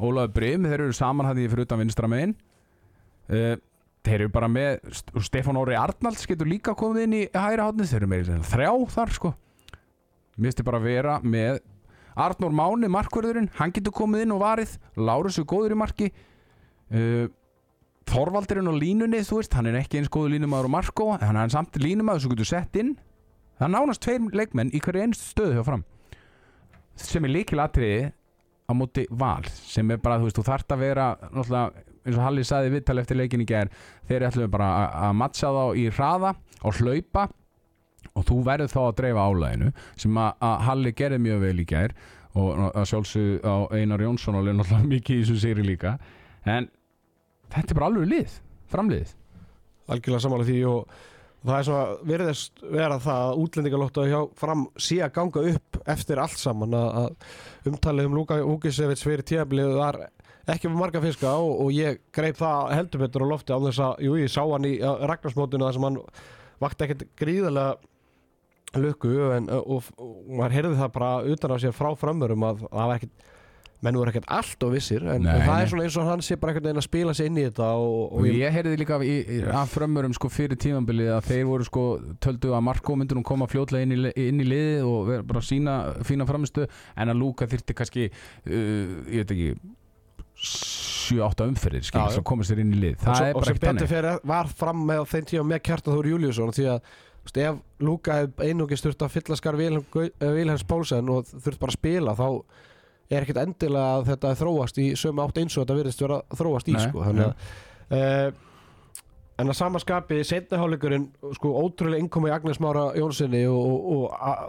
Ólafur 0.03 0.33
Brim, 0.35 0.65
þeir 0.67 0.81
eru 0.89 0.95
saman 0.97 1.29
hann 1.29 1.39
fyrir 1.39 1.67
utan 1.69 1.79
vinstra 1.79 2.09
megin. 2.11 2.33
Uh, 3.31 3.55
þeir 4.05 4.25
eru 4.27 4.33
bara 4.35 4.49
með 4.51 4.81
St- 4.91 5.23
Stefán 5.29 5.57
Óri 5.61 5.77
Arnalds 5.79 6.27
getur 6.29 6.51
líka 6.51 6.75
komið 6.77 7.07
inn 7.07 7.15
í 7.21 7.23
hæra 7.33 7.69
hátni 7.69 7.87
þeir 7.89 8.03
eru 8.03 8.11
með 8.11 8.33
þrjá 8.51 8.73
þar 8.97 9.15
sko. 9.15 9.31
Þið 10.35 10.65
bara 10.67 10.83
vera 10.83 11.21
með 11.23 11.61
Arnór 12.19 12.53
Máni, 12.55 12.91
markverðurinn, 12.91 13.49
hann 13.59 13.73
getur 13.75 13.95
komið 13.95 14.27
inn 14.27 14.35
og 14.35 14.43
varið. 14.43 14.75
Lárus 14.99 15.39
er 15.39 15.47
góður 15.51 15.75
í 15.75 15.79
marki. 15.79 16.11
Uh, 16.91 17.27
Þorvaldurinn 18.11 18.69
á 18.69 18.75
línunni, 18.77 19.23
þú 19.25 19.39
veist, 19.41 19.55
hann 19.57 19.71
er 19.71 19.79
ekki 19.79 19.97
eins 20.03 20.11
góður 20.13 20.35
línumæður 20.35 20.67
og 20.69 20.73
Marko, 20.75 21.07
hann 21.23 21.39
er 21.41 21.55
samt 21.55 21.79
línumæður 21.81 22.21
sem 22.27 22.35
getur 22.35 22.51
sett 22.51 22.77
inn. 22.77 22.91
Það 23.57 23.71
nánast 23.73 24.03
tveir 24.05 24.27
leikmenn 24.37 24.75
í 24.77 24.81
hverju 24.85 25.07
einstu 25.07 25.31
stöðu 25.31 25.57
hjá 25.57 25.65
fram. 25.65 25.85
Sem 27.01 27.25
er 27.25 27.33
líkilatriði 27.33 28.03
á 28.65 28.73
móti 28.73 29.05
val, 29.11 29.45
sem 29.51 29.91
er 29.93 29.99
bara, 30.01 30.17
þú 30.19 30.29
veist, 30.29 30.39
þú 30.39 30.45
þarft 30.49 30.73
að 30.75 30.83
vera, 30.85 31.07
náttúrulega, 31.35 31.85
eins 32.05 32.17
og 32.19 32.25
Halli 32.25 32.45
saði 32.49 32.73
viðtal 32.73 32.99
eftir 33.03 33.19
leikin 33.21 33.43
í 33.45 33.47
gær, 33.49 33.71
þeir 34.09 34.27
ætlum 34.31 34.51
bara 34.53 34.69
að- 34.89 35.17
matcha 35.21 35.51
þá 35.53 35.65
í 35.77 35.85
hraða 35.93 36.35
og 36.65 36.79
hlaupa 36.81 37.27
og 38.15 38.25
þú 38.29 38.39
verður 38.47 38.71
þá 38.73 38.81
að 38.85 38.95
dreifa 39.01 39.27
álæginu, 39.29 39.73
sem 39.97 40.15
að, 40.21 40.33
að 40.41 40.61
Halli 40.69 40.93
gerði 40.93 41.19
mjög 41.25 41.41
vel 41.45 41.61
í 41.61 41.67
gær 41.69 41.95
og 42.35 42.63
að 42.75 42.87
sjálfsögðu 42.91 43.41
á 43.47 43.55
Einar 43.79 44.01
Jónsson 44.03 44.35
og 44.39 44.45
náttúrulega 44.49 44.89
mikið 44.91 45.17
í 45.17 45.23
þessu 45.25 45.41
sigri 45.45 45.63
líka, 45.67 45.99
en 46.45 46.69
þetta 47.55 47.71
er 47.71 47.79
bara 47.79 47.91
alveg 47.93 48.09
lið, 48.11 48.39
framliðið. 48.73 49.13
Algjörlega 49.93 50.25
samanlega 50.25 50.49
því 50.51 50.61
og 50.73 50.89
það 51.45 51.59
er 51.59 51.67
svona 51.69 52.09
virðist 52.09 52.63
vera 52.73 52.99
það 53.03 53.23
að 53.29 53.41
útlendingalóttu 53.45 54.05
hjá 54.09 54.21
fram 54.41 54.67
sé 54.81 55.01
að 55.05 55.15
ganga 55.19 55.47
upp 55.53 55.81
eftir 55.95 56.21
allt 56.23 56.41
saman 56.41 56.77
að, 56.79 57.01
að 57.01 57.73
umtalið 57.73 58.09
um 58.09 58.19
Luka 58.19 58.39
Úkisevits 58.55 59.05
fyrir 59.05 59.27
tíðabilið 59.29 59.75
var 59.77 60.01
ekki 60.51 60.71
með 60.71 60.81
marga 60.81 61.03
fiska 61.05 61.35
og, 61.41 61.53
og 61.65 61.73
ég 61.75 62.01
greip 62.15 62.39
það 62.41 62.73
heldur 62.79 63.05
betur 63.05 63.25
á 63.25 63.33
lofti 63.33 63.57
á 63.57 63.61
þess 63.65 63.83
að, 63.85 64.05
jú, 64.07 64.17
ég 64.21 64.33
sá 64.33 64.43
hann 64.45 64.69
í 64.69 64.75
Ragnarsmótinu 64.81 65.69
þar 65.69 65.77
sem 65.77 65.89
hann 65.89 66.01
vakti 66.65 66.87
ekkert 66.87 67.07
gríðarlega 67.21 68.81
lukku 68.81 69.13
en, 69.37 69.49
og, 69.55 69.69
og, 69.77 69.93
og 70.01 70.35
maður 70.41 70.57
heyrði 70.59 70.81
það 70.81 70.93
bara 70.97 71.13
utan 71.35 71.55
á 71.55 71.57
sér 71.63 71.77
frá 71.77 71.93
framörum 71.99 72.47
að 72.49 72.65
það 72.65 72.81
var 72.81 72.97
ekkert 72.99 73.33
menn 73.85 73.99
voru 73.99 74.13
ekkert 74.13 74.31
allt 74.33 74.65
og 74.67 74.73
vissir 74.75 75.05
en, 75.05 75.27
Nei, 75.27 75.37
það 75.45 75.61
er 75.61 75.71
svona 75.73 75.87
eins 75.87 75.99
og 76.01 76.09
hann 76.09 76.25
sé 76.25 76.39
bara 76.41 76.55
einhvern 76.55 76.69
veginn 76.69 76.83
að 76.83 76.87
spila 76.89 77.15
sig 77.17 77.31
inn 77.31 77.39
í 77.41 77.47
þetta 77.47 77.69
og, 77.81 78.01
og 78.07 78.25
Og 78.25 78.29
ég 78.31 78.57
heyrði 78.57 78.81
líka 78.81 78.99
í, 79.05 79.15
í, 79.21 79.39
af 79.61 79.77
frömmurum 79.77 80.17
sko 80.17 80.31
fyrir 80.33 80.61
tímambilið 80.61 81.13
að 81.19 81.31
þeir 81.31 81.47
voru 81.51 81.69
sko 81.69 81.85
töldu 82.25 82.55
að 82.57 82.67
Marko 82.71 82.99
myndur 82.99 83.21
nú 83.21 83.25
koma 83.27 83.49
fljótlega 83.51 83.87
inn 83.87 83.97
í, 83.97 84.13
inn 84.25 84.43
í 84.43 84.49
liðið 84.49 84.91
og 84.91 84.99
vera 85.13 85.29
bara 85.31 85.45
sína 85.45 85.79
fína 86.07 86.29
framistu 86.29 86.67
en 86.67 87.15
að 87.15 87.21
Lúka 87.21 87.49
þyrfti 87.51 87.79
kannski 87.79 88.11
uh, 88.11 88.53
ég 89.13 89.25
veit 89.25 89.35
ekki 89.37 89.55
7-8 90.45 91.47
umferðir 91.47 91.87
já. 91.87 92.05
svo 92.11 92.23
komið 92.27 92.51
sér 92.51 92.61
inn 92.65 92.75
í 92.75 92.81
lið. 92.83 93.01
Það 93.05 93.39
og 93.39 93.47
sem 93.47 93.59
betur 93.63 93.91
fyrir 93.91 94.23
var 94.27 94.51
fram 94.51 94.85
með 94.89 95.05
þeim 95.13 95.29
tíma 95.31 95.49
með 95.53 95.63
Kjartan 95.69 96.09
Júliusson 96.11 96.55
því 96.57 96.67
að 96.73 96.95
veist, 97.25 97.41
ef 97.41 97.61
Luka 97.85 98.21
hef 98.21 98.43
einungis 98.43 98.85
þurft 98.85 99.05
að 99.07 99.15
fylla 99.15 99.39
skar 99.39 99.59
eh, 99.61 99.81
Vilhelms 100.21 100.67
Pálsen 100.69 101.11
og 101.13 101.29
þurft 101.31 101.61
bara 101.63 101.75
að 101.75 101.79
spila 101.79 102.17
þá 102.19 102.29
er 103.11 103.23
ekkert 103.25 103.43
endilega 103.45 103.99
að 103.99 104.09
þetta 104.13 104.33
þróast 104.41 104.81
í 104.81 104.89
sömu 104.99 105.25
átt 105.25 105.39
eins 105.43 105.57
og 105.57 105.65
þetta 105.65 105.79
virðist 105.81 106.03
vera 106.05 106.19
þróast 106.35 106.71
í 106.71 106.77
Nei, 106.77 106.83
sko. 106.87 107.05
þannig 107.05 107.31
að 107.31 107.33
uh, 107.99 108.43
en 109.43 109.51
að 109.51 109.59
samaskapi 109.59 110.21
setniháleikurinn 110.29 111.09
sko 111.35 111.55
ótrúlega 111.59 112.05
innkomi 112.05 112.31
í 112.31 112.35
Agnes 112.35 112.61
Mára 112.63 112.85
Jónssoni 112.99 113.43
og, 113.51 113.89
og, 113.97 114.05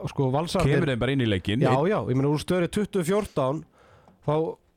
og 0.06 0.12
sko 0.12 0.30
valsarnir 0.34 0.78
kemur 0.78 0.94
þeim 0.94 1.02
bara 1.02 1.16
inn 1.16 1.26
í 1.26 1.30
leikin 1.30 1.66
já 1.66 1.74
já, 1.90 1.98
ég 1.98 2.14
meina 2.14 2.30
úr 2.30 2.44
störi 2.44 2.70
2014 2.70 3.64
þá 4.26 4.36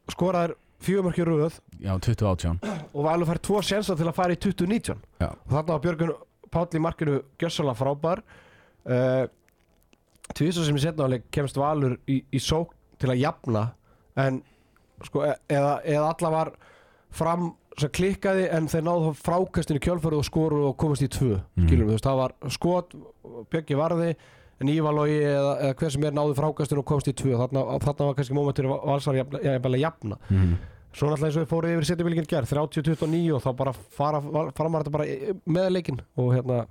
skoraðir 0.08 0.56
fjögumörki 0.78 1.24
röð. 1.26 1.58
Já 1.82 1.98
2018 1.98 2.58
og 2.94 3.04
Valur 3.04 3.28
fær 3.28 3.40
tvo 3.42 3.62
sjensa 3.62 3.96
til 3.98 4.06
að 4.08 4.16
fara 4.16 4.34
í 4.34 4.40
2019 4.40 5.00
Já. 5.20 5.28
og 5.30 5.50
þarna 5.52 5.74
var 5.74 5.82
Björgun 5.84 6.14
Páll 6.48 6.78
í 6.78 6.80
markinu 6.80 7.18
gjössalega 7.36 7.76
frábær. 7.76 8.22
Uh, 8.88 9.26
tvísa 10.32 10.64
sem 10.64 10.78
í 10.78 10.80
setnáleik 10.80 11.26
kemst 11.34 11.58
Valur 11.60 11.98
í, 12.08 12.22
í 12.32 12.40
sók 12.40 12.72
til 12.98 13.10
að 13.12 13.20
jafna 13.22 13.62
en 14.16 14.42
sko, 15.06 15.22
e 15.24 15.34
eða, 15.48 15.76
eða 15.84 16.08
alla 16.14 16.30
var 16.34 16.52
fram 17.10 17.52
sem 17.78 17.90
klikkaði 17.94 18.48
en 18.50 18.66
þeir 18.68 18.82
náðu 18.88 19.12
frákastinu 19.14 19.78
kjölfærið 19.84 20.18
og 20.18 20.26
skoru 20.26 20.64
og 20.68 20.76
komast 20.76 21.02
í 21.02 21.08
tvö 21.08 21.36
Mhm. 21.56 21.68
skilum 21.68 21.88
veist, 21.92 22.04
það 22.04 22.16
var 22.16 22.32
skot 22.50 22.94
Björgi 23.52 23.76
varði 23.78 24.16
en 24.60 24.68
Ívalogi 24.72 25.20
eða, 25.22 25.52
eða 25.62 25.74
hver 25.78 25.90
sem 25.94 26.04
er 26.04 26.10
náðu 26.16 26.34
frákastinu 26.34 26.78
og 26.82 26.84
komast 26.90 27.06
í 27.06 27.14
tvö 27.14 27.36
þarna, 27.38 27.62
þarna 27.78 28.06
var 28.08 28.14
kannski 28.18 28.34
momentur 28.34 28.66
valsar 28.66 29.14
jafna, 29.14 29.38
jafna, 29.44 29.78
jafna. 29.78 30.18
mm. 30.30 30.58
Svo 30.92 31.06
náttúrulega 31.10 31.28
eins 31.28 31.36
og 31.36 31.44
við 31.44 31.50
fóruð 31.52 31.72
yfir 31.76 31.86
setjubilginn 31.86 32.26
gerð 32.26 32.48
30-29 32.50 33.34
og 33.36 33.42
þá 33.44 33.50
bara 33.56 33.72
fara, 33.72 34.20
framar 34.56 34.82
þetta 34.82 34.90
bara 34.90 35.04
með 35.46 35.70
leikin 35.70 36.00
og 36.16 36.32
hérna 36.34 36.66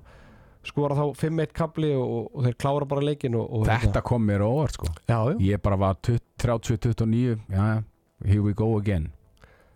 skora 0.70 0.97
þá 0.97 1.03
5-1 1.18 1.53
kabli 1.57 1.91
og, 1.97 2.32
og 2.34 2.47
þeir 2.47 2.57
klára 2.61 2.88
bara 2.89 3.05
leikin 3.05 3.38
og, 3.39 3.45
og 3.49 3.68
þetta 3.68 4.03
kom 4.05 4.26
mér 4.28 4.45
óvart 4.45 4.78
sko. 4.78 4.89
Já, 5.07 5.20
já. 5.32 5.38
ég 5.49 5.61
bara 5.63 5.80
var 5.80 5.99
30-29 6.03 7.38
já, 7.49 7.84
here 8.26 8.41
we 8.43 8.53
go 8.57 8.76
again. 8.78 9.11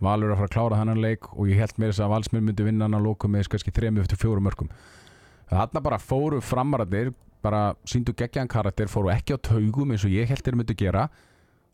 Valur 0.01 0.33
að 0.33 0.41
fara 0.41 0.49
að 0.49 0.55
klára 0.55 0.81
þannan 0.81 1.03
leik 1.03 1.29
og 1.35 1.49
ég 1.51 1.61
held 1.61 1.77
mér 1.77 1.93
þess 1.93 2.03
að 2.05 2.15
Valsmir 2.15 2.41
myndi 2.41 2.65
vinna 2.65 2.87
hann 2.87 2.97
að 2.97 3.05
lókum 3.05 3.35
með 3.35 3.51
kannski 3.53 3.73
3-4 3.75 4.41
mörgum 4.41 4.71
þarna 5.51 5.83
bara 5.83 5.99
fóru 5.99 6.39
framararnir 6.43 7.11
bara 7.43 7.73
síndu 7.89 8.13
geggjaðan 8.17 8.51
karakter 8.51 8.91
fóru 8.91 9.11
ekki 9.13 9.35
á 9.35 9.37
taugum 9.41 9.93
eins 9.93 10.05
og 10.07 10.13
ég 10.13 10.29
held 10.29 10.43
þeir 10.45 10.57
myndi 10.59 10.77
gera 10.77 11.07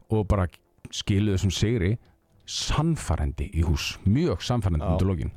og 0.10 0.28
bara 0.30 0.48
skiluðu 0.94 1.36
þessum 1.36 1.54
sigri 1.54 1.94
sannfærendi 2.48 3.50
í 3.60 3.66
hús 3.68 3.98
mjög 4.08 4.44
sannfærendi 4.48 4.88
undir 4.88 5.10
lókin 5.10 5.34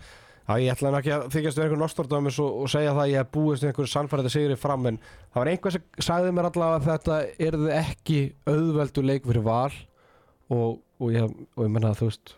Já, 0.50 0.58
ég 0.64 0.72
ætla 0.74 0.90
nú 0.90 0.98
ekki 0.98 1.12
að 1.14 1.24
þykjast 1.30 1.58
við 1.60 1.64
einhvern 1.68 1.82
Nostordamus 1.84 2.38
og, 2.42 2.54
og 2.64 2.70
segja 2.72 2.90
það 2.96 3.02
að 3.04 3.10
ég 3.12 3.20
hef 3.22 3.28
búist 3.36 3.64
einhverju 3.68 3.90
sannfærið 3.92 4.30
sigri 4.34 4.56
fram 4.58 4.86
en 4.90 4.96
það 5.30 5.38
var 5.44 5.50
einhver 5.52 5.74
sem 5.76 5.84
sagði 6.02 6.32
mér 6.34 6.48
allavega 6.50 6.80
að 6.80 6.88
þetta 6.90 7.18
erði 7.46 7.72
ekki 7.78 8.18
auðveldu 8.50 9.04
leik 9.06 9.28
fyrir 9.30 9.44
val 9.46 9.70
og, 10.50 10.80
og, 10.98 11.08
ég, 11.14 11.28
og 11.54 11.66
ég 11.66 11.70
menna 11.70 11.92
að 11.94 12.00
þú 12.02 12.08
veist 12.10 12.32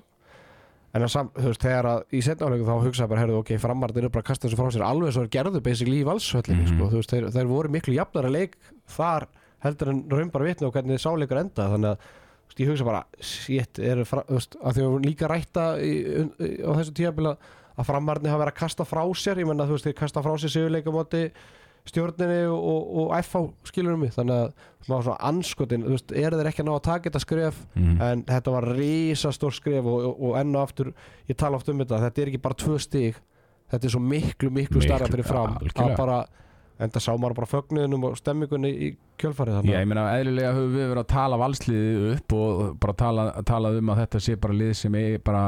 en 0.92 1.06
að 1.06 1.12
sam, 1.14 1.30
þú 1.38 1.46
veist, 1.48 1.62
þegar 1.64 1.86
að 1.88 2.02
í 2.12 2.18
setnáleikum 2.26 2.68
þá 2.68 2.84
hugsaði 2.84 3.08
bara, 3.14 3.20
herðu, 3.22 3.36
ok, 3.40 3.52
framarðin 3.62 4.02
eru 4.02 4.10
bara 4.12 4.20
að 4.26 4.28
kasta 4.28 4.44
þessu 4.48 4.58
frá 4.60 4.72
sér 4.74 4.82
alveg 4.84 5.14
svo 5.16 5.22
er 5.24 5.30
gerðu 5.32 5.62
basically 5.64 6.02
í 6.02 6.04
valshöllinni 6.04 6.66
Mhm. 6.66 6.74
sko, 6.74 6.88
þú 6.92 6.98
veist, 7.00 7.14
þeir, 7.14 7.28
þeir 7.32 7.48
voru 7.48 7.70
miklu 7.72 7.94
jafnara 7.96 8.28
leik 8.34 8.58
þar 8.92 9.24
heldur 9.64 9.88
en 9.94 10.02
raun 10.12 10.32
bara 10.34 10.44
vitna 10.50 10.68
og 10.68 10.74
hvernig 10.76 11.00
sáleikur 11.00 11.40
enda 11.40 11.70
þannig 11.72 11.94
að 11.94 12.04
veist, 12.50 12.60
ég 12.60 12.68
hugsa 12.74 12.84
bara, 12.84 13.00
shit, 13.24 13.80
að 17.82 17.88
við 17.88 17.90
framarðin 17.90 18.30
hafa 18.32 18.44
verið 18.44 18.54
að 18.54 18.60
kasta 18.62 18.86
frá 18.88 19.02
sér 19.18 19.42
ég 19.42 19.50
menna, 19.50 19.66
þú 19.66 19.76
veist, 19.76 19.88
þeir 19.88 19.98
kasta 19.98 20.22
frá 20.24 20.36
sér 20.38 20.54
sigurleika 20.54 20.94
móti 20.94 21.24
stjórninni 21.88 22.44
og, 22.46 22.60
og, 22.62 22.90
og 23.02 23.14
FH 23.18 23.70
skilur 23.72 23.96
mig, 23.98 24.12
þannig 24.14 24.36
að 24.38 24.52
svona, 24.86 25.00
svona 25.02 25.16
anskotin, 25.32 25.86
þú 25.86 25.96
veist, 25.96 26.12
eru 26.14 26.38
þeir 26.38 26.50
ekki 26.52 26.62
að 26.62 26.68
ná 26.68 26.74
að 26.76 26.84
taka 26.86 27.08
þetta 27.08 27.22
skref? 27.24 27.58
Mm. 27.74 27.96
en 28.06 28.22
þetta 28.28 28.54
var 28.54 28.68
risastór 28.78 29.56
skref 29.56 29.88
og, 29.90 30.06
og, 30.12 30.36
enn 30.38 30.54
og 30.54 30.62
aftur, 30.62 30.92
ég 31.30 31.38
tala 31.42 31.58
oft 31.58 31.72
um 31.72 31.82
þetta 31.82 31.98
þetta 32.04 32.22
er 32.22 32.30
ekki 32.30 32.42
bara 32.44 32.60
tvö 32.62 32.78
stig 32.82 33.18
þetta 33.72 33.88
er 33.88 33.94
svo 33.96 34.02
miklu, 34.04 34.52
miklu, 34.52 34.78
Miklu, 34.78 34.84
starra 34.86 35.10
fyrir 35.10 35.26
fram 35.26 35.58
að 35.58 35.96
bara, 35.98 36.20
en 36.78 36.94
það 36.94 37.06
sá 37.08 37.10
maður 37.16 37.38
bara 37.40 37.50
fögnuðinum 37.50 38.08
og 38.08 38.16
stemmingunni 38.20 38.72
í 38.72 38.94
kjölfarið 39.18 39.66
Já, 39.66 39.80
ég 39.80 39.90
meina 39.90 40.06
eðlilega 40.20 40.54
höfum 40.54 40.74
við 40.76 40.88
verið 40.92 41.02
að 41.02 41.12
tala 41.16 41.42
valsliðið 41.42 42.08
upp 42.14 42.38
og 42.38 42.64
bara 42.82 42.98
tala, 43.02 43.28
tala 43.48 43.74
um 43.78 43.92
að 43.94 44.02
þetta 44.04 44.22
sé 44.22 44.38
bara 44.38 44.58
lið 44.62 44.74
sem 44.84 44.98
er 45.02 45.18
bara 45.24 45.46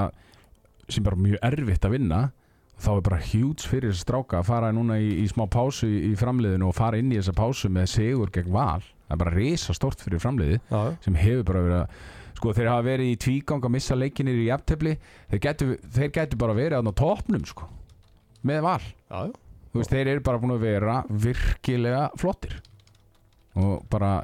sem 0.88 1.04
bara 1.04 1.18
mjög 1.20 1.38
erfitt 1.42 1.86
að 1.86 1.94
vinna 1.96 2.24
þá 2.80 2.90
er 2.96 3.04
bara 3.06 3.20
hjúts 3.22 3.68
fyrir 3.70 3.92
þess 3.92 4.02
stráka 4.04 4.40
að 4.40 4.48
fara 4.48 4.72
núna 4.74 4.98
í, 4.98 5.12
í 5.22 5.28
smá 5.30 5.46
pásu 5.50 5.86
í, 5.88 6.00
í 6.10 6.18
framliðinu 6.18 6.68
og 6.68 6.76
fara 6.76 6.98
inn 7.00 7.12
í 7.12 7.20
þessa 7.20 7.36
pásu 7.38 7.70
með 7.72 7.88
sigur 7.94 8.32
gegn 8.34 8.52
val. 8.54 8.82
Það 9.04 9.14
er 9.16 9.22
bara 9.22 9.34
risa 9.36 9.76
stort 9.76 10.02
fyrir 10.02 10.22
framliðið 10.22 10.58
já, 10.58 10.82
sem 11.04 11.16
hefur 11.20 11.46
bara 11.50 11.64
verið 11.68 11.78
að 11.78 11.96
sko 12.34 12.52
þeir 12.56 12.70
hafa 12.72 12.86
verið 12.88 13.12
í 13.12 13.18
tvígang 13.24 13.66
að 13.68 13.74
missa 13.76 13.96
leikinir 13.98 14.40
í 14.42 14.48
jafntefli. 14.48 14.94
Þeir 15.30 15.78
þeir 15.94 16.12
getur 16.18 16.40
bara 16.40 16.58
verið 16.58 16.90
á 16.90 16.92
topnum 16.98 17.46
sko 17.48 17.68
með 18.44 18.64
val. 18.66 18.80
Já. 19.08 19.20
Þú 19.74 19.80
veist, 19.80 19.90
þeir 19.90 20.08
eru 20.12 20.22
bara 20.22 20.38
búin 20.38 20.54
að 20.54 20.64
vera 20.68 20.96
virkilega 21.08 22.02
flottir. 22.20 22.58
Og 23.58 23.84
bara 23.90 24.20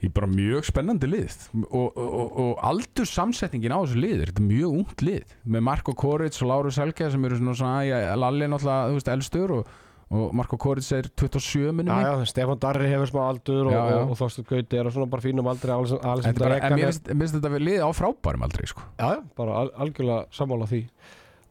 í 0.00 0.08
bara 0.14 0.28
mjög 0.30 0.64
spennandi 0.70 1.10
lið 1.10 1.36
og, 1.66 1.84
og, 1.90 1.98
og, 2.00 2.32
og 2.44 2.64
aldur 2.70 3.08
samsetningin 3.08 3.74
á 3.76 3.80
þessu 3.82 4.00
lið 4.00 4.24
þetta 4.24 4.42
er 4.42 4.48
mjög 4.48 4.78
ungt 4.80 5.04
lið 5.04 5.36
með 5.44 5.64
Marko 5.68 5.94
Koric 5.98 6.40
og 6.40 6.50
Láru 6.50 6.72
Selke 6.74 7.10
sem 7.12 7.28
eru 7.28 7.38
svona, 7.40 7.54
svona 7.60 8.16
Lalli 8.20 8.46
er 8.46 8.52
náttúrulega, 8.54 8.88
þú 8.88 8.98
veist, 8.98 9.12
elstur 9.14 9.54
og, 9.58 9.70
og 10.10 10.34
Marko 10.40 10.58
Koric 10.60 10.90
er 10.96 11.10
27 11.12 11.76
minnum 11.76 12.00
Já, 12.00 12.10
já, 12.16 12.32
Stefán 12.32 12.60
Darri 12.64 12.90
hefur 12.90 13.12
smá 13.12 13.22
aldur 13.28 13.68
og, 13.68 13.76
Já, 13.76 13.82
já. 13.92 14.00
og, 14.06 14.16
Þorstur 14.22 14.48
Gauti 14.48 14.80
er 14.80 14.92
svona 14.94 15.10
bara 15.12 15.26
fínum 15.26 15.52
aldrei 15.52 15.76
Þetta 15.76 16.30
er 16.32 16.40
bara, 16.40 16.60
en 16.70 16.84
finnst 16.84 17.38
þetta 17.38 17.54
við 17.56 17.66
lið 17.68 17.84
á 17.84 17.88
frábærum 17.96 18.46
aldrei 18.48 18.70
sko. 18.72 18.86
Já, 18.96 19.20
bara 19.36 19.64
al 19.64 19.74
algjörlega 19.84 20.30
sammála 20.34 20.70
því 20.70 20.84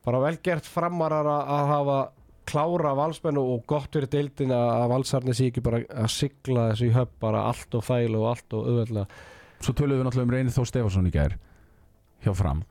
bara 0.06 0.22
vel 0.23 0.38
gert 0.41 0.65
framarar 0.65 1.28
að 1.30 1.69
hafa 1.69 1.99
klára 2.49 2.95
valsmennu 2.97 3.43
og 3.53 3.65
gott 3.69 3.93
fyrir 3.93 4.09
deildin 4.11 4.53
að 4.55 4.88
valsarni 4.93 5.35
sé 5.38 5.49
ekki 5.49 5.63
bara 5.65 5.84
að 5.88 6.09
sigla 6.13 6.69
þessu 6.71 6.89
í 6.89 6.95
höfn 6.95 7.19
bara 7.21 7.45
allt 7.49 7.77
og 7.77 7.85
þægilega 7.88 8.23
og 8.23 8.31
allt 8.34 8.57
og 8.57 8.71
auðveldlega. 8.71 9.21
Svo 9.59 9.76
töluðum 9.76 10.01
við 10.01 10.07
náttúrulega 10.07 10.30
um 10.30 10.34
Reynir 10.38 10.55
Þór 10.55 10.71
Stefansson 10.71 11.09
í 11.09 11.13
gær 11.13 11.38
hjá 12.26 12.34
fram. 12.35 12.65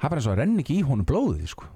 Það 0.00 0.08
er 0.08 0.12
bara 0.12 0.20
eins 0.20 0.28
og 0.28 0.34
að 0.34 0.42
renni 0.42 0.64
ekki 0.64 0.80
í 0.80 0.84
honum 0.88 1.08
blóðið 1.08 1.54
sko. 1.54 1.70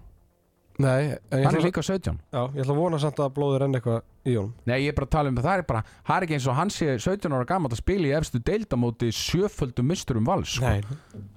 Nei, 0.77 1.14
ætla, 1.32 1.55
er 1.56 1.64
líka 1.64 1.81
17 1.81 2.18
já, 2.20 2.40
ég 2.52 2.59
ætla 2.60 2.74
að 2.74 2.81
vona 2.82 2.98
samt 3.01 3.20
að 3.24 3.31
blóðir 3.39 3.62
enn 3.64 3.77
eitthvað 3.78 4.02
í 4.28 4.35
honum. 4.36 4.51
Nei, 4.68 4.74
ég 4.82 4.90
er 4.90 4.97
bara 4.98 5.06
að 5.09 5.14
tala 5.14 5.31
um 5.31 5.39
það, 5.39 5.47
það 5.47 5.60
er 5.60 5.66
bara, 5.70 5.81
það 6.05 6.16
er 6.16 6.27
ekki 6.27 6.36
eins 6.36 6.48
og 6.51 6.59
hann 6.59 6.73
sé 6.74 6.89
17 6.98 7.36
ára 7.36 7.48
gammal 7.48 7.70
að 7.73 7.81
spila 7.81 8.10
í 8.10 8.12
efstu 8.18 8.40
deildamóti 8.44 9.09
sjöföldum 9.16 9.89
misturum 9.89 10.28
vals 10.28 10.59
sko. 10.59 10.74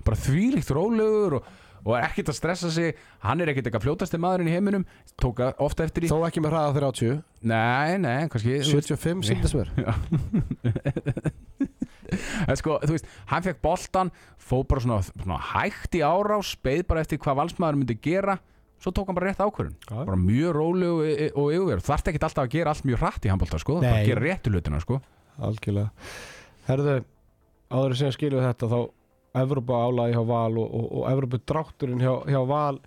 bara 0.04 0.20
þvílíkt 0.26 0.74
rólegur 0.76 1.38
og, 1.40 1.48
og 1.86 1.96
er 1.98 2.08
ekkert 2.10 2.32
að 2.34 2.38
stressa 2.40 2.70
sig. 2.74 2.98
Hann 3.24 3.42
er 3.42 3.52
ekkert 3.54 3.70
eitthvað 3.70 3.86
fljótasti 3.88 4.20
maðurinn 4.22 4.52
í 4.52 4.56
heiminum. 4.56 4.86
Tóka 5.20 5.52
ofta 5.64 5.86
eftir 5.88 6.08
í 6.08 6.12
Þó 6.12 6.20
ekki 6.28 6.44
með 6.44 6.56
hraða 6.56 6.76
30 6.80 7.20
Nei, 7.50 7.98
nei, 8.04 8.28
kannski 8.32 8.60
þú 8.68 8.76
veist, 8.76 8.92
75 8.92 9.30
síndast 9.30 9.56
mér 9.56 9.70
en 12.50 12.58
sko, 12.58 12.80
þú 12.84 12.96
veist, 12.96 13.10
hann 13.30 13.46
fekk 13.46 13.60
boltan 13.64 14.12
fóð 14.42 14.64
bara 14.72 14.84
svona, 14.84 15.00
svona 15.08 15.40
hægt 15.52 15.98
í 15.98 16.02
árás 16.06 16.56
beð 16.66 16.86
bara 16.90 17.04
eftir 17.06 17.22
hvað 17.22 17.38
valsmaður 17.44 17.80
myndi 17.82 17.98
gera. 18.02 18.40
Svo 18.80 18.94
tók 18.96 19.10
hann 19.12 19.18
bara 19.18 19.30
rétt 19.30 19.42
ákvörðun. 19.44 19.76
Bara 19.92 20.18
mjög 20.20 20.54
róleg 20.56 20.90
og, 20.90 21.40
og 21.42 21.54
yfirverð 21.56 21.88
þarf 21.90 22.12
ekki 22.12 22.22
alltaf 22.24 22.46
að 22.46 22.54
gera 22.54 22.74
allt 22.74 22.86
mjög 22.88 23.02
hratt 23.04 23.26
í 23.28 23.32
handbolta 23.32 23.60
sko, 23.60 23.80
bara 23.84 24.00
að 24.00 24.12
gera 24.14 24.24
réttu 24.24 24.54
hlutina 24.54 24.80
sko. 24.84 25.02
Algjörlega. 25.50 25.90
Herðu, 26.70 26.96
áður 27.76 27.98
sem 28.00 28.16
skilum 28.16 28.46
þetta 28.46 28.72
þá 28.72 28.80
Evrópa 29.38 29.84
álæði 29.86 30.16
hjá 30.16 30.24
Val 30.30 30.58
og, 30.58 30.74
og, 30.80 30.88
og 31.00 31.08
Evrópu 31.12 31.40
drátturinn 31.52 32.02
hjá, 32.04 32.14
hjá 32.30 32.42
Val 32.50 32.80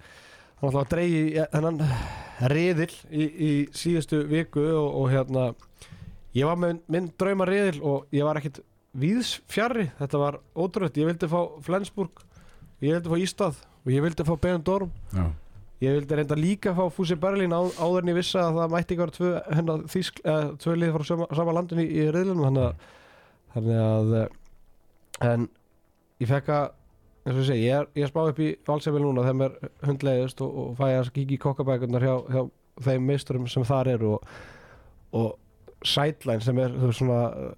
hann 0.59 0.71
ætla 0.71 0.83
að 0.85 0.91
dreigi 0.93 1.47
þennan 1.53 1.81
riðil 2.53 2.91
í, 3.11 3.25
í 3.27 3.51
síðustu 3.77 4.23
viku 4.31 4.65
og, 4.65 4.89
og 5.03 5.11
hérna 5.13 5.47
ég 6.37 6.49
var 6.49 6.59
með 6.59 6.83
minn 6.93 7.11
drauma 7.19 7.47
riðil 7.49 7.83
og 7.83 8.15
ég 8.15 8.27
var 8.27 8.41
ekkit 8.41 8.63
víðs 8.99 9.37
fjarrri 9.51 9.89
þetta 10.01 10.21
var 10.21 10.41
ótrútt, 10.59 10.99
ég 11.01 11.09
vildi 11.09 11.31
fá 11.31 11.41
Flensburg 11.65 12.25
ég 12.83 12.97
vildi 12.97 13.13
fá 13.13 13.23
Ístað 13.23 13.63
og 13.83 13.95
ég 13.95 14.05
vildi 14.05 14.27
fá 14.27 14.35
Benendorm 14.37 14.93
Já. 15.15 15.31
Ég 15.83 15.97
vildi 15.97 16.15
reynda 16.15 16.37
líka 16.39 16.71
fá 16.77 16.85
Fúsi 16.95 17.17
Berlín 17.19 17.51
á, 17.51 17.59
áður 17.83 18.05
en 18.05 18.11
ég 18.13 18.19
vissi 18.21 18.37
að 18.39 18.61
það 18.61 18.75
mætti 18.75 18.95
ykkur 18.95 19.11
tvö, 19.17 19.31
eh, 19.43 20.45
tvö 20.63 20.75
lið 20.79 20.93
frá 20.95 21.05
sama, 21.09 21.27
sama 21.35 21.55
landin 21.57 21.81
í, 21.83 21.87
í 21.91 22.05
þannig 22.13 22.61
að, 22.63 22.85
þannig 23.57 23.81
að 23.83 24.15
eh, 24.21 24.29
en 25.27 25.49
ég 26.23 26.31
fekk 26.31 26.51
að 26.55 26.65
eins 27.23 27.37
og 27.37 27.43
ég 27.43 27.49
segi, 27.51 27.69
ég 27.69 28.01
ég 28.03 28.11
spá 28.11 28.25
upp 28.25 28.41
í 28.43 28.49
valsefil 28.67 29.03
núna 29.05 29.23
þegar 29.27 29.39
mér 29.39 29.71
hundlegist 29.87 30.43
og, 30.43 30.57
og 30.63 30.75
fæ 30.79 30.89
að 30.89 31.23
í 31.23 31.39
kokkabækunar 31.43 32.07
hjá, 32.07 32.15
hjá 32.33 32.43
þeim 32.83 33.07
meisturum 33.07 33.47
sem 33.51 33.67
þar 33.67 33.93
eru 33.95 34.15
og, 34.17 34.33
og 35.15 35.29
sideline 35.87 36.43
sem 36.43 36.59
er 36.63 36.75
þú 36.75 36.89
veist 36.89 37.03
svona 37.03 37.21
uh, 37.31 37.53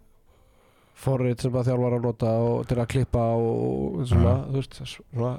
forrið 1.04 1.46
sem 1.46 1.56
að 1.56 1.70
þjálfar 1.70 1.96
að 1.96 2.06
nota 2.06 2.34
og 2.44 2.68
til 2.68 2.78
að 2.78 2.90
klippa 2.92 3.24
og 3.38 4.04
svona, 4.10 4.36
þú 4.50 4.60
veist, 4.60 4.78
svona 4.92 5.32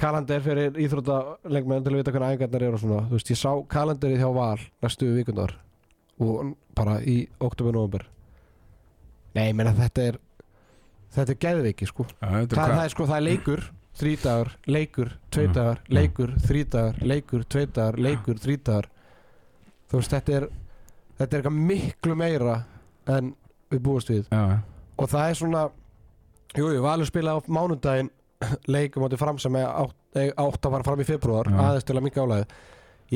kalendir 0.00 0.44
fyrir 0.44 0.78
íþróttalegmenn 0.80 1.84
til 1.84 1.92
að 1.92 2.00
vita 2.00 2.14
hvernig 2.14 2.36
æfingarnar 2.36 2.66
eru 2.68 2.78
og 2.78 2.84
svona, 2.84 3.02
þú 3.10 3.18
veist, 3.18 3.34
ég 3.34 3.40
sá 3.40 3.50
kalendirið 3.74 4.22
hjá 4.22 4.30
Val 4.38 4.64
næstu 4.84 5.10
vikundar 5.18 5.58
og 6.20 6.54
bara 6.76 6.98
í 7.00 7.22
oktober 7.40 7.74
november. 7.76 8.06
Nei, 9.34 9.50
ég 9.50 9.56
meina 9.56 9.72
þetta 9.76 10.06
er 10.08 10.18
þetta 11.14 11.34
er 11.34 11.38
geðviki 11.44 11.86
sko. 11.90 12.06
Þetta 12.20 12.38
er 12.40 12.56
það, 12.56 12.74
það 12.76 12.84
er 12.84 12.94
sko, 12.94 13.06
það 13.10 13.16
er 13.20 13.26
leikur 13.28 13.62
þrítagar, 14.00 14.50
leikur, 14.70 15.08
Mm. 15.10 15.30
tveitagar 15.34 15.80
leikur, 15.90 16.30
þrítagar, 16.46 17.00
leikur, 17.10 17.42
tveitagar 17.44 17.98
leikur, 18.00 18.38
þrítagar 18.40 18.86
þú 19.90 19.98
veist, 19.98 20.14
þetta 20.14 20.36
er 20.38 20.46
þetta 21.18 21.36
er 21.36 21.42
eitthvað 21.42 21.58
miklu 21.70 22.16
meira 22.16 22.54
en 23.10 23.34
við 23.70 23.82
búumst 23.84 24.08
við. 24.10 24.24
Já, 24.30 24.60
og 24.98 25.08
það 25.10 25.28
er 25.30 25.34
svona 25.40 25.64
jú, 26.56 26.70
jú, 26.74 26.80
Valur 26.82 27.06
spila 27.10 27.34
á 27.36 27.38
mánudaginn 27.46 28.10
leikum 28.74 29.04
átti 29.04 29.18
fram 29.20 29.38
sem 29.38 29.52
átt, 29.60 29.94
eh, 30.16 30.30
átt 30.32 30.64
að 30.64 30.70
fara 30.78 30.86
fram 30.86 31.00
í 31.02 31.06
februar 31.10 31.50
aðeins 31.50 31.84
til 31.84 31.96
að 31.98 32.06
minka 32.06 32.24
álæði 32.24 32.46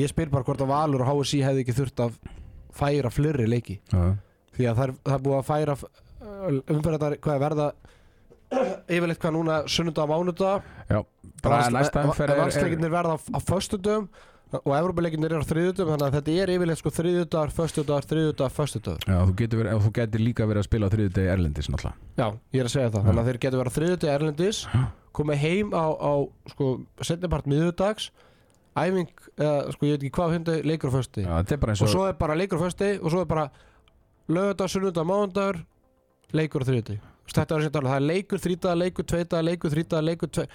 ég 0.03 0.11
spyr 0.11 0.29
bara 0.29 0.43
hvort 0.43 0.61
að 0.61 0.69
Valur 0.75 1.01
og 1.01 1.09
HSI 1.23 1.41
hefði 1.47 1.63
ekki 1.65 1.77
þurft 1.79 2.03
að 2.03 2.19
færa 2.75 3.09
fleiri 3.09 3.47
leiki. 3.47 3.79
Já, 3.89 4.11
því 4.57 4.65
að 4.69 4.75
það 4.75 4.83
er, 4.89 4.93
það 5.07 5.13
er 5.17 5.23
búið 5.25 5.37
að 5.39 5.47
færa 5.49 5.75
umferðar, 6.75 7.17
hvað 7.21 7.35
er 7.35 7.43
verða 7.45 7.67
yfirleitt 8.87 9.19
hvað 9.21 9.35
núna 9.35 9.57
sunnudag 9.67 10.05
á 10.05 10.11
mánudag 10.11 10.63
já. 10.89 10.99
bara 11.43 11.69
næsta 11.73 12.03
umferð 12.05 12.29
er- 12.29 12.37
er 12.37 12.41
Vansleikinnir 12.43 12.91
verða 12.93 13.17
á, 13.17 13.39
föstudögum 13.41 14.07
og 14.55 14.71
Evrópuleikinnir 14.77 15.33
eru 15.33 15.41
á 15.41 15.49
þriðjudögum 15.49 15.95
þannig 15.95 16.05
að 16.07 16.15
þetta 16.19 16.35
er 16.43 16.51
yfirleitt 16.53 16.79
sko 16.79 16.91
þriðjudagar, 16.93 17.51
föstudagar, 17.51 18.05
þriðjudagar, 18.05 18.53
föstudagar 18.55 19.01
Já, 19.09 19.17
þú 19.25 19.33
getur, 19.41 19.59
verið, 19.63 19.81
þú 19.85 19.91
getur 19.97 20.21
líka 20.21 20.45
verið 20.47 20.61
að 20.61 20.67
spila 20.69 20.85
á 20.87 20.93
þriðjudegi 20.93 21.31
Erlendis 21.33 21.69
náttúrulega 21.73 21.95
Já, 22.21 22.27
ég 22.53 22.59
er 22.61 22.69
að 22.69 22.75
segja 22.75 22.89
það, 22.93 23.01
Já. 23.01 23.05
þannig 23.09 23.21
að 23.23 23.29
þeir 23.31 23.41
getur 23.45 23.59
verið 23.63 23.73
á 23.73 23.77
þriðjudagi 23.79 24.13
Erlendis 24.15 24.61
komið 25.15 25.41
heim 25.41 25.73
á, 25.73 25.85
á 25.97 26.13
sko, 26.53 26.69
setnipart 27.01 27.45
miðudags 27.49 28.09
æfing, 28.75 29.09
eða 29.39 29.71
sko 29.73 29.85
ég 29.87 29.95
veit 29.95 30.03
ekki 30.03 30.15
hvað 30.15 30.33
hundi 30.35 30.55
leikur 30.63 30.91
á 30.91 30.95
fösti 30.99 31.23
Já, 31.25 31.35
er 31.39 31.69
og 31.71 31.81
og 31.81 31.89
svo 31.89 32.05
er 32.07 32.13
bara 32.19 32.35
leikur 32.35 32.59
á 32.59 32.63
fösti 32.69 32.89
og 33.01 33.11
svo 33.11 33.21
er 33.25 33.29
bara 33.31 33.49
lögadag, 34.29 34.69
sunnudag, 34.69 35.05
mánudagur 35.07 35.65
leikur 36.37 36.65
á 36.65 36.67
þriðjudagi 36.69 37.01
þetta 37.35 37.59
segja 37.59 37.81
það 37.81 37.95
er 37.95 38.05
leikur 38.05 38.41
þrítaga, 38.41 38.79
leikur 38.79 39.05
tveitaga, 39.09 39.45
leikur 39.45 39.73
þrítaga, 39.73 40.05
leikur 40.05 40.31
tvei 40.31 40.45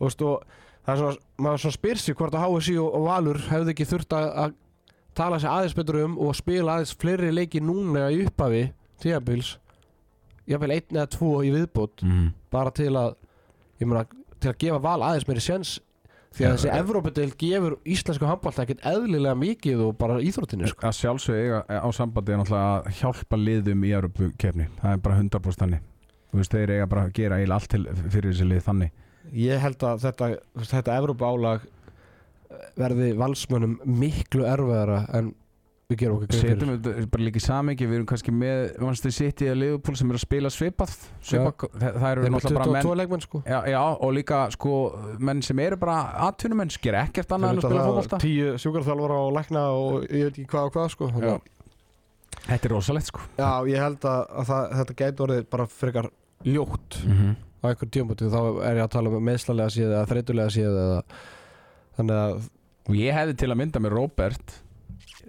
og 0.00 0.06
og 0.10 0.44
það 0.84 0.92
er 0.94 1.00
svona, 1.00 1.18
maður 1.38 1.62
svona 1.62 1.78
spyr 1.78 2.00
sig 2.00 2.16
hvort 2.18 2.36
að 2.36 2.44
HSI 2.44 2.76
og, 2.82 2.88
og 2.98 3.06
Valur 3.08 3.40
hefði 3.48 3.74
ekki 3.74 3.86
þurft 3.88 4.16
að, 4.18 4.56
tala 5.14 5.38
sig 5.38 5.50
aðeins 5.50 5.76
betur 5.78 6.00
um 6.02 6.16
og 6.18 6.34
spila 6.34 6.74
aðeins 6.74 6.94
fleiri 6.98 7.30
leiki 7.32 7.62
núna 7.62 8.08
í 8.10 8.24
upphafi 8.26 8.64
tíðabils 9.02 9.54
jafnvel 10.50 10.74
einn 10.74 10.98
eða 10.98 11.10
tvo 11.14 11.30
í 11.46 11.52
viðbót 11.54 12.02
mm. 12.04 12.26
bara 12.52 12.72
til 12.74 12.90
að 12.98 13.14
ég 13.80 13.88
meina, 13.88 14.04
til 14.42 14.50
að 14.50 14.58
gefa 14.64 14.80
val 14.82 14.98
aðeins 15.06 15.28
meiri 15.28 15.44
sjens 15.44 15.76
því 16.34 16.46
að 16.46 16.54
þessi. 16.56 16.70
Evrópadeild 16.80 17.36
gefur 17.40 17.76
íslensku 17.94 18.28
handbólta 18.28 18.64
ekkert 18.64 18.84
eðlilega 18.90 19.38
mikið 19.38 19.82
og 19.86 19.92
bara 20.00 20.18
íþróttinu 20.24 20.70
sko. 20.70 20.86
að 20.88 20.96
sjálfsög 20.98 21.38
eiga 21.40 21.60
á 21.68 21.88
sambandi 21.94 22.34
er 22.34 22.40
náttúrulega 22.40 22.72
að 22.80 22.98
hjálpa 23.00 23.40
liðum 23.40 23.86
í 23.86 23.92
Europakefni 23.94 24.68
það 24.80 24.96
er 24.96 25.04
bara 25.04 25.20
100% 25.20 25.62
þannig 25.62 25.86
þú 26.34 26.40
veist, 26.40 26.56
þeir 26.56 26.74
eiga 26.74 26.90
bara 26.90 27.06
að 27.06 27.14
gera 27.20 27.38
eiginlega 27.38 27.60
allt 27.60 27.70
til 27.74 28.10
fyrir 28.10 28.32
þessi 28.32 28.48
lið 28.50 28.66
þannig 28.66 28.90
ég 29.44 29.62
held 29.62 29.86
að 29.86 30.04
þetta, 30.08 30.30
þetta 30.74 30.98
Evrópa 30.98 31.30
álag 31.30 31.68
verði 32.78 33.12
valsmönnum 33.18 33.78
miklu 33.86 34.46
erfiðara 34.48 35.04
en 35.14 35.32
við 35.90 35.98
gerum 36.00 36.16
okkur 36.18 36.38
setjum 36.38 36.70
fyrir. 36.72 36.96
við 36.98 37.08
bara 37.12 37.26
líka 37.26 37.40
í 37.40 37.44
samengi 37.44 37.88
við 37.88 37.98
erum 37.98 38.08
kannski 38.08 38.32
með 38.34 38.62
Manchester 38.80 39.14
City 39.14 39.48
eða 39.50 39.58
Liverpool 39.60 39.98
sem 40.00 40.12
er 40.12 40.18
að 40.18 40.22
spila 40.24 40.52
svipað, 40.52 40.94
svipað 41.20 41.66
það, 41.66 41.98
það 42.00 42.06
eru 42.08 42.30
náttúrulega 42.32 42.60
bara 42.60 42.84
22 42.86 43.10
menn. 43.12 43.24
sko. 43.26 43.40
Já, 43.44 43.58
já, 43.68 43.80
og 43.92 44.14
líka 44.16 44.40
sko 44.54 44.78
menn 45.28 45.42
sem 45.44 45.60
eru 45.66 45.80
bara 45.82 45.98
atvinnumenn, 46.28 46.72
sker 46.72 46.98
ekkert 47.02 47.36
annað 47.36 47.52
en 47.52 47.60
að 47.60 47.68
spila 47.68 47.84
fótbolta. 47.90 48.22
tíu 48.24 48.54
sjúkarþjálfara 48.64 49.20
og 49.26 49.36
lækna 49.36 49.66
og 49.76 50.08
ég 50.08 50.30
veit 50.30 50.40
ekki 50.40 50.48
hvað 50.54 50.70
og 50.70 50.74
hvað 50.78 50.90
sko. 50.96 51.10
Þetta 52.44 52.68
er 52.68 52.72
rosalegt 52.72 53.12
sko. 53.12 53.28
Já, 53.38 53.50
ég 53.68 53.84
held 53.84 54.08
að, 54.08 54.24
að 54.40 54.50
það, 54.50 54.74
þetta 54.80 54.98
gæti 55.02 55.24
orðið 55.28 55.46
bara 55.52 55.70
frekar 55.70 56.10
ljótt. 56.44 56.98
Mm 57.04 57.16
-hmm. 57.20 57.36
á 57.60 57.64
einhver 57.68 57.92
tímpúti 57.92 58.32
þá 58.32 58.40
er 58.64 58.80
ég 58.80 58.84
að 58.84 58.92
tala 58.96 59.12
um 59.12 59.24
meðslalega 59.24 59.72
síð 59.72 59.88
eða 59.92 60.08
þreytulega 60.10 60.50
síð 60.52 60.72
eða 60.72 61.00
þannig 61.96 62.16
að 62.24 62.50
ég 62.98 63.16
hefði 63.16 63.36
til 63.40 63.50
að 63.50 63.60
mynda 63.60 63.80
með 63.80 63.94
Robert 63.96 64.63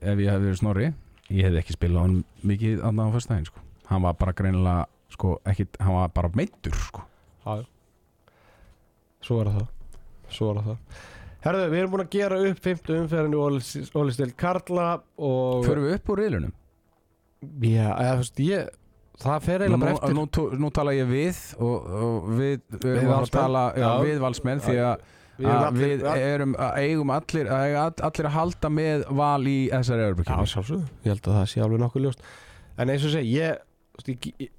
ef 0.06 0.22
ég 0.24 0.32
hefði 0.32 0.50
verið 0.50 0.60
snorri 0.62 0.88
ég 1.30 1.48
hefði 1.48 1.62
ekki 1.64 1.76
spilað 1.78 2.06
hann 2.06 2.18
mikið 2.46 2.84
annað 2.86 3.10
á 3.10 3.14
fyrstæðin 3.16 3.48
sko. 3.50 3.64
hann 3.90 4.06
var 4.06 4.18
bara 4.20 4.34
greinilega 4.38 4.86
sko, 5.16 5.36
ekki, 5.48 5.68
hann 5.80 5.96
var 5.96 6.14
bara 6.16 6.32
meittur 6.36 6.76
sko. 6.80 7.04
Já, 7.46 7.62
já. 7.62 7.66
Svo 9.26 9.42
er 9.42 9.52
það 9.54 9.68
Svo 10.36 10.50
er 10.54 10.64
það 10.66 11.04
Herðu, 11.46 11.66
við 11.70 11.80
erum 11.80 11.92
búin 11.94 12.04
að 12.06 12.14
gera 12.16 12.38
upp 12.50 12.62
50 12.66 13.00
umferðinu 13.04 13.42
Ólistil 14.02 14.32
Karla 14.38 14.88
og 15.22 15.66
förum 15.68 15.86
við 15.86 15.98
upp 16.00 16.10
úr 16.14 16.22
riðlunum 16.24 16.54
Já, 17.62 17.90
eða, 17.94 18.16
veist, 18.22 18.42
ég 18.42 18.72
Það 19.22 19.44
fer 19.46 19.64
eiginlega 19.64 19.82
bara 19.86 19.94
eftir 19.96 20.16
nú, 20.18 20.24
nú, 20.28 20.46
nú 20.66 20.70
tala 20.76 20.94
ég 20.98 21.08
við 21.08 21.38
og, 21.62 21.86
og 21.86 22.32
við, 22.36 22.56
við, 22.74 22.88
Við 22.98 23.06
Valsmenn. 23.12 23.36
tala 23.38 23.62
já, 23.72 23.86
Já. 23.86 23.92
við 24.04 24.18
valsmenn 24.26 24.64
því 24.66 24.76
að 24.90 25.06
Við 25.36 25.48
erum 25.52 25.62
að 25.62 25.68
allir- 25.70 25.94
við 26.00 26.06
ja. 26.06 26.34
erum 26.36 26.54
að 26.64 26.76
eigum 26.80 27.10
allir 27.16 27.48
að, 27.52 27.76
all- 27.84 28.04
allir 28.10 28.28
að 28.30 28.36
halda 28.38 28.70
með 28.72 29.06
val 29.20 29.48
í 29.52 29.56
þessari 29.74 30.02
Já, 30.06 30.08
Evropakefni 30.12 30.52
sjálfsögðu 30.54 30.86
Ég 31.04 31.10
held 31.12 31.28
að 31.32 31.38
það 31.40 31.48
sé 31.54 31.64
alveg 31.66 31.82
nokkuð 31.86 32.06
ljóst 32.06 32.22
En 32.78 32.90
eins 32.94 33.06
og 33.08 33.12
segi, 33.16 33.34
ég, 33.36 33.60
ég, 34.08 34.50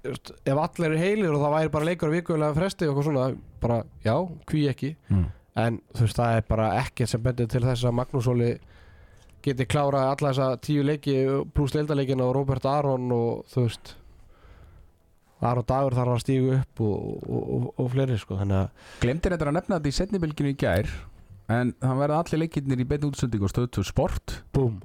Ef 0.45 0.61
allir 0.67 0.87
eru 0.91 1.01
heilir 1.01 1.33
og 1.33 1.41
það 1.41 1.55
væri 1.57 1.73
bara 1.77 1.89
leikur 1.89 2.09
á 2.09 2.15
vikulega 2.17 2.57
fresti 2.57 2.85
og 2.87 2.93
eitthvað 2.93 3.09
svona 3.09 3.27
Bara, 3.61 3.79
já, 4.05 4.15
hví 4.51 4.63
ekki 4.69 4.91
mm. 5.09 5.25
En 5.57 5.79
þú 5.97 6.05
veist, 6.05 6.17
það 6.21 6.35
er 6.37 6.43
bara 6.53 6.67
ekkert 6.83 7.09
sem 7.09 7.21
bendir 7.25 7.47
til 7.49 7.63
þess 7.65 7.85
að 7.89 7.95
Magnús 7.97 8.27
Óli 8.29 8.51
geti 9.47 9.65
klárað 9.69 10.11
alla 10.11 10.29
þessa 10.33 10.47
tíu 10.61 10.83
leiki 10.85 11.15
pluss 11.55 11.73
deildarleikin 11.73 12.21
og 12.21 12.35
Robert 12.35 12.65
Aron 12.69 13.07
og 13.15 13.45
þú 13.49 13.63
veist 13.65 13.95
Aron 15.45 15.67
Dagur 15.69 15.93
þarf 15.93 16.15
að 16.15 16.23
stígu 16.23 16.55
upp 16.57 16.81
og, 16.81 16.97
og, 17.27 17.43
og, 17.57 17.67
og 17.77 17.91
fleiri 17.93 18.17
sko 18.17 18.39
glemtir 19.03 19.35
þetta 19.35 19.51
að 19.51 19.57
nefna 19.59 19.77
þetta 19.77 19.91
í 19.91 19.97
setnibylginu 19.99 20.53
í 20.53 20.57
gær 20.57 20.89
en 21.53 21.73
það 21.79 22.01
verða 22.01 22.19
allir 22.21 22.41
leikirnir 22.43 22.83
í 22.83 22.87
beinu 22.87 23.11
útsendingu 23.11 23.47
og 23.47 23.53
stöðtu 23.53 23.83
sport. 23.87 24.41
Búm. 24.55 24.81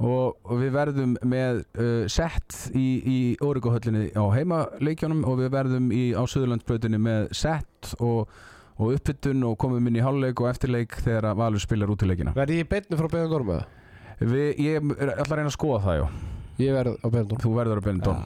Og, 0.00 0.36
og 0.48 0.60
við 0.62 0.70
verðum 0.72 1.16
með 1.28 1.58
uh, 1.76 2.04
sett 2.08 2.56
í, 2.72 2.86
í 3.04 3.18
Órygóhöllinni 3.44 4.14
á 4.16 4.24
heimaleikjónum 4.32 5.26
og 5.28 5.42
við 5.42 5.50
verðum 5.52 5.90
í, 5.92 6.04
á 6.16 6.24
Suðurlandsbrautinni 6.24 7.00
með 7.02 7.28
sett 7.36 7.90
og, 7.98 8.30
og 8.80 8.94
uppbyttun 8.94 9.44
og 9.44 9.58
komum 9.60 9.90
inn 9.90 10.00
í 10.00 10.04
háluleik 10.04 10.40
og 10.40 10.48
eftirleik 10.54 10.96
þegar 11.02 11.32
að 11.32 11.42
Valur 11.42 11.64
spilar 11.66 11.92
út 11.92 12.06
í 12.06 12.08
leikina. 12.08 12.32
Verði 12.38 12.62
ég 12.62 12.70
beinni 12.70 13.00
frá 13.00 13.10
Beðan 13.12 13.34
Dorm 13.34 13.54
eða? 13.58 13.68
við, 14.20 14.48
Ég 14.60 14.92
er 14.96 15.14
alltaf 15.18 15.34
að 15.34 15.40
reyna 15.42 15.52
að 15.52 15.58
skoða 15.58 15.82
það, 15.84 16.00
já 16.00 16.39
Ég 16.60 16.74
verð 16.76 16.96
á 17.00 17.06
Beðan 17.08 17.28
Dorm 17.30 17.40
Þú 17.44 17.50
verður 17.56 17.80
á 17.80 17.82
Benidorm. 17.86 18.22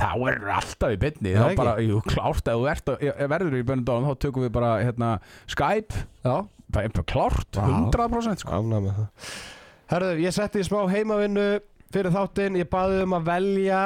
Það 0.00 0.14
verður 0.24 0.52
alltaf 0.56 0.92
í 0.92 0.98
Það 0.98 1.36
þá 1.36 1.46
ekki? 1.46 1.58
bara, 1.60 1.74
jú, 1.86 2.00
klárt, 2.06 2.48
ef 2.50 2.56
þú 2.56 2.68
ert, 2.72 2.90
á- 2.90 3.02
ef 3.06 3.30
verður 3.30 3.56
í 3.58 3.62
Benidorm 3.70 4.06
þá 4.08 4.14
tökum 4.24 4.42
við 4.46 4.52
bara 4.56 4.70
hérna, 4.82 5.10
Skype. 5.46 5.94
Já, 6.24 6.36
bara, 6.72 6.88
bara 6.88 7.06
klárt, 7.12 7.50
Vá. 7.52 7.66
100% 7.92 8.42
sko. 8.42 8.50
ánæg 8.60 8.82
með 8.86 8.94
það. 8.96 9.08
Herðu, 9.92 10.12
ég 10.24 10.32
setti 10.34 10.58
í 10.58 10.66
smá 10.66 10.80
heimavinnu 10.90 11.46
fyrir 11.94 12.10
þáttinn. 12.10 12.56
Ég 12.58 12.68
baði 12.68 13.02
um 13.04 13.14
að 13.14 13.28
velja 13.30 13.82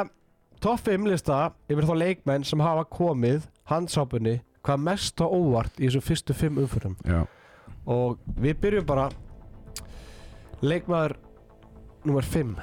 topp 0.61 0.81
5 0.89 1.07
lista 1.09 1.53
yfir 1.69 1.85
þá 1.89 1.95
leikmenn 2.01 2.45
sem 2.45 2.61
hafa 2.61 2.85
komið 2.89 3.43
handsápunni 3.69 4.41
hvað 4.65 4.81
mest 4.85 5.17
á 5.21 5.27
óvart 5.29 5.77
í 5.81 5.87
þessum 5.89 6.05
fyrstu 6.05 6.35
5 6.37 6.59
umfyrum 6.65 6.97
Já. 7.05 7.27
og 7.87 8.19
við 8.41 8.55
byrjum 8.61 8.87
bara. 8.87 9.11
Leikmaður 10.63 11.17
nummer 12.05 12.23
5 12.23 12.57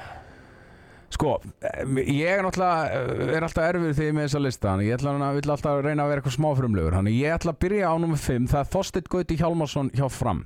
Sko, 1.18 1.32
em, 1.66 1.98
ég 2.04 2.30
er 2.30 2.44
náttúrulega 2.46 3.02
eh, 3.02 3.36
er 3.40 3.46
alltaf 3.48 3.66
erfið 3.72 3.96
því 3.98 4.08
með 4.14 4.28
þessa 4.28 4.42
lista 4.46 4.70
þannig 4.70 4.90
ég 4.92 5.00
ætla 5.00 5.14
að, 5.18 5.38
vill 5.40 5.54
alltaf 5.56 5.80
reyna 5.82 6.04
að 6.06 6.12
vera 6.12 6.22
eitthvað 6.22 6.36
smáfrumlegur. 6.38 6.98
Þannig 7.00 7.16
ég 7.18 7.34
ætla 7.40 7.54
að 7.56 7.62
byrja 7.66 7.90
á 7.90 7.96
nummer 8.04 8.22
5 8.22 8.50
það 8.54 8.60
er 8.62 8.70
Þorsteinn 8.76 9.10
Gauti 9.16 9.38
Hjálmarsson 9.42 9.90
hjá 9.98 10.06
Fram. 10.14 10.44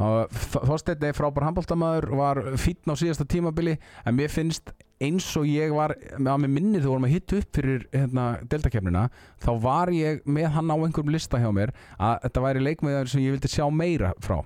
Og 0.00 0.30
Þ- 0.32 0.62
Þorsteinn 0.68 1.08
er 1.08 1.16
frábær 1.16 1.44
handbóltamæður 1.48 2.06
var 2.20 2.42
fítn 2.60 2.92
á 2.92 3.00
síðasta 3.00 3.26
tímabili 3.28 3.74
en 4.04 4.16
mér 4.16 4.32
finnst 4.32 4.70
eins 5.00 5.26
og 5.40 5.48
ég 5.48 5.72
var 5.72 5.94
að 5.96 6.38
með 6.44 6.52
minni 6.52 6.80
þú 6.84 6.90
vorum 6.92 7.06
að 7.08 7.14
hitta 7.16 7.40
upp 7.40 7.56
fyrir 7.56 7.84
hérna, 7.92 8.24
deltakefnina 8.52 9.06
þá 9.40 9.50
var 9.64 9.92
ég 9.96 10.20
með 10.28 10.50
hann 10.58 10.72
á 10.72 10.76
einhverjum 10.76 11.12
lista 11.16 11.40
hjá 11.40 11.48
mér 11.56 11.72
að 11.96 12.18
þetta 12.26 12.44
væri 12.44 12.64
leikmiðar 12.66 13.08
sem 13.12 13.24
ég 13.24 13.32
vildi 13.38 13.48
sjá 13.52 13.64
meira 13.72 14.12
frá 14.20 14.42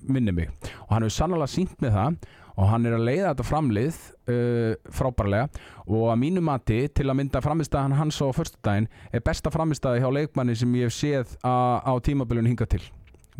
minni 0.00 0.32
mig. 0.32 0.48
Og 0.88 0.94
hann 0.94 1.04
hefur 1.04 1.12
sannlega 1.18 1.48
sínt 1.52 1.76
með 1.84 1.92
það 1.96 2.14
og 2.60 2.68
hann 2.68 2.86
er 2.86 2.96
að 2.96 3.06
leiða 3.08 3.32
þetta 3.32 3.48
framlið 3.48 3.98
uh, 4.28 4.92
frábærlega. 4.92 5.48
Og 5.88 6.06
að 6.12 6.20
mínu 6.20 6.44
mati 6.44 6.80
til 6.92 7.08
að 7.08 7.20
mynda 7.22 7.42
framistæðan 7.44 7.96
hans 7.98 8.20
á 8.20 8.28
förstudaginn 8.36 8.88
er 9.10 9.24
besta 9.24 9.52
framistæði 9.52 10.04
hjá 10.04 10.10
leikmanni 10.20 10.56
sem 10.58 10.74
ég 10.78 10.90
hef 10.90 10.96
séð 10.96 11.36
á, 11.40 11.96
tímabilinu 12.04 12.52
hingað 12.52 12.74
til. 12.76 12.82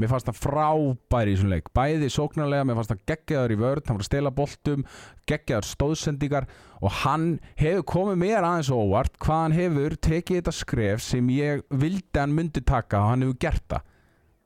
Mér 0.01 0.09
fannst 0.09 0.31
það 0.31 0.39
frábæri 0.41 1.35
í 1.35 1.37
þessum 1.37 1.53
leik. 1.53 1.69
Bæði 1.77 2.09
sóknarlega, 2.15 2.65
mér 2.65 2.79
fannst 2.79 2.95
það 2.95 3.03
geggjaður 3.11 3.53
í 3.53 3.59
vörð 3.61 3.91
Hann 3.91 3.99
var 3.99 4.05
að 4.07 4.09
stela 4.09 4.33
boltum, 4.33 4.85
geggjaður 5.29 5.69
stóðsendingar. 5.69 6.47
Og 6.81 6.95
hann 7.03 7.27
hefur 7.61 7.85
komið 7.91 8.21
mér 8.23 8.47
aðeins 8.49 8.73
óvart 8.73 9.19
Hvað 9.21 9.43
hann 9.43 9.57
hefur 9.59 9.99
tekið 10.09 10.41
þetta 10.41 10.55
skref 10.57 11.05
sem 11.05 11.29
ég 11.35 11.67
vildi 11.69 12.17
hann 12.17 12.33
myndi 12.33 12.63
taka 12.65 13.03
Og 13.03 13.11
hann 13.11 13.27
hefur 13.27 13.41
gert 13.45 13.67
það 13.69 13.90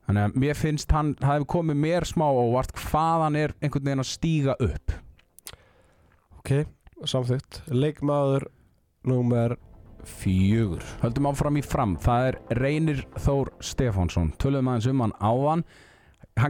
Þannig 0.05 0.25
að 0.27 0.39
mér 0.43 0.59
finnst 0.61 0.93
hann, 0.93 1.15
það 1.21 1.33
hefur 1.33 1.51
komið 1.55 1.81
mér 1.81 2.07
smá 2.09 2.27
á 2.29 2.35
óvart 2.37 2.75
Hvað 2.77 3.23
hann 3.25 3.39
er 3.41 3.55
einhvern 3.61 3.87
veginn 3.89 4.05
að 4.05 4.11
stíga 4.11 4.57
upp. 4.67 4.97
Ok, 6.41 6.53
samþygt 7.09 7.63
Leikmaður 7.73 8.49
númer 9.09 9.57
fjögur. 10.05 10.85
Höldum 11.01 11.31
áfram 11.31 11.57
í 11.57 11.65
fram, 11.65 11.97
það 12.01 12.29
er 12.29 12.39
Reynir 12.61 13.03
Þór 13.25 13.55
Stefánsson. 13.65 14.35
Töluðum 14.41 14.71
aðeins 14.75 14.91
um 14.93 15.05
hann 15.07 15.19
áðan. 15.21 15.65
Hann 15.65 15.84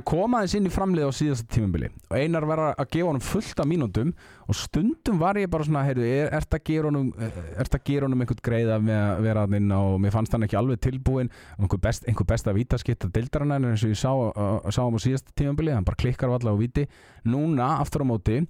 kom 0.08 0.34
aðeins 0.36 0.54
inn 0.56 0.68
í 0.68 0.72
framlið 0.72 1.08
á 1.08 1.12
síðasta 1.12 1.44
tímabili 1.52 1.90
og 2.08 2.16
Einar 2.16 2.46
var 2.48 2.62
að 2.70 2.86
gefa 2.94 3.08
honum 3.10 3.24
fullt 3.24 3.58
af 3.60 3.66
mínútum 3.68 4.12
og 4.48 4.56
stundum 4.56 5.18
var 5.20 5.36
ég 5.36 5.50
bara 5.52 5.66
svona 5.66 5.82
heyrðu, 5.84 6.06
er, 6.08 6.30
ert 6.32 6.56
að 6.56 6.62
gera 6.70 6.88
honum 6.88 7.10
ert 7.20 7.76
að 7.76 7.84
gera 7.90 8.08
honum 8.08 8.24
einhvern 8.24 8.44
greiða 8.48 8.78
með 8.80 9.00
að 9.02 9.26
vera 9.26 9.42
hann 9.44 9.58
inn 9.58 9.74
og 9.76 9.98
mér 10.00 10.14
fannst 10.14 10.32
hann 10.32 10.46
ekki 10.46 10.56
alveg 10.56 10.80
tilbúin 10.86 11.28
einhver, 11.58 11.82
best, 11.84 12.08
einhver 12.08 12.28
besta 12.32 12.54
vítaskitt 12.56 13.04
að 13.04 13.12
deildarann 13.18 13.58
eins 13.58 13.84
og 13.84 13.92
ég 13.92 14.00
sá, 14.00 14.08
uh, 14.14 14.70
sá 14.72 14.80
hann 14.80 14.96
á 14.96 15.04
síðasta 15.04 15.36
tímabili 15.36 15.76
hann 15.76 15.84
bara 15.84 16.00
klikkar 16.00 16.32
allavega 16.32 16.56
á 16.56 16.62
víti. 16.64 16.86
Núna, 17.28 17.74
aftur 17.84 18.06
á 18.08 18.08
móti 18.08 18.40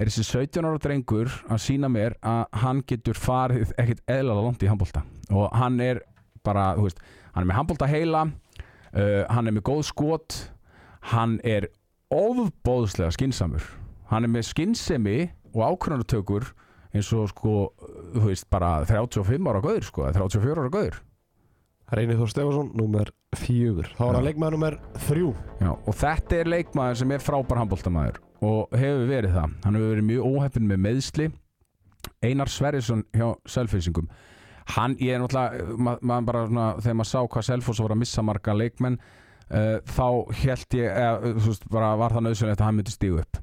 er 0.00 0.08
þessi 0.08 0.24
17 0.28 0.64
ára 0.70 0.78
drengur 0.80 1.32
að 1.50 1.64
sína 1.66 1.90
mér 1.90 2.14
að 2.22 2.46
hann 2.62 2.84
getur 2.86 3.18
farið 3.18 3.74
ekkert 3.74 4.06
eðlaða 4.06 4.46
langt 4.46 4.62
í 4.62 4.70
handbólta 4.70 5.02
og 5.34 5.50
hann 5.58 5.82
er 5.82 6.04
bara, 6.46 6.70
þú 6.78 6.86
veist, 6.86 7.02
hann 7.34 7.42
er 7.42 7.50
með 7.50 7.58
handbólta 7.58 7.90
heila 7.90 8.24
uh, 8.30 9.26
hann 9.28 9.50
er 9.50 9.58
með 9.58 9.66
góð 9.66 9.84
skot 9.90 10.38
hann 11.12 11.38
er 11.46 11.68
ofbóðslega 12.12 13.14
skinsamur 13.14 13.64
hann 14.10 14.26
er 14.26 14.32
með 14.32 14.48
skinsemi 14.50 15.18
og 15.54 15.62
ákvörðartökur 15.74 16.50
eins 16.90 17.10
og 17.14 17.28
sko, 17.30 17.54
þú 18.16 18.24
veist, 18.26 18.48
bara 18.50 18.80
35 18.88 19.46
ára 19.46 19.62
gauður 19.62 19.86
sko, 19.86 20.08
eða 20.08 20.24
34 20.24 20.56
ára 20.64 20.72
gauður. 20.74 20.96
Reynir 21.90 22.18
Þór 22.18 22.30
Stefánsson, 22.30 22.72
númer 22.78 23.12
fjögur. 23.38 23.88
Þá 23.98 24.02
er 24.06 24.16
hann 24.16 24.26
leikmaður 24.26 24.56
númer 24.56 24.76
þrjú. 25.06 25.30
Já, 25.58 25.70
og 25.74 25.96
þetta 25.98 26.36
er 26.38 26.50
leikmaður 26.50 26.98
sem 27.00 27.14
er 27.14 27.22
frábær 27.22 27.62
handbóltamæður 27.62 28.20
og 28.46 28.74
hefur 28.78 29.06
verið 29.10 29.36
það. 29.36 29.54
Hann 29.66 29.78
hefur 29.78 29.94
verið 29.94 30.06
mjög 30.10 30.28
óheppin 30.30 30.68
með 30.70 30.82
meðsli 30.86 31.30
Einar 32.24 32.50
Sverrisson 32.50 33.02
hjá 33.14 33.26
Selfisingum 33.48 34.10
hann, 34.74 34.94
ég 35.02 35.16
er 35.16 35.22
náttúrulega 35.22 35.76
maður 35.76 36.06
ma 36.06 36.20
bara 36.24 36.44
svona, 36.46 36.66
þegar 36.80 36.98
maður 37.00 37.10
sá 37.10 37.20
hvað 37.34 37.46
Selfoss 37.48 37.82
voru 37.82 37.96
að 37.96 38.02
missa 38.02 38.24
marga 38.24 38.54
leikmenn 38.56 38.98
uh, 39.50 39.76
þá 39.86 40.06
held 40.42 40.76
ég, 40.78 40.90
eða, 40.90 41.32
þú 41.36 41.46
veist, 41.52 41.70
var 41.72 42.16
það 42.16 42.26
nöðsynlegt 42.26 42.60
að 42.60 42.68
hann 42.68 42.78
myndi 42.80 42.94
stígu 42.94 43.22
upp 43.22 43.40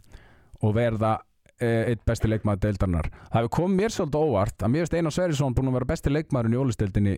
og 0.58 0.76
verða 0.78 1.14
uh, 1.22 1.82
eitt 1.92 2.04
besti 2.08 2.30
leikmaður 2.32 2.64
deildarinnar. 2.66 3.10
Það 3.32 3.40
hefur 3.40 3.56
komið 3.60 3.82
mér 3.82 3.96
svolítið 3.96 4.28
óvart 4.28 4.64
að 4.64 4.74
mér 4.74 4.86
veist 4.86 4.98
Einar 4.98 5.16
Sverrisson 5.16 5.58
búin 5.58 5.72
að 5.72 5.80
vera 5.80 5.92
besti 5.94 6.14
leikmaðurinn 6.14 6.58
í 6.58 6.62
ólisteildinni 6.64 7.18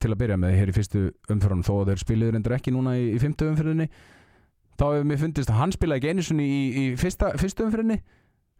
til 0.00 0.14
að 0.14 0.20
byrja 0.22 0.38
með 0.40 0.56
hér 0.56 0.72
í 0.72 0.74
fyrstu 0.74 1.04
umfyrunum 1.30 1.66
þó 1.66 1.74
að 1.76 1.92
þeir 1.92 2.02
spiluður 2.04 2.38
endur 2.38 2.56
ekki 2.56 2.72
núna 2.72 2.96
í, 2.96 3.10
í 3.12 3.18
fymtu 3.20 3.50
umfyrunni 3.50 3.90
þá 4.80 4.84
hefur 4.86 5.08
mér 5.10 5.20
fundist 5.20 5.52
að 5.52 5.60
hann 5.60 5.74
spilaði 5.76 6.00
ekki 6.00 6.14
einu 6.14 6.24
sinni 6.24 6.46
í, 6.48 6.60
í 6.70 6.84
fyrsta, 6.96 7.34
fyrstu 7.36 7.66
umfyrinni 7.66 7.98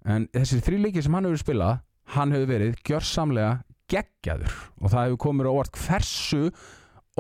en 0.05 0.27
þessi 0.35 0.61
þrý 0.67 0.83
leikir 0.85 1.07
sem 1.07 1.17
hann 1.17 1.29
hefur 1.31 1.41
spilað 1.41 1.81
hann 2.17 2.35
hefur 2.35 2.51
verið 2.51 2.77
gjörsamlega 2.87 3.55
geggjaður. 3.91 4.55
Og 4.81 4.93
það 4.93 5.07
hefur 5.07 5.23
komið 5.25 5.49
á 5.51 5.53
óvart 5.55 5.81
hversu 5.85 6.43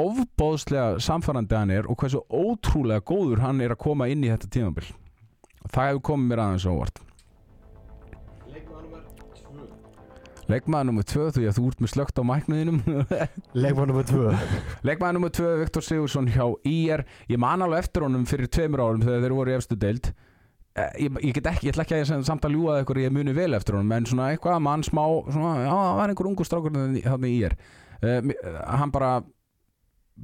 ofbóðslega 0.00 1.02
samfærandi 1.04 1.56
hann 1.56 1.74
er 1.74 1.88
og 1.90 2.00
hversu 2.00 2.22
ótrúlega 2.28 3.04
góður 3.06 3.44
hann 3.44 3.60
er 3.64 3.74
að 3.74 3.82
koma 3.84 4.08
inn 4.10 4.24
í 4.24 4.32
þetta 4.32 4.50
tímabil. 4.56 4.88
Og 5.60 5.72
það 5.74 5.90
hefur 5.90 6.04
komið 6.10 6.30
mér 6.30 6.44
aðeins 6.44 6.66
á 6.66 6.72
óvart. 6.72 7.02
Leikmaður 10.50 10.88
nummer 10.88 11.06
tvö. 11.06 11.28
Því 11.30 11.44
að 11.46 11.58
þú 11.58 11.66
ert 11.70 11.82
með 11.84 11.92
slögt 11.92 12.18
á 12.18 12.22
mæknuðinum. 12.26 12.80
Leikmaður 13.62 13.92
númer 13.92 14.08
tvö. 14.08 14.32
Leikmaður 14.88 15.16
nummer 15.18 15.34
2, 15.36 15.52
Viktor 15.60 15.86
Sigursson 15.86 16.32
hjá 16.34 16.42
IR 16.66 17.04
Ég 17.30 17.38
man 17.38 17.62
alveg 17.62 17.84
eftir 17.84 18.06
honum 18.06 18.26
fyrir 18.26 18.50
tveimur 18.50 18.82
árum 18.82 19.04
þegar 19.04 19.22
þeir 19.26 19.36
voru 19.36 19.52
í 19.52 19.56
efstu 19.60 19.78
deild. 19.78 20.10
Eh, 20.78 20.90
ég, 21.04 21.16
ég 21.26 21.34
get 21.34 21.48
ekki, 21.50 21.66
ég 21.66 21.74
ætla 21.74 21.82
ekki 21.82 21.96
að 21.96 22.02
ég 22.04 22.26
samt 22.28 22.44
að 22.46 22.54
ljúga 22.54 22.76
það 22.76 22.84
ykkur 22.84 23.00
ég 23.02 23.14
muni 23.14 23.32
vel 23.34 23.56
eftir 23.58 23.74
honum 23.74 23.94
en 23.96 24.04
svona 24.06 24.28
eitthvað 24.30 24.60
mann 24.62 24.84
smá, 24.86 25.02
svona, 25.26 25.54
já, 25.64 25.70
það 25.74 25.96
var 25.98 26.12
einhver 26.12 26.28
ungu 26.30 26.46
strákur 26.46 26.76
þannig 26.76 27.26
í 27.26 27.40
IR 27.40 27.56
uh, 28.06 28.28
Hann 28.78 28.92
bara 28.94 29.08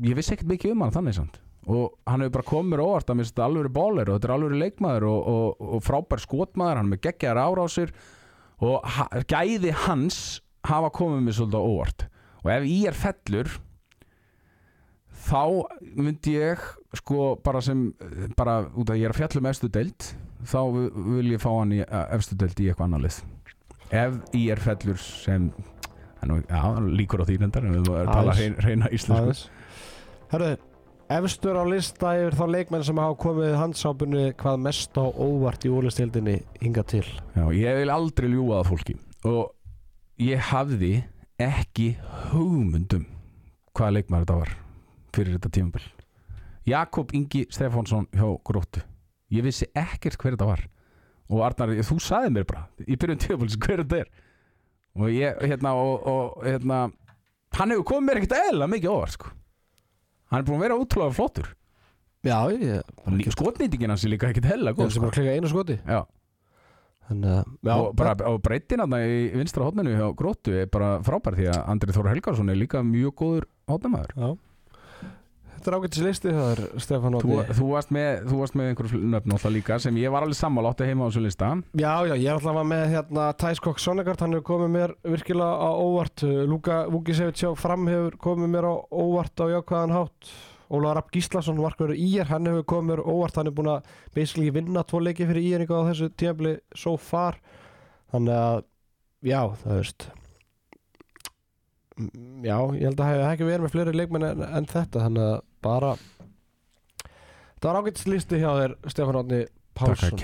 ég 0.04 0.16
vissi 0.18 0.34
ekkert 0.34 0.52
mikið 0.52 0.74
um 0.74 0.84
hann 0.84 0.94
þannig 0.94 1.16
samt. 1.16 1.38
Og 1.66 1.96
hann 2.06 2.22
hefur 2.22 2.36
bara 2.36 2.46
komið 2.46 2.82
óvart 2.84 3.10
að 3.10 3.22
þetta 3.24 3.46
alveg 3.46 3.72
bólir 3.74 4.10
og 4.10 4.18
þetta 4.18 4.28
er 4.28 4.34
alveg 4.36 4.60
leikmaður 4.60 5.06
og, 5.10 5.30
og, 5.32 5.64
og 5.76 5.82
frábær 5.82 6.22
skotmaður, 6.22 6.78
hann 6.78 6.86
er 6.86 6.92
með 6.92 7.02
geggjaðar 7.08 7.40
árásir 7.42 7.94
og 8.62 8.86
ha, 8.96 9.06
gæði 9.26 9.72
hans 9.86 10.20
hafa 10.66 10.92
komið 10.94 11.24
mér 11.26 11.38
svolítið 11.38 11.70
óvart. 11.72 12.06
Og 12.44 12.52
ef 12.54 12.68
ég 12.70 12.90
er 12.92 12.98
fellur 13.00 13.56
þá 15.26 15.42
myndi 15.98 16.36
ég 16.36 16.62
sko 16.96 17.32
bara 17.42 17.60
sem 17.64 17.88
bara 18.38 18.60
út 18.70 18.92
að 18.92 19.00
ég 19.00 19.08
er 19.08 19.14
að 19.14 19.20
fjalla 19.24 19.42
um 19.42 19.48
efstu 19.50 19.70
deild 19.72 20.10
þá 20.46 20.60
vil 20.70 21.32
ég 21.32 21.42
fá 21.42 21.50
hann 21.50 21.74
í 21.74 21.80
eh, 21.82 22.04
efstu 22.14 22.38
deild 22.38 22.60
í 22.62 22.68
eitthvað 22.70 22.86
annar 22.86 23.06
lið. 23.08 23.18
Ef 23.90 24.20
ég 24.34 24.54
er 24.54 24.62
fellur 24.62 25.02
sem 25.02 25.50
nú, 26.26 26.40
já, 26.46 26.62
líkur 26.86 27.22
á 27.22 27.24
því 27.26 27.40
reyndar 27.42 27.66
en 27.66 27.74
við 27.74 27.90
erum 27.90 27.98
að 28.00 28.14
tala 28.14 28.38
hreina 28.62 28.90
íslensku 28.94 29.50
Herðu, 30.26 30.56
efstur 31.14 31.54
á 31.54 31.62
lista 31.70 32.12
yfir 32.18 32.34
þá 32.34 32.46
leikmenn 32.50 32.84
sem 32.86 32.98
hafa 32.98 33.14
komið 33.22 33.52
handsápunni 33.60 34.24
hvað 34.40 34.56
mest 34.64 34.98
á 34.98 35.06
óvart 35.06 35.62
í 35.62 35.70
ólistildinni 35.70 36.40
hinga 36.58 36.82
til. 36.82 37.04
Já, 37.36 37.44
ég 37.54 37.78
vil 37.78 37.92
aldrei 37.94 38.26
ljúga 38.32 38.58
það 38.58 38.70
fólki. 38.72 38.96
Og 39.30 40.24
ég 40.26 40.42
hafði 40.48 40.90
ekki 41.38 41.92
hugmyndum 42.32 43.06
hvaða 43.76 43.98
leikmaður 44.00 44.26
þetta 44.26 44.40
var 44.40 44.52
fyrir 45.14 45.36
þetta 45.36 45.52
tímabil. 45.60 45.86
Jakob 46.66 47.14
Ingi 47.14 47.46
Stefánsson 47.54 48.10
hjá 48.10 48.26
Gróttu. 48.42 48.82
Ég 49.30 49.46
vissi 49.46 49.70
ekkert 49.78 50.18
hver 50.18 50.34
þetta 50.34 50.50
var. 50.50 50.66
Og 51.30 51.46
Arnar, 51.46 51.76
þú 51.86 52.02
saði 52.02 52.34
mér 52.34 52.50
bara 52.50 52.66
í 52.82 52.98
byrjun 52.98 53.22
tímabils 53.22 53.58
hver 53.62 53.84
þetta 53.84 54.02
er. 54.02 54.14
Og 54.98 55.10
ég, 55.14 55.38
hérna, 55.46 55.78
og, 55.78 56.06
og 56.10 56.46
hérna 56.46 56.86
hann 57.54 57.74
hefur 57.76 57.92
komið 57.94 58.08
mér 58.08 58.24
ekkert 58.24 58.40
eðla 58.42 58.74
mikið 58.74 58.90
óvart 58.96 59.20
sko. 59.20 59.36
Hann 60.32 60.42
er 60.42 60.46
búin 60.48 60.58
að 60.60 60.66
vera 60.66 60.80
útrúlega 60.82 61.16
flottur 61.16 61.52
Já, 62.26 62.38
ég 62.50 63.32
skotnýtingin 63.36 63.92
hans 63.92 64.04
er 64.04 64.10
líka 64.10 64.30
ekkert 64.32 64.48
eðla 64.56 64.72
Góð 64.74 64.88
sem 64.90 64.98
sko. 64.98 65.04
bara 65.04 65.12
að 65.12 65.18
klika 65.20 65.34
einu 65.36 65.50
skoti 65.52 65.76
Já. 65.86 66.00
Þannig 67.06 67.30
að 67.36 67.44
já, 67.68 67.74
og 67.76 67.92
bara 67.94 68.14
á 68.18 68.32
breytin 68.42 68.82
þarna 68.82 68.98
í 69.06 69.18
vinstra 69.38 69.66
hotninu 69.68 69.92
hjá 69.94 70.08
Gróttu 70.18 70.56
er 70.58 70.66
bara 70.72 70.96
frábær 71.06 71.36
því 71.38 71.46
að 71.52 71.60
Andri 71.70 71.94
Þór 71.94 72.08
Helgarsson 72.10 72.50
er 72.50 72.58
líka 72.58 72.82
mjög 72.82 73.14
góður 73.20 73.46
hotnamaður 73.70 74.16
já. 74.16 74.28
Þetta 75.66 75.74
er 75.74 75.82
ágættis 75.82 76.02
listi 76.06 76.30
það 76.30 76.48
er 76.52 76.60
Stefán 76.78 77.14
þú, 77.18 77.30
Ótti 77.40 77.54
þú, 77.58 77.64
varst 77.72 77.88
með, 77.90 78.18
þú 78.30 78.36
með 78.54 78.68
einhverju 78.70 78.98
nöfn 79.10 79.32
alltaf 79.34 79.50
líka 79.50 79.78
sem 79.82 79.96
ég 79.98 80.12
var 80.14 80.22
alveg 80.22 80.38
sammála 80.38 80.70
átti 80.70 80.86
heima 80.86 81.02
á 81.02 81.06
þessu 81.08 81.22
lista. 81.24 81.48
Já, 81.74 81.90
já, 82.06 82.12
ég 82.22 82.28
alltaf 82.30 82.58
með 82.70 82.82
hérna 82.92 83.24
Tæskokk 83.42 83.80
Sonnegard, 83.82 84.20
hann 84.22 84.36
hefur 84.36 84.44
komið 84.46 84.70
mér 84.76 84.94
virkilega 85.02 85.56
á 85.58 85.70
óvart. 85.74 86.22
Luka 86.46 86.76
Vukisevic 86.94 87.42
hjá 87.42 87.50
fram 87.58 87.90
hefur 87.90 88.14
komið 88.22 88.52
mér 88.52 88.68
á 88.70 88.74
óvart 88.94 89.42
á 89.42 89.46
jákvæðan 89.56 89.94
hátt. 89.96 90.30
Ólaður 90.70 91.00
Rapp 91.00 91.10
Gíslason, 91.16 91.58
markverður 91.58 91.98
Ír, 91.98 92.30
hann 92.30 92.46
hefur 92.46 92.68
komið 92.70 92.92
mér 92.92 93.02
á 93.02 93.10
óvart, 93.10 93.40
hann 93.40 93.50
er 93.50 93.56
búin 93.58 93.72
að 93.72 93.90
basically 94.14 94.52
vinna 94.54 94.86
tvo 94.86 95.00
leiki 95.02 95.26
fyrir 95.26 95.50
Ír 95.50 95.66
á 95.66 95.82
þessu 95.90 96.12
tímabli 96.14 96.54
so 96.78 96.94
far. 96.94 97.40
Þannig 98.14 98.38
að, 98.38 98.62
já, 99.26 99.40
það 99.64 99.82
veist 99.82 100.08
Já, 101.96 102.58
ég 102.76 102.82
held 102.84 102.98
að 102.98 103.00
það 103.00 103.12
hefði 103.12 103.28
ekki 103.30 103.48
verið 103.48 103.64
með 103.64 103.72
fleiri 103.72 103.96
leikmenn 103.96 104.26
en, 104.28 104.42
en 104.44 104.68
þetta, 104.68 105.06
þannig 105.06 105.28
að 105.30 105.38
bara 105.64 105.94
Það 107.56 107.70
var 107.70 107.78
ágættis 107.80 108.08
listi 108.10 108.38
hjá 108.42 108.50
þér, 108.52 108.74
Stefán 108.92 109.16
Takk 109.30 109.52
Pálsson. 109.76 110.20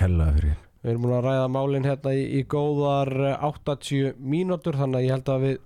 Við 0.83 0.91
erum 0.91 1.05
múin 1.05 1.15
að 1.15 1.25
ræða 1.25 1.47
málin 1.49 1.87
hérna 1.87 2.11
í, 2.13 2.23
í 2.37 2.41
góðar 2.49 3.09
eh, 3.31 3.45
80 3.47 4.19
mínútur 4.19 4.77
þannig 4.77 4.99
að 4.99 5.05
ég 5.05 5.15
held 5.15 5.31
að 5.31 5.45
við 5.47 5.57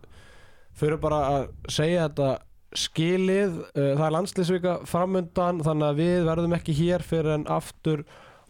fyrir 0.77 1.01
bara 1.01 1.19
að 1.31 1.47
segja 1.73 2.05
þetta 2.05 2.29
skilið. 2.77 3.59
Eh, 3.73 3.91
það 3.97 4.05
er 4.07 4.15
landslýsvika 4.15 4.75
framundan 4.87 5.61
þannig 5.65 5.87
að 5.89 6.01
við 6.03 6.29
verðum 6.29 6.55
ekki 6.59 6.77
hér 6.77 7.05
fyrir 7.07 7.33
en 7.35 7.47
aftur 7.57 8.05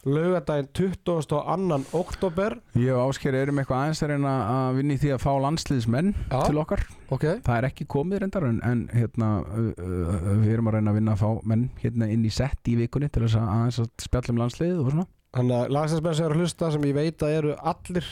laugadaginn 0.07 0.69
22. 0.77 1.79
oktober 1.97 2.55
Ég 2.79 2.95
og 2.95 3.09
Ásker 3.11 3.35
erum 3.37 3.59
eitthvað 3.61 3.81
aðeins 3.83 4.03
að 4.05 4.13
reyna 4.13 4.35
að 4.53 4.79
vinna 4.79 4.95
í 4.95 5.01
því 5.01 5.11
að 5.15 5.23
fá 5.23 5.31
landsliðsmenn 5.43 6.13
Já. 6.15 6.37
til 6.47 6.61
okkar 6.61 6.83
Ok 7.13 7.25
það 7.45 7.53
er 7.57 7.67
ekki 7.69 7.87
komið 7.91 8.23
reyndar 8.23 8.47
en, 8.47 8.61
en 8.67 8.85
hérna, 8.93 9.31
uh, 9.43 9.67
uh, 9.75 10.31
við 10.43 10.55
erum 10.55 10.71
að 10.71 10.77
reyna 10.77 10.93
að 10.93 10.99
vinna 11.01 11.17
að 11.17 11.23
fá 11.23 11.49
menn 11.51 11.67
hérna 11.81 12.09
inn 12.13 12.25
í 12.27 12.33
sett 12.33 12.71
í 12.71 12.77
vikunni 12.79 13.11
til 13.11 13.25
þess 13.25 13.39
að 13.41 13.51
aðeins 13.57 13.81
að 13.83 13.91
spjalla 14.07 14.35
um 14.35 14.41
landsliðið 14.43 14.81
og 14.81 14.89
svona 14.95 15.07
Þannig 15.37 15.57
að 15.57 15.75
lagstæðsmenn 15.75 16.17
sem 16.17 16.27
eru 16.27 16.41
hlusta 16.41 16.71
sem 16.73 16.87
ég 16.87 16.97
veit 16.97 17.23
að 17.27 17.37
eru 17.37 17.55
allir 17.73 18.11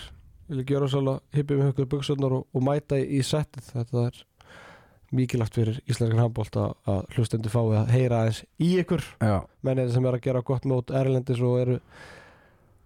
vilja 0.50 0.68
gera 0.70 0.90
svolítið 0.92 1.40
hippið 1.40 1.60
með 1.60 1.70
höggur 1.72 1.92
buksunar 1.96 2.36
og, 2.38 2.48
og 2.54 2.66
mæta 2.66 3.00
í 3.00 3.22
settið 3.26 3.72
þetta 3.72 4.08
er 4.10 4.20
mikilvægt 5.18 5.58
fyrir 5.58 5.82
íslenskan 5.90 6.24
handbólt 6.26 6.58
að, 6.60 6.74
hlustendur 7.16 7.54
fái 7.54 7.64
að 7.82 7.94
heyra 7.96 8.24
aðeins 8.24 8.42
í 8.62 8.72
ykkur. 8.84 9.06
Já, 9.24 9.38
mennið 9.66 9.94
sem 9.96 10.08
er 10.08 10.18
að 10.18 10.26
gera 10.28 10.46
gott 10.46 10.68
mót 10.70 10.94
erlendis 10.96 11.44
og 11.44 11.60
eru 11.62 11.78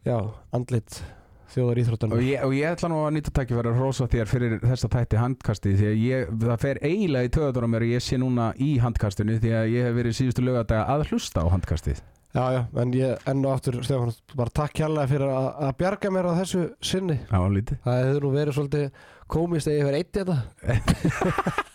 já, 0.07 0.17
andlit 0.55 1.01
þjóðar 1.49 1.79
og 1.79 1.81
íþróttanum 1.81 2.21
ég, 2.23 2.43
og 2.45 2.53
ég 2.53 2.75
ætla 2.75 2.91
nú 2.91 2.99
að 3.03 3.15
nýta 3.15 3.33
takkifæri 3.33 3.71
að 3.71 3.81
rósa 3.81 4.07
þér 4.11 4.29
fyrir 4.29 4.55
þessa 4.61 4.89
tætti 4.93 5.19
handkasti 5.19 5.73
því 5.79 5.89
að 5.89 6.03
ég, 6.03 6.31
það 6.45 6.63
fer 6.65 6.79
eiginlega 6.85 7.29
í 7.29 7.33
á 7.65 7.69
mér 7.73 7.85
að 7.87 7.93
ég 7.95 8.05
sé 8.05 8.21
núna 8.21 8.51
í 8.61 8.69
handkastinu 8.83 9.39
því 9.41 9.53
að 9.57 9.73
ég 9.73 9.89
hef 9.89 9.97
verið 9.97 10.17
síðustu 10.19 10.45
lögadaga 10.45 10.85
að 10.93 11.05
hlusta 11.09 11.45
á 11.45 11.47
handkastið. 11.49 12.01
Já, 12.29 12.43
já, 12.53 12.59
en 12.77 12.91
ég 12.93 13.23
enn 13.25 13.39
og 13.41 13.55
aftur 13.55 13.79
Stefán, 13.81 14.11
bara 14.37 14.53
takk 14.53 14.75
kærlega 14.77 15.09
fyrir 15.09 15.31
að, 15.33 15.47
að 15.65 15.71
bjarga 15.79 16.11
mér 16.13 16.27
á 16.29 16.33
þessu 16.37 16.59
sinni. 16.85 17.15
Var 17.31 17.55
lítið. 17.55 17.79
Það 17.87 18.01
hefur 18.03 18.27
nú 18.27 18.33
verið 18.35 18.57
svolítið 18.59 19.07
komist 19.29 19.69
að 19.69 19.77
ég 19.77 19.89
verið 19.89 20.03
eitt 20.03 20.15
í 20.15 20.23
þetta. 20.23 21.65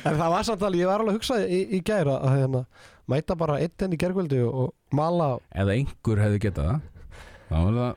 En 0.00 0.14
það 0.18 0.28
var 0.32 0.44
samt 0.46 0.62
alveg, 0.66 0.82
ég 0.82 0.88
var 0.90 1.02
alveg 1.02 1.14
að 1.14 1.18
hugsa 1.18 1.36
í, 1.46 1.60
í 1.74 1.80
gæra 1.86 2.18
að 2.20 2.36
hérna, 2.36 2.60
mæta 3.10 3.36
bara 3.38 3.56
eitt 3.62 3.82
enn 3.82 3.94
í 3.94 3.98
gergvöldi 4.00 4.38
og, 4.46 4.70
mala. 4.94 5.32
Eða 5.50 5.74
einhver 5.78 6.22
hefði 6.22 6.40
getað 6.44 6.68
það. 6.68 6.86
Þá 7.50 7.56
var 7.56 7.76
það 7.78 7.90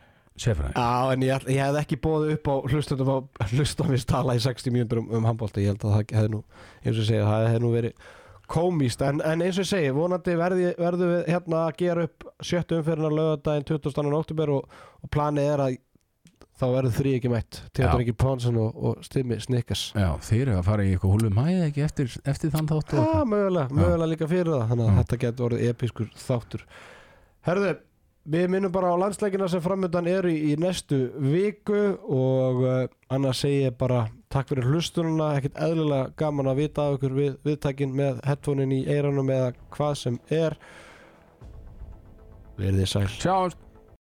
sefræði 0.44 0.74
Já, 0.74 1.14
en 1.14 1.24
ég, 1.28 1.46
ég 1.54 1.62
hef 1.62 1.80
ekki 1.84 2.00
bóðið 2.02 2.34
upp 2.38 2.50
á 2.50 2.56
hlustundum 2.72 3.14
að 3.14 3.24
hlustundum 3.54 4.04
tala 4.10 4.36
í 4.38 4.42
60 4.44 4.74
mínútur 4.74 5.04
um, 5.04 5.12
um 5.14 5.30
handbólta, 5.30 5.62
ég 5.62 5.74
held 5.74 5.86
að 5.86 5.96
það 5.96 6.18
hefði 6.18 6.34
nú 6.34 6.42
eins 6.82 6.98
og 6.98 7.08
segja, 7.10 7.30
það 7.30 7.48
hefði 7.52 7.64
nú 7.64 7.72
verið 7.76 8.12
komíst, 8.54 9.02
en, 9.06 9.22
en 9.26 9.46
eins 9.46 9.60
og 9.62 9.68
segi, 9.70 9.94
vonandi 9.96 10.36
verði, 10.38 10.74
verðum 10.78 11.14
við 11.14 11.30
hérna 11.32 11.62
að 11.68 11.78
gera 11.80 12.08
upp 12.10 12.26
sjöttu 12.44 12.80
umferðinar 12.80 13.16
lögadaginn 13.18 13.68
20. 13.70 14.10
oktober 14.18 14.52
og, 14.58 14.82
og 15.00 15.14
planið 15.14 15.52
er 15.54 15.64
að 15.68 15.78
þá 16.60 16.66
verður 16.70 16.96
þrý 16.98 17.14
ekki 17.18 17.32
mætt 17.34 17.60
Theodor 17.74 18.02
Já. 18.02 18.04
Ingi 18.06 18.16
Pónsson 18.24 18.60
og, 18.62 18.76
og 18.78 19.06
Stimmi 19.06 19.40
Snickers. 19.42 19.86
Já, 19.98 20.10
þeir 20.28 20.44
eru 20.48 20.58
að 20.60 20.68
fara 20.68 20.86
í 20.86 20.92
eitthvað 20.94 21.16
húlum 21.16 21.40
hæði 21.42 21.64
ekki 21.68 21.86
eftir, 21.86 22.18
eftir 22.30 22.54
þann 22.54 22.70
þáttu 22.70 23.00
Já, 23.00 23.24
mögulega, 23.30 23.74
mögulega 23.74 24.12
líka 24.14 24.30
fyrir 24.30 24.54
það 24.54 24.68
þannig 24.74 24.86
að 24.86 24.94
Já. 24.94 25.00
þetta 25.02 25.20
getur 25.26 25.48
orðið 25.50 25.72
episkur 25.74 26.12
þáttur. 26.24 26.66
Herðu, 27.44 27.72
við 28.34 28.46
minnum 28.54 28.72
bara 28.76 28.94
á 28.94 29.02
landsleikina 29.02 29.50
sem 29.52 29.64
framöndan 29.66 30.08
eru 30.08 30.32
í, 30.32 30.38
í 30.54 30.60
næstu 30.62 31.00
viku 31.26 31.82
og 32.06 32.62
uh, 32.64 32.84
annars 33.12 33.42
segi 33.44 33.66
ég 33.66 33.76
bara 33.80 34.06
takk 34.34 34.54
fyrir 34.54 34.70
hlustununa, 34.70 35.34
ekkert 35.38 35.60
eðlilega 35.62 36.14
gaman 36.22 36.50
að 36.54 36.62
vita 36.64 36.88
af 36.88 36.96
ykkur 36.98 37.18
við, 37.18 37.36
viðtækin 37.46 37.98
með 37.98 38.24
headphonein 38.30 38.78
í 38.78 38.80
eiranum 38.88 39.30
eða 39.34 39.52
hvað 39.76 40.00
sem 40.06 40.22
er. 40.34 40.56
Verðið 42.58 42.90
sæl. 42.94 43.06
Sjáumst 43.18 43.63